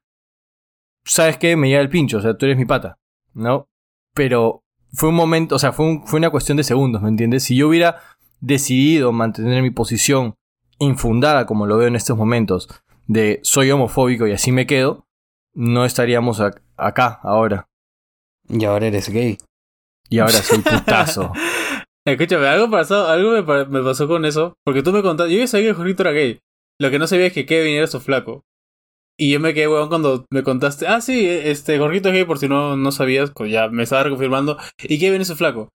¿sabes 1.05 1.39
qué? 1.39 1.57
Me 1.57 1.69
llega 1.69 1.81
el 1.81 1.89
pincho, 1.89 2.19
o 2.19 2.21
sea, 2.21 2.37
tú 2.37 2.47
eres 2.47 2.59
mi 2.59 2.65
pata. 2.65 2.99
¿no? 3.37 3.69
Pero 4.15 4.65
fue 4.97 5.11
un 5.11 5.15
momento, 5.15 5.55
o 5.57 5.59
sea, 5.59 5.73
fue, 5.73 5.87
un- 5.87 6.07
fue 6.07 6.19
una 6.19 6.31
cuestión 6.31 6.57
de 6.57 6.65
segundos, 6.65 7.03
¿me 7.03 7.09
entiendes? 7.09 7.45
Si 7.45 7.57
yo 7.57 7.69
hubiera 7.69 8.01
decidido 8.41 9.13
mantener 9.13 9.63
mi 9.63 9.71
posición 9.71 10.35
infundada, 10.79 11.47
como 11.47 11.67
lo 11.67 11.77
veo 11.79 11.89
en 11.89 11.97
estos 11.97 12.17
momentos, 12.17 12.69
de 13.07 13.41
soy 13.43 13.71
homofóbico 13.71 14.27
y 14.27 14.33
así 14.33 14.53
me 14.53 14.67
quedo, 14.67 15.05
no 15.55 15.85
estaríamos 15.85 16.41
ac- 16.41 16.61
acá 16.77 17.21
ahora. 17.23 17.69
Y 18.49 18.65
ahora 18.65 18.87
eres 18.87 19.09
gay. 19.09 19.39
Y 20.09 20.19
ahora 20.19 20.35
soy 20.35 20.59
putazo. 20.59 21.33
Escúchame, 22.07 22.47
algo 22.47 22.71
pasó, 22.71 23.09
algo 23.09 23.33
me 23.69 23.83
pasó 23.83 24.07
con 24.07 24.25
eso. 24.25 24.55
Porque 24.65 24.83
tú 24.83 24.93
me 24.93 25.03
contaste. 25.03 25.33
Yo 25.33 25.39
ya 25.41 25.47
sabía 25.49 25.69
que 25.71 25.75
Jorgito 25.75 26.03
era 26.03 26.13
gay. 26.13 26.39
Lo 26.79 26.91
que 26.91 26.99
no 26.99 27.07
sabía 27.07 27.27
es 27.27 27.33
que 27.33 27.47
Kevin 27.47 27.75
era 27.75 27.87
su 27.89 28.01
flaco. 28.01 28.45
Y 29.19 29.33
yo 29.33 29.41
me 29.41 29.55
quedé, 29.55 29.69
weón, 29.69 29.89
cuando 29.89 30.27
me 30.31 30.43
contaste. 30.43 30.87
Ah, 30.87 31.01
sí, 31.01 31.27
este, 31.27 31.79
Jorgito 31.79 32.13
gay, 32.13 32.25
por 32.25 32.39
si 32.39 32.49
no, 32.49 32.77
no 32.77 32.93
sabías, 32.93 33.31
pues 33.31 33.51
ya 33.51 33.69
me 33.69 33.85
estaba 33.85 34.09
confirmando. 34.09 34.59
Y 34.83 34.99
Kevin 34.99 35.23
es 35.23 35.29
su 35.29 35.37
flaco. 35.37 35.71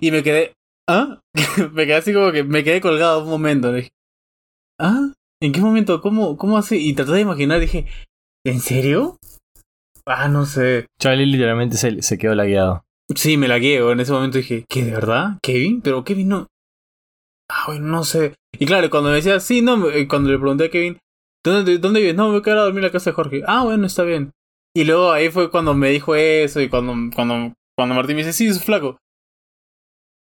Y 0.00 0.10
me 0.10 0.22
quedé. 0.22 0.52
¿Ah? 0.88 1.20
me 1.72 1.86
quedé 1.86 1.94
así 1.94 2.12
como 2.12 2.30
que 2.30 2.44
me 2.44 2.62
quedé 2.62 2.80
colgado 2.80 3.24
un 3.24 3.30
momento. 3.30 3.72
Dije, 3.72 3.90
¿Ah? 4.78 5.12
¿En 5.40 5.52
qué 5.52 5.60
momento? 5.60 6.00
¿Cómo, 6.00 6.36
cómo 6.36 6.58
así? 6.58 6.76
Y 6.76 6.94
traté 6.94 7.12
de 7.12 7.20
imaginar, 7.20 7.60
dije, 7.60 7.86
¿en 8.44 8.60
serio? 8.60 9.18
Ah, 10.06 10.28
no 10.28 10.46
sé. 10.46 10.86
Charlie 11.00 11.26
literalmente 11.26 11.76
se, 11.76 12.02
se 12.02 12.18
quedó 12.18 12.34
lagueado. 12.34 12.84
Sí, 13.14 13.36
me 13.36 13.48
la 13.48 13.60
quedo. 13.60 13.92
En 13.92 14.00
ese 14.00 14.12
momento 14.12 14.38
dije, 14.38 14.64
¿qué, 14.68 14.84
de 14.84 14.92
verdad? 14.92 15.38
¿Kevin? 15.42 15.80
Pero 15.80 16.04
Kevin 16.04 16.28
no. 16.28 16.46
Ah, 17.50 17.64
bueno, 17.66 17.86
no 17.86 18.04
sé. 18.04 18.34
Y 18.58 18.66
claro, 18.66 18.88
cuando 18.90 19.10
me 19.10 19.16
decía, 19.16 19.40
sí, 19.40 19.62
no, 19.62 19.90
eh, 19.90 20.08
cuando 20.08 20.30
le 20.30 20.38
pregunté 20.38 20.64
a 20.64 20.70
Kevin, 20.70 20.98
¿dónde, 21.44 21.78
dónde 21.78 22.00
vives? 22.00 22.16
No, 22.16 22.24
me 22.24 22.30
voy 22.30 22.40
a 22.40 22.42
quedar 22.42 22.58
a 22.58 22.62
dormir 22.62 22.78
en 22.80 22.84
la 22.86 22.92
casa 22.92 23.10
de 23.10 23.14
Jorge. 23.14 23.42
Ah, 23.46 23.62
bueno, 23.62 23.86
está 23.86 24.02
bien. 24.02 24.32
Y 24.76 24.84
luego 24.84 25.12
ahí 25.12 25.28
fue 25.28 25.50
cuando 25.50 25.74
me 25.74 25.90
dijo 25.90 26.16
eso 26.16 26.60
y 26.60 26.68
cuando, 26.68 26.94
cuando, 27.14 27.52
cuando 27.76 27.94
Martín 27.94 28.16
me 28.16 28.22
dice, 28.22 28.32
sí, 28.32 28.48
es 28.48 28.62
flaco. 28.64 28.98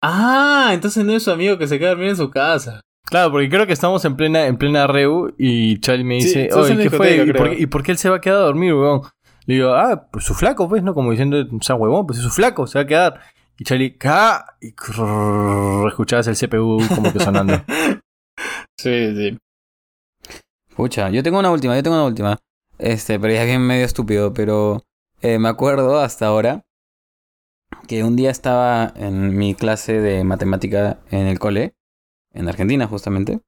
Ah, 0.03 0.69
entonces 0.73 1.03
no 1.03 1.13
es 1.13 1.23
su 1.23 1.31
amigo 1.31 1.57
que 1.57 1.67
se 1.67 1.79
queda 1.79 1.89
a 1.89 1.91
dormir 1.91 2.09
en 2.09 2.17
su 2.17 2.29
casa. 2.29 2.81
Claro, 3.05 3.31
porque 3.31 3.49
creo 3.49 3.65
que 3.65 3.73
estamos 3.73 4.03
en 4.05 4.15
plena, 4.15 4.45
en 4.45 4.57
plena 4.57 4.87
reu 4.87 5.33
y 5.37 5.79
Charlie 5.79 6.03
me 6.03 6.21
Sí, 6.21 6.27
dice, 6.27 6.43
estás 6.43 6.69
oye, 6.69 6.83
¿qué 6.83 6.89
fue? 6.89 7.25
¿Y 7.25 7.33
por, 7.33 7.49
qué, 7.49 7.61
y 7.61 7.65
por 7.67 7.83
qué 7.83 7.91
él 7.91 7.97
se 7.97 8.09
va 8.09 8.17
a 8.17 8.21
quedar 8.21 8.37
a 8.37 8.45
dormir, 8.45 8.73
weón? 8.73 9.01
Le 9.45 9.55
digo, 9.55 9.73
ah, 9.73 10.07
pues 10.11 10.25
su 10.25 10.33
flaco, 10.33 10.67
pues, 10.67 10.83
¿no? 10.83 10.93
Como 10.93 11.11
diciendo, 11.11 11.37
o 11.39 11.63
sea, 11.63 11.75
huevón, 11.75 12.07
pues 12.07 12.19
es 12.19 12.25
su 12.25 12.31
flaco, 12.31 12.65
se 12.67 12.79
va 12.79 12.83
a 12.83 12.87
quedar. 12.87 13.21
Y 13.57 13.63
Charlie, 13.63 13.97
¡ca! 13.97 14.57
Y 14.59 14.69
escuchabas 15.87 16.27
el 16.27 16.35
CPU 16.35 16.81
como 16.93 17.11
que 17.11 17.19
sonando. 17.19 17.61
Sí, 18.77 19.15
sí. 19.15 19.37
Pucha, 20.75 21.09
yo 21.09 21.23
tengo 21.23 21.39
una 21.39 21.51
última, 21.51 21.75
yo 21.75 21.83
tengo 21.83 21.95
una 21.95 22.05
última. 22.05 22.37
Este, 22.77 23.17
pero 23.17 23.33
ya 23.33 23.41
es 23.41 23.47
bien 23.47 23.61
medio 23.61 23.85
estúpido, 23.85 24.33
pero 24.33 24.83
eh, 25.21 25.39
me 25.39 25.47
acuerdo 25.47 25.99
hasta 25.99 26.27
ahora 26.27 26.65
que 27.87 28.03
un 28.03 28.17
día 28.17 28.29
estaba 28.29 28.91
en 28.97 29.37
mi 29.37 29.55
clase 29.55 30.01
de 30.01 30.23
matemática 30.25 30.99
en 31.11 31.27
el 31.27 31.39
cole, 31.39 31.75
en 32.33 32.49
Argentina 32.49 32.87
justamente, 32.87 33.39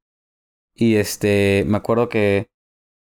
y 0.73 0.95
este, 0.95 1.65
me 1.67 1.77
acuerdo 1.77 2.07
que 2.07 2.49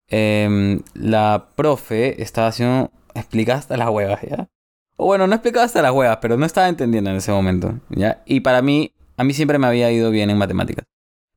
em, 0.09 0.83
la 0.95 1.51
profe 1.55 2.23
estaba 2.23 2.49
haciendo, 2.49 2.93
explicaba 3.15 3.59
hasta 3.59 3.77
las 3.77 3.91
huevas, 3.91 4.23
¿ya? 4.23 4.49
O 4.97 5.07
bueno, 5.07 5.27
no 5.27 5.35
explicaba 5.35 5.67
hasta 5.67 5.83
las 5.83 5.93
huevas, 5.93 6.19
pero 6.23 6.37
no 6.39 6.47
estaba 6.47 6.69
entendiendo 6.69 7.11
en 7.11 7.17
ese 7.17 7.33
momento, 7.33 7.81
¿ya? 7.91 8.23
Y 8.25 8.41
para 8.41 8.63
mí, 8.63 8.95
a 9.19 9.25
mí 9.25 9.35
siempre 9.35 9.59
me 9.59 9.67
había 9.67 9.91
ido 9.91 10.11
bien 10.11 10.31
en 10.31 10.39
matemáticas. 10.39 10.87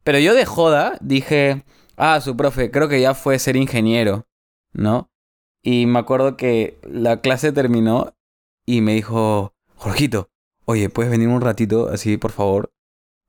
Pero 0.03 0.19
yo 0.19 0.33
de 0.33 0.45
joda 0.45 0.97
dije, 1.01 1.63
ah, 1.98 2.22
su 2.22 2.38
profe, 2.38 2.72
creo 2.72 2.88
que 2.88 3.02
ya 3.02 3.14
fue 3.14 3.38
ser 3.39 3.56
ingeniero, 3.58 4.26
¿no? 4.74 5.10
Y 5.64 5.86
me 5.86 6.00
acuerdo 6.00 6.38
que 6.38 6.80
la 6.84 7.20
clase 7.22 7.52
terminó 7.52 8.14
y 8.66 8.82
me 8.82 8.93
dijo, 8.93 9.54
Jorgito, 9.76 10.30
oye, 10.66 10.89
¿puedes 10.89 11.12
venir 11.12 11.28
un 11.28 11.41
ratito 11.41 11.89
así, 11.89 12.18
por 12.18 12.32
favor? 12.32 12.72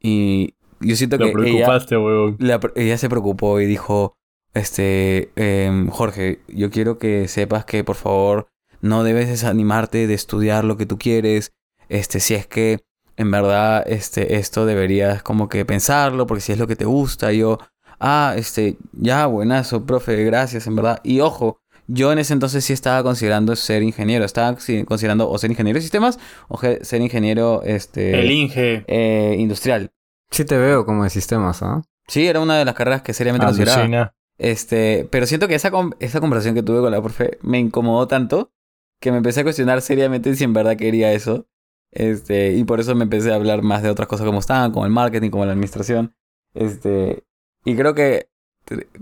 Y 0.01 0.55
yo 0.81 0.95
siento 0.97 1.19
que 1.19 1.25
ella, 1.25 1.33
preocupaste, 1.33 1.97
weón. 1.97 2.37
la- 2.39 2.61
ella 2.77 2.99
se 2.99 3.09
preocupó 3.09 3.61
y 3.61 3.67
dijo, 3.67 4.15
este, 4.55 5.31
em, 5.37 5.89
Jorge, 5.89 6.41
yo 6.49 6.71
quiero 6.71 6.99
que 6.99 7.29
sepas 7.29 7.65
que 7.65 7.85
por 7.85 7.97
favor 7.97 8.49
no 8.81 9.03
debes 9.05 9.29
desanimarte 9.29 10.07
de 10.07 10.15
estudiar 10.15 10.65
lo 10.65 10.77
que 10.77 10.87
tú 10.87 10.99
quieres, 10.99 11.53
este, 11.89 12.21
si 12.21 12.35
es 12.35 12.47
que 12.47 12.81
en 13.17 13.31
verdad, 13.33 13.83
este, 13.89 14.37
esto 14.37 14.65
deberías 14.65 15.25
como 15.25 15.49
que 15.49 15.65
pensarlo, 15.65 16.27
porque 16.29 16.41
si 16.41 16.53
es 16.53 16.59
lo 16.59 16.69
que 16.69 16.77
te 16.77 16.85
gusta, 16.85 17.33
yo, 17.33 17.59
ah, 18.01 18.35
este, 18.37 18.77
ya, 18.93 19.27
buenazo, 19.27 19.85
profe, 19.87 20.23
gracias, 20.25 20.67
en 20.67 20.77
verdad. 20.77 21.01
Y 21.03 21.21
ojo, 21.21 21.61
yo 21.87 22.13
en 22.13 22.19
ese 22.19 22.33
entonces 22.35 22.65
sí 22.65 22.73
estaba 22.73 23.03
considerando 23.03 23.57
ser 23.57 23.83
ingeniero, 23.83 24.25
estaba 24.25 24.57
considerando 24.87 25.31
o 25.31 25.39
ser 25.39 25.51
ingeniero 25.51 25.79
de 25.79 25.83
sistemas 25.83 26.19
o 26.49 26.59
ser 26.59 27.01
ingeniero, 27.01 27.63
este, 27.65 28.21
El 28.21 28.31
Inge. 28.31 28.85
eh, 28.87 29.37
industrial. 29.39 29.91
Sí 30.31 30.45
te 30.45 30.59
veo 30.59 30.85
como 30.85 31.05
de 31.05 31.11
sistemas, 31.11 31.63
¿ah? 31.63 31.83
Sí, 32.07 32.27
era 32.27 32.41
una 32.41 32.59
de 32.59 32.65
las 32.65 32.75
carreras 32.75 33.03
que 33.03 33.15
seriamente 33.15 33.47
consideraba. 33.47 33.79
Alucina. 33.79 34.15
Este, 34.39 35.09
pero 35.11 35.27
siento 35.27 35.49
que 35.49 35.55
esa, 35.55 35.71
con- 35.71 35.97
esa 35.99 36.21
conversación 36.21 36.55
que 36.55 36.63
tuve 36.63 36.81
con 36.81 36.91
la 36.93 37.01
profe 37.03 37.39
me 37.43 37.59
incomodó 37.59 38.07
tanto 38.07 38.53
que 39.01 39.11
me 39.11 39.17
empecé 39.19 39.41
a 39.41 39.43
cuestionar 39.45 39.81
seriamente 39.83 40.35
si 40.35 40.45
en 40.45 40.53
verdad 40.53 40.77
quería 40.77 41.13
eso. 41.13 41.47
Este, 41.91 42.53
y 42.53 42.65
por 42.65 42.81
eso 42.81 42.95
me 42.95 43.05
empecé 43.05 43.33
a 43.33 43.37
hablar 43.37 43.63
más 43.63 43.83
de 43.83 43.89
otras 43.91 44.09
cosas 44.09 44.27
como 44.27 44.41
estaban, 44.41 44.73
como 44.73 44.85
el 44.85 44.93
marketing, 44.93 45.31
como 45.31 45.45
la 45.47 45.53
administración. 45.53 46.15
Este, 46.55 47.25
y 47.71 47.77
creo 47.77 47.95
que, 47.95 48.29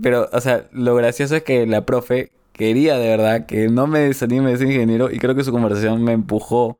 pero, 0.01 0.29
o 0.31 0.41
sea, 0.41 0.67
lo 0.71 0.95
gracioso 0.95 1.35
es 1.35 1.43
que 1.43 1.65
la 1.65 1.85
profe 1.85 2.31
quería 2.53 2.97
de 2.97 3.07
verdad 3.09 3.45
que 3.45 3.67
no 3.69 3.85
me 3.87 3.99
desanime 3.99 4.51
de 4.51 4.57
ser 4.57 4.67
ingeniero 4.67 5.11
y 5.11 5.19
creo 5.19 5.35
que 5.35 5.43
su 5.43 5.51
conversación 5.51 6.03
me 6.03 6.13
empujó 6.13 6.79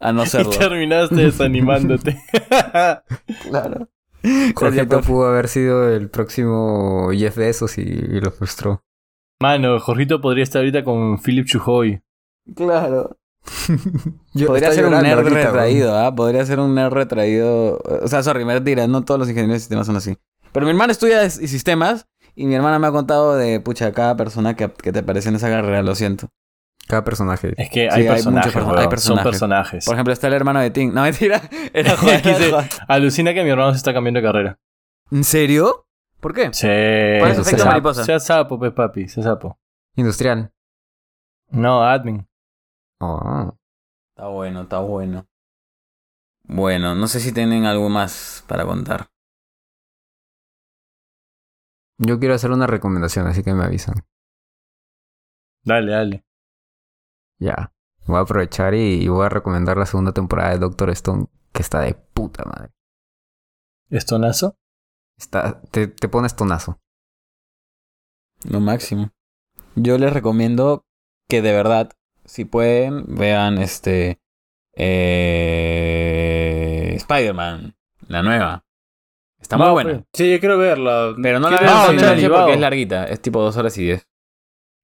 a 0.00 0.12
no 0.12 0.24
serlo. 0.26 0.52
Y 0.54 0.58
terminaste 0.58 1.16
desanimándote. 1.16 2.16
Claro. 3.50 3.88
Jorgito 4.54 5.00
pudo 5.00 5.28
haber 5.28 5.48
sido 5.48 5.92
el 5.94 6.10
próximo 6.10 7.10
Jeff 7.12 7.36
Bezos 7.36 7.78
y, 7.78 7.82
y 7.82 8.20
lo 8.20 8.30
frustró. 8.30 8.82
Mano, 9.40 9.78
Jorgito 9.78 10.20
podría 10.20 10.42
estar 10.42 10.60
ahorita 10.60 10.82
con 10.82 11.18
Philip 11.22 11.46
Chujoy. 11.46 12.00
Claro. 12.56 13.16
Yo- 14.34 14.48
Podría 14.48 14.72
ser 14.72 14.86
un 14.86 15.00
nerd 15.00 15.20
ahorita, 15.20 15.44
retraído, 15.44 15.96
¿ah? 15.96 16.14
Podría 16.14 16.44
ser 16.44 16.58
un 16.58 16.74
nerd 16.74 16.92
retraído. 16.92 17.78
O 18.02 18.08
sea, 18.08 18.22
sorry, 18.22 18.44
mentira, 18.44 18.86
no 18.88 19.04
todos 19.04 19.20
los 19.20 19.28
ingenieros 19.28 19.54
de 19.56 19.60
sistemas 19.60 19.86
son 19.86 19.96
así. 19.96 20.16
Pero 20.52 20.66
mi 20.66 20.70
hermana 20.70 20.92
estudia 20.92 21.22
es- 21.22 21.34
sistemas 21.34 22.06
y 22.34 22.46
mi 22.46 22.54
hermana 22.54 22.78
me 22.78 22.86
ha 22.86 22.92
contado 22.92 23.36
de, 23.36 23.60
pucha, 23.60 23.92
cada 23.92 24.16
persona 24.16 24.54
que, 24.54 24.70
que 24.72 24.92
te 24.92 25.00
aparece 25.00 25.28
en 25.28 25.36
esa 25.36 25.48
carrera, 25.48 25.82
lo 25.82 25.94
siento. 25.94 26.28
Cada 26.86 27.04
personaje. 27.04 27.52
Es 27.58 27.68
que 27.68 27.88
Sí, 27.90 27.94
hay 27.96 28.02
hay 28.02 28.08
personajes, 28.08 28.54
muchos 28.54 28.62
perso- 28.62 28.66
weón. 28.66 28.78
hay 28.78 28.84
Son 28.84 28.90
personajes. 28.90 29.30
personajes. 29.30 29.84
Por 29.84 29.94
ejemplo, 29.94 30.12
está 30.14 30.26
el 30.28 30.32
hermano 30.32 30.60
de 30.60 30.70
Tim. 30.70 30.94
No, 30.94 31.02
mentira. 31.08 31.42
Era. 31.74 31.94
Alucina 32.88 33.34
que 33.34 33.44
mi 33.44 33.50
hermano 33.50 33.72
se 33.72 33.76
está 33.76 33.92
cambiando 33.92 34.20
de 34.20 34.26
carrera. 34.26 34.58
¿En 35.10 35.22
serio? 35.24 35.86
¿Por 36.20 36.32
qué? 36.34 36.48
Sí. 36.52 36.66
¿Cuál 36.66 37.30
es 37.32 37.38
efecto 37.38 37.50
Sea 37.50 37.58
sapo, 37.58 37.70
mariposa? 37.70 38.04
Sea 38.04 38.20
sapo, 38.20 38.58
pues 38.58 38.72
papi, 38.72 39.06
sea 39.08 39.22
sapo. 39.22 39.58
Industrial. 39.96 40.50
No, 41.50 41.82
admin. 41.84 42.26
Oh. 43.00 43.52
Está 44.16 44.28
bueno, 44.28 44.62
está 44.62 44.78
bueno. 44.80 45.26
Bueno, 46.44 46.94
no 46.94 47.06
sé 47.08 47.20
si 47.20 47.32
tienen 47.32 47.66
algo 47.66 47.88
más 47.88 48.42
para 48.46 48.64
contar. 48.64 49.08
Yo 51.98 52.18
quiero 52.18 52.34
hacer 52.34 52.50
una 52.52 52.66
recomendación, 52.66 53.26
así 53.26 53.42
que 53.42 53.54
me 53.54 53.64
avisan. 53.64 54.06
Dale, 55.64 55.92
dale. 55.92 56.24
Ya. 57.38 57.72
Voy 58.06 58.16
a 58.16 58.20
aprovechar 58.20 58.74
y, 58.74 59.02
y 59.02 59.08
voy 59.08 59.26
a 59.26 59.28
recomendar 59.28 59.76
la 59.76 59.86
segunda 59.86 60.12
temporada 60.12 60.50
de 60.50 60.58
Doctor 60.58 60.90
Stone, 60.90 61.26
que 61.52 61.62
está 61.62 61.80
de 61.80 61.94
puta 61.94 62.44
madre. 62.44 62.72
¿Estonazo? 63.90 64.56
Está, 65.18 65.60
te, 65.70 65.88
te 65.88 66.08
pones 66.08 66.36
tonazo. 66.36 66.80
Lo 68.48 68.60
máximo. 68.60 69.10
Yo 69.74 69.98
les 69.98 70.12
recomiendo 70.12 70.86
que 71.28 71.42
de 71.42 71.52
verdad, 71.52 71.90
si 72.24 72.44
pueden, 72.44 73.16
vean 73.16 73.58
este 73.58 74.20
eh, 74.74 75.34
Spider-Man, 76.96 77.76
la 78.06 78.22
nueva. 78.22 78.64
Está 79.48 79.56
muy 79.56 79.66
Va, 79.66 79.72
buena. 79.72 79.90
pues. 79.92 80.04
Sí, 80.12 80.30
yo 80.30 80.40
quiero 80.40 80.58
verla. 80.58 81.14
Pero 81.22 81.40
no 81.40 81.48
la 81.48 81.58
Charlie 81.58 82.28
va. 82.28 82.40
porque 82.40 82.52
es 82.52 82.60
larguita, 82.60 83.04
es 83.06 83.22
tipo 83.22 83.40
dos 83.40 83.56
horas 83.56 83.78
y 83.78 83.82
diez. 83.84 84.06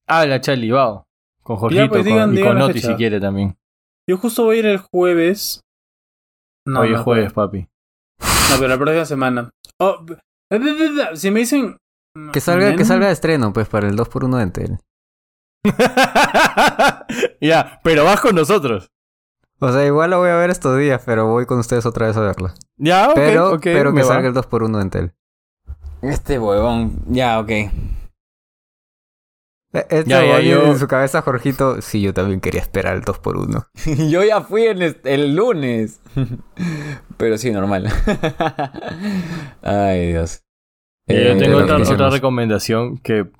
Ah, 0.08 0.24
la 0.24 0.40
Charlie, 0.40 0.72
wow. 0.72 1.04
Con 1.42 1.56
Jorgito 1.58 1.86
pues, 1.90 2.08
con- 2.08 2.38
y 2.38 2.42
con 2.42 2.58
Noti 2.58 2.80
si 2.80 2.94
quiere 2.94 3.20
también. 3.20 3.58
Yo 4.08 4.16
justo 4.16 4.44
voy 4.44 4.56
a 4.56 4.58
ir 4.60 4.66
el 4.66 4.78
jueves. 4.78 5.60
No, 6.66 6.80
Hoy 6.80 6.90
no 6.92 6.96
es 6.96 7.02
jueves, 7.02 7.32
papi. 7.34 7.68
No, 8.20 8.56
pero 8.56 8.68
la 8.68 8.78
próxima 8.78 9.04
semana. 9.04 9.50
Oh, 9.78 10.02
si 11.14 11.30
me 11.30 11.40
dicen. 11.40 11.76
Que 12.32 12.40
salga, 12.40 12.74
que 12.76 12.84
salga 12.86 13.08
de 13.08 13.12
estreno, 13.12 13.52
pues, 13.52 13.68
para 13.68 13.86
el 13.88 13.96
2x1 13.98 14.36
de 14.36 14.42
Entel. 14.44 14.78
ya, 17.40 17.80
pero 17.82 18.04
vas 18.04 18.20
con 18.20 18.34
nosotros. 18.34 18.88
O 19.60 19.72
sea, 19.72 19.84
igual 19.86 20.10
la 20.10 20.16
voy 20.18 20.28
a 20.30 20.36
ver 20.36 20.50
estos 20.50 20.78
días, 20.78 21.02
pero 21.06 21.26
voy 21.28 21.46
con 21.46 21.58
ustedes 21.58 21.86
otra 21.86 22.06
vez 22.08 22.16
a 22.16 22.20
verla. 22.20 22.54
Ya, 22.76 23.08
ok, 23.08 23.14
pero 23.14 23.50
ok, 23.54 23.60
pero 23.62 23.94
que 23.94 24.02
va. 24.02 24.06
salga 24.08 24.28
el 24.28 24.34
2x1 24.34 24.76
de 24.76 24.82
Entel. 24.82 25.12
Este 26.02 26.38
huevón, 26.38 27.02
ya, 27.06 27.38
ok. 27.40 27.50
Eh, 27.50 27.70
Esto 29.72 30.08
Ya, 30.10 30.24
ya, 30.24 30.40
yo- 30.40 30.66
en 30.66 30.78
su 30.78 30.86
cabeza, 30.86 31.22
Jorgito, 31.22 31.80
sí, 31.82 32.00
yo 32.00 32.12
también 32.14 32.40
quería 32.40 32.60
esperar 32.60 32.94
el 32.96 33.02
2x1. 33.02 33.66
Yo 34.10 34.22
ya 34.22 34.40
fui 34.42 34.64
el, 34.66 35.00
el 35.04 35.34
lunes. 35.34 36.00
Pero 37.16 37.38
sí, 37.38 37.50
normal. 37.50 37.88
Ay, 39.62 40.08
Dios. 40.12 40.42
Eh, 41.06 41.14
Eh, 41.16 41.32
yo 41.34 41.38
tengo 41.38 41.58
otra, 41.58 41.76
otra 41.78 42.10
recomendación 42.10 42.96
que 42.98 43.30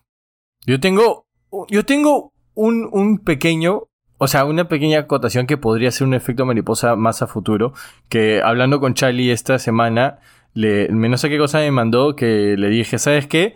yo 0.67 0.81
tengo 0.81 1.27
yo 1.69 1.85
tengo 1.87 2.33
un, 2.55 2.89
un 2.93 3.19
pequeño 3.19 3.85
o 4.19 4.27
sea 4.29 4.45
una 4.45 4.69
pequeña 4.69 5.01
acotación 5.01 5.47
que 5.47 5.57
podría 5.57 5.91
ser 5.91 6.07
un 6.07 6.15
efecto 6.15 6.45
mariposa 6.47 6.97
más 6.97 7.23
a 7.23 7.27
futuro 7.27 7.73
que 8.09 8.41
hablando 8.43 8.81
con 8.81 8.95
Charlie 8.95 9.31
esta 9.33 9.59
semana 9.59 10.19
le 10.55 10.89
no 10.89 11.17
sé 11.17 11.29
qué 11.29 11.39
cosa 11.39 11.59
me 11.59 11.71
mandó 11.71 12.15
que 12.15 12.55
le 12.57 12.69
dije 12.69 12.99
sabes 12.99 13.27
qué 13.27 13.55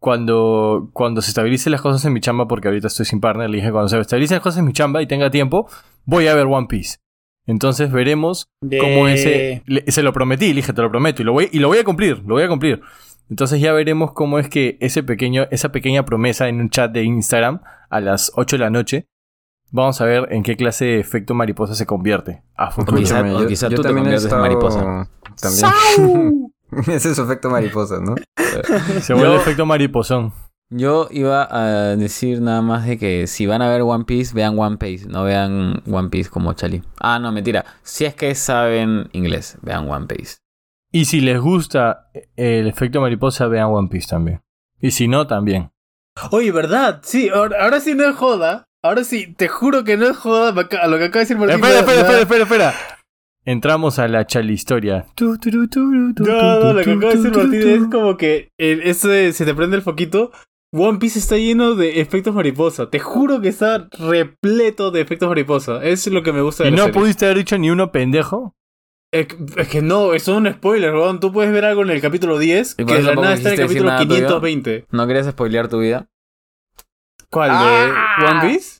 cuando 0.00 0.90
cuando 0.92 1.20
se 1.20 1.30
estabilicen 1.30 1.72
las 1.72 1.82
cosas 1.82 2.04
en 2.04 2.12
mi 2.12 2.20
chamba 2.20 2.46
porque 2.48 2.68
ahorita 2.68 2.86
estoy 2.86 3.04
sin 3.04 3.20
partner 3.20 3.50
le 3.50 3.56
dije 3.58 3.70
cuando 3.70 3.88
se 3.88 3.98
estabilicen 3.98 4.36
las 4.36 4.42
cosas 4.42 4.60
en 4.60 4.64
mi 4.66 4.72
chamba 4.72 5.02
y 5.02 5.06
tenga 5.06 5.30
tiempo 5.30 5.68
voy 6.04 6.26
a 6.28 6.34
ver 6.34 6.46
One 6.46 6.66
Piece 6.68 6.98
entonces 7.46 7.90
veremos 7.90 8.46
como 8.80 9.08
ese 9.08 9.62
le- 9.66 9.84
se 9.90 10.02
lo 10.02 10.12
prometí, 10.12 10.48
le 10.48 10.56
dije, 10.56 10.72
te 10.74 10.82
lo 10.82 10.90
prometo 10.90 11.22
y 11.22 11.24
lo 11.24 11.32
voy 11.32 11.48
y 11.50 11.58
lo 11.60 11.68
voy 11.68 11.78
a 11.78 11.84
cumplir, 11.84 12.18
lo 12.26 12.34
voy 12.34 12.42
a 12.42 12.48
cumplir. 12.48 12.82
Entonces 13.30 13.58
ya 13.58 13.72
veremos 13.72 14.12
cómo 14.12 14.38
es 14.38 14.50
que 14.50 14.76
ese 14.80 15.02
pequeño 15.02 15.46
esa 15.50 15.70
pequeña 15.72 16.04
promesa 16.04 16.48
en 16.48 16.60
un 16.60 16.68
chat 16.68 16.92
de 16.92 17.04
Instagram 17.04 17.62
a 17.88 18.00
las 18.00 18.32
8 18.34 18.56
de 18.56 18.60
la 18.60 18.68
noche 18.68 19.06
vamos 19.70 20.00
a 20.00 20.04
ver 20.04 20.28
en 20.32 20.42
qué 20.42 20.56
clase 20.56 20.84
de 20.84 21.00
efecto 21.00 21.34
mariposa 21.34 21.74
se 21.74 21.86
convierte 21.86 22.42
a 22.56 22.70
futuro. 22.70 22.98
quizá- 22.98 23.20
o 23.36 23.46
quizá 23.46 23.68
tú 23.70 23.82
te 23.82 23.92
conviertes 23.92 24.24
en 24.32 24.38
mariposa. 24.40 25.08
También. 25.40 26.52
Ese 26.86 27.10
es 27.10 27.16
su 27.16 27.22
efecto 27.22 27.48
mariposa, 27.50 27.98
¿no? 28.00 28.14
Se 29.00 29.14
vuelve 29.14 29.34
Yo- 29.34 29.40
efecto 29.40 29.64
mariposón. 29.66 30.32
Yo 30.70 31.08
iba 31.10 31.48
a 31.50 31.96
decir 31.96 32.42
nada 32.42 32.60
más 32.60 32.86
de 32.86 32.98
que 32.98 33.26
si 33.26 33.46
van 33.46 33.62
a 33.62 33.70
ver 33.70 33.80
One 33.80 34.04
Piece, 34.04 34.34
vean 34.34 34.58
One 34.58 34.76
Piece, 34.76 35.06
no 35.08 35.24
vean 35.24 35.82
One 35.90 36.10
Piece 36.10 36.28
como 36.28 36.52
Chali. 36.52 36.82
Ah, 37.00 37.18
no, 37.18 37.32
mentira. 37.32 37.64
Si 37.82 38.04
es 38.04 38.14
que 38.14 38.34
saben 38.34 39.08
inglés, 39.12 39.56
vean 39.62 39.88
One 39.90 40.06
Piece. 40.06 40.36
Y 40.92 41.06
si 41.06 41.22
les 41.22 41.40
gusta 41.40 42.10
el 42.36 42.66
efecto 42.66 43.00
mariposa, 43.00 43.46
vean 43.48 43.68
One 43.70 43.88
Piece 43.88 44.08
también. 44.10 44.42
Y 44.78 44.90
si 44.90 45.08
no, 45.08 45.26
también. 45.26 45.70
Oye, 46.32 46.52
¿verdad? 46.52 47.00
Sí, 47.02 47.30
ahora, 47.30 47.64
ahora 47.64 47.80
sí 47.80 47.94
no 47.94 48.04
es 48.06 48.14
joda. 48.16 48.64
Ahora 48.82 49.04
sí, 49.04 49.34
te 49.36 49.48
juro 49.48 49.82
que 49.84 49.96
no 49.96 50.06
es 50.08 50.16
joda 50.16 50.52
lo 50.52 50.68
que 50.68 50.76
acaba 50.76 50.98
de 50.98 51.08
decir 51.20 51.36
Martín. 51.36 51.56
Espera, 51.56 51.80
espera, 51.80 52.00
espera, 52.00 52.20
espera, 52.22 52.42
espera. 52.44 52.74
Entramos 53.44 53.98
a 53.98 54.08
la 54.08 54.26
chali 54.26 54.52
historia. 54.52 55.06
No, 55.20 56.60
no, 56.60 56.72
lo 56.74 56.82
que 56.82 56.92
acaba 56.92 57.12
de 57.12 57.16
decir 57.16 57.36
Martín 57.36 57.68
es 57.84 57.88
como 57.90 58.16
que 58.16 58.50
el- 58.58 58.82
ese 58.82 59.32
se 59.32 59.44
te 59.44 59.54
prende 59.54 59.76
el 59.76 59.82
foquito. 59.82 60.30
One 60.72 60.98
Piece 60.98 61.18
está 61.18 61.36
lleno 61.38 61.74
de 61.74 62.00
efectos 62.00 62.34
mariposa. 62.34 62.90
Te 62.90 62.98
juro 62.98 63.40
que 63.40 63.48
está 63.48 63.88
repleto 63.98 64.90
de 64.90 65.00
efectos 65.00 65.28
mariposa. 65.28 65.82
Eso 65.82 66.10
es 66.10 66.14
lo 66.14 66.22
que 66.22 66.32
me 66.32 66.42
gusta 66.42 66.62
de 66.64 66.68
¿Y 66.68 66.72
la 66.72 66.76
no 66.76 66.84
serie. 66.84 67.00
pudiste 67.00 67.24
haber 67.24 67.38
dicho 67.38 67.56
ni 67.58 67.70
uno 67.70 67.90
pendejo? 67.90 68.54
Es, 69.10 69.28
que- 69.28 69.36
es 69.62 69.68
que 69.68 69.80
no, 69.80 70.12
eso 70.12 70.32
es 70.32 70.38
un 70.38 70.52
spoiler, 70.52 70.92
weón. 70.94 71.20
Tú 71.20 71.32
puedes 71.32 71.50
ver 71.50 71.64
algo 71.64 71.82
en 71.82 71.90
el 71.90 72.02
capítulo 72.02 72.38
10 72.38 72.74
Y 72.78 72.84
que 72.84 72.94
de 72.96 73.02
la 73.02 73.14
nada 73.14 73.32
está 73.34 73.48
en 73.54 73.54
el 73.60 73.66
capítulo 73.66 73.88
nada 73.88 74.02
tuyo. 74.02 74.14
520. 74.16 74.84
¿No 74.90 75.06
querías 75.06 75.26
spoilear 75.26 75.68
tu 75.68 75.78
vida? 75.80 76.06
¿Cuál? 77.30 77.50
Ah. 77.52 78.16
¿De 78.20 78.26
One 78.26 78.40
Piece? 78.42 78.78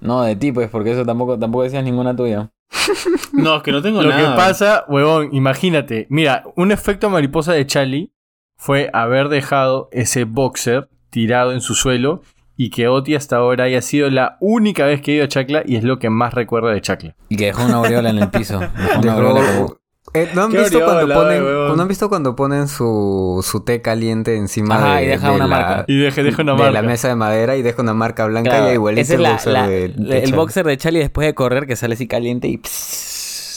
No, 0.00 0.22
de 0.22 0.36
ti, 0.36 0.52
pues, 0.52 0.68
porque 0.70 0.92
eso 0.92 1.04
tampoco, 1.04 1.38
tampoco 1.38 1.64
decías 1.64 1.84
ninguna 1.84 2.14
tuya. 2.16 2.50
No, 3.32 3.56
es 3.56 3.62
que 3.62 3.72
no 3.72 3.82
tengo 3.82 4.02
Lo 4.02 4.08
nada. 4.10 4.30
que 4.30 4.36
pasa, 4.36 4.84
huevón, 4.88 5.30
imagínate. 5.32 6.06
Mira, 6.08 6.44
un 6.56 6.70
efecto 6.70 7.10
mariposa 7.10 7.52
de 7.52 7.66
Charlie 7.66 8.12
fue 8.56 8.90
haber 8.92 9.28
dejado 9.28 9.88
ese 9.92 10.24
boxer 10.24 10.88
tirado 11.10 11.52
en 11.52 11.60
su 11.60 11.74
suelo 11.74 12.22
y 12.56 12.70
que 12.70 12.86
Oti 12.88 13.16
hasta 13.16 13.36
ahora 13.36 13.64
haya 13.64 13.82
sido 13.82 14.08
la 14.10 14.36
única 14.40 14.86
vez 14.86 15.00
que 15.00 15.10
ha 15.10 15.14
ido 15.16 15.24
a 15.24 15.28
Chacla 15.28 15.62
y 15.66 15.74
es 15.76 15.82
lo 15.84 15.98
que 15.98 16.10
más 16.10 16.32
recuerda 16.34 16.70
de 16.70 16.80
Chacla. 16.80 17.16
Y 17.28 17.36
que 17.36 17.46
dejó 17.46 17.64
una 17.64 17.74
aureola 17.76 18.10
en 18.10 18.18
el 18.18 18.30
piso. 18.30 18.60
Dejó 18.60 18.72
una 18.76 19.00
Dejó- 19.00 19.10
aureola 19.16 19.40
como- 19.56 19.76
Eh, 20.16 20.30
¿no, 20.34 20.42
han 20.44 20.52
visto 20.52 20.80
cuando 20.84 21.12
ponen. 21.12 21.42
¿No 21.44 21.82
han 21.82 21.88
visto 21.88 22.08
cuando 22.08 22.36
ponen 22.36 22.68
su, 22.68 23.44
su 23.44 23.64
té 23.64 23.82
caliente 23.82 24.36
encima 24.36 24.76
Ajá, 24.76 24.96
de, 24.98 25.04
y 25.04 25.06
deja 25.08 25.28
de 25.30 25.34
una 25.34 25.46
la, 25.48 25.56
marca. 25.56 25.84
Y 25.88 25.98
deje, 25.98 26.22
deja 26.22 26.42
una 26.42 26.52
de 26.52 26.58
marca. 26.58 26.72
la 26.72 26.82
mesa 26.82 27.08
de 27.08 27.16
madera 27.16 27.56
y 27.56 27.62
deja 27.62 27.82
una 27.82 27.94
marca 27.94 28.24
blanca 28.26 28.50
Claro, 28.50 28.70
y 28.70 28.74
igualito 28.74 29.00
ese 29.02 29.14
es 29.14 29.16
el 29.18 29.22
la- 29.24 29.30
boxer 29.32 29.52
la- 29.52 29.68
de- 29.68 29.88
de 29.88 29.88
el 29.88 30.20
Charlie. 30.22 30.32
boxer 30.36 30.66
de 30.66 30.76
Charlie 30.78 30.98
después 31.00 31.26
de 31.26 31.34
correr 31.34 31.66
que 31.66 31.74
sale 31.76 31.94
así 31.94 32.06
caliente 32.06 32.46
y 32.46 32.60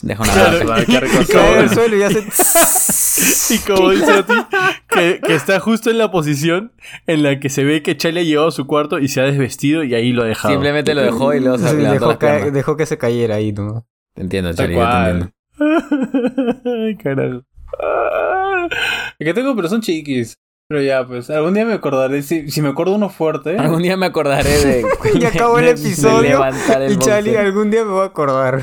deja 0.02 0.24
una 0.24 0.34
Claro. 0.34 0.66
marca. 0.66 0.92
Y 1.22 1.26
Cae 1.26 1.26
como- 1.46 1.60
al 1.60 1.70
suelo 1.70 1.96
y 1.96 2.04
hace... 2.04 2.24
Y 3.50 3.58
como 3.60 3.90
dice 3.92 4.12
Oti, 4.12 4.34
que, 4.90 5.22
que 5.26 5.34
está 5.36 5.60
justo 5.60 5.90
en 5.90 5.98
la 5.98 6.12
posición 6.12 6.74
en 7.08 7.24
la 7.24 7.40
que 7.40 7.50
se 7.50 7.64
ve 7.64 7.82
que 7.82 7.98
Charlie 7.98 8.20
ha 8.20 8.24
llegado 8.24 8.48
a 8.48 8.52
su 8.52 8.68
cuarto 8.68 9.00
y 9.00 9.08
se 9.08 9.22
ha 9.22 9.24
desvestido 9.24 9.84
y 9.84 9.96
ahí 9.96 10.12
lo 10.12 10.22
ha 10.24 10.28
dejado. 10.28 10.54
Simplemente 10.54 10.94
lo 10.94 11.02
dejó 11.02 11.34
y 11.34 11.40
luego 11.40 11.58
se 11.58 11.70
Sí, 11.70 11.78
levantó 11.78 12.18
dejó, 12.52 12.78
que 12.78 12.86
se 12.86 12.98
cayera 13.00 13.36
ahí, 13.36 13.54
¿no? 13.54 13.88
Te 14.14 14.22
entiendo, 14.22 14.54
Charlie, 14.54 14.76
te 14.76 14.82
entiendo. 14.84 15.30
Ay, 15.60 16.96
carajo. 16.98 17.42
Es 19.20 19.26
que 19.26 19.34
tengo, 19.34 19.56
pero 19.56 19.68
son 19.70 19.82
chiquis. 19.82 20.38
Pero 20.70 20.82
ya, 20.82 21.08
pues, 21.08 21.30
algún 21.30 21.54
día 21.54 21.64
me 21.64 21.74
acordaré. 21.74 22.22
Si, 22.22 22.52
si 22.52 22.62
me 22.62 22.70
acuerdo 22.70 22.96
uno 22.96 23.10
fuerte. 23.10 23.58
Algún 23.58 23.82
día 23.82 23.96
me 23.96 24.06
acordaré 24.06 24.50
de... 24.50 24.86
Y 25.16 25.24
acabó 25.26 25.60
el 25.60 25.70
episodio, 25.70 26.44
el 26.46 26.92
Y 26.92 26.98
Charlie, 26.98 27.32
boxer. 27.32 27.46
algún 27.46 27.72
día 27.72 27.86
me 27.86 27.92
voy 27.92 28.02
a 28.04 28.08
acordar. 28.08 28.62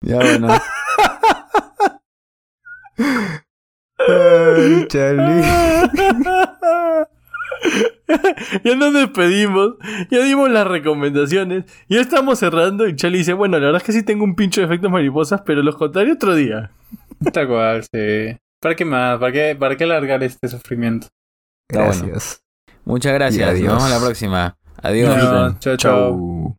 Ya 0.00 0.16
bueno. 0.16 0.48
Ay, 3.98 4.86
Charlie. 4.88 5.44
ya 8.64 8.74
nos 8.76 8.92
despedimos, 8.94 9.74
ya 10.10 10.22
dimos 10.22 10.50
las 10.50 10.66
recomendaciones, 10.66 11.64
ya 11.88 12.00
estamos 12.00 12.38
cerrando 12.38 12.86
y 12.86 12.96
Charlie 12.96 13.18
dice, 13.18 13.32
bueno, 13.32 13.58
la 13.58 13.66
verdad 13.66 13.80
es 13.80 13.86
que 13.86 13.92
sí 13.92 14.02
tengo 14.02 14.24
un 14.24 14.34
pincho 14.34 14.60
de 14.60 14.66
efectos 14.66 14.90
mariposas, 14.90 15.42
pero 15.44 15.62
los 15.62 15.76
contaré 15.76 16.12
otro 16.12 16.34
día. 16.34 16.70
Tal 17.32 17.48
cual, 17.48 17.82
sí. 17.82 18.36
¿Para 18.60 18.74
qué 18.76 18.84
más? 18.84 19.18
¿Para 19.18 19.32
qué, 19.32 19.56
para 19.58 19.76
qué 19.76 19.84
alargar 19.84 20.22
este 20.22 20.48
sufrimiento? 20.48 21.08
Bueno. 21.70 21.86
Gracias. 21.86 22.40
Muchas 22.84 23.14
gracias. 23.14 23.40
Y 23.58 23.62
Nos 23.62 23.72
adiós. 23.72 23.74
vemos 23.74 23.90
la 23.90 23.98
próxima. 24.06 24.56
Adiós. 24.82 25.16
No, 25.16 25.58
chao, 25.58 25.76
chao. 25.76 25.76
Chau. 25.76 26.56